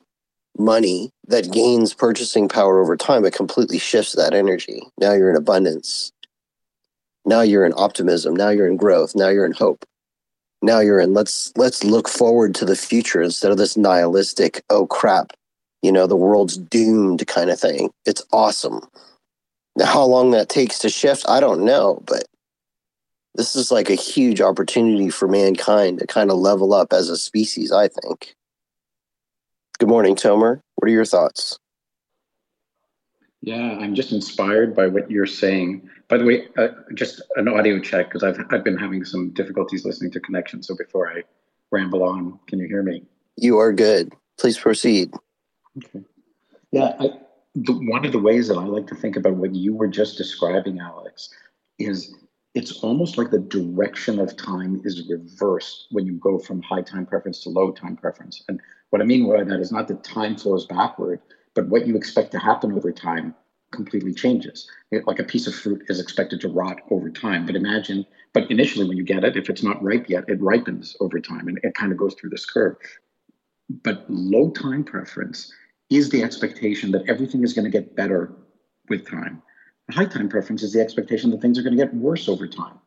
money 0.56 1.10
that 1.26 1.52
gains 1.52 1.92
purchasing 1.92 2.48
power 2.48 2.80
over 2.80 2.96
time 2.96 3.24
it 3.24 3.34
completely 3.34 3.78
shifts 3.78 4.14
that 4.14 4.32
energy. 4.32 4.82
Now 4.98 5.12
you're 5.12 5.30
in 5.30 5.36
abundance. 5.36 6.12
Now 7.24 7.42
you're 7.42 7.66
in 7.66 7.74
optimism. 7.76 8.34
Now 8.34 8.48
you're 8.50 8.68
in 8.68 8.76
growth. 8.76 9.14
Now 9.14 9.28
you're 9.28 9.44
in 9.44 9.52
hope 9.52 9.84
now 10.62 10.80
you're 10.80 11.00
in. 11.00 11.14
Let's 11.14 11.52
let's 11.56 11.84
look 11.84 12.08
forward 12.08 12.54
to 12.56 12.64
the 12.64 12.76
future 12.76 13.22
instead 13.22 13.52
of 13.52 13.58
this 13.58 13.76
nihilistic 13.76 14.62
oh 14.70 14.86
crap 14.86 15.32
you 15.82 15.92
know 15.92 16.06
the 16.06 16.16
world's 16.16 16.56
doomed 16.56 17.26
kind 17.26 17.50
of 17.50 17.60
thing. 17.60 17.90
It's 18.04 18.22
awesome. 18.32 18.80
Now 19.76 19.86
how 19.86 20.04
long 20.04 20.32
that 20.32 20.48
takes 20.48 20.80
to 20.80 20.88
shift 20.88 21.24
i 21.28 21.38
don't 21.38 21.64
know 21.64 22.02
but 22.04 22.24
this 23.36 23.54
is 23.54 23.70
like 23.70 23.88
a 23.88 23.94
huge 23.94 24.40
opportunity 24.40 25.08
for 25.08 25.28
mankind 25.28 26.00
to 26.00 26.06
kind 26.06 26.32
of 26.32 26.38
level 26.38 26.74
up 26.74 26.92
as 26.92 27.08
a 27.08 27.16
species 27.16 27.70
i 27.70 27.86
think. 27.86 28.34
Good 29.78 29.88
morning 29.88 30.16
tomer. 30.16 30.60
What 30.74 30.88
are 30.88 30.92
your 30.92 31.04
thoughts 31.04 31.58
yeah 33.42 33.76
i'm 33.78 33.94
just 33.94 34.12
inspired 34.12 34.74
by 34.74 34.86
what 34.86 35.10
you're 35.10 35.26
saying 35.26 35.88
by 36.08 36.16
the 36.16 36.24
way 36.24 36.46
uh, 36.56 36.68
just 36.94 37.22
an 37.36 37.48
audio 37.48 37.78
check 37.80 38.06
because 38.06 38.22
I've, 38.22 38.38
I've 38.50 38.64
been 38.64 38.76
having 38.76 39.04
some 39.04 39.30
difficulties 39.30 39.84
listening 39.84 40.10
to 40.12 40.20
connection 40.20 40.62
so 40.62 40.76
before 40.76 41.10
i 41.10 41.22
ramble 41.70 42.02
on 42.02 42.38
can 42.46 42.58
you 42.58 42.66
hear 42.66 42.82
me 42.82 43.04
you 43.36 43.58
are 43.58 43.72
good 43.72 44.12
please 44.38 44.58
proceed 44.58 45.12
Okay. 45.84 46.04
Yeah, 46.72 46.94
I, 46.98 47.10
the, 47.54 47.72
one 47.72 48.04
of 48.04 48.12
the 48.12 48.18
ways 48.18 48.48
that 48.48 48.56
I 48.56 48.64
like 48.64 48.86
to 48.88 48.94
think 48.94 49.16
about 49.16 49.36
what 49.36 49.54
you 49.54 49.74
were 49.74 49.88
just 49.88 50.16
describing, 50.16 50.80
Alex, 50.80 51.30
is 51.78 52.14
it's 52.54 52.80
almost 52.82 53.18
like 53.18 53.30
the 53.30 53.38
direction 53.38 54.18
of 54.18 54.36
time 54.36 54.80
is 54.84 55.08
reversed 55.08 55.86
when 55.90 56.06
you 56.06 56.14
go 56.14 56.38
from 56.38 56.62
high 56.62 56.82
time 56.82 57.06
preference 57.06 57.42
to 57.42 57.50
low 57.50 57.70
time 57.72 57.96
preference. 57.96 58.44
And 58.48 58.60
what 58.90 59.02
I 59.02 59.04
mean 59.04 59.28
by 59.28 59.44
that 59.44 59.60
is 59.60 59.72
not 59.72 59.88
that 59.88 60.04
time 60.04 60.36
flows 60.36 60.66
backward, 60.66 61.20
but 61.58 61.66
what 61.66 61.88
you 61.88 61.96
expect 61.96 62.30
to 62.30 62.38
happen 62.38 62.70
over 62.70 62.92
time 62.92 63.34
completely 63.72 64.14
changes. 64.14 64.70
It, 64.92 65.08
like 65.08 65.18
a 65.18 65.24
piece 65.24 65.48
of 65.48 65.56
fruit 65.56 65.84
is 65.88 65.98
expected 65.98 66.40
to 66.42 66.48
rot 66.48 66.82
over 66.92 67.10
time. 67.10 67.46
But 67.46 67.56
imagine, 67.56 68.06
but 68.32 68.48
initially 68.48 68.86
when 68.86 68.96
you 68.96 69.02
get 69.02 69.24
it, 69.24 69.36
if 69.36 69.50
it's 69.50 69.64
not 69.64 69.82
ripe 69.82 70.08
yet, 70.08 70.28
it 70.28 70.40
ripens 70.40 70.94
over 71.00 71.18
time 71.18 71.48
and 71.48 71.58
it 71.64 71.74
kind 71.74 71.90
of 71.90 71.98
goes 71.98 72.14
through 72.14 72.30
this 72.30 72.46
curve. 72.46 72.76
But 73.82 74.04
low 74.08 74.50
time 74.50 74.84
preference 74.84 75.52
is 75.90 76.10
the 76.10 76.22
expectation 76.22 76.92
that 76.92 77.08
everything 77.08 77.42
is 77.42 77.54
going 77.54 77.64
to 77.64 77.72
get 77.72 77.96
better 77.96 78.32
with 78.88 79.10
time. 79.10 79.42
High 79.90 80.06
time 80.06 80.28
preference 80.28 80.62
is 80.62 80.72
the 80.72 80.80
expectation 80.80 81.30
that 81.32 81.42
things 81.42 81.58
are 81.58 81.64
going 81.64 81.76
to 81.76 81.84
get 81.84 81.92
worse 81.92 82.28
over 82.28 82.46
time. 82.46 82.78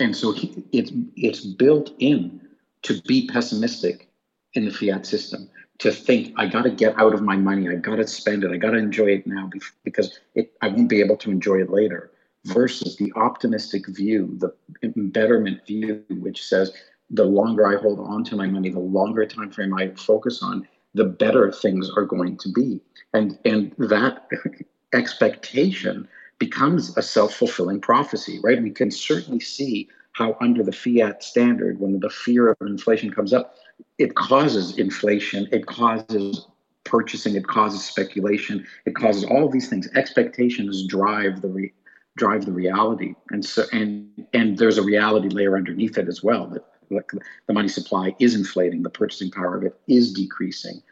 And 0.00 0.14
so 0.14 0.34
it's 0.70 0.92
it's 1.16 1.40
built 1.40 1.92
in 1.98 2.42
to 2.82 3.00
be 3.08 3.26
pessimistic 3.26 4.10
in 4.52 4.66
the 4.66 4.70
fiat 4.70 5.06
system, 5.06 5.48
to 5.78 5.92
think 5.92 6.32
I 6.36 6.46
got 6.46 6.62
to 6.62 6.70
get 6.70 6.98
out 6.98 7.12
of 7.12 7.22
my 7.22 7.36
money, 7.36 7.68
I 7.68 7.74
got 7.74 7.96
to 7.96 8.06
spend 8.06 8.44
it, 8.44 8.50
I 8.50 8.56
got 8.56 8.70
to 8.70 8.78
enjoy 8.78 9.06
it 9.06 9.26
now 9.26 9.50
because 9.84 10.18
it, 10.34 10.52
I 10.62 10.68
won't 10.68 10.88
be 10.88 11.00
able 11.00 11.16
to 11.18 11.30
enjoy 11.30 11.60
it 11.60 11.70
later. 11.70 12.10
Versus 12.44 12.96
the 12.96 13.12
optimistic 13.16 13.88
view, 13.88 14.38
the 14.38 14.54
betterment 14.96 15.66
view, 15.66 16.04
which 16.10 16.44
says 16.44 16.72
the 17.10 17.24
longer 17.24 17.66
I 17.66 17.80
hold 17.80 17.98
on 17.98 18.22
to 18.24 18.36
my 18.36 18.46
money, 18.46 18.70
the 18.70 18.78
longer 18.78 19.26
time 19.26 19.50
frame 19.50 19.74
I 19.74 19.90
focus 19.96 20.42
on, 20.42 20.66
the 20.94 21.04
better 21.04 21.50
things 21.50 21.90
are 21.96 22.04
going 22.04 22.36
to 22.38 22.52
be. 22.52 22.80
And, 23.12 23.38
and 23.44 23.74
that 23.78 24.28
expectation 24.94 26.08
becomes 26.38 26.96
a 26.96 27.02
self-fulfilling 27.02 27.80
prophecy, 27.80 28.38
right? 28.42 28.62
We 28.62 28.70
can 28.70 28.90
certainly 28.90 29.40
see 29.40 29.88
how 30.12 30.36
under 30.40 30.62
the 30.62 30.72
fiat 30.72 31.22
standard, 31.22 31.80
when 31.80 32.00
the 32.00 32.10
fear 32.10 32.48
of 32.48 32.56
inflation 32.60 33.10
comes 33.10 33.32
up, 33.32 33.56
it 33.98 34.14
causes 34.14 34.78
inflation, 34.78 35.48
it 35.52 35.66
causes 35.66 36.46
purchasing, 36.84 37.34
it 37.34 37.46
causes 37.46 37.84
speculation, 37.84 38.66
it 38.84 38.94
causes 38.94 39.24
all 39.24 39.48
these 39.48 39.68
things. 39.68 39.88
Expectations 39.94 40.86
drive 40.86 41.42
the 41.42 41.48
re- 41.48 41.72
drive 42.16 42.46
the 42.46 42.52
reality, 42.52 43.14
and 43.30 43.44
so 43.44 43.64
and 43.72 44.26
and 44.32 44.58
there's 44.58 44.78
a 44.78 44.82
reality 44.82 45.28
layer 45.28 45.56
underneath 45.56 45.98
it 45.98 46.08
as 46.08 46.22
well 46.22 46.46
that 46.46 46.64
the 46.88 47.52
money 47.52 47.68
supply 47.68 48.14
is 48.20 48.34
inflating, 48.34 48.82
the 48.82 48.90
purchasing 48.90 49.30
power 49.30 49.56
of 49.56 49.64
it 49.64 49.78
is 49.88 50.12
decreasing. 50.12 50.82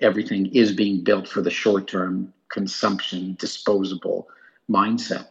Everything 0.00 0.46
is 0.54 0.72
being 0.72 1.02
built 1.02 1.28
for 1.28 1.40
the 1.40 1.50
short 1.50 1.88
term 1.88 2.32
consumption, 2.50 3.36
disposable 3.38 4.28
mindset. 4.70 5.28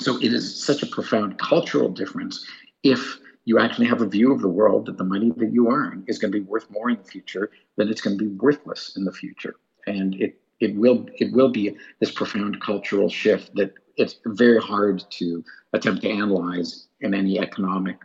So 0.00 0.16
it 0.18 0.32
is 0.32 0.64
such 0.64 0.82
a 0.82 0.86
profound 0.86 1.38
cultural 1.38 1.88
difference 1.88 2.44
if 2.82 3.18
you 3.46 3.60
actually 3.60 3.86
have 3.86 4.02
a 4.02 4.06
view 4.06 4.32
of 4.32 4.40
the 4.40 4.48
world 4.48 4.86
that 4.86 4.98
the 4.98 5.04
money 5.04 5.30
that 5.36 5.52
you 5.52 5.70
earn 5.70 6.04
is 6.08 6.18
going 6.18 6.32
to 6.32 6.38
be 6.38 6.44
worth 6.44 6.68
more 6.70 6.90
in 6.90 6.96
the 6.96 7.04
future 7.04 7.50
than 7.76 7.88
it's 7.88 8.00
going 8.00 8.18
to 8.18 8.24
be 8.24 8.36
worthless 8.36 8.96
in 8.96 9.04
the 9.04 9.12
future. 9.12 9.54
And 9.86 10.14
it 10.20 10.40
it 10.58 10.74
will 10.74 11.06
it 11.14 11.32
will 11.32 11.50
be 11.50 11.76
this 12.00 12.10
profound 12.10 12.60
cultural 12.60 13.08
shift 13.08 13.54
that 13.54 13.72
it's 13.96 14.16
very 14.26 14.60
hard 14.60 15.04
to 15.10 15.44
attempt 15.72 16.02
to 16.02 16.10
analyze 16.10 16.88
in 17.00 17.14
any 17.14 17.38
economic 17.38 17.98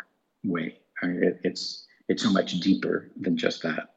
way. 0.44 0.78
It, 1.02 1.40
it's 1.44 1.88
it's 2.08 2.24
so 2.24 2.30
much 2.30 2.60
deeper 2.60 3.10
than 3.20 3.36
just 3.36 3.64
that. 3.64 3.96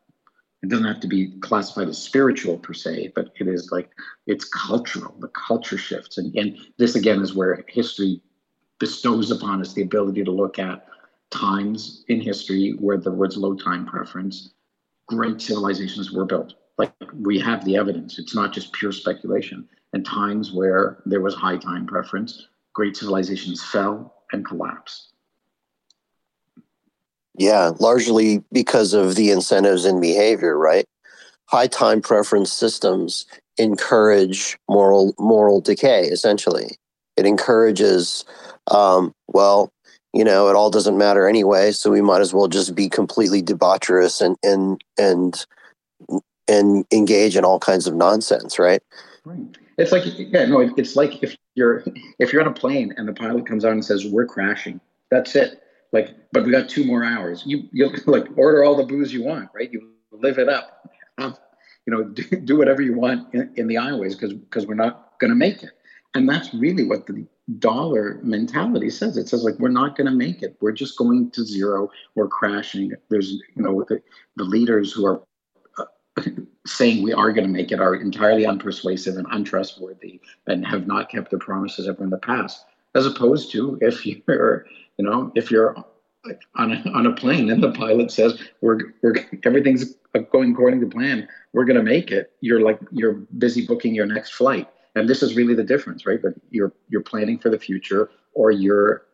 It 0.62 0.70
doesn't 0.70 0.86
have 0.86 1.00
to 1.00 1.08
be 1.08 1.38
classified 1.40 1.88
as 1.88 1.98
spiritual 1.98 2.56
per 2.56 2.72
se, 2.72 3.12
but 3.14 3.32
it 3.38 3.48
is 3.48 3.70
like 3.70 3.90
it's 4.26 4.46
cultural. 4.46 5.14
The 5.18 5.28
culture 5.28 5.76
shifts, 5.76 6.16
and 6.16 6.34
and 6.36 6.56
this 6.78 6.94
again 6.94 7.20
is 7.20 7.34
where 7.34 7.62
history 7.68 8.22
bestows 8.78 9.30
upon 9.30 9.60
us 9.60 9.74
the 9.74 9.82
ability 9.82 10.24
to 10.24 10.30
look 10.30 10.58
at 10.58 10.86
times 11.30 12.05
in 12.09 12.20
history 12.20 12.74
where 12.78 12.98
there 12.98 13.12
was 13.12 13.36
low 13.36 13.55
time 13.55 13.86
preference. 13.86 14.55
Great 15.09 15.40
civilizations 15.40 16.12
were 16.12 16.24
built. 16.24 16.55
Like 16.78 16.92
we 17.14 17.38
have 17.40 17.64
the 17.64 17.76
evidence. 17.76 18.18
It's 18.18 18.34
not 18.34 18.52
just 18.52 18.72
pure 18.72 18.92
speculation. 18.92 19.68
And 19.92 20.05
times 20.05 20.52
where 20.52 20.98
there 21.06 21.20
was 21.20 21.34
high 21.34 21.56
time 21.56 21.86
preference, 21.86 22.48
great 22.72 22.96
civilizations 22.96 23.62
fell 23.62 24.14
and 24.32 24.44
collapsed. 24.44 25.12
Yeah, 27.36 27.72
largely 27.80 28.42
because 28.52 28.94
of 28.94 29.16
the 29.16 29.30
incentives 29.30 29.84
in 29.84 30.01
behavior, 30.01 30.56
right? 30.56 30.84
High 31.46 31.66
time 31.66 32.01
preference 32.01 32.52
systems 32.52 33.26
encourage 33.59 34.59
moral 34.68 35.14
moral 35.18 35.60
decay. 35.60 36.05
Essentially, 36.05 36.76
it 37.16 37.26
encourages, 37.26 38.24
um, 38.70 39.12
well, 39.28 39.70
you 40.15 40.24
know, 40.24 40.49
it 40.49 40.57
all 40.57 40.70
doesn't 40.70 40.97
matter 40.97 41.28
anyway, 41.28 41.73
so 41.73 41.91
we 41.91 42.01
might 42.01 42.20
as 42.20 42.32
well 42.32 42.49
just 42.49 42.74
be 42.74 42.89
completely 42.89 43.43
debaucherous 43.43 44.20
and 44.23 44.36
and 44.43 44.82
and 44.99 45.47
and 46.49 46.85
engage 46.93 47.36
in 47.36 47.45
all 47.45 47.59
kinds 47.59 47.86
of 47.86 47.95
nonsense, 47.95 48.59
right? 48.59 48.82
Right. 49.24 49.57
It's 49.77 49.93
like 49.93 50.05
yeah, 50.07 50.47
no, 50.47 50.61
it's 50.77 50.97
like 50.97 51.23
if 51.23 51.36
you're 51.55 51.85
if 52.19 52.32
you're 52.32 52.43
on 52.43 52.49
a 52.49 52.55
plane 52.55 52.95
and 52.97 53.09
the 53.09 53.12
pilot 53.12 53.47
comes 53.47 53.65
out 53.65 53.73
and 53.73 53.85
says 53.85 54.07
we're 54.07 54.27
crashing. 54.27 54.81
That's 55.11 55.36
it 55.36 55.61
like, 55.95 56.12
but 56.32 56.45
we 56.45 56.51
got 56.51 56.69
two 56.69 56.85
more 56.85 57.05
hours. 57.05 57.45
You 57.47 57.69
you 57.73 57.89
like 58.07 58.27
order 58.36 58.65
all 58.65 58.77
the 58.77 58.85
booze 58.85 59.15
you 59.15 59.23
want, 59.23 59.49
right? 59.55 59.73
You 59.73 59.93
live 60.11 60.39
it 60.39 60.51
up. 60.51 60.91
Um, 61.16 61.36
you 61.86 61.95
know, 61.95 62.05
do, 62.16 62.23
do, 62.41 62.59
whatever 62.59 62.82
you 62.82 62.95
want 62.95 63.32
in, 63.32 63.51
in 63.57 63.69
the 63.69 63.77
aisleways 63.77 64.12
because 64.12 64.35
because 64.35 64.66
we're 64.66 64.74
not 64.74 65.19
going 65.20 65.31
to 65.31 65.36
make 65.36 65.62
it. 65.62 65.70
And 66.15 66.28
that's 66.28 66.55
really 66.55 66.85
what 66.85 67.07
the 67.07 67.27
dollar 67.59 68.20
mentality 68.23 68.89
says. 68.91 69.16
It 69.16 69.28
says 69.28 69.43
like 69.45 69.59
we're 69.59 69.69
not 69.69 69.97
going 69.97 70.07
to 70.07 70.16
make 70.16 70.43
it. 70.43 70.57
We're 70.61 70.73
just 70.73 70.97
going 70.97 71.31
to 71.32 71.45
zero. 71.45 71.91
We're 72.15 72.28
crashing. 72.28 72.93
There's 73.11 73.32
you 73.32 73.62
know 73.62 73.85
the, 73.89 74.01
the 74.36 74.45
leaders 74.45 74.93
who 74.93 75.07
are 75.07 75.23
uh, 75.78 75.85
saying 76.66 77.03
we 77.03 77.12
are 77.12 77.32
going 77.32 77.47
to 77.47 77.53
make 77.53 77.73
it 77.73 77.81
are 77.81 77.97
entirely 77.97 78.45
unpersuasive 78.45 79.16
and 79.16 79.27
untrustworthy 79.31 80.20
and 80.47 80.65
have 80.66 80.86
not 80.86 81.11
kept 81.11 81.31
their 81.31 81.39
promises 81.39 81.89
ever 81.89 82.05
in 82.05 82.11
the 82.11 82.19
past. 82.19 82.65
As 82.95 83.07
opposed 83.07 83.51
to 83.53 83.78
if 83.81 84.07
you're 84.07 84.66
you 84.99 85.05
know, 85.05 85.32
if 85.35 85.51
you're 85.51 85.77
on 86.55 86.73
a, 86.73 86.91
on 86.91 87.07
a 87.07 87.12
plane 87.12 87.51
and 87.51 87.62
the 87.62 87.73
pilot 87.73 88.11
says 88.11 88.41
we're 88.61 88.78
we're 89.03 89.16
everything's 89.45 89.95
going 90.32 90.53
according 90.53 90.81
to 90.81 90.86
plan, 90.86 91.28
we're 91.53 91.65
going 91.65 91.77
to 91.77 91.82
make 91.82 92.11
it. 92.11 92.32
You're 92.41 92.61
like 92.61 92.78
you're 92.93 93.15
busy 93.39 93.66
booking 93.66 93.95
your 93.95 94.07
next 94.07 94.35
flight, 94.35 94.69
and 94.94 95.08
this 95.08 95.22
is 95.22 95.36
really 95.36 95.54
the 95.54 95.64
difference, 95.64 96.06
right? 96.06 96.20
But 96.20 96.34
you're 96.50 96.72
you're 96.88 97.02
planning 97.02 97.38
for 97.38 97.50
the 97.50 97.58
future, 97.58 98.10
or 98.34 98.50
you're 98.50 99.06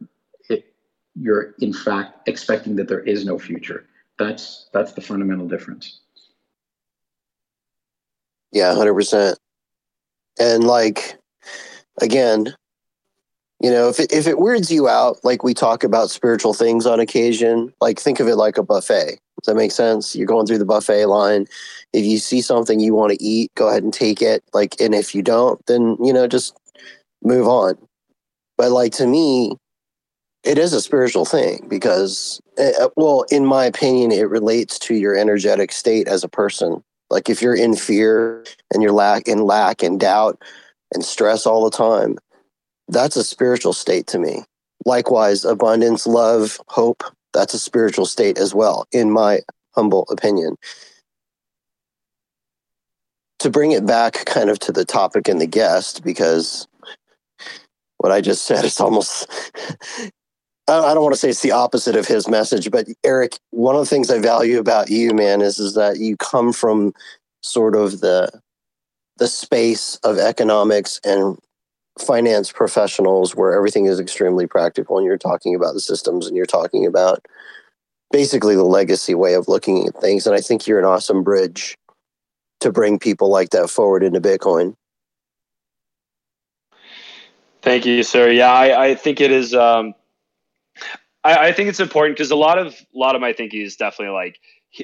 it, 0.48 0.72
you're 1.14 1.54
in 1.60 1.72
fact 1.72 2.28
expecting 2.28 2.76
that 2.76 2.88
there 2.88 3.00
is 3.00 3.24
no 3.24 3.38
future. 3.38 3.86
That's 4.18 4.68
that's 4.72 4.92
the 4.92 5.00
fundamental 5.00 5.48
difference. 5.48 6.00
Yeah, 8.52 8.74
hundred 8.74 8.94
percent. 8.94 9.38
And 10.38 10.64
like 10.64 11.16
again, 12.00 12.54
You 13.60 13.70
know, 13.70 13.88
if 13.88 14.00
it, 14.00 14.10
if 14.10 14.26
it 14.26 14.38
weirds 14.38 14.70
you 14.70 14.88
out, 14.88 15.22
like 15.22 15.44
we 15.44 15.52
talk 15.52 15.84
about 15.84 16.08
spiritual 16.08 16.54
things 16.54 16.86
on 16.86 16.98
occasion, 16.98 17.72
like 17.80 18.00
think 18.00 18.18
of 18.18 18.26
it 18.26 18.36
like 18.36 18.56
a 18.56 18.62
buffet. 18.62 19.18
Does 19.40 19.46
that 19.46 19.54
make 19.54 19.70
sense? 19.70 20.16
You're 20.16 20.26
going 20.26 20.46
through 20.46 20.58
the 20.58 20.64
buffet 20.64 21.06
line. 21.06 21.46
If 21.92 22.04
you 22.04 22.18
see 22.18 22.40
something 22.40 22.80
you 22.80 22.94
want 22.94 23.12
to 23.12 23.22
eat, 23.22 23.50
go 23.56 23.68
ahead 23.68 23.82
and 23.82 23.92
take 23.92 24.22
it. 24.22 24.42
Like, 24.54 24.80
and 24.80 24.94
if 24.94 25.14
you 25.14 25.22
don't, 25.22 25.64
then, 25.66 25.98
you 26.02 26.12
know, 26.12 26.26
just 26.26 26.56
move 27.22 27.46
on. 27.46 27.76
But 28.56 28.70
like 28.70 28.92
to 28.92 29.06
me, 29.06 29.56
it 30.42 30.56
is 30.56 30.72
a 30.72 30.80
spiritual 30.80 31.26
thing 31.26 31.66
because, 31.68 32.40
uh, 32.58 32.88
well, 32.96 33.26
in 33.30 33.44
my 33.44 33.66
opinion, 33.66 34.10
it 34.10 34.28
relates 34.28 34.78
to 34.80 34.94
your 34.94 35.14
energetic 35.14 35.70
state 35.70 36.08
as 36.08 36.24
a 36.24 36.28
person. 36.28 36.82
Like 37.10 37.28
if 37.28 37.42
you're 37.42 37.56
in 37.56 37.76
fear 37.76 38.44
and 38.72 38.82
you're 38.82 38.92
lack 38.92 39.28
in 39.28 39.40
lack 39.40 39.82
and 39.82 40.00
doubt 40.00 40.40
and 40.94 41.04
stress 41.04 41.44
all 41.44 41.64
the 41.64 41.76
time, 41.76 42.16
that's 42.90 43.16
a 43.16 43.24
spiritual 43.24 43.72
state 43.72 44.06
to 44.08 44.18
me. 44.18 44.44
Likewise, 44.84 45.44
abundance, 45.44 46.06
love, 46.06 46.58
hope, 46.68 47.02
that's 47.32 47.54
a 47.54 47.58
spiritual 47.58 48.06
state 48.06 48.38
as 48.38 48.54
well, 48.54 48.86
in 48.92 49.10
my 49.10 49.40
humble 49.74 50.06
opinion. 50.10 50.56
To 53.40 53.50
bring 53.50 53.72
it 53.72 53.86
back 53.86 54.24
kind 54.26 54.50
of 54.50 54.58
to 54.60 54.72
the 54.72 54.84
topic 54.84 55.28
and 55.28 55.40
the 55.40 55.46
guest, 55.46 56.02
because 56.04 56.66
what 57.98 58.12
I 58.12 58.20
just 58.20 58.44
said 58.44 58.64
is 58.64 58.80
almost, 58.80 59.28
I 60.68 60.94
don't 60.94 61.02
want 61.02 61.14
to 61.14 61.20
say 61.20 61.30
it's 61.30 61.42
the 61.42 61.52
opposite 61.52 61.96
of 61.96 62.06
his 62.06 62.28
message, 62.28 62.70
but 62.70 62.86
Eric, 63.04 63.38
one 63.50 63.74
of 63.74 63.80
the 63.80 63.86
things 63.86 64.10
I 64.10 64.18
value 64.18 64.58
about 64.58 64.90
you, 64.90 65.12
man, 65.14 65.40
is, 65.40 65.58
is 65.58 65.74
that 65.74 65.98
you 65.98 66.16
come 66.16 66.52
from 66.52 66.92
sort 67.42 67.76
of 67.76 68.00
the, 68.00 68.30
the 69.18 69.28
space 69.28 69.96
of 70.04 70.18
economics 70.18 71.00
and 71.04 71.38
finance 72.00 72.50
professionals 72.52 73.34
where 73.34 73.52
everything 73.52 73.86
is 73.86 74.00
extremely 74.00 74.46
practical 74.46 74.98
and 74.98 75.06
you're 75.06 75.18
talking 75.18 75.54
about 75.54 75.74
the 75.74 75.80
systems 75.80 76.26
and 76.26 76.36
you're 76.36 76.46
talking 76.46 76.86
about 76.86 77.26
basically 78.10 78.56
the 78.56 78.64
legacy 78.64 79.14
way 79.14 79.34
of 79.34 79.48
looking 79.48 79.86
at 79.86 80.00
things 80.00 80.26
and 80.26 80.34
i 80.34 80.40
think 80.40 80.66
you're 80.66 80.78
an 80.78 80.84
awesome 80.84 81.22
bridge 81.22 81.76
to 82.60 82.72
bring 82.72 82.98
people 82.98 83.30
like 83.30 83.50
that 83.50 83.70
forward 83.70 84.02
into 84.02 84.20
bitcoin 84.20 84.74
Thank 87.62 87.84
you, 87.84 88.02
sir. 88.02 88.30
Yeah, 88.30 88.52
I, 88.52 88.86
I 88.86 88.94
think 88.94 89.20
it 89.20 89.30
is. 89.30 89.54
Um, 89.54 89.94
I, 91.22 91.48
I 91.48 91.52
think 91.52 91.68
it's 91.68 91.80
important 91.80 92.16
because 92.16 92.30
a 92.30 92.36
lot 92.36 92.58
of 92.58 92.72
a 92.72 92.98
lot 92.98 93.14
of 93.14 93.20
my 93.20 93.32
thinking 93.32 93.60
is 93.60 93.76
definitely 93.76 94.14
like 94.14 94.40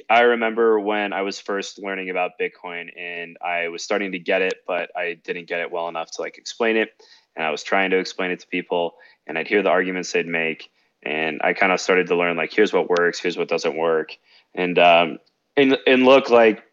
I 0.09 0.21
remember 0.21 0.79
when 0.79 1.13
I 1.13 1.21
was 1.21 1.39
first 1.39 1.79
learning 1.79 2.09
about 2.09 2.39
Bitcoin 2.39 2.89
and 2.97 3.37
I 3.41 3.69
was 3.69 3.83
starting 3.83 4.11
to 4.11 4.19
get 4.19 4.41
it, 4.41 4.63
but 4.67 4.91
I 4.95 5.13
didn't 5.23 5.47
get 5.47 5.61
it 5.61 5.71
well 5.71 5.87
enough 5.87 6.11
to 6.11 6.21
like 6.21 6.37
explain 6.37 6.75
it. 6.75 6.89
And 7.35 7.45
I 7.45 7.51
was 7.51 7.63
trying 7.63 7.91
to 7.91 7.97
explain 7.97 8.31
it 8.31 8.41
to 8.41 8.47
people 8.47 8.95
and 9.25 9.37
I'd 9.37 9.47
hear 9.47 9.63
the 9.63 9.69
arguments 9.69 10.11
they'd 10.11 10.27
make. 10.27 10.69
And 11.03 11.39
I 11.43 11.53
kind 11.53 11.71
of 11.71 11.79
started 11.79 12.07
to 12.07 12.15
learn 12.15 12.35
like, 12.35 12.53
here's 12.53 12.73
what 12.73 12.89
works, 12.89 13.19
here's 13.19 13.37
what 13.37 13.47
doesn't 13.47 13.77
work. 13.77 14.17
And, 14.53 14.77
um, 14.77 15.19
and, 15.55 15.77
and 15.87 16.05
look 16.05 16.29
like, 16.29 16.63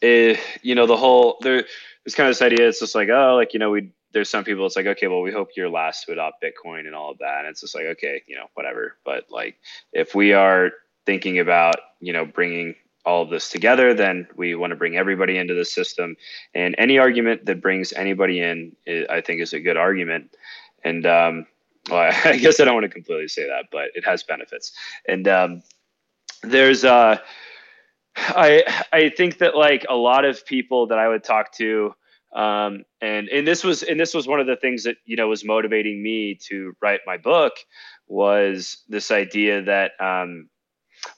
it, 0.00 0.36
eh, 0.36 0.40
you 0.62 0.74
know, 0.74 0.86
the 0.86 0.96
whole, 0.96 1.38
there, 1.40 1.64
there's 2.04 2.14
kind 2.14 2.28
of 2.28 2.36
this 2.36 2.42
idea. 2.42 2.68
It's 2.68 2.80
just 2.80 2.94
like, 2.94 3.08
oh, 3.08 3.34
like, 3.34 3.54
you 3.54 3.58
know, 3.58 3.70
we, 3.70 3.90
there's 4.12 4.30
some 4.30 4.44
people 4.44 4.64
it's 4.64 4.76
like 4.76 4.86
okay 4.86 5.08
well 5.08 5.22
we 5.22 5.32
hope 5.32 5.50
you're 5.56 5.68
last 5.68 6.04
to 6.04 6.12
adopt 6.12 6.40
bitcoin 6.40 6.86
and 6.86 6.94
all 6.94 7.10
of 7.10 7.18
that 7.18 7.40
and 7.40 7.48
it's 7.48 7.60
just 7.60 7.74
like 7.74 7.84
okay 7.84 8.22
you 8.28 8.36
know 8.36 8.46
whatever 8.54 8.96
but 9.04 9.24
like 9.28 9.58
if 9.92 10.14
we 10.14 10.32
are 10.32 10.70
thinking 11.06 11.38
about 11.38 11.76
you 12.00 12.12
know 12.12 12.24
bringing 12.24 12.74
all 13.06 13.22
of 13.22 13.30
this 13.30 13.50
together 13.50 13.92
then 13.92 14.26
we 14.36 14.54
want 14.54 14.70
to 14.70 14.76
bring 14.76 14.96
everybody 14.96 15.36
into 15.36 15.54
the 15.54 15.64
system 15.64 16.16
and 16.54 16.74
any 16.78 16.98
argument 16.98 17.44
that 17.44 17.60
brings 17.60 17.92
anybody 17.92 18.40
in 18.40 18.74
i 19.10 19.20
think 19.20 19.40
is 19.40 19.52
a 19.52 19.60
good 19.60 19.76
argument 19.76 20.34
and 20.84 21.06
um, 21.06 21.46
well, 21.90 22.12
I 22.24 22.36
guess 22.36 22.60
I 22.60 22.64
don't 22.64 22.74
want 22.74 22.84
to 22.84 22.90
completely 22.90 23.28
say 23.28 23.46
that, 23.46 23.66
but 23.72 23.88
it 23.94 24.04
has 24.04 24.22
benefits. 24.22 24.72
And 25.06 25.26
um, 25.26 25.62
there's, 26.42 26.84
uh, 26.84 27.18
I 28.16 28.84
I 28.92 29.08
think 29.08 29.38
that 29.38 29.56
like 29.56 29.84
a 29.88 29.96
lot 29.96 30.24
of 30.24 30.46
people 30.46 30.86
that 30.88 30.98
I 30.98 31.08
would 31.08 31.24
talk 31.24 31.52
to, 31.54 31.94
um, 32.32 32.84
and 33.00 33.28
and 33.28 33.46
this 33.46 33.64
was 33.64 33.82
and 33.82 33.98
this 33.98 34.14
was 34.14 34.28
one 34.28 34.38
of 34.38 34.46
the 34.46 34.54
things 34.54 34.84
that 34.84 34.96
you 35.04 35.16
know 35.16 35.26
was 35.26 35.44
motivating 35.44 36.00
me 36.00 36.38
to 36.48 36.76
write 36.80 37.00
my 37.06 37.16
book 37.16 37.54
was 38.06 38.84
this 38.88 39.10
idea 39.10 39.62
that 39.62 39.92
um, 39.98 40.48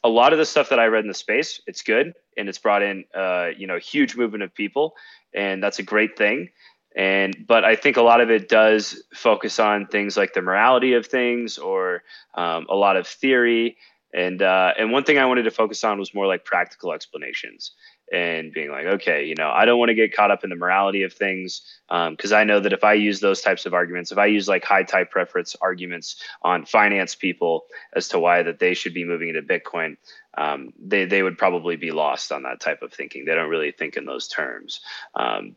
a 0.05 0.09
lot 0.09 0.33
of 0.33 0.39
the 0.39 0.47
stuff 0.47 0.69
that 0.71 0.79
I 0.79 0.87
read 0.87 1.05
in 1.05 1.09
the 1.09 1.15
space, 1.15 1.61
it's 1.67 1.83
good 1.83 2.15
and 2.37 2.49
it's 2.49 2.59
brought 2.59 2.83
in, 2.83 3.05
uh, 3.15 3.49
you 3.57 3.67
know, 3.67 3.79
huge 3.79 4.17
movement 4.17 4.43
of 4.43 4.55
people, 4.55 4.95
and 5.35 5.63
that's 5.63 5.79
a 5.79 5.83
great 5.83 6.17
thing. 6.17 6.51
And 6.97 7.47
but 7.47 7.65
I 7.65 7.77
think 7.77 7.97
a 7.97 8.03
lot 8.03 8.21
of 8.21 8.31
it 8.31 8.49
does 8.49 9.03
focus 9.15 9.59
on 9.59 9.87
things 9.87 10.17
like 10.17 10.33
the 10.33 10.43
morality 10.43 10.95
of 10.95 11.07
things 11.07 11.59
or 11.59 12.03
um, 12.35 12.67
a 12.71 12.75
lot 12.75 12.97
of 12.97 13.07
theory. 13.07 13.77
And 14.15 14.41
uh, 14.41 14.73
and 14.79 14.93
one 14.93 15.05
thing 15.05 15.19
I 15.19 15.27
wanted 15.27 15.43
to 15.43 15.51
focus 15.51 15.85
on 15.85 15.99
was 15.99 16.15
more 16.15 16.27
like 16.27 16.45
practical 16.45 16.93
explanations 16.93 17.73
and 18.13 18.53
being 18.53 18.71
like, 18.71 18.87
okay, 18.87 19.25
you 19.25 19.35
know, 19.35 19.51
I 19.51 19.65
don't 19.65 19.79
want 19.79 19.89
to 19.89 19.95
get 19.95 20.15
caught 20.15 20.31
up 20.31 20.45
in 20.45 20.51
the 20.51 20.57
morality 20.57 21.03
of 21.03 21.13
things 21.13 21.63
because 21.89 22.33
um, 22.33 22.39
I 22.39 22.45
know 22.45 22.61
that 22.61 22.73
if 22.73 22.85
I 22.85 22.95
use 22.95 23.21
those 23.21 23.41
types 23.41 23.67
of 23.67 23.75
arguments, 23.75 24.13
if 24.13 24.19
I 24.19 24.27
use 24.27 24.49
like 24.49 24.65
high 24.65 24.85
type 24.85 25.11
preference 25.11 25.57
arguments 25.61 26.23
on 26.43 26.65
finance 26.65 27.15
people 27.15 27.67
as 27.95 28.09
to 28.09 28.19
why 28.19 28.43
that 28.43 28.59
they 28.59 28.75
should 28.75 28.95
be 28.95 29.05
moving 29.05 29.29
into 29.29 29.43
Bitcoin, 29.43 29.97
um, 30.39 30.73
they 30.79 31.05
they 31.05 31.23
would 31.23 31.39
probably 31.39 31.77
be 31.77 31.91
lost 31.91 32.31
on 32.31 32.43
that 32.43 32.61
type 32.61 32.83
of 32.83 32.93
thinking. 32.93 33.25
They 33.25 33.35
don't 33.35 33.51
really 33.51 33.73
think 33.73 33.97
in 33.97 34.05
those 34.05 34.29
terms. 34.29 34.81
Um, 35.15 35.57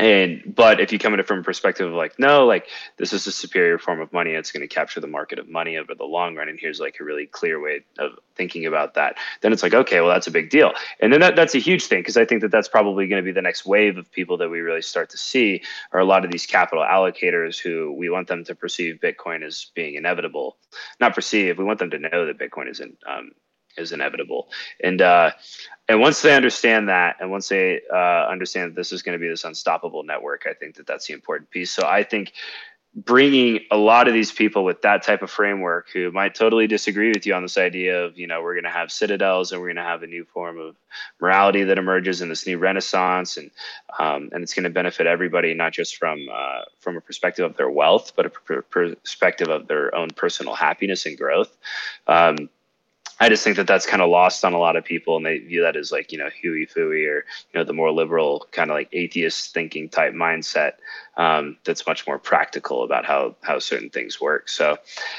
and 0.00 0.54
but 0.54 0.80
if 0.80 0.92
you 0.92 0.98
come 0.98 1.12
at 1.12 1.20
it 1.20 1.26
from 1.26 1.40
a 1.40 1.42
perspective 1.42 1.86
of 1.86 1.92
like 1.92 2.18
no 2.18 2.46
like 2.46 2.66
this 2.96 3.12
is 3.12 3.26
a 3.26 3.32
superior 3.32 3.78
form 3.78 4.00
of 4.00 4.12
money 4.12 4.32
it's 4.32 4.50
going 4.50 4.66
to 4.66 4.74
capture 4.74 5.00
the 5.00 5.06
market 5.06 5.38
of 5.38 5.48
money 5.48 5.76
over 5.76 5.94
the 5.94 6.04
long 6.04 6.34
run 6.34 6.48
and 6.48 6.58
here's 6.58 6.80
like 6.80 6.96
a 7.00 7.04
really 7.04 7.26
clear 7.26 7.60
way 7.60 7.84
of 7.98 8.12
thinking 8.34 8.64
about 8.64 8.94
that 8.94 9.16
then 9.42 9.52
it's 9.52 9.62
like 9.62 9.74
okay 9.74 10.00
well 10.00 10.08
that's 10.08 10.26
a 10.26 10.30
big 10.30 10.50
deal. 10.50 10.72
And 11.00 11.12
then 11.12 11.20
that, 11.20 11.36
that's 11.36 11.54
a 11.54 11.58
huge 11.58 11.86
thing 11.86 12.00
because 12.00 12.16
i 12.16 12.24
think 12.24 12.40
that 12.40 12.50
that's 12.50 12.68
probably 12.68 13.06
going 13.06 13.22
to 13.22 13.24
be 13.24 13.32
the 13.32 13.42
next 13.42 13.66
wave 13.66 13.98
of 13.98 14.10
people 14.10 14.38
that 14.38 14.48
we 14.48 14.60
really 14.60 14.82
start 14.82 15.10
to 15.10 15.18
see 15.18 15.62
are 15.92 16.00
a 16.00 16.04
lot 16.04 16.24
of 16.24 16.30
these 16.30 16.46
capital 16.46 16.84
allocators 16.84 17.58
who 17.58 17.92
we 17.92 18.08
want 18.08 18.28
them 18.28 18.44
to 18.44 18.54
perceive 18.54 19.00
bitcoin 19.02 19.44
as 19.44 19.70
being 19.74 19.94
inevitable. 19.94 20.56
Not 20.98 21.14
perceive 21.14 21.58
we 21.58 21.64
want 21.64 21.78
them 21.78 21.90
to 21.90 21.98
know 21.98 22.26
that 22.26 22.38
bitcoin 22.38 22.70
isn't 22.70 22.98
um, 23.06 23.32
is 23.76 23.92
inevitable. 23.92 24.48
And 24.82 25.00
uh, 25.02 25.32
and 25.88 26.00
once 26.00 26.22
they 26.22 26.34
understand 26.34 26.88
that, 26.88 27.16
and 27.20 27.30
once 27.30 27.48
they 27.48 27.80
uh, 27.92 28.26
understand 28.28 28.70
that 28.70 28.76
this 28.76 28.92
is 28.92 29.02
going 29.02 29.18
to 29.18 29.20
be 29.20 29.28
this 29.28 29.44
unstoppable 29.44 30.02
network, 30.04 30.46
I 30.48 30.54
think 30.54 30.76
that 30.76 30.86
that's 30.86 31.06
the 31.06 31.14
important 31.14 31.50
piece. 31.50 31.70
So 31.70 31.86
I 31.86 32.02
think 32.02 32.32
bringing 32.94 33.60
a 33.70 33.76
lot 33.76 34.08
of 34.08 34.14
these 34.14 34.32
people 34.32 34.64
with 34.64 34.82
that 34.82 35.02
type 35.02 35.22
of 35.22 35.30
framework 35.30 35.88
who 35.92 36.10
might 36.10 36.34
totally 36.34 36.66
disagree 36.66 37.10
with 37.10 37.24
you 37.24 37.32
on 37.34 37.42
this 37.42 37.56
idea 37.56 38.04
of 38.04 38.18
you 38.18 38.26
know 38.26 38.42
we're 38.42 38.54
going 38.54 38.64
to 38.64 38.70
have 38.70 38.90
citadels 38.90 39.52
and 39.52 39.60
we're 39.60 39.68
going 39.68 39.76
to 39.76 39.82
have 39.82 40.02
a 40.02 40.08
new 40.08 40.24
form 40.24 40.58
of 40.58 40.74
morality 41.20 41.62
that 41.62 41.78
emerges 41.78 42.20
in 42.20 42.28
this 42.28 42.48
new 42.48 42.58
renaissance 42.58 43.36
and 43.36 43.52
um, 44.00 44.28
and 44.32 44.42
it's 44.42 44.54
going 44.54 44.64
to 44.64 44.70
benefit 44.70 45.06
everybody 45.06 45.54
not 45.54 45.72
just 45.72 45.96
from 45.96 46.26
uh, 46.32 46.62
from 46.80 46.96
a 46.96 47.00
perspective 47.00 47.48
of 47.48 47.56
their 47.56 47.70
wealth 47.70 48.12
but 48.16 48.26
a 48.26 48.30
perspective 48.62 49.48
of 49.48 49.68
their 49.68 49.94
own 49.94 50.08
personal 50.10 50.54
happiness 50.54 51.06
and 51.06 51.16
growth 51.16 51.56
um, 52.08 52.48
I 53.20 53.28
just 53.28 53.44
think 53.44 53.56
that 53.56 53.66
that's 53.66 53.84
kind 53.84 54.00
of 54.00 54.08
lost 54.08 54.44
on 54.46 54.54
a 54.54 54.58
lot 54.58 54.76
of 54.76 54.84
people, 54.84 55.16
and 55.16 55.26
they 55.26 55.38
view 55.38 55.60
that 55.62 55.76
as 55.76 55.92
like 55.92 56.10
you 56.10 56.18
know 56.18 56.30
hooey 56.42 56.66
fooey 56.66 57.06
or 57.06 57.26
you 57.52 57.54
know 57.54 57.64
the 57.64 57.74
more 57.74 57.92
liberal 57.92 58.46
kind 58.50 58.70
of 58.70 58.74
like 58.74 58.88
atheist 58.92 59.52
thinking 59.52 59.90
type 59.90 60.14
mindset 60.14 60.72
um, 61.18 61.58
that's 61.64 61.86
much 61.86 62.06
more 62.06 62.18
practical 62.18 62.82
about 62.82 63.04
how 63.04 63.36
how 63.42 63.58
certain 63.58 63.90
things 63.90 64.20
work. 64.20 64.48
So, 64.48 64.78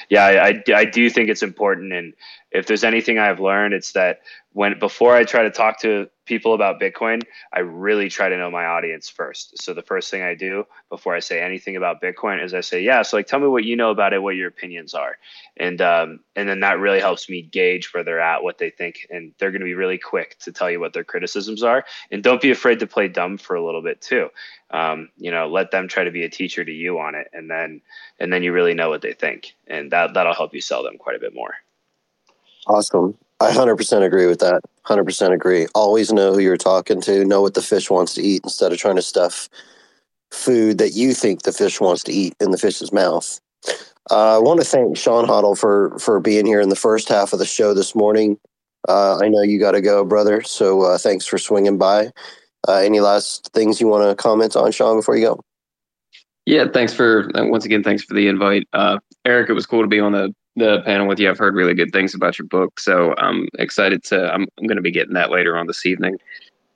yeah, 0.10 0.26
I, 0.26 0.48
I, 0.48 0.64
I 0.76 0.86
do 0.86 1.10
think 1.12 1.30
it's 1.30 1.44
important, 1.44 1.94
and 1.94 2.14
if 2.52 2.66
there's 2.66 2.84
anything 2.84 3.20
I've 3.20 3.40
learned, 3.40 3.76
it's 3.76 3.92
that 3.92 4.22
when 4.54 4.78
before 4.80 5.16
I 5.16 5.24
try 5.24 5.44
to 5.44 5.52
talk 5.52 5.80
to 5.82 6.10
people 6.26 6.54
about 6.54 6.80
Bitcoin, 6.80 7.22
I 7.54 7.60
really 7.60 8.10
try 8.10 8.30
to 8.30 8.38
know 8.38 8.52
my 8.52 8.66
audience 8.66 9.10
first. 9.10 9.62
So 9.62 9.74
the 9.74 9.82
first 9.82 10.12
thing 10.12 10.22
I 10.22 10.36
do 10.36 10.66
before 10.90 11.16
I 11.16 11.20
say 11.20 11.42
anything 11.42 11.78
about 11.78 12.02
Bitcoin 12.02 12.44
is 12.44 12.54
I 12.54 12.62
say, 12.62 12.84
yeah, 12.84 13.02
so 13.02 13.18
like 13.18 13.28
tell 13.28 13.40
me 13.40 13.48
what 13.48 13.64
you 13.64 13.76
know 13.76 13.92
about 13.92 14.14
it, 14.14 14.22
what 14.22 14.36
your 14.36 14.50
opinions 14.50 14.94
are, 14.94 15.18
and 15.56 15.82
um, 15.82 16.20
and 16.36 16.50
then 16.50 16.60
that 16.62 16.80
really 16.80 17.00
helps 17.00 17.30
me 17.30 17.42
gauge 17.42 17.94
where 17.94 18.04
they're 18.04 18.20
at, 18.20 18.44
what 18.44 18.58
they 18.58 18.70
think, 18.70 19.08
and 19.10 19.34
they're 19.38 19.52
going 19.52 19.62
to 19.62 19.66
be 19.66 19.74
really 19.74 19.98
quick 19.98 20.38
to 20.40 20.52
tell 20.52 20.70
you 20.70 20.80
what 20.80 20.94
their 20.94 21.06
criticisms 21.06 21.64
are, 21.64 21.86
and 22.12 22.22
don't 22.22 22.42
be 22.42 22.52
afraid 22.52 22.80
to 22.80 22.88
play 22.88 23.08
dumb 23.08 23.38
for 23.38 23.56
a 23.56 23.66
little 23.66 23.82
bit 23.82 24.02
too. 24.02 24.30
Um, 24.70 25.10
you 25.18 25.32
know, 25.32 25.48
let 25.48 25.72
them 25.72 25.88
try 25.88 26.04
to 26.04 26.12
be 26.12 26.24
a 26.24 26.30
teacher 26.30 26.64
to 26.64 26.72
you 26.72 27.00
on 27.00 27.16
it, 27.16 27.30
and 27.34 27.50
then 27.50 27.82
and 28.20 28.32
then 28.32 28.44
you 28.44 28.52
really 28.52 28.74
know 28.74 28.90
what 28.90 29.02
they 29.02 29.14
think, 29.14 29.56
and 29.68 29.92
that 29.92 30.14
that'll 30.14 30.34
help 30.34 30.54
you 30.54 30.62
sell 30.62 30.84
them 30.84 30.98
quite 30.98 31.16
a 31.16 31.20
bit 31.20 31.34
more. 31.34 31.56
Awesome. 32.68 33.18
I 33.42 33.52
100% 33.52 34.04
agree 34.04 34.28
with 34.28 34.40
that. 34.42 34.62
100% 34.86 35.34
agree. 35.34 35.66
Always 35.74 36.14
know 36.14 36.32
who 36.32 36.40
you're 36.40 36.58
talking 36.58 37.02
to, 37.02 37.26
know 37.26 37.42
what 37.42 37.56
the 37.56 37.62
fish 37.64 37.90
wants 37.90 38.14
to 38.14 38.22
eat 38.22 38.42
instead 38.44 38.72
of 38.72 38.78
trying 38.78 38.98
to 38.98 39.02
stuff 39.02 39.50
food 40.30 40.78
that 40.78 40.92
you 40.92 41.16
think 41.16 41.42
the 41.42 41.52
fish 41.52 41.82
wants 41.82 42.04
to 42.04 42.14
eat 42.14 42.36
in 42.40 42.52
the 42.52 42.58
fish's 42.60 42.94
mouth. 42.94 43.40
Uh, 44.12 44.36
I 44.36 44.38
want 44.38 44.60
to 44.60 44.66
thank 44.66 44.96
Shawn 44.96 45.26
Hoddle 45.26 45.58
for 45.58 45.98
for 45.98 46.20
being 46.20 46.46
here 46.46 46.62
in 46.62 46.70
the 46.70 46.76
first 46.76 47.10
half 47.10 47.34
of 47.34 47.40
the 47.40 47.46
show 47.46 47.74
this 47.74 47.96
morning. 47.96 48.38
Uh, 48.88 49.18
I 49.18 49.28
know 49.28 49.42
you 49.42 49.60
got 49.60 49.72
to 49.72 49.82
go, 49.82 50.06
brother. 50.06 50.42
So 50.44 50.82
uh, 50.82 50.98
thanks 51.00 51.26
for 51.26 51.38
swinging 51.40 51.78
by. 51.78 52.12
Uh, 52.68 52.78
any 52.78 53.00
last 53.00 53.50
things 53.54 53.82
you 53.82 53.88
want 53.88 54.08
to 54.08 54.22
comment 54.22 54.56
on, 54.56 54.72
Shawn, 54.72 54.98
before 54.98 55.16
you 55.16 55.26
go? 55.26 55.40
Yeah, 56.46 56.66
thanks 56.72 56.94
for 56.94 57.30
once 57.34 57.66
again. 57.66 57.84
Thanks 57.84 58.04
for 58.04 58.14
the 58.14 58.28
invite, 58.28 58.68
uh, 58.74 59.00
Eric. 59.26 59.50
It 59.50 59.54
was 59.54 59.66
cool 59.66 59.82
to 59.82 59.88
be 59.88 60.00
on 60.00 60.12
the 60.12 60.34
the 60.56 60.82
panel 60.82 61.08
with 61.08 61.20
you. 61.20 61.30
I've 61.30 61.38
heard 61.38 61.56
really 61.56 61.74
good 61.74 61.92
things 61.92 62.14
about 62.14 62.38
your 62.38 62.48
book, 62.48 62.80
so 62.80 63.14
I'm 63.18 63.48
excited 63.60 64.04
to. 64.06 64.32
I'm, 64.34 64.48
I'm 64.58 64.68
going 64.68 64.78
to 64.78 64.82
be 64.82 64.92
getting 64.92 65.14
that 65.14 65.32
later 65.32 65.58
on 65.58 65.68
this 65.68 65.86
evening. 65.86 66.18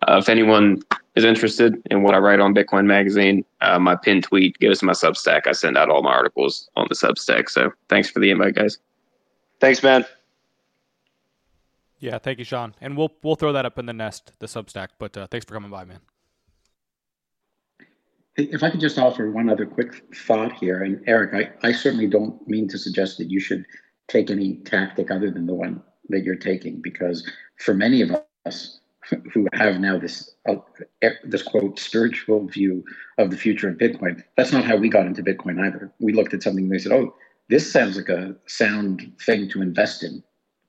Uh, 0.07 0.17
if 0.17 0.29
anyone 0.29 0.81
is 1.15 1.23
interested 1.23 1.81
in 1.89 2.03
what 2.03 2.13
I 2.13 2.19
write 2.19 2.39
on 2.39 2.53
Bitcoin 2.53 2.85
Magazine, 2.85 3.43
uh, 3.61 3.79
my 3.79 3.95
pin 3.95 4.21
tweet 4.21 4.59
goes 4.59 4.79
to 4.79 4.85
my 4.85 4.93
Substack. 4.93 5.47
I 5.47 5.51
send 5.53 5.77
out 5.77 5.89
all 5.89 6.03
my 6.03 6.11
articles 6.11 6.69
on 6.75 6.87
the 6.89 6.95
Substack. 6.95 7.49
So 7.49 7.71
thanks 7.89 8.09
for 8.09 8.19
the 8.19 8.29
invite, 8.29 8.55
guys. 8.55 8.77
Thanks, 9.59 9.81
man. 9.81 10.05
Yeah, 11.99 12.17
thank 12.19 12.39
you, 12.39 12.45
Shawn. 12.45 12.75
And 12.81 12.97
we'll 12.97 13.11
we'll 13.23 13.35
throw 13.35 13.53
that 13.53 13.65
up 13.65 13.79
in 13.79 13.85
the 13.85 13.93
nest, 13.93 14.33
the 14.39 14.47
Substack. 14.47 14.89
But 14.99 15.17
uh, 15.17 15.27
thanks 15.27 15.45
for 15.45 15.53
coming 15.53 15.71
by, 15.71 15.85
man. 15.85 15.99
If 18.37 18.63
I 18.63 18.69
could 18.69 18.81
just 18.81 18.99
offer 18.99 19.31
one 19.31 19.49
other 19.49 19.65
quick 19.65 20.03
thought 20.13 20.53
here, 20.53 20.83
and 20.83 21.01
Eric, 21.07 21.53
I, 21.63 21.67
I 21.67 21.71
certainly 21.71 22.07
don't 22.07 22.45
mean 22.47 22.67
to 22.69 22.77
suggest 22.77 23.17
that 23.17 23.31
you 23.31 23.39
should 23.39 23.65
take 24.07 24.29
any 24.29 24.57
tactic 24.57 25.09
other 25.09 25.31
than 25.31 25.45
the 25.45 25.53
one 25.53 25.81
that 26.09 26.23
you're 26.23 26.35
taking, 26.35 26.81
because 26.81 27.29
for 27.57 27.73
many 27.73 28.01
of 28.01 28.11
us 28.45 28.79
who 29.33 29.47
have 29.53 29.79
now 29.79 29.97
this 29.97 30.35
uh, 30.49 30.55
this 31.23 31.43
quote 31.43 31.79
spiritual 31.79 32.45
view 32.47 32.83
of 33.17 33.31
the 33.31 33.37
future 33.37 33.69
of 33.69 33.77
Bitcoin, 33.77 34.21
that's 34.35 34.51
not 34.51 34.65
how 34.65 34.75
we 34.75 34.89
got 34.89 35.05
into 35.05 35.23
Bitcoin 35.23 35.65
either. 35.65 35.91
We 35.99 36.13
looked 36.13 36.33
at 36.33 36.43
something 36.43 36.63
and 36.63 36.71
we 36.71 36.79
said, 36.79 36.91
"Oh, 36.91 37.15
this 37.47 37.71
sounds 37.71 37.95
like 37.95 38.09
a 38.09 38.35
sound 38.47 39.13
thing 39.25 39.47
to 39.49 39.61
invest 39.61 40.03
in. 40.03 40.23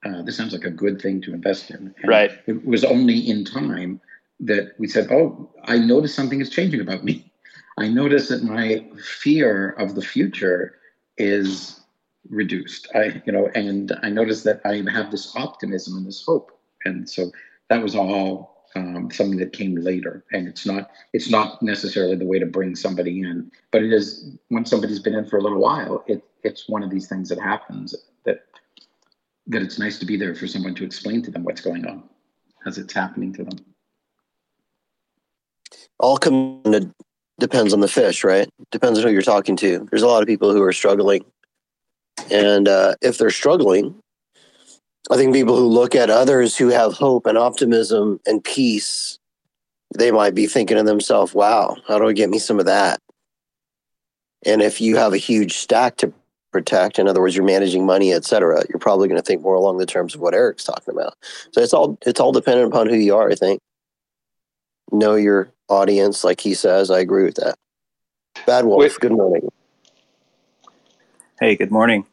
Uh, 0.05 0.23
this 0.23 0.37
sounds 0.37 0.53
like 0.53 0.65
a 0.65 0.71
good 0.71 1.01
thing 1.03 1.21
to 1.23 1.35
invest 1.35 1.71
in." 1.71 1.95
And 2.01 2.09
right. 2.09 2.31
It 2.47 2.65
was 2.65 2.85
only 2.85 3.19
in 3.19 3.45
time 3.45 4.01
that 4.39 4.73
we 4.79 4.87
said, 4.87 5.11
"Oh, 5.11 5.51
I 5.65 5.79
noticed 5.79 6.15
something 6.15 6.41
is 6.41 6.51
changing 6.51 6.81
about 6.81 7.03
me." 7.03 7.33
I 7.79 7.89
notice 7.89 8.29
that 8.29 8.43
my 8.43 8.87
fear 9.21 9.71
of 9.71 9.95
the 9.95 10.03
future 10.03 10.79
is 11.19 11.81
reduced. 12.29 12.89
I, 12.95 13.23
you 13.27 13.33
know, 13.33 13.51
and 13.55 13.93
I 14.03 14.09
notice 14.09 14.43
that 14.45 14.61
I 14.65 14.83
have 14.91 15.11
this 15.11 15.35
optimism 15.37 15.97
and 15.97 16.07
this 16.07 16.25
hope. 16.25 16.59
And 16.85 17.09
so 17.09 17.31
that 17.69 17.83
was 17.83 17.95
all 17.95 18.67
um, 18.75 19.11
something 19.11 19.39
that 19.39 19.53
came 19.53 19.75
later. 19.77 20.25
And 20.33 20.49
it's 20.49 20.67
not 20.67 20.91
it's 21.13 21.31
not 21.31 21.63
necessarily 21.63 22.17
the 22.17 22.27
way 22.27 22.39
to 22.39 22.47
bring 22.47 22.77
somebody 22.77 23.21
in, 23.21 23.51
but 23.71 23.83
it 23.83 23.93
is 23.93 24.37
when 24.49 24.65
somebody's 24.65 25.01
been 25.01 25.15
in 25.15 25.27
for 25.27 25.39
a 25.39 25.43
little 25.43 25.61
while. 25.61 26.05
It 26.07 26.23
it's 26.43 26.69
one 26.69 26.83
of 26.83 26.91
these 26.91 27.09
things 27.09 27.29
that 27.29 27.41
happens 27.41 27.95
that 28.25 28.45
that 29.49 29.63
it's 29.63 29.79
nice 29.79 29.99
to 29.99 30.07
be 30.07 30.17
there 30.17 30.35
for 30.35 30.47
someone 30.47 30.75
to 30.77 30.85
explain 30.85 31.23
to 31.23 31.31
them 31.31 31.45
what's 31.45 31.61
going 31.61 31.87
on 31.87 32.05
as 32.67 32.79
it's 32.79 32.93
happening 32.93 33.33
to 33.35 33.45
them. 33.45 33.59
All 35.99 36.19
come 36.19 36.63
to 36.65 36.93
depends 37.39 37.73
on 37.73 37.81
the 37.81 37.89
fish, 37.89 38.25
right? 38.25 38.49
Depends 38.71 38.99
on 38.99 39.05
who 39.05 39.13
you're 39.13 39.23
talking 39.23 39.57
to. 39.57 39.87
There's 39.91 40.03
a 40.03 40.09
lot 40.09 40.23
of 40.23 40.27
people 40.27 40.53
who 40.53 40.63
are 40.63 40.73
struggling. 40.73 41.25
And 42.31 42.67
uh, 42.67 42.95
if 43.03 43.19
they're 43.19 43.31
struggling, 43.31 43.95
I 45.11 45.17
think 45.17 45.35
people 45.35 45.57
who 45.57 45.67
look 45.67 45.95
at 45.95 46.11
others 46.11 46.57
who 46.57 46.69
have 46.69 46.95
hope 46.95 47.27
and 47.27 47.39
optimism 47.39 48.21
and 48.27 48.43
peace, 48.43 49.19
they 49.97 50.11
might 50.11 50.35
be 50.35 50.47
thinking 50.47 50.79
to 50.79 50.83
themselves, 50.83 51.35
wow, 51.35 51.77
how 51.87 51.99
do 51.99 52.09
I 52.09 52.13
get 52.13 52.31
me 52.31 52.39
some 52.39 52.59
of 52.59 52.67
that? 52.67 52.99
And 54.45 54.63
if 54.63 54.81
you 54.81 54.97
have 54.97 55.13
a 55.13 55.19
huge 55.19 55.59
stack 55.59 55.97
to 55.99 56.13
protect, 56.53 56.99
in 56.99 57.07
other 57.07 57.21
words, 57.21 57.37
you're 57.37 57.45
managing 57.45 57.85
money, 57.85 58.13
et 58.13 58.25
cetera, 58.25 58.65
you're 58.69 58.79
probably 58.79 59.09
going 59.09 59.21
to 59.21 59.27
think 59.27 59.43
more 59.43 59.55
along 59.55 59.79
the 59.79 59.87
terms 59.87 60.15
of 60.15 60.21
what 60.21 60.35
Eric's 60.35 60.65
talking 60.65 60.95
about. 60.95 61.15
So 61.53 61.61
it's 61.61 61.75
all 61.75 61.99
it's 62.07 62.21
all 62.21 62.33
dependent 62.33 62.73
upon 62.73 62.89
who 62.89 62.97
you 62.97 63.15
are, 63.15 63.31
I 63.31 63.35
think. 63.35 63.61
Know 64.93 65.15
your 65.15 65.51
audience, 65.69 66.25
like 66.25 66.41
he 66.41 66.55
says. 66.55 66.91
I 66.91 67.01
agree 67.01 67.25
with 67.25 67.37
that. 67.37 67.57
Bad 68.47 68.65
Wolf, 68.65 68.81
Wait. 68.81 68.95
good 69.01 69.13
morning. 69.13 69.49
Hey, 71.41 71.57
good 71.57 71.71
morning. 71.71 72.07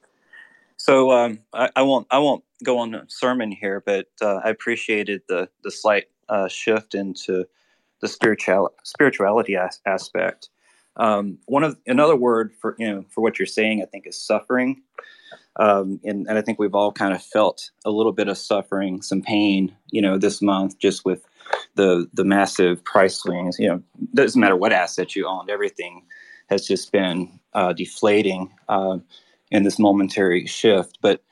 So 0.78 1.12
um, 1.12 1.40
I, 1.54 1.70
I, 1.76 1.82
won't 1.84 2.08
I 2.10 2.18
won't 2.18 2.44
go 2.64 2.80
on 2.80 2.96
a 2.96 3.06
sermon 3.08 3.52
here, 3.52 3.82
but 3.86 4.08
uh, 4.22 4.42
I 4.44 4.50
appreciated 4.50 5.22
the 5.30 5.50
the 5.64 5.72
slight 5.72 6.06
uh, 6.30 6.48
shift 6.48 6.96
into 6.96 7.46
the 8.02 8.08
spiritual 8.08 8.74
spirituality 8.84 9.56
as- 9.56 9.80
aspect. 9.86 10.50
Um, 10.98 11.38
one 11.46 11.64
of 11.64 11.78
another 11.88 12.16
word 12.16 12.54
for 12.60 12.76
you 12.80 12.88
know 12.92 13.06
for 13.10 13.22
what 13.22 13.40
you're 13.40 13.46
saying, 13.46 13.82
I 13.82 13.86
think, 13.86 14.08
is 14.08 14.20
suffering, 14.20 14.82
um, 15.58 16.00
and, 16.04 16.28
and 16.28 16.38
I 16.38 16.42
think 16.42 16.60
we've 16.60 16.76
all 16.76 16.92
kind 16.92 17.14
of 17.14 17.24
felt 17.24 17.72
a 17.86 17.92
little 17.92 18.12
bit 18.12 18.28
of 18.28 18.38
suffering, 18.38 19.02
some 19.02 19.22
pain, 19.22 19.76
you 19.92 20.02
know, 20.02 20.18
this 20.18 20.42
month 20.42 20.80
just 20.80 21.06
with 21.06 21.26
the 21.76 22.08
the 22.14 22.24
massive 22.24 22.84
price 22.84 23.16
swings. 23.16 23.58
You 23.60 23.70
know, 23.70 23.84
doesn't 24.14 24.40
matter 24.40 24.56
what 24.56 24.74
asset 24.74 25.16
you 25.16 25.28
owned, 25.28 25.50
everything 25.50 26.06
has 26.50 26.68
just 26.68 26.92
been 26.92 27.40
uh, 27.54 27.74
deflating 27.74 28.54
uh, 28.70 28.98
in 29.52 29.64
this 29.64 29.80
momentary 29.80 30.46
shift. 30.46 31.00
But 31.02 31.24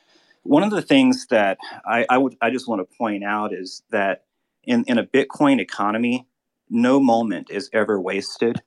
one 0.44 0.64
of 0.64 0.72
the 0.72 0.82
things 0.82 1.28
that 1.28 1.58
I, 1.86 2.06
I 2.10 2.18
would 2.18 2.36
I 2.42 2.50
just 2.50 2.68
want 2.68 2.80
to 2.88 2.98
point 2.98 3.24
out 3.24 3.54
is 3.54 3.84
that 3.92 4.26
in 4.64 4.84
in 4.88 4.98
a 4.98 5.06
Bitcoin 5.06 5.60
economy, 5.60 6.28
no 6.70 7.00
moment 7.00 7.50
is 7.52 7.70
ever 7.74 8.00
wasted. 8.00 8.62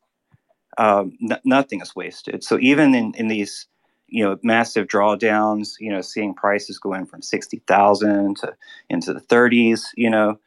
Um, 0.76 1.12
n- 1.22 1.40
nothing 1.44 1.80
is 1.80 1.94
wasted. 1.94 2.42
So 2.42 2.58
even 2.60 2.94
in, 2.94 3.14
in 3.14 3.28
these 3.28 3.66
you 4.08 4.24
know 4.24 4.38
massive 4.42 4.86
drawdowns 4.86 5.74
you 5.80 5.90
know 5.90 6.00
seeing 6.00 6.34
prices 6.34 6.78
going 6.78 7.06
from 7.06 7.22
60,000 7.22 8.36
to 8.36 8.54
into 8.90 9.12
the 9.14 9.20
30s 9.20 9.86
you 9.96 10.10
know 10.10 10.38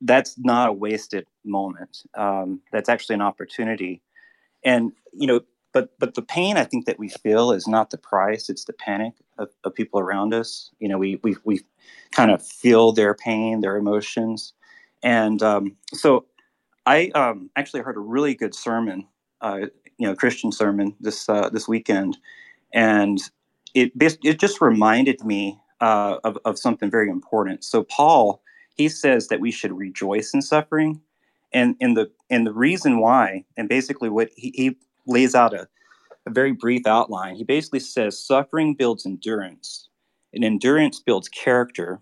that's 0.00 0.36
not 0.38 0.68
a 0.68 0.72
wasted 0.72 1.26
moment. 1.44 2.02
Um, 2.16 2.60
that's 2.72 2.88
actually 2.88 3.14
an 3.14 3.22
opportunity. 3.22 4.02
And 4.64 4.92
you 5.12 5.26
know, 5.26 5.40
but 5.72 5.98
but 5.98 6.14
the 6.14 6.22
pain 6.22 6.56
I 6.56 6.64
think 6.64 6.86
that 6.86 6.98
we 6.98 7.08
feel 7.08 7.52
is 7.52 7.66
not 7.66 7.90
the 7.90 7.98
price; 7.98 8.48
it's 8.48 8.64
the 8.64 8.72
panic 8.74 9.14
of, 9.38 9.48
of 9.64 9.74
people 9.74 10.00
around 10.00 10.34
us. 10.34 10.70
You 10.78 10.88
know, 10.88 10.98
we 10.98 11.18
we 11.22 11.36
we 11.44 11.60
kind 12.12 12.30
of 12.30 12.46
feel 12.46 12.92
their 12.92 13.14
pain, 13.14 13.60
their 13.60 13.76
emotions, 13.76 14.52
and 15.02 15.42
um, 15.42 15.76
so 15.92 16.26
I 16.86 17.10
um, 17.14 17.50
actually 17.56 17.80
heard 17.82 17.96
a 17.96 18.00
really 18.00 18.34
good 18.34 18.54
sermon, 18.54 19.06
uh, 19.40 19.66
you 19.98 20.06
know, 20.06 20.14
Christian 20.14 20.52
sermon 20.52 20.94
this 21.00 21.28
uh, 21.28 21.48
this 21.48 21.66
weekend, 21.68 22.18
and 22.72 23.18
it 23.74 23.92
it 24.00 24.38
just 24.38 24.60
reminded 24.60 25.24
me 25.24 25.58
uh, 25.80 26.18
of 26.24 26.38
of 26.44 26.58
something 26.58 26.90
very 26.90 27.08
important. 27.08 27.64
So 27.64 27.84
Paul 27.84 28.41
he 28.76 28.88
says 28.88 29.28
that 29.28 29.40
we 29.40 29.50
should 29.50 29.72
rejoice 29.76 30.32
in 30.34 30.42
suffering. 30.42 31.00
And 31.52 31.76
and 31.80 31.96
the 31.96 32.10
and 32.30 32.46
the 32.46 32.52
reason 32.52 32.98
why 32.98 33.44
and 33.56 33.68
basically 33.68 34.08
what 34.08 34.30
he, 34.36 34.52
he 34.54 34.76
lays 35.06 35.34
out 35.34 35.52
a, 35.52 35.68
a 36.26 36.30
very 36.30 36.52
brief 36.52 36.86
outline. 36.86 37.36
He 37.36 37.44
basically 37.44 37.80
says 37.80 38.18
suffering 38.18 38.74
builds 38.74 39.04
endurance 39.04 39.88
and 40.32 40.44
endurance 40.44 41.00
builds 41.00 41.28
character 41.28 42.00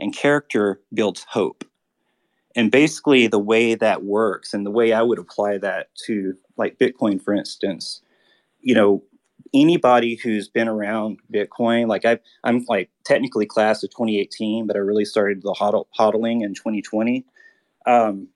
and 0.00 0.14
character 0.14 0.80
builds 0.94 1.26
hope. 1.28 1.64
And 2.54 2.70
basically 2.70 3.26
the 3.26 3.38
way 3.38 3.74
that 3.74 4.02
works 4.02 4.54
and 4.54 4.64
the 4.64 4.70
way 4.70 4.94
i 4.94 5.02
would 5.02 5.18
apply 5.18 5.58
that 5.58 5.94
to 6.06 6.34
like 6.56 6.78
bitcoin 6.78 7.22
for 7.22 7.34
instance 7.34 8.00
you 8.62 8.74
know 8.74 9.02
anybody 9.54 10.16
who's 10.16 10.48
been 10.48 10.68
around 10.68 11.18
Bitcoin, 11.32 11.88
like 11.88 12.04
I, 12.04 12.18
I'm 12.44 12.64
like 12.68 12.90
technically 13.04 13.46
class 13.46 13.82
of 13.82 13.90
2018, 13.90 14.66
but 14.66 14.76
I 14.76 14.80
really 14.80 15.04
started 15.04 15.42
the 15.42 15.52
hodl, 15.52 15.86
hodling 15.98 16.42
in 16.42 16.54
2020. 16.54 17.24
Um, 17.86 18.28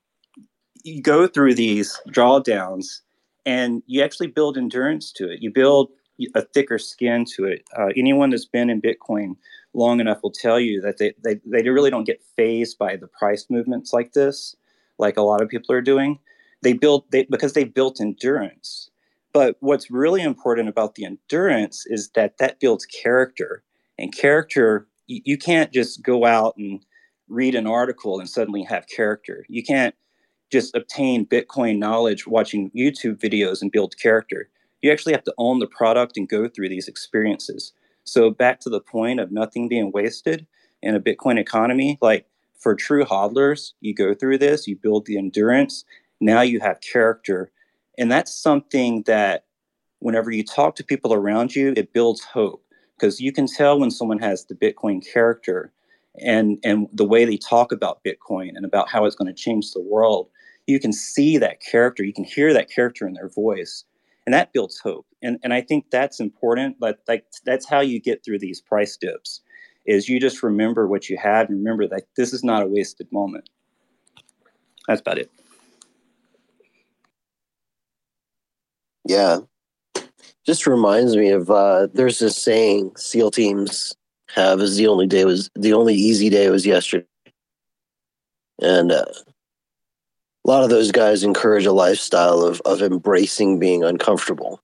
you 0.85 1.03
go 1.03 1.27
through 1.27 1.55
these 1.55 2.01
drawdowns 2.09 3.01
and 3.45 3.83
you 3.87 4.03
actually 4.03 4.29
build 4.29 4.57
endurance 4.57 5.13
to 5.13 5.31
it. 5.31 5.43
You 5.43 5.51
build 5.51 5.91
a 6.35 6.43
thicker 6.43 6.79
skin 6.79 7.25
to 7.37 7.45
it. 7.45 7.65
Uh, 7.77 7.89
anyone 7.97 8.31
that's 8.31 8.47
been 8.47 8.71
in 8.71 8.81
Bitcoin 8.81 9.37
long 9.75 10.01
enough 10.01 10.23
will 10.23 10.33
tell 10.33 10.61
you 10.61 10.81
that 10.81 10.99
they, 10.99 11.15
they, 11.25 11.41
they 11.45 11.69
really 11.69 11.91
don't 11.91 12.05
get 12.05 12.23
fazed 12.37 12.79
by 12.79 12.97
the 12.97 13.07
price 13.07 13.47
movements 13.49 13.93
like 13.93 14.13
this, 14.13 14.57
like 14.99 15.17
a 15.17 15.23
lot 15.23 15.41
of 15.41 15.49
people 15.49 15.75
are 15.75 15.81
doing. 15.81 16.19
They 16.63 16.75
build 16.75 17.05
they, 17.11 17.25
because 17.25 17.55
they 17.55 17.65
built 17.65 18.01
endurance 18.01 18.90
but 19.33 19.57
what's 19.61 19.91
really 19.91 20.23
important 20.23 20.69
about 20.69 20.95
the 20.95 21.05
endurance 21.05 21.85
is 21.87 22.11
that 22.15 22.39
that 22.39 22.61
builds 22.61 22.85
character. 22.87 23.63
And 23.99 24.15
character, 24.15 24.89
you, 25.07 25.21
you 25.25 25.39
can't 25.39 25.73
just 25.73 26.03
go 26.03 26.25
out 26.25 26.55
and 26.57 26.85
read 27.29 27.55
an 27.55 27.67
article 27.67 28.19
and 28.19 28.29
suddenly 28.29 28.65
have 28.65 28.87
character. 28.87 29.45
You 29.49 29.63
can't 29.63 29.95
just 30.51 30.75
obtain 30.75 31.27
Bitcoin 31.27 31.79
knowledge 31.79 32.27
watching 32.27 32.71
YouTube 32.71 33.19
videos 33.19 33.63
and 33.63 33.71
build 33.71 33.97
character. 33.99 34.49
You 34.83 34.91
actually 34.91 35.13
have 35.13 35.25
to 35.25 35.35
own 35.39 35.61
the 35.61 35.67
product 35.67 36.17
and 36.17 36.29
go 36.29 36.49
through 36.49 36.71
these 36.71 36.89
experiences. 36.89 37.73
So, 38.05 38.31
back 38.31 38.61
to 38.61 38.71
the 38.71 38.81
point 38.81 39.21
of 39.21 39.31
nothing 39.31 39.69
being 39.69 39.93
wasted 39.93 40.47
in 40.83 40.95
a 40.95 41.01
Bitcoin 41.01 41.39
economy, 41.39 41.99
like 42.01 42.27
for 42.59 42.75
true 42.75 43.05
hodlers, 43.05 43.73
you 43.81 43.95
go 43.95 44.15
through 44.15 44.39
this, 44.39 44.67
you 44.67 44.77
build 44.77 45.07
the 45.07 45.19
endurance, 45.19 45.85
now 46.21 46.41
you 46.41 46.61
have 46.61 46.81
character 46.81 47.53
and 48.01 48.11
that's 48.11 48.35
something 48.35 49.05
that 49.07 49.45
whenever 50.01 50.31
you 50.33 50.43
talk 50.43 50.75
to 50.77 50.85
people 50.85 51.13
around 51.13 51.55
you, 51.55 51.75
it 51.77 51.93
builds 51.93 52.23
hope 52.23 52.65
because 52.99 53.21
you 53.21 53.33
can 53.33 53.47
tell 53.47 53.79
when 53.79 53.91
someone 53.91 54.19
has 54.19 54.47
the 54.47 54.55
Bitcoin 54.55 55.07
character 55.07 55.73
and 56.21 56.59
and 56.65 56.89
the 56.93 57.05
way 57.05 57.25
they 57.25 57.37
talk 57.37 57.71
about 57.73 58.03
Bitcoin 58.03 58.57
and 58.57 58.65
about 58.65 58.89
how 58.89 59.05
it's 59.05 59.15
going 59.15 59.33
to 59.33 59.43
change 59.43 59.73
the 59.73 59.83
world. 59.83 60.29
You 60.67 60.81
can 60.81 60.93
see 60.93 61.39
that 61.39 61.61
character, 61.61 62.03
you 62.03 62.13
can 62.13 62.25
hear 62.25 62.53
that 62.55 62.71
character 62.71 63.07
in 63.07 63.15
their 63.15 63.29
voice. 63.29 63.85
and 64.27 64.35
that 64.35 64.53
builds 64.53 64.79
hope. 64.79 65.07
And 65.23 65.39
and 65.43 65.53
I 65.53 65.61
think 65.61 65.91
that's 65.91 66.21
important. 66.21 66.79
But 66.81 67.01
like 67.09 67.27
that's 67.45 67.69
how 67.69 67.81
you 67.81 68.01
get 68.01 68.25
through 68.25 68.39
these 68.41 68.61
price 68.61 68.97
dips, 68.97 69.43
is 69.87 70.09
you 70.09 70.21
just 70.21 70.43
remember 70.43 70.87
what 70.89 71.11
you 71.11 71.19
had 71.19 71.49
and 71.49 71.59
remember 71.59 71.87
that 71.89 72.05
this 72.17 72.33
is 72.33 72.45
not 72.45 72.63
a 72.63 72.67
wasted 72.67 73.11
moment. 73.13 73.51
That's 74.89 75.01
about 75.01 75.19
it. 75.19 75.31
Yeah. 79.05 79.41
Just 80.47 80.67
reminds 80.67 81.17
me 81.17 81.31
of 81.31 81.51
uh 81.51 81.89
there's 81.93 82.19
this 82.19 82.37
saying 82.37 82.93
SEAL 82.97 83.31
teams 83.31 83.95
have 84.35 84.61
is 84.61 84.77
the 84.77 84.87
only 84.87 85.07
day 85.07 85.25
was 85.25 85.51
the 85.55 85.73
only 85.73 85.95
easy 85.95 86.31
day 86.31 86.51
was 86.51 86.67
yesterday. 86.67 87.07
And 88.61 88.93
uh, 88.93 89.05
a 90.45 90.49
lot 90.49 90.63
of 90.65 90.71
those 90.71 90.93
guys 90.93 91.23
encourage 91.23 91.67
a 91.67 91.73
lifestyle 91.73 92.41
of 92.43 92.61
of 92.65 92.83
embracing 92.83 93.59
being 93.59 93.85
uncomfortable. 93.85 94.61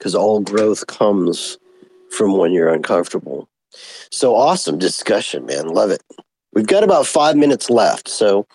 Cuz 0.00 0.14
all 0.14 0.40
growth 0.40 0.86
comes 0.86 1.58
from 2.10 2.36
when 2.36 2.52
you're 2.52 2.72
uncomfortable. 2.72 3.48
So 4.10 4.34
awesome 4.34 4.78
discussion, 4.78 5.46
man. 5.46 5.68
Love 5.68 5.90
it. 5.90 6.02
We've 6.52 6.66
got 6.66 6.82
about 6.82 7.06
5 7.06 7.36
minutes 7.36 7.68
left. 7.68 8.08
So 8.08 8.46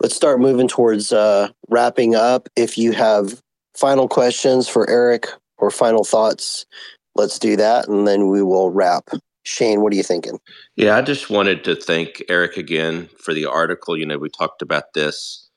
let's 0.00 0.14
start 0.14 0.40
moving 0.40 0.68
towards 0.68 1.12
uh 1.12 1.48
wrapping 1.68 2.14
up. 2.14 2.48
If 2.56 2.76
you 2.78 2.92
have 2.92 3.42
final 3.76 4.08
questions 4.08 4.68
for 4.68 4.88
Eric 4.88 5.28
or 5.58 5.70
final 5.70 6.04
thoughts, 6.04 6.66
let's 7.14 7.38
do 7.38 7.56
that 7.56 7.88
and 7.88 8.06
then 8.06 8.28
we 8.28 8.42
will 8.42 8.70
wrap. 8.70 9.10
Shane, 9.44 9.80
what 9.80 9.92
are 9.92 9.96
you 9.96 10.02
thinking? 10.02 10.38
Yeah, 10.76 10.96
I 10.96 11.02
just 11.02 11.30
wanted 11.30 11.64
to 11.64 11.74
thank 11.74 12.22
Eric 12.28 12.56
again 12.56 13.08
for 13.18 13.32
the 13.32 13.46
article. 13.46 13.96
You 13.96 14.06
know, 14.06 14.18
we 14.18 14.28
talked 14.28 14.62
about 14.62 14.92
this 14.94 15.48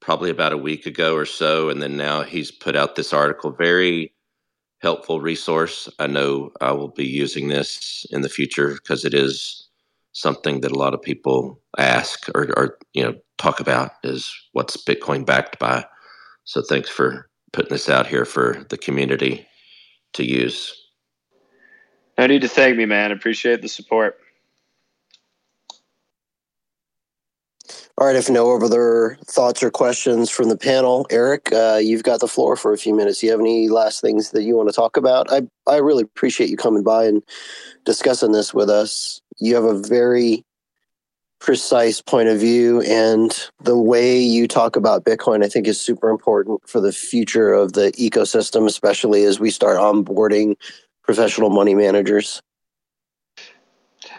probably 0.00 0.30
about 0.30 0.52
a 0.52 0.58
week 0.58 0.86
ago 0.86 1.14
or 1.14 1.26
so, 1.26 1.70
and 1.70 1.80
then 1.82 1.96
now 1.96 2.22
he's 2.22 2.50
put 2.50 2.76
out 2.76 2.96
this 2.96 3.12
article. 3.12 3.50
Very 3.50 4.12
helpful 4.80 5.20
resource. 5.20 5.88
I 5.98 6.06
know 6.06 6.50
I 6.60 6.72
will 6.72 6.88
be 6.88 7.06
using 7.06 7.48
this 7.48 8.06
in 8.10 8.22
the 8.22 8.28
future 8.28 8.74
because 8.74 9.04
it 9.04 9.14
is 9.14 9.68
something 10.12 10.60
that 10.60 10.72
a 10.72 10.78
lot 10.78 10.94
of 10.94 11.02
people 11.02 11.60
ask 11.78 12.28
or, 12.34 12.52
or 12.56 12.78
you 12.92 13.02
know 13.02 13.14
talk 13.38 13.60
about 13.60 13.92
is 14.02 14.32
what's 14.52 14.76
Bitcoin 14.76 15.24
backed 15.24 15.58
by. 15.58 15.84
So 16.44 16.62
thanks 16.62 16.88
for 16.88 17.29
putting 17.52 17.70
this 17.70 17.88
out 17.88 18.06
here 18.06 18.24
for 18.24 18.64
the 18.68 18.78
community 18.78 19.46
to 20.14 20.24
use. 20.24 20.74
No 22.18 22.26
need 22.26 22.42
to 22.42 22.48
thank 22.48 22.76
me, 22.76 22.84
man. 22.84 23.12
Appreciate 23.12 23.62
the 23.62 23.68
support. 23.68 24.18
All 27.98 28.06
right, 28.06 28.16
if 28.16 28.30
no 28.30 28.56
other 28.56 29.18
thoughts 29.26 29.62
or 29.62 29.70
questions 29.70 30.30
from 30.30 30.48
the 30.48 30.56
panel, 30.56 31.06
Eric, 31.10 31.52
uh, 31.52 31.78
you've 31.82 32.02
got 32.02 32.20
the 32.20 32.28
floor 32.28 32.56
for 32.56 32.72
a 32.72 32.78
few 32.78 32.94
minutes. 32.94 33.20
Do 33.20 33.26
you 33.26 33.32
have 33.32 33.40
any 33.40 33.68
last 33.68 34.00
things 34.00 34.30
that 34.30 34.42
you 34.42 34.56
want 34.56 34.70
to 34.70 34.74
talk 34.74 34.96
about? 34.96 35.30
I, 35.30 35.42
I 35.66 35.76
really 35.76 36.04
appreciate 36.04 36.48
you 36.48 36.56
coming 36.56 36.82
by 36.82 37.04
and 37.04 37.22
discussing 37.84 38.32
this 38.32 38.54
with 38.54 38.70
us. 38.70 39.20
You 39.38 39.54
have 39.54 39.64
a 39.64 39.78
very 39.78 40.46
precise 41.40 42.02
point 42.02 42.28
of 42.28 42.38
view, 42.38 42.82
and 42.82 43.48
the 43.62 43.76
way 43.76 44.18
you 44.18 44.46
talk 44.46 44.76
about 44.76 45.04
Bitcoin, 45.04 45.42
I 45.42 45.48
think, 45.48 45.66
is 45.66 45.80
super 45.80 46.10
important 46.10 46.60
for 46.68 46.80
the 46.80 46.92
future 46.92 47.52
of 47.52 47.72
the 47.72 47.92
ecosystem, 47.92 48.66
especially 48.66 49.24
as 49.24 49.40
we 49.40 49.50
start 49.50 49.78
onboarding 49.78 50.56
professional 51.02 51.50
money 51.50 51.74
managers. 51.74 52.42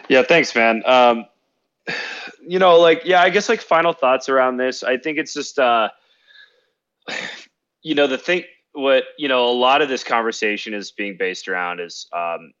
Yeah, 0.08 0.22
thanks, 0.22 0.54
man. 0.54 0.82
Um, 0.84 1.26
you 2.46 2.58
know, 2.58 2.78
like, 2.78 3.02
yeah, 3.04 3.22
I 3.22 3.30
guess 3.30 3.48
like 3.48 3.60
final 3.60 3.92
thoughts 3.92 4.28
around 4.28 4.56
this. 4.56 4.82
I 4.82 4.96
think 4.98 5.18
it's 5.18 5.32
just, 5.32 5.58
uh, 5.58 5.90
you 7.82 7.94
know, 7.94 8.08
the 8.08 8.18
thing, 8.18 8.42
what, 8.72 9.04
you 9.16 9.28
know, 9.28 9.48
a 9.48 9.52
lot 9.52 9.80
of 9.80 9.88
this 9.88 10.02
conversation 10.02 10.74
is 10.74 10.90
being 10.90 11.16
based 11.16 11.46
around 11.46 11.80
is, 11.80 12.08
um, 12.12 12.52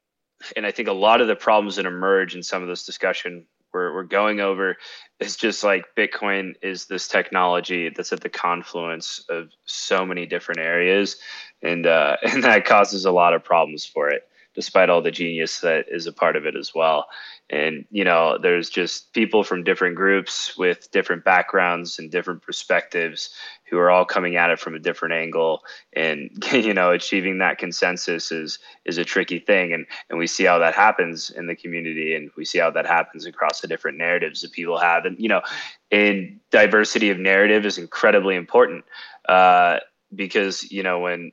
and 0.56 0.66
I 0.66 0.70
think 0.70 0.88
a 0.88 0.92
lot 0.92 1.20
of 1.20 1.26
the 1.26 1.36
problems 1.36 1.76
that 1.76 1.86
emerge 1.86 2.34
in 2.34 2.42
some 2.42 2.62
of 2.62 2.68
this 2.68 2.86
discussion 2.86 3.46
we're, 3.72 3.94
we're 3.94 4.02
going 4.04 4.40
over 4.40 4.76
is 5.20 5.36
just 5.36 5.64
like 5.64 5.94
Bitcoin 5.96 6.54
is 6.62 6.86
this 6.86 7.08
technology 7.08 7.88
that's 7.88 8.12
at 8.12 8.20
the 8.20 8.28
confluence 8.28 9.24
of 9.28 9.50
so 9.64 10.04
many 10.04 10.26
different 10.26 10.60
areas. 10.60 11.16
And, 11.62 11.86
uh, 11.86 12.16
and 12.22 12.44
that 12.44 12.64
causes 12.64 13.04
a 13.04 13.12
lot 13.12 13.34
of 13.34 13.44
problems 13.44 13.84
for 13.84 14.08
it, 14.08 14.28
despite 14.54 14.90
all 14.90 15.02
the 15.02 15.10
genius 15.10 15.60
that 15.60 15.86
is 15.88 16.06
a 16.06 16.12
part 16.12 16.36
of 16.36 16.46
it 16.46 16.56
as 16.56 16.74
well. 16.74 17.06
And 17.50 17.84
you 17.90 18.04
know 18.04 18.38
there's 18.38 18.70
just 18.70 19.12
people 19.12 19.44
from 19.44 19.64
different 19.64 19.96
groups 19.96 20.56
with 20.56 20.90
different 20.90 21.24
backgrounds 21.24 21.98
and 21.98 22.10
different 22.10 22.42
perspectives 22.42 23.30
who 23.68 23.78
are 23.78 23.90
all 23.90 24.04
coming 24.04 24.36
at 24.36 24.50
it 24.50 24.58
from 24.58 24.74
a 24.74 24.78
different 24.78 25.14
angle. 25.14 25.62
And 25.92 26.30
you 26.52 26.74
know 26.74 26.92
achieving 26.92 27.38
that 27.38 27.58
consensus 27.58 28.32
is 28.32 28.58
is 28.84 28.98
a 28.98 29.04
tricky 29.04 29.38
thing. 29.38 29.72
And 29.72 29.86
and 30.08 30.18
we 30.18 30.26
see 30.26 30.44
how 30.44 30.58
that 30.58 30.74
happens 30.74 31.30
in 31.30 31.46
the 31.46 31.56
community 31.56 32.14
and 32.14 32.30
we 32.36 32.44
see 32.44 32.58
how 32.58 32.70
that 32.70 32.86
happens 32.86 33.26
across 33.26 33.60
the 33.60 33.68
different 33.68 33.98
narratives 33.98 34.42
that 34.42 34.52
people 34.52 34.78
have. 34.78 35.04
And 35.04 35.18
you 35.18 35.28
know 35.28 35.42
and 35.90 36.40
diversity 36.50 37.10
of 37.10 37.18
narrative 37.18 37.66
is 37.66 37.78
incredibly 37.78 38.34
important 38.34 38.84
uh, 39.28 39.78
because 40.14 40.70
you 40.70 40.82
know 40.82 41.00
when 41.00 41.32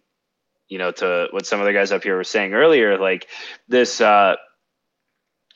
you 0.70 0.78
know 0.78 0.92
to 0.92 1.28
what 1.32 1.46
some 1.46 1.60
of 1.60 1.66
the 1.66 1.74
guys 1.74 1.92
up 1.92 2.04
here 2.04 2.16
were 2.16 2.24
saying 2.24 2.54
earlier 2.54 2.98
like 2.98 3.28
this 3.68 4.00
uh 4.00 4.36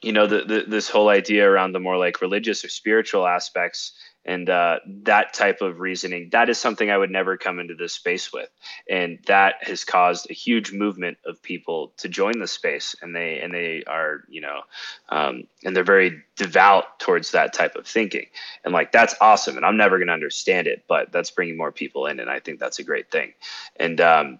you 0.04 0.12
know 0.12 0.28
the, 0.28 0.44
the, 0.44 0.66
this 0.68 0.90
whole 0.90 1.10
idea 1.10 1.50
around 1.50 1.72
the 1.72 1.80
more 1.80 1.98
like 1.98 2.22
religious 2.22 2.66
or 2.66 2.70
spiritual 2.70 3.26
aspects 3.26 3.94
and 4.26 4.50
uh, 4.50 4.80
that 5.04 5.34
type 5.34 5.62
of 5.62 5.80
reasoning 5.80 6.30
that 6.32 6.50
is 6.50 6.58
something 6.58 6.92
i 6.92 6.98
would 6.98 7.12
never 7.12 7.38
come 7.38 7.60
into 7.60 7.76
this 7.76 7.94
space 7.94 8.32
with. 8.34 8.50
And 8.90 9.20
that 9.28 9.56
has 9.62 9.84
caused 9.86 10.30
a 10.30 10.34
huge 10.34 10.74
movement 10.74 11.18
of 11.26 11.42
people 11.42 11.94
to 11.98 12.10
join 12.10 12.40
the 12.40 12.48
space 12.48 12.96
and 13.02 13.16
they 13.16 13.40
and 13.40 13.54
they 13.54 13.84
are 13.88 14.24
you 14.28 14.42
know 14.42 14.62
um, 15.10 15.44
and 15.64 15.76
they're 15.76 15.84
very 15.84 16.22
devout 16.36 17.00
towards 17.00 17.32
that 17.32 17.54
type 17.54 17.76
of 17.76 17.88
thinking. 17.88 18.26
And 18.66 18.74
like 18.74 18.92
that's 18.92 19.16
awesome 19.22 19.58
and 19.58 19.66
i'm 19.66 19.78
never 19.78 19.98
going 19.98 20.08
to 20.08 20.14
understand 20.14 20.68
it 20.68 20.84
but 20.88 21.12
that's 21.12 21.32
bringing 21.32 21.58
more 21.58 21.72
people 21.72 22.08
in 22.08 22.20
and 22.20 22.30
i 22.30 22.40
think 22.40 22.60
that's 22.60 22.80
a 22.80 22.84
great 22.84 23.10
thing. 23.10 23.34
And 23.78 24.02
um, 24.02 24.40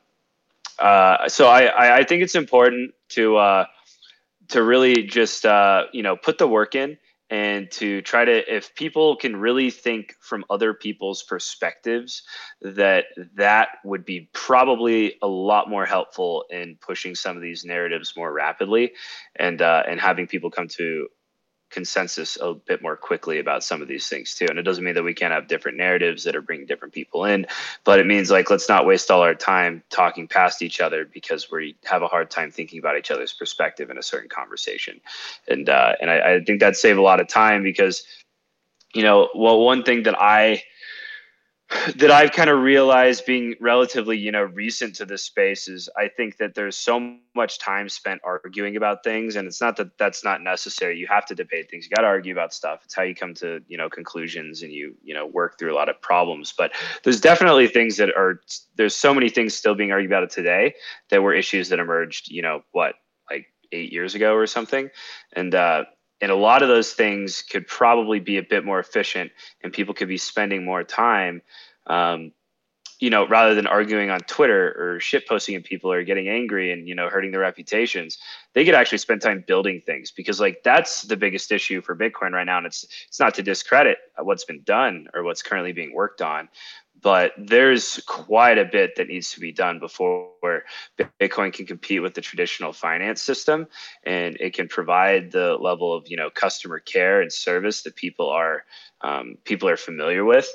uh, 0.80 1.30
so 1.30 1.48
I, 1.48 2.00
I 2.00 2.04
think 2.04 2.24
it's 2.24 2.36
important 2.36 2.94
to 3.10 3.38
uh, 3.38 3.66
to 4.50 4.64
really 4.64 5.04
just 5.04 5.46
uh, 5.46 5.84
you 5.94 6.04
know 6.04 6.16
put 6.16 6.38
the 6.38 6.48
work 6.48 6.76
in 6.76 6.98
and 7.30 7.72
to 7.72 8.02
try 8.02 8.26
to 8.26 8.56
if 8.56 8.76
people 8.76 9.16
can 9.16 9.36
really 9.36 9.72
think 9.72 10.16
from 10.20 10.46
other 10.50 10.74
people's 10.74 11.24
perspectives 11.24 12.24
that 12.62 13.06
that 13.36 13.70
would 13.84 14.06
be 14.06 14.30
probably 14.34 15.16
a 15.22 15.28
lot 15.28 15.70
more 15.70 15.86
helpful 15.86 16.46
in 16.50 16.78
pushing 16.82 17.16
some 17.16 17.36
of 17.36 17.42
these 17.42 17.66
narratives 17.66 18.14
more 18.16 18.32
rapidly 18.32 18.92
and 19.36 19.62
uh, 19.62 19.84
and 19.88 20.00
having 20.00 20.28
people 20.28 20.52
come 20.52 20.68
to 20.68 21.08
consensus 21.74 22.38
a 22.40 22.54
bit 22.54 22.82
more 22.82 22.96
quickly 22.96 23.40
about 23.40 23.64
some 23.64 23.82
of 23.82 23.88
these 23.88 24.08
things 24.08 24.36
too. 24.36 24.46
And 24.50 24.60
it 24.60 24.62
doesn't 24.64 24.84
mean 24.84 24.94
that 24.94 25.04
we 25.04 25.14
can't 25.14 25.34
have 25.34 25.48
different 25.48 25.78
narratives 25.78 26.24
that 26.24 26.36
are 26.36 26.42
bringing 26.42 26.68
different 26.68 26.94
people 26.94 27.26
in, 27.26 27.48
but 27.84 28.00
it 28.00 28.06
means 28.06 28.32
like 28.32 28.50
let's 28.50 28.70
not 28.70 28.86
waste 28.86 29.12
all 29.12 29.22
our 29.22 29.36
time 29.36 29.84
talking 29.90 30.28
past 30.28 30.62
each 30.62 30.80
other 30.80 31.04
because 31.06 31.52
we 31.52 31.76
have 31.84 32.04
a 32.04 32.08
hard 32.08 32.30
time 32.30 32.52
thinking 32.52 32.80
about 32.80 32.98
each 32.98 33.12
other's 33.12 33.34
perspective 33.34 33.90
in 33.90 33.98
a 33.98 34.04
certain 34.04 34.30
conversation. 34.30 35.02
And 35.48 35.68
uh, 35.68 35.94
and 36.00 36.10
I, 36.10 36.36
I 36.36 36.44
think 36.44 36.60
that 36.60 36.78
save 36.78 36.98
a 36.98 37.02
lot 37.02 37.20
of 37.20 37.28
time 37.28 37.64
because 37.64 38.04
you 38.94 39.02
know, 39.02 39.30
well, 39.36 39.60
one 39.60 39.84
thing 39.84 40.04
that 40.04 40.16
I 40.22 40.62
that 41.98 42.12
I've 42.12 42.32
kind 42.32 42.50
of 42.50 42.62
realized 42.62 43.26
being 43.26 43.56
relatively, 43.60 44.18
you 44.18 44.32
know, 44.32 44.44
recent 44.44 44.96
to 44.96 45.06
this 45.06 45.24
space 45.24 45.68
is 45.68 45.90
I 45.98 46.08
think 46.08 46.38
that 46.38 46.56
there's 46.56 46.78
so 46.78 47.18
much 47.36 47.60
time 47.60 47.90
spent 47.90 48.22
arguing 48.24 48.76
about 48.76 49.04
things 49.04 49.36
and 49.36 49.48
it's 49.48 49.62
not 49.62 49.78
that 49.78 49.98
that's 49.98 50.24
not 50.24 50.42
necessary. 50.42 50.98
You 50.98 51.08
have 51.08 51.26
to 51.28 51.36
debate 51.36 51.70
things. 51.70 51.86
You 51.86 51.96
got 51.96 52.02
to 52.02 52.08
argue 52.08 52.34
about 52.34 52.54
stuff. 52.54 52.82
It's 52.84 52.96
how 52.96 53.04
you 53.04 53.16
come 53.16 53.34
to, 53.36 53.62
you 53.68 53.78
know, 53.78 53.90
conclusions 53.90 54.64
and 54.64 54.72
you, 54.72 54.96
you 55.04 55.14
know, 55.14 55.26
work 55.26 55.58
through 55.58 55.74
a 55.74 55.76
lot 55.76 55.90
of 55.90 56.00
problems. 56.02 56.54
But 56.58 56.72
there's 57.04 57.20
definitely 57.20 57.68
things 57.68 57.98
that 57.98 58.10
are 58.10 58.42
there's 58.76 58.96
so 58.96 59.14
many 59.14 59.30
things 59.30 59.54
still 59.54 59.76
being 59.76 59.92
argued 59.92 60.12
about 60.12 60.30
today 60.30 60.76
that 61.10 61.22
were 61.22 61.34
issues 61.34 61.70
that 61.70 61.80
emerged, 61.80 62.32
you 62.32 62.42
know, 62.42 62.62
what, 62.72 62.96
like 63.30 63.48
8 63.72 63.92
years 63.92 64.16
ago 64.16 64.36
or 64.36 64.48
something. 64.48 64.90
And 65.34 65.54
uh 65.56 65.86
and 66.24 66.32
a 66.32 66.36
lot 66.36 66.64
of 66.64 66.70
those 66.70 66.94
things 66.94 67.42
could 67.42 67.68
probably 67.68 68.22
be 68.22 68.38
a 68.38 68.44
bit 68.44 68.64
more 68.64 68.80
efficient 68.80 69.30
and 69.62 69.74
people 69.74 69.94
could 69.94 70.08
be 70.08 70.18
spending 70.18 70.64
more 70.64 70.84
time 70.84 71.42
um, 71.88 72.32
you 73.00 73.10
know 73.10 73.28
rather 73.28 73.54
than 73.54 73.68
arguing 73.68 74.10
on 74.10 74.22
twitter 74.22 74.74
or 74.80 75.00
shit 75.02 75.28
posting 75.28 75.56
at 75.56 75.66
people 75.66 75.92
or 75.92 76.04
getting 76.04 76.30
angry 76.30 76.72
and 76.72 76.88
you 76.88 76.96
know 76.96 77.10
hurting 77.10 77.32
their 77.32 77.42
reputations 77.42 78.18
they 78.54 78.64
could 78.64 78.76
actually 78.76 79.00
spend 79.00 79.22
time 79.22 79.44
building 79.46 79.82
things 79.82 80.12
because 80.12 80.40
like 80.40 80.62
that's 80.64 81.02
the 81.04 81.18
biggest 81.18 81.52
issue 81.52 81.82
for 81.82 81.96
bitcoin 81.96 82.32
right 82.32 82.46
now. 82.46 82.58
And 82.58 82.68
it's 82.68 82.86
it's 83.08 83.20
not 83.20 83.34
to 83.36 83.44
discredit 83.44 83.98
what's 84.18 84.46
been 84.46 84.62
done 84.64 85.08
or 85.14 85.24
what's 85.24 85.42
currently 85.42 85.74
being 85.74 85.94
worked 85.94 86.22
on 86.22 86.50
but 87.04 87.34
there's 87.38 88.02
quite 88.08 88.58
a 88.58 88.66
bit 88.66 88.96
that 88.96 89.10
needs 89.10 89.32
to 89.32 89.42
be 89.42 89.52
done 89.52 89.78
before 89.78 90.64
Bitcoin 91.20 91.52
can 91.52 91.66
compete 91.66 92.02
with 92.02 92.14
the 92.14 92.22
traditional 92.22 92.72
finance 92.72 93.22
system, 93.22 93.68
and 94.04 94.38
it 94.40 94.54
can 94.54 94.70
provide 94.70 95.32
the 95.32 95.56
level 95.56 95.94
of 95.94 96.08
you 96.08 96.18
know 96.18 96.30
customer 96.30 96.80
care 96.80 97.22
and 97.22 97.32
service 97.32 97.84
that 97.84 97.96
people 97.96 98.30
are 98.30 98.64
um, 99.02 99.36
people 99.44 99.68
are 99.68 99.78
familiar 99.78 100.24
with, 100.24 100.50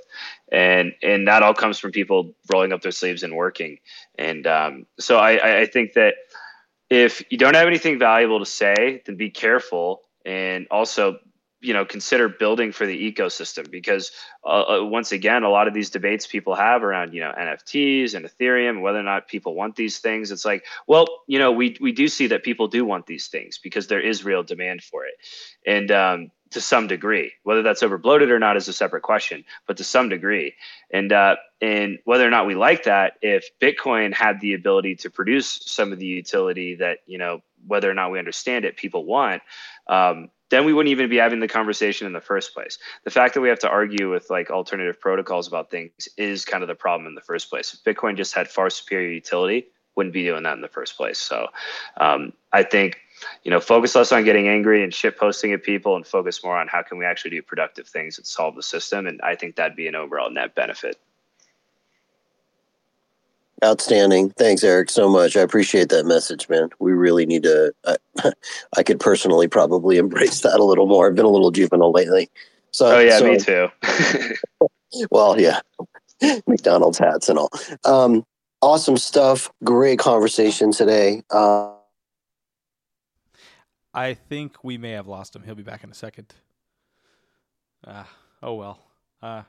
and 0.50 0.92
and 1.02 1.28
that 1.28 1.42
all 1.42 1.54
comes 1.54 1.78
from 1.78 1.92
people 1.92 2.34
rolling 2.50 2.72
up 2.72 2.80
their 2.80 2.92
sleeves 2.92 3.22
and 3.22 3.36
working. 3.36 3.78
And 4.16 4.46
um, 4.46 4.86
so 4.98 5.18
I, 5.18 5.60
I 5.60 5.66
think 5.66 5.92
that 5.92 6.14
if 6.88 7.22
you 7.30 7.36
don't 7.36 7.54
have 7.54 7.66
anything 7.66 7.98
valuable 7.98 8.38
to 8.38 8.46
say, 8.46 9.02
then 9.04 9.16
be 9.16 9.30
careful 9.30 10.02
and 10.24 10.66
also 10.70 11.18
you 11.60 11.72
know 11.72 11.84
consider 11.84 12.28
building 12.28 12.72
for 12.72 12.86
the 12.86 13.12
ecosystem 13.12 13.70
because 13.70 14.12
uh, 14.44 14.78
uh, 14.78 14.84
once 14.84 15.12
again 15.12 15.42
a 15.42 15.50
lot 15.50 15.68
of 15.68 15.74
these 15.74 15.90
debates 15.90 16.26
people 16.26 16.54
have 16.54 16.82
around 16.82 17.12
you 17.12 17.20
know 17.20 17.32
nfts 17.36 18.14
and 18.14 18.24
ethereum 18.24 18.80
whether 18.80 18.98
or 18.98 19.02
not 19.02 19.28
people 19.28 19.54
want 19.54 19.74
these 19.76 19.98
things 19.98 20.30
it's 20.30 20.44
like 20.44 20.64
well 20.86 21.06
you 21.26 21.38
know 21.38 21.52
we 21.52 21.76
we 21.80 21.92
do 21.92 22.08
see 22.08 22.28
that 22.28 22.44
people 22.44 22.68
do 22.68 22.84
want 22.84 23.06
these 23.06 23.28
things 23.28 23.58
because 23.58 23.86
there 23.86 24.00
is 24.00 24.24
real 24.24 24.42
demand 24.42 24.82
for 24.82 25.04
it. 25.04 25.14
And 25.66 25.90
um, 25.90 26.30
to 26.50 26.60
some 26.62 26.86
degree 26.86 27.32
whether 27.42 27.62
that's 27.62 27.82
over 27.82 27.98
bloated 27.98 28.30
or 28.30 28.38
not 28.38 28.56
is 28.56 28.68
a 28.68 28.72
separate 28.72 29.02
question 29.02 29.44
but 29.66 29.76
to 29.76 29.84
some 29.84 30.08
degree. 30.08 30.54
And 30.90 31.12
uh, 31.12 31.36
and 31.60 31.98
whether 32.04 32.26
or 32.26 32.30
not 32.30 32.46
we 32.46 32.54
like 32.54 32.84
that 32.84 33.14
if 33.20 33.50
bitcoin 33.60 34.14
had 34.14 34.40
the 34.40 34.54
ability 34.54 34.96
to 34.96 35.10
produce 35.10 35.60
some 35.66 35.92
of 35.92 35.98
the 35.98 36.06
utility 36.06 36.76
that 36.76 36.98
you 37.06 37.18
know 37.18 37.42
whether 37.66 37.90
or 37.90 37.94
not 37.94 38.10
we 38.10 38.18
understand 38.18 38.64
it 38.64 38.76
people 38.76 39.04
want 39.04 39.42
um, 39.88 40.30
then 40.50 40.64
we 40.64 40.72
wouldn't 40.72 40.90
even 40.90 41.10
be 41.10 41.16
having 41.16 41.40
the 41.40 41.48
conversation 41.48 42.06
in 42.06 42.12
the 42.12 42.20
first 42.20 42.54
place. 42.54 42.78
The 43.04 43.10
fact 43.10 43.34
that 43.34 43.40
we 43.40 43.48
have 43.48 43.58
to 43.60 43.68
argue 43.68 44.10
with 44.10 44.30
like 44.30 44.50
alternative 44.50 45.00
protocols 45.00 45.46
about 45.46 45.70
things 45.70 46.08
is 46.16 46.44
kind 46.44 46.62
of 46.62 46.68
the 46.68 46.74
problem 46.74 47.06
in 47.06 47.14
the 47.14 47.20
first 47.20 47.50
place. 47.50 47.74
If 47.74 47.84
Bitcoin 47.84 48.16
just 48.16 48.34
had 48.34 48.48
far 48.48 48.70
superior 48.70 49.10
utility, 49.10 49.66
wouldn't 49.98 50.14
be 50.14 50.22
doing 50.22 50.44
that 50.44 50.54
in 50.54 50.60
the 50.60 50.68
first 50.68 50.96
place. 50.96 51.18
So 51.18 51.48
um, 51.96 52.32
I 52.52 52.62
think 52.62 53.00
you 53.42 53.50
know 53.50 53.60
focus 53.60 53.96
less 53.96 54.12
on 54.12 54.24
getting 54.24 54.48
angry 54.48 54.82
and 54.84 54.94
shit 54.94 55.18
posting 55.18 55.52
at 55.52 55.64
people 55.64 55.96
and 55.96 56.06
focus 56.06 56.42
more 56.44 56.56
on 56.56 56.68
how 56.68 56.82
can 56.82 56.98
we 56.98 57.04
actually 57.04 57.32
do 57.32 57.42
productive 57.42 57.88
things 57.88 58.16
that 58.16 58.26
solve 58.26 58.54
the 58.54 58.62
system. 58.62 59.06
And 59.06 59.20
I 59.22 59.34
think 59.34 59.56
that'd 59.56 59.76
be 59.76 59.88
an 59.88 59.96
overall 59.96 60.30
net 60.30 60.54
benefit. 60.54 60.96
Outstanding. 63.64 64.30
Thanks, 64.30 64.62
Eric, 64.62 64.88
so 64.88 65.08
much. 65.08 65.36
I 65.36 65.40
appreciate 65.40 65.88
that 65.88 66.06
message, 66.06 66.48
man. 66.48 66.68
We 66.78 66.92
really 66.92 67.26
need 67.26 67.42
to. 67.42 67.72
I, 67.86 67.96
I 68.76 68.82
could 68.82 69.00
personally 69.00 69.48
probably 69.48 69.98
embrace 69.98 70.40
that 70.42 70.60
a 70.60 70.64
little 70.64 70.86
more. 70.86 71.08
I've 71.08 71.16
been 71.16 71.24
a 71.24 71.30
little 71.30 71.50
juvenile 71.50 71.90
lately. 71.90 72.30
So, 72.70 72.96
oh 72.96 73.00
yeah, 73.00 73.18
so, 73.18 73.24
me 73.24 73.38
too. 73.38 73.68
well, 75.10 75.40
yeah, 75.40 75.60
McDonald's 76.46 76.98
hats 76.98 77.28
and 77.28 77.38
all. 77.38 77.50
Um, 77.84 78.24
awesome 78.62 78.96
stuff. 78.96 79.50
Great 79.64 79.98
conversation 79.98 80.70
today. 80.70 81.22
Uh, 81.30 81.72
I 83.92 84.14
think 84.14 84.62
we 84.62 84.78
may 84.78 84.92
have 84.92 85.08
lost 85.08 85.34
him. 85.34 85.42
He'll 85.42 85.56
be 85.56 85.62
back 85.64 85.82
in 85.82 85.90
a 85.90 85.94
second. 85.94 86.32
Uh, 87.84 88.04
oh 88.42 88.54
well. 88.54 88.78
Uh, 89.20 89.42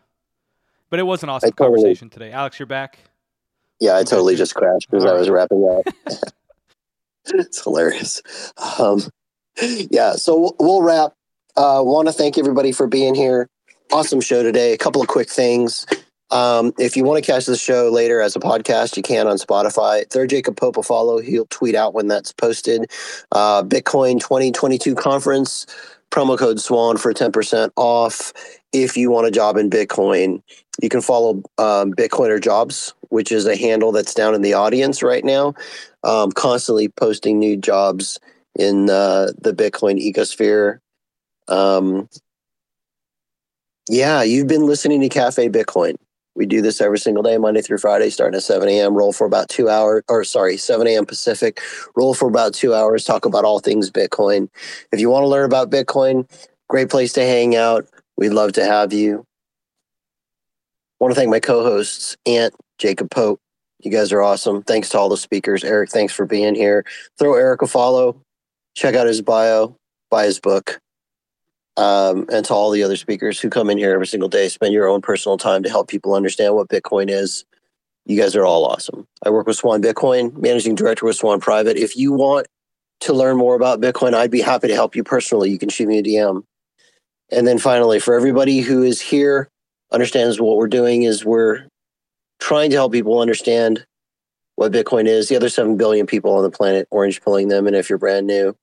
but 0.89 0.99
it 0.99 1.03
was 1.03 1.21
an 1.21 1.29
awesome 1.29 1.51
conversation 1.51 2.09
today. 2.09 2.31
Alex, 2.31 2.57
you're 2.57 2.65
back. 2.65 2.97
Yeah, 3.79 3.97
I 3.97 4.03
totally 4.03 4.35
just 4.35 4.55
crashed 4.55 4.89
because 4.89 5.05
I 5.05 5.13
was 5.13 5.29
wrapping 5.29 5.63
up. 5.65 5.93
it's 7.33 7.63
hilarious. 7.63 8.21
Um, 8.79 9.01
yeah, 9.89 10.13
so 10.13 10.55
we'll 10.59 10.81
wrap. 10.81 11.13
Uh, 11.55 11.81
Want 11.83 12.07
to 12.07 12.13
thank 12.13 12.37
everybody 12.37 12.71
for 12.71 12.87
being 12.87 13.15
here. 13.15 13.49
Awesome 13.91 14.21
show 14.21 14.43
today. 14.43 14.73
A 14.73 14.77
couple 14.77 15.01
of 15.01 15.07
quick 15.07 15.29
things. 15.29 15.85
Um, 16.31 16.73
if 16.77 16.95
you 16.95 17.03
want 17.03 17.23
to 17.23 17.31
catch 17.31 17.45
the 17.45 17.57
show 17.57 17.89
later 17.89 18.21
as 18.21 18.35
a 18.35 18.39
podcast, 18.39 18.95
you 18.95 19.03
can 19.03 19.27
on 19.27 19.37
Spotify. 19.37 20.07
Third 20.09 20.29
Jacob 20.29 20.57
Pope 20.57 20.75
will 20.75 20.83
follow. 20.83 21.19
He'll 21.19 21.47
tweet 21.47 21.73
out 21.73 21.93
when 21.93 22.07
that's 22.07 22.31
posted. 22.31 22.91
Uh, 23.31 23.63
Bitcoin 23.63 24.19
2022 24.19 24.93
conference 24.95 25.65
promo 26.11 26.37
code 26.37 26.59
SWAN 26.59 26.97
for 26.97 27.13
10% 27.13 27.71
off. 27.75 28.31
If 28.71 28.95
you 28.95 29.09
want 29.11 29.27
a 29.27 29.31
job 29.31 29.57
in 29.57 29.69
Bitcoin, 29.69 30.41
you 30.81 30.89
can 30.89 31.01
follow 31.01 31.41
um, 31.57 31.93
Bitcoiner 31.93 32.41
Jobs, 32.41 32.93
which 33.09 33.31
is 33.31 33.45
a 33.45 33.55
handle 33.55 33.91
that's 33.91 34.13
down 34.13 34.33
in 34.33 34.41
the 34.41 34.53
audience 34.53 35.03
right 35.03 35.25
now, 35.25 35.53
um, 36.03 36.31
constantly 36.31 36.87
posting 36.89 37.39
new 37.39 37.57
jobs 37.57 38.19
in 38.55 38.89
uh, 38.89 39.31
the 39.39 39.53
Bitcoin 39.53 39.99
ecosphere. 39.99 40.79
Um, 41.47 42.09
yeah, 43.89 44.21
you've 44.21 44.47
been 44.47 44.65
listening 44.65 45.01
to 45.01 45.09
Cafe 45.09 45.49
Bitcoin. 45.49 45.95
We 46.35 46.45
do 46.45 46.61
this 46.61 46.79
every 46.79 46.99
single 46.99 47.23
day, 47.23 47.37
Monday 47.37 47.61
through 47.61 47.79
Friday, 47.79 48.09
starting 48.09 48.37
at 48.37 48.43
7 48.43 48.69
a.m. 48.69 48.95
Roll 48.95 49.11
for 49.11 49.25
about 49.25 49.49
two 49.49 49.67
hours, 49.67 50.03
or 50.07 50.23
sorry, 50.23 50.57
7 50.57 50.87
a.m. 50.87 51.05
Pacific. 51.05 51.59
Roll 51.95 52.13
for 52.13 52.29
about 52.29 52.53
two 52.53 52.73
hours. 52.73 53.03
Talk 53.03 53.25
about 53.25 53.45
all 53.45 53.59
things 53.59 53.91
Bitcoin. 53.91 54.47
If 54.91 54.99
you 54.99 55.09
want 55.09 55.23
to 55.23 55.27
learn 55.27 55.45
about 55.45 55.69
Bitcoin, 55.69 56.29
great 56.69 56.89
place 56.89 57.13
to 57.13 57.21
hang 57.21 57.55
out. 57.55 57.87
We'd 58.15 58.29
love 58.29 58.53
to 58.53 58.63
have 58.63 58.93
you. 58.93 59.25
I 60.99 61.03
want 61.03 61.13
to 61.13 61.15
thank 61.19 61.29
my 61.29 61.39
co-hosts, 61.39 62.15
Ant, 62.25 62.53
Jacob 62.79 63.11
Pope. 63.11 63.39
You 63.81 63.91
guys 63.91 64.11
are 64.11 64.21
awesome. 64.21 64.63
Thanks 64.63 64.89
to 64.89 64.99
all 64.99 65.09
the 65.09 65.17
speakers. 65.17 65.63
Eric, 65.63 65.89
thanks 65.89 66.13
for 66.13 66.25
being 66.25 66.55
here. 66.55 66.85
Throw 67.17 67.35
Eric 67.35 67.61
a 67.61 67.67
follow. 67.67 68.21
Check 68.75 68.95
out 68.95 69.07
his 69.07 69.21
bio. 69.21 69.75
Buy 70.09 70.25
his 70.25 70.39
book 70.39 70.79
um, 71.79 72.25
and 72.29 72.43
to 72.43 72.53
all 72.53 72.71
the 72.71 72.83
other 72.83 72.97
speakers 72.97 73.39
who 73.39 73.49
come 73.49 73.69
in 73.69 73.77
here 73.77 73.93
every 73.93 74.05
single 74.05 74.27
day, 74.27 74.49
spend 74.49 74.73
your 74.73 74.89
own 74.89 75.01
personal 75.01 75.37
time 75.37 75.63
to 75.63 75.69
help 75.69 75.87
people 75.87 76.13
understand 76.13 76.53
what 76.53 76.67
Bitcoin 76.67 77.09
is. 77.09 77.45
You 78.05 78.19
guys 78.19 78.35
are 78.35 78.45
all 78.45 78.65
awesome. 78.65 79.07
I 79.25 79.29
work 79.29 79.47
with 79.47 79.55
Swan 79.55 79.81
Bitcoin, 79.81 80.35
managing 80.35 80.75
director 80.75 81.05
with 81.05 81.15
Swan 81.15 81.39
Private. 81.39 81.77
If 81.77 81.95
you 81.95 82.11
want 82.11 82.47
to 83.01 83.13
learn 83.13 83.37
more 83.37 83.55
about 83.55 83.79
Bitcoin, 83.79 84.13
I'd 84.13 84.29
be 84.29 84.41
happy 84.41 84.67
to 84.67 84.73
help 84.73 84.93
you 84.93 85.05
personally. 85.05 85.51
You 85.51 85.57
can 85.57 85.69
shoot 85.69 85.87
me 85.87 85.99
a 85.99 86.03
DM. 86.03 86.43
And 87.31 87.47
then 87.47 87.59
finally, 87.59 88.01
for 88.01 88.13
everybody 88.13 88.59
who 88.59 88.83
is 88.83 88.99
here, 88.99 89.47
understands 89.89 90.41
what 90.41 90.57
we're 90.57 90.67
doing 90.67 91.03
is 91.03 91.23
we're 91.23 91.65
trying 92.39 92.69
to 92.71 92.75
help 92.75 92.91
people 92.91 93.19
understand 93.19 93.85
what 94.55 94.71
Bitcoin 94.71 95.07
is. 95.07 95.29
The 95.29 95.35
other 95.35 95.49
7 95.49 95.77
billion 95.77 96.05
people 96.05 96.35
on 96.35 96.43
the 96.43 96.49
planet, 96.49 96.87
orange 96.91 97.21
pilling 97.21 97.47
them. 97.47 97.67
And 97.67 97.75
if 97.75 97.89
you're 97.89 97.97
brand 97.97 98.27
new, 98.27 98.55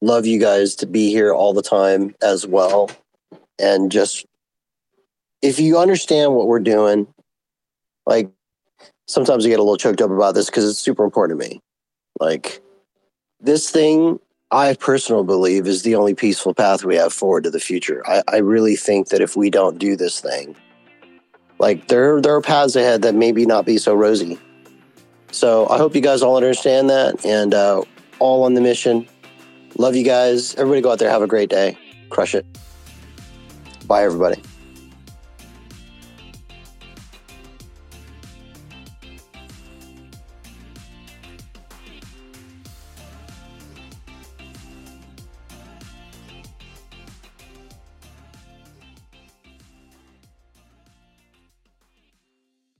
love 0.00 0.26
you 0.26 0.40
guys 0.40 0.74
to 0.76 0.86
be 0.86 1.10
here 1.10 1.32
all 1.32 1.52
the 1.52 1.62
time 1.62 2.14
as 2.22 2.46
well. 2.46 2.90
And 3.58 3.92
just 3.92 4.26
if 5.42 5.58
you 5.58 5.78
understand 5.78 6.34
what 6.34 6.46
we're 6.46 6.60
doing, 6.60 7.06
like 8.06 8.30
sometimes 9.06 9.44
I 9.44 9.48
get 9.48 9.58
a 9.58 9.62
little 9.62 9.76
choked 9.76 10.00
up 10.00 10.10
about 10.10 10.34
this 10.34 10.46
because 10.46 10.68
it's 10.68 10.78
super 10.78 11.04
important 11.04 11.40
to 11.40 11.48
me. 11.48 11.60
Like 12.18 12.60
this 13.40 13.70
thing, 13.70 14.18
I 14.50 14.74
personally 14.74 15.24
believe 15.24 15.66
is 15.66 15.82
the 15.82 15.94
only 15.94 16.14
peaceful 16.14 16.54
path 16.54 16.84
we 16.84 16.96
have 16.96 17.12
forward 17.12 17.44
to 17.44 17.50
the 17.50 17.60
future. 17.60 18.02
I, 18.06 18.22
I 18.28 18.36
really 18.38 18.76
think 18.76 19.08
that 19.08 19.20
if 19.20 19.36
we 19.36 19.48
don't 19.48 19.78
do 19.78 19.96
this 19.96 20.20
thing, 20.20 20.56
like 21.60 21.86
there 21.86 22.20
there 22.20 22.34
are 22.34 22.40
paths 22.40 22.74
ahead 22.74 23.02
that 23.02 23.14
maybe 23.14 23.46
not 23.46 23.64
be 23.64 23.78
so 23.78 23.94
rosy. 23.94 24.36
So 25.30 25.68
I 25.68 25.78
hope 25.78 25.94
you 25.94 26.00
guys 26.00 26.22
all 26.22 26.36
understand 26.36 26.90
that 26.90 27.24
and 27.24 27.54
uh, 27.54 27.82
all 28.18 28.42
on 28.42 28.54
the 28.54 28.60
mission 28.60 29.06
Love 29.76 29.96
you 29.96 30.04
guys. 30.04 30.54
Everybody 30.56 30.82
go 30.82 30.92
out 30.92 30.98
there. 30.98 31.10
Have 31.10 31.22
a 31.22 31.26
great 31.26 31.48
day. 31.48 31.78
Crush 32.10 32.34
it. 32.34 32.44
Bye, 33.86 34.04
everybody. 34.04 34.42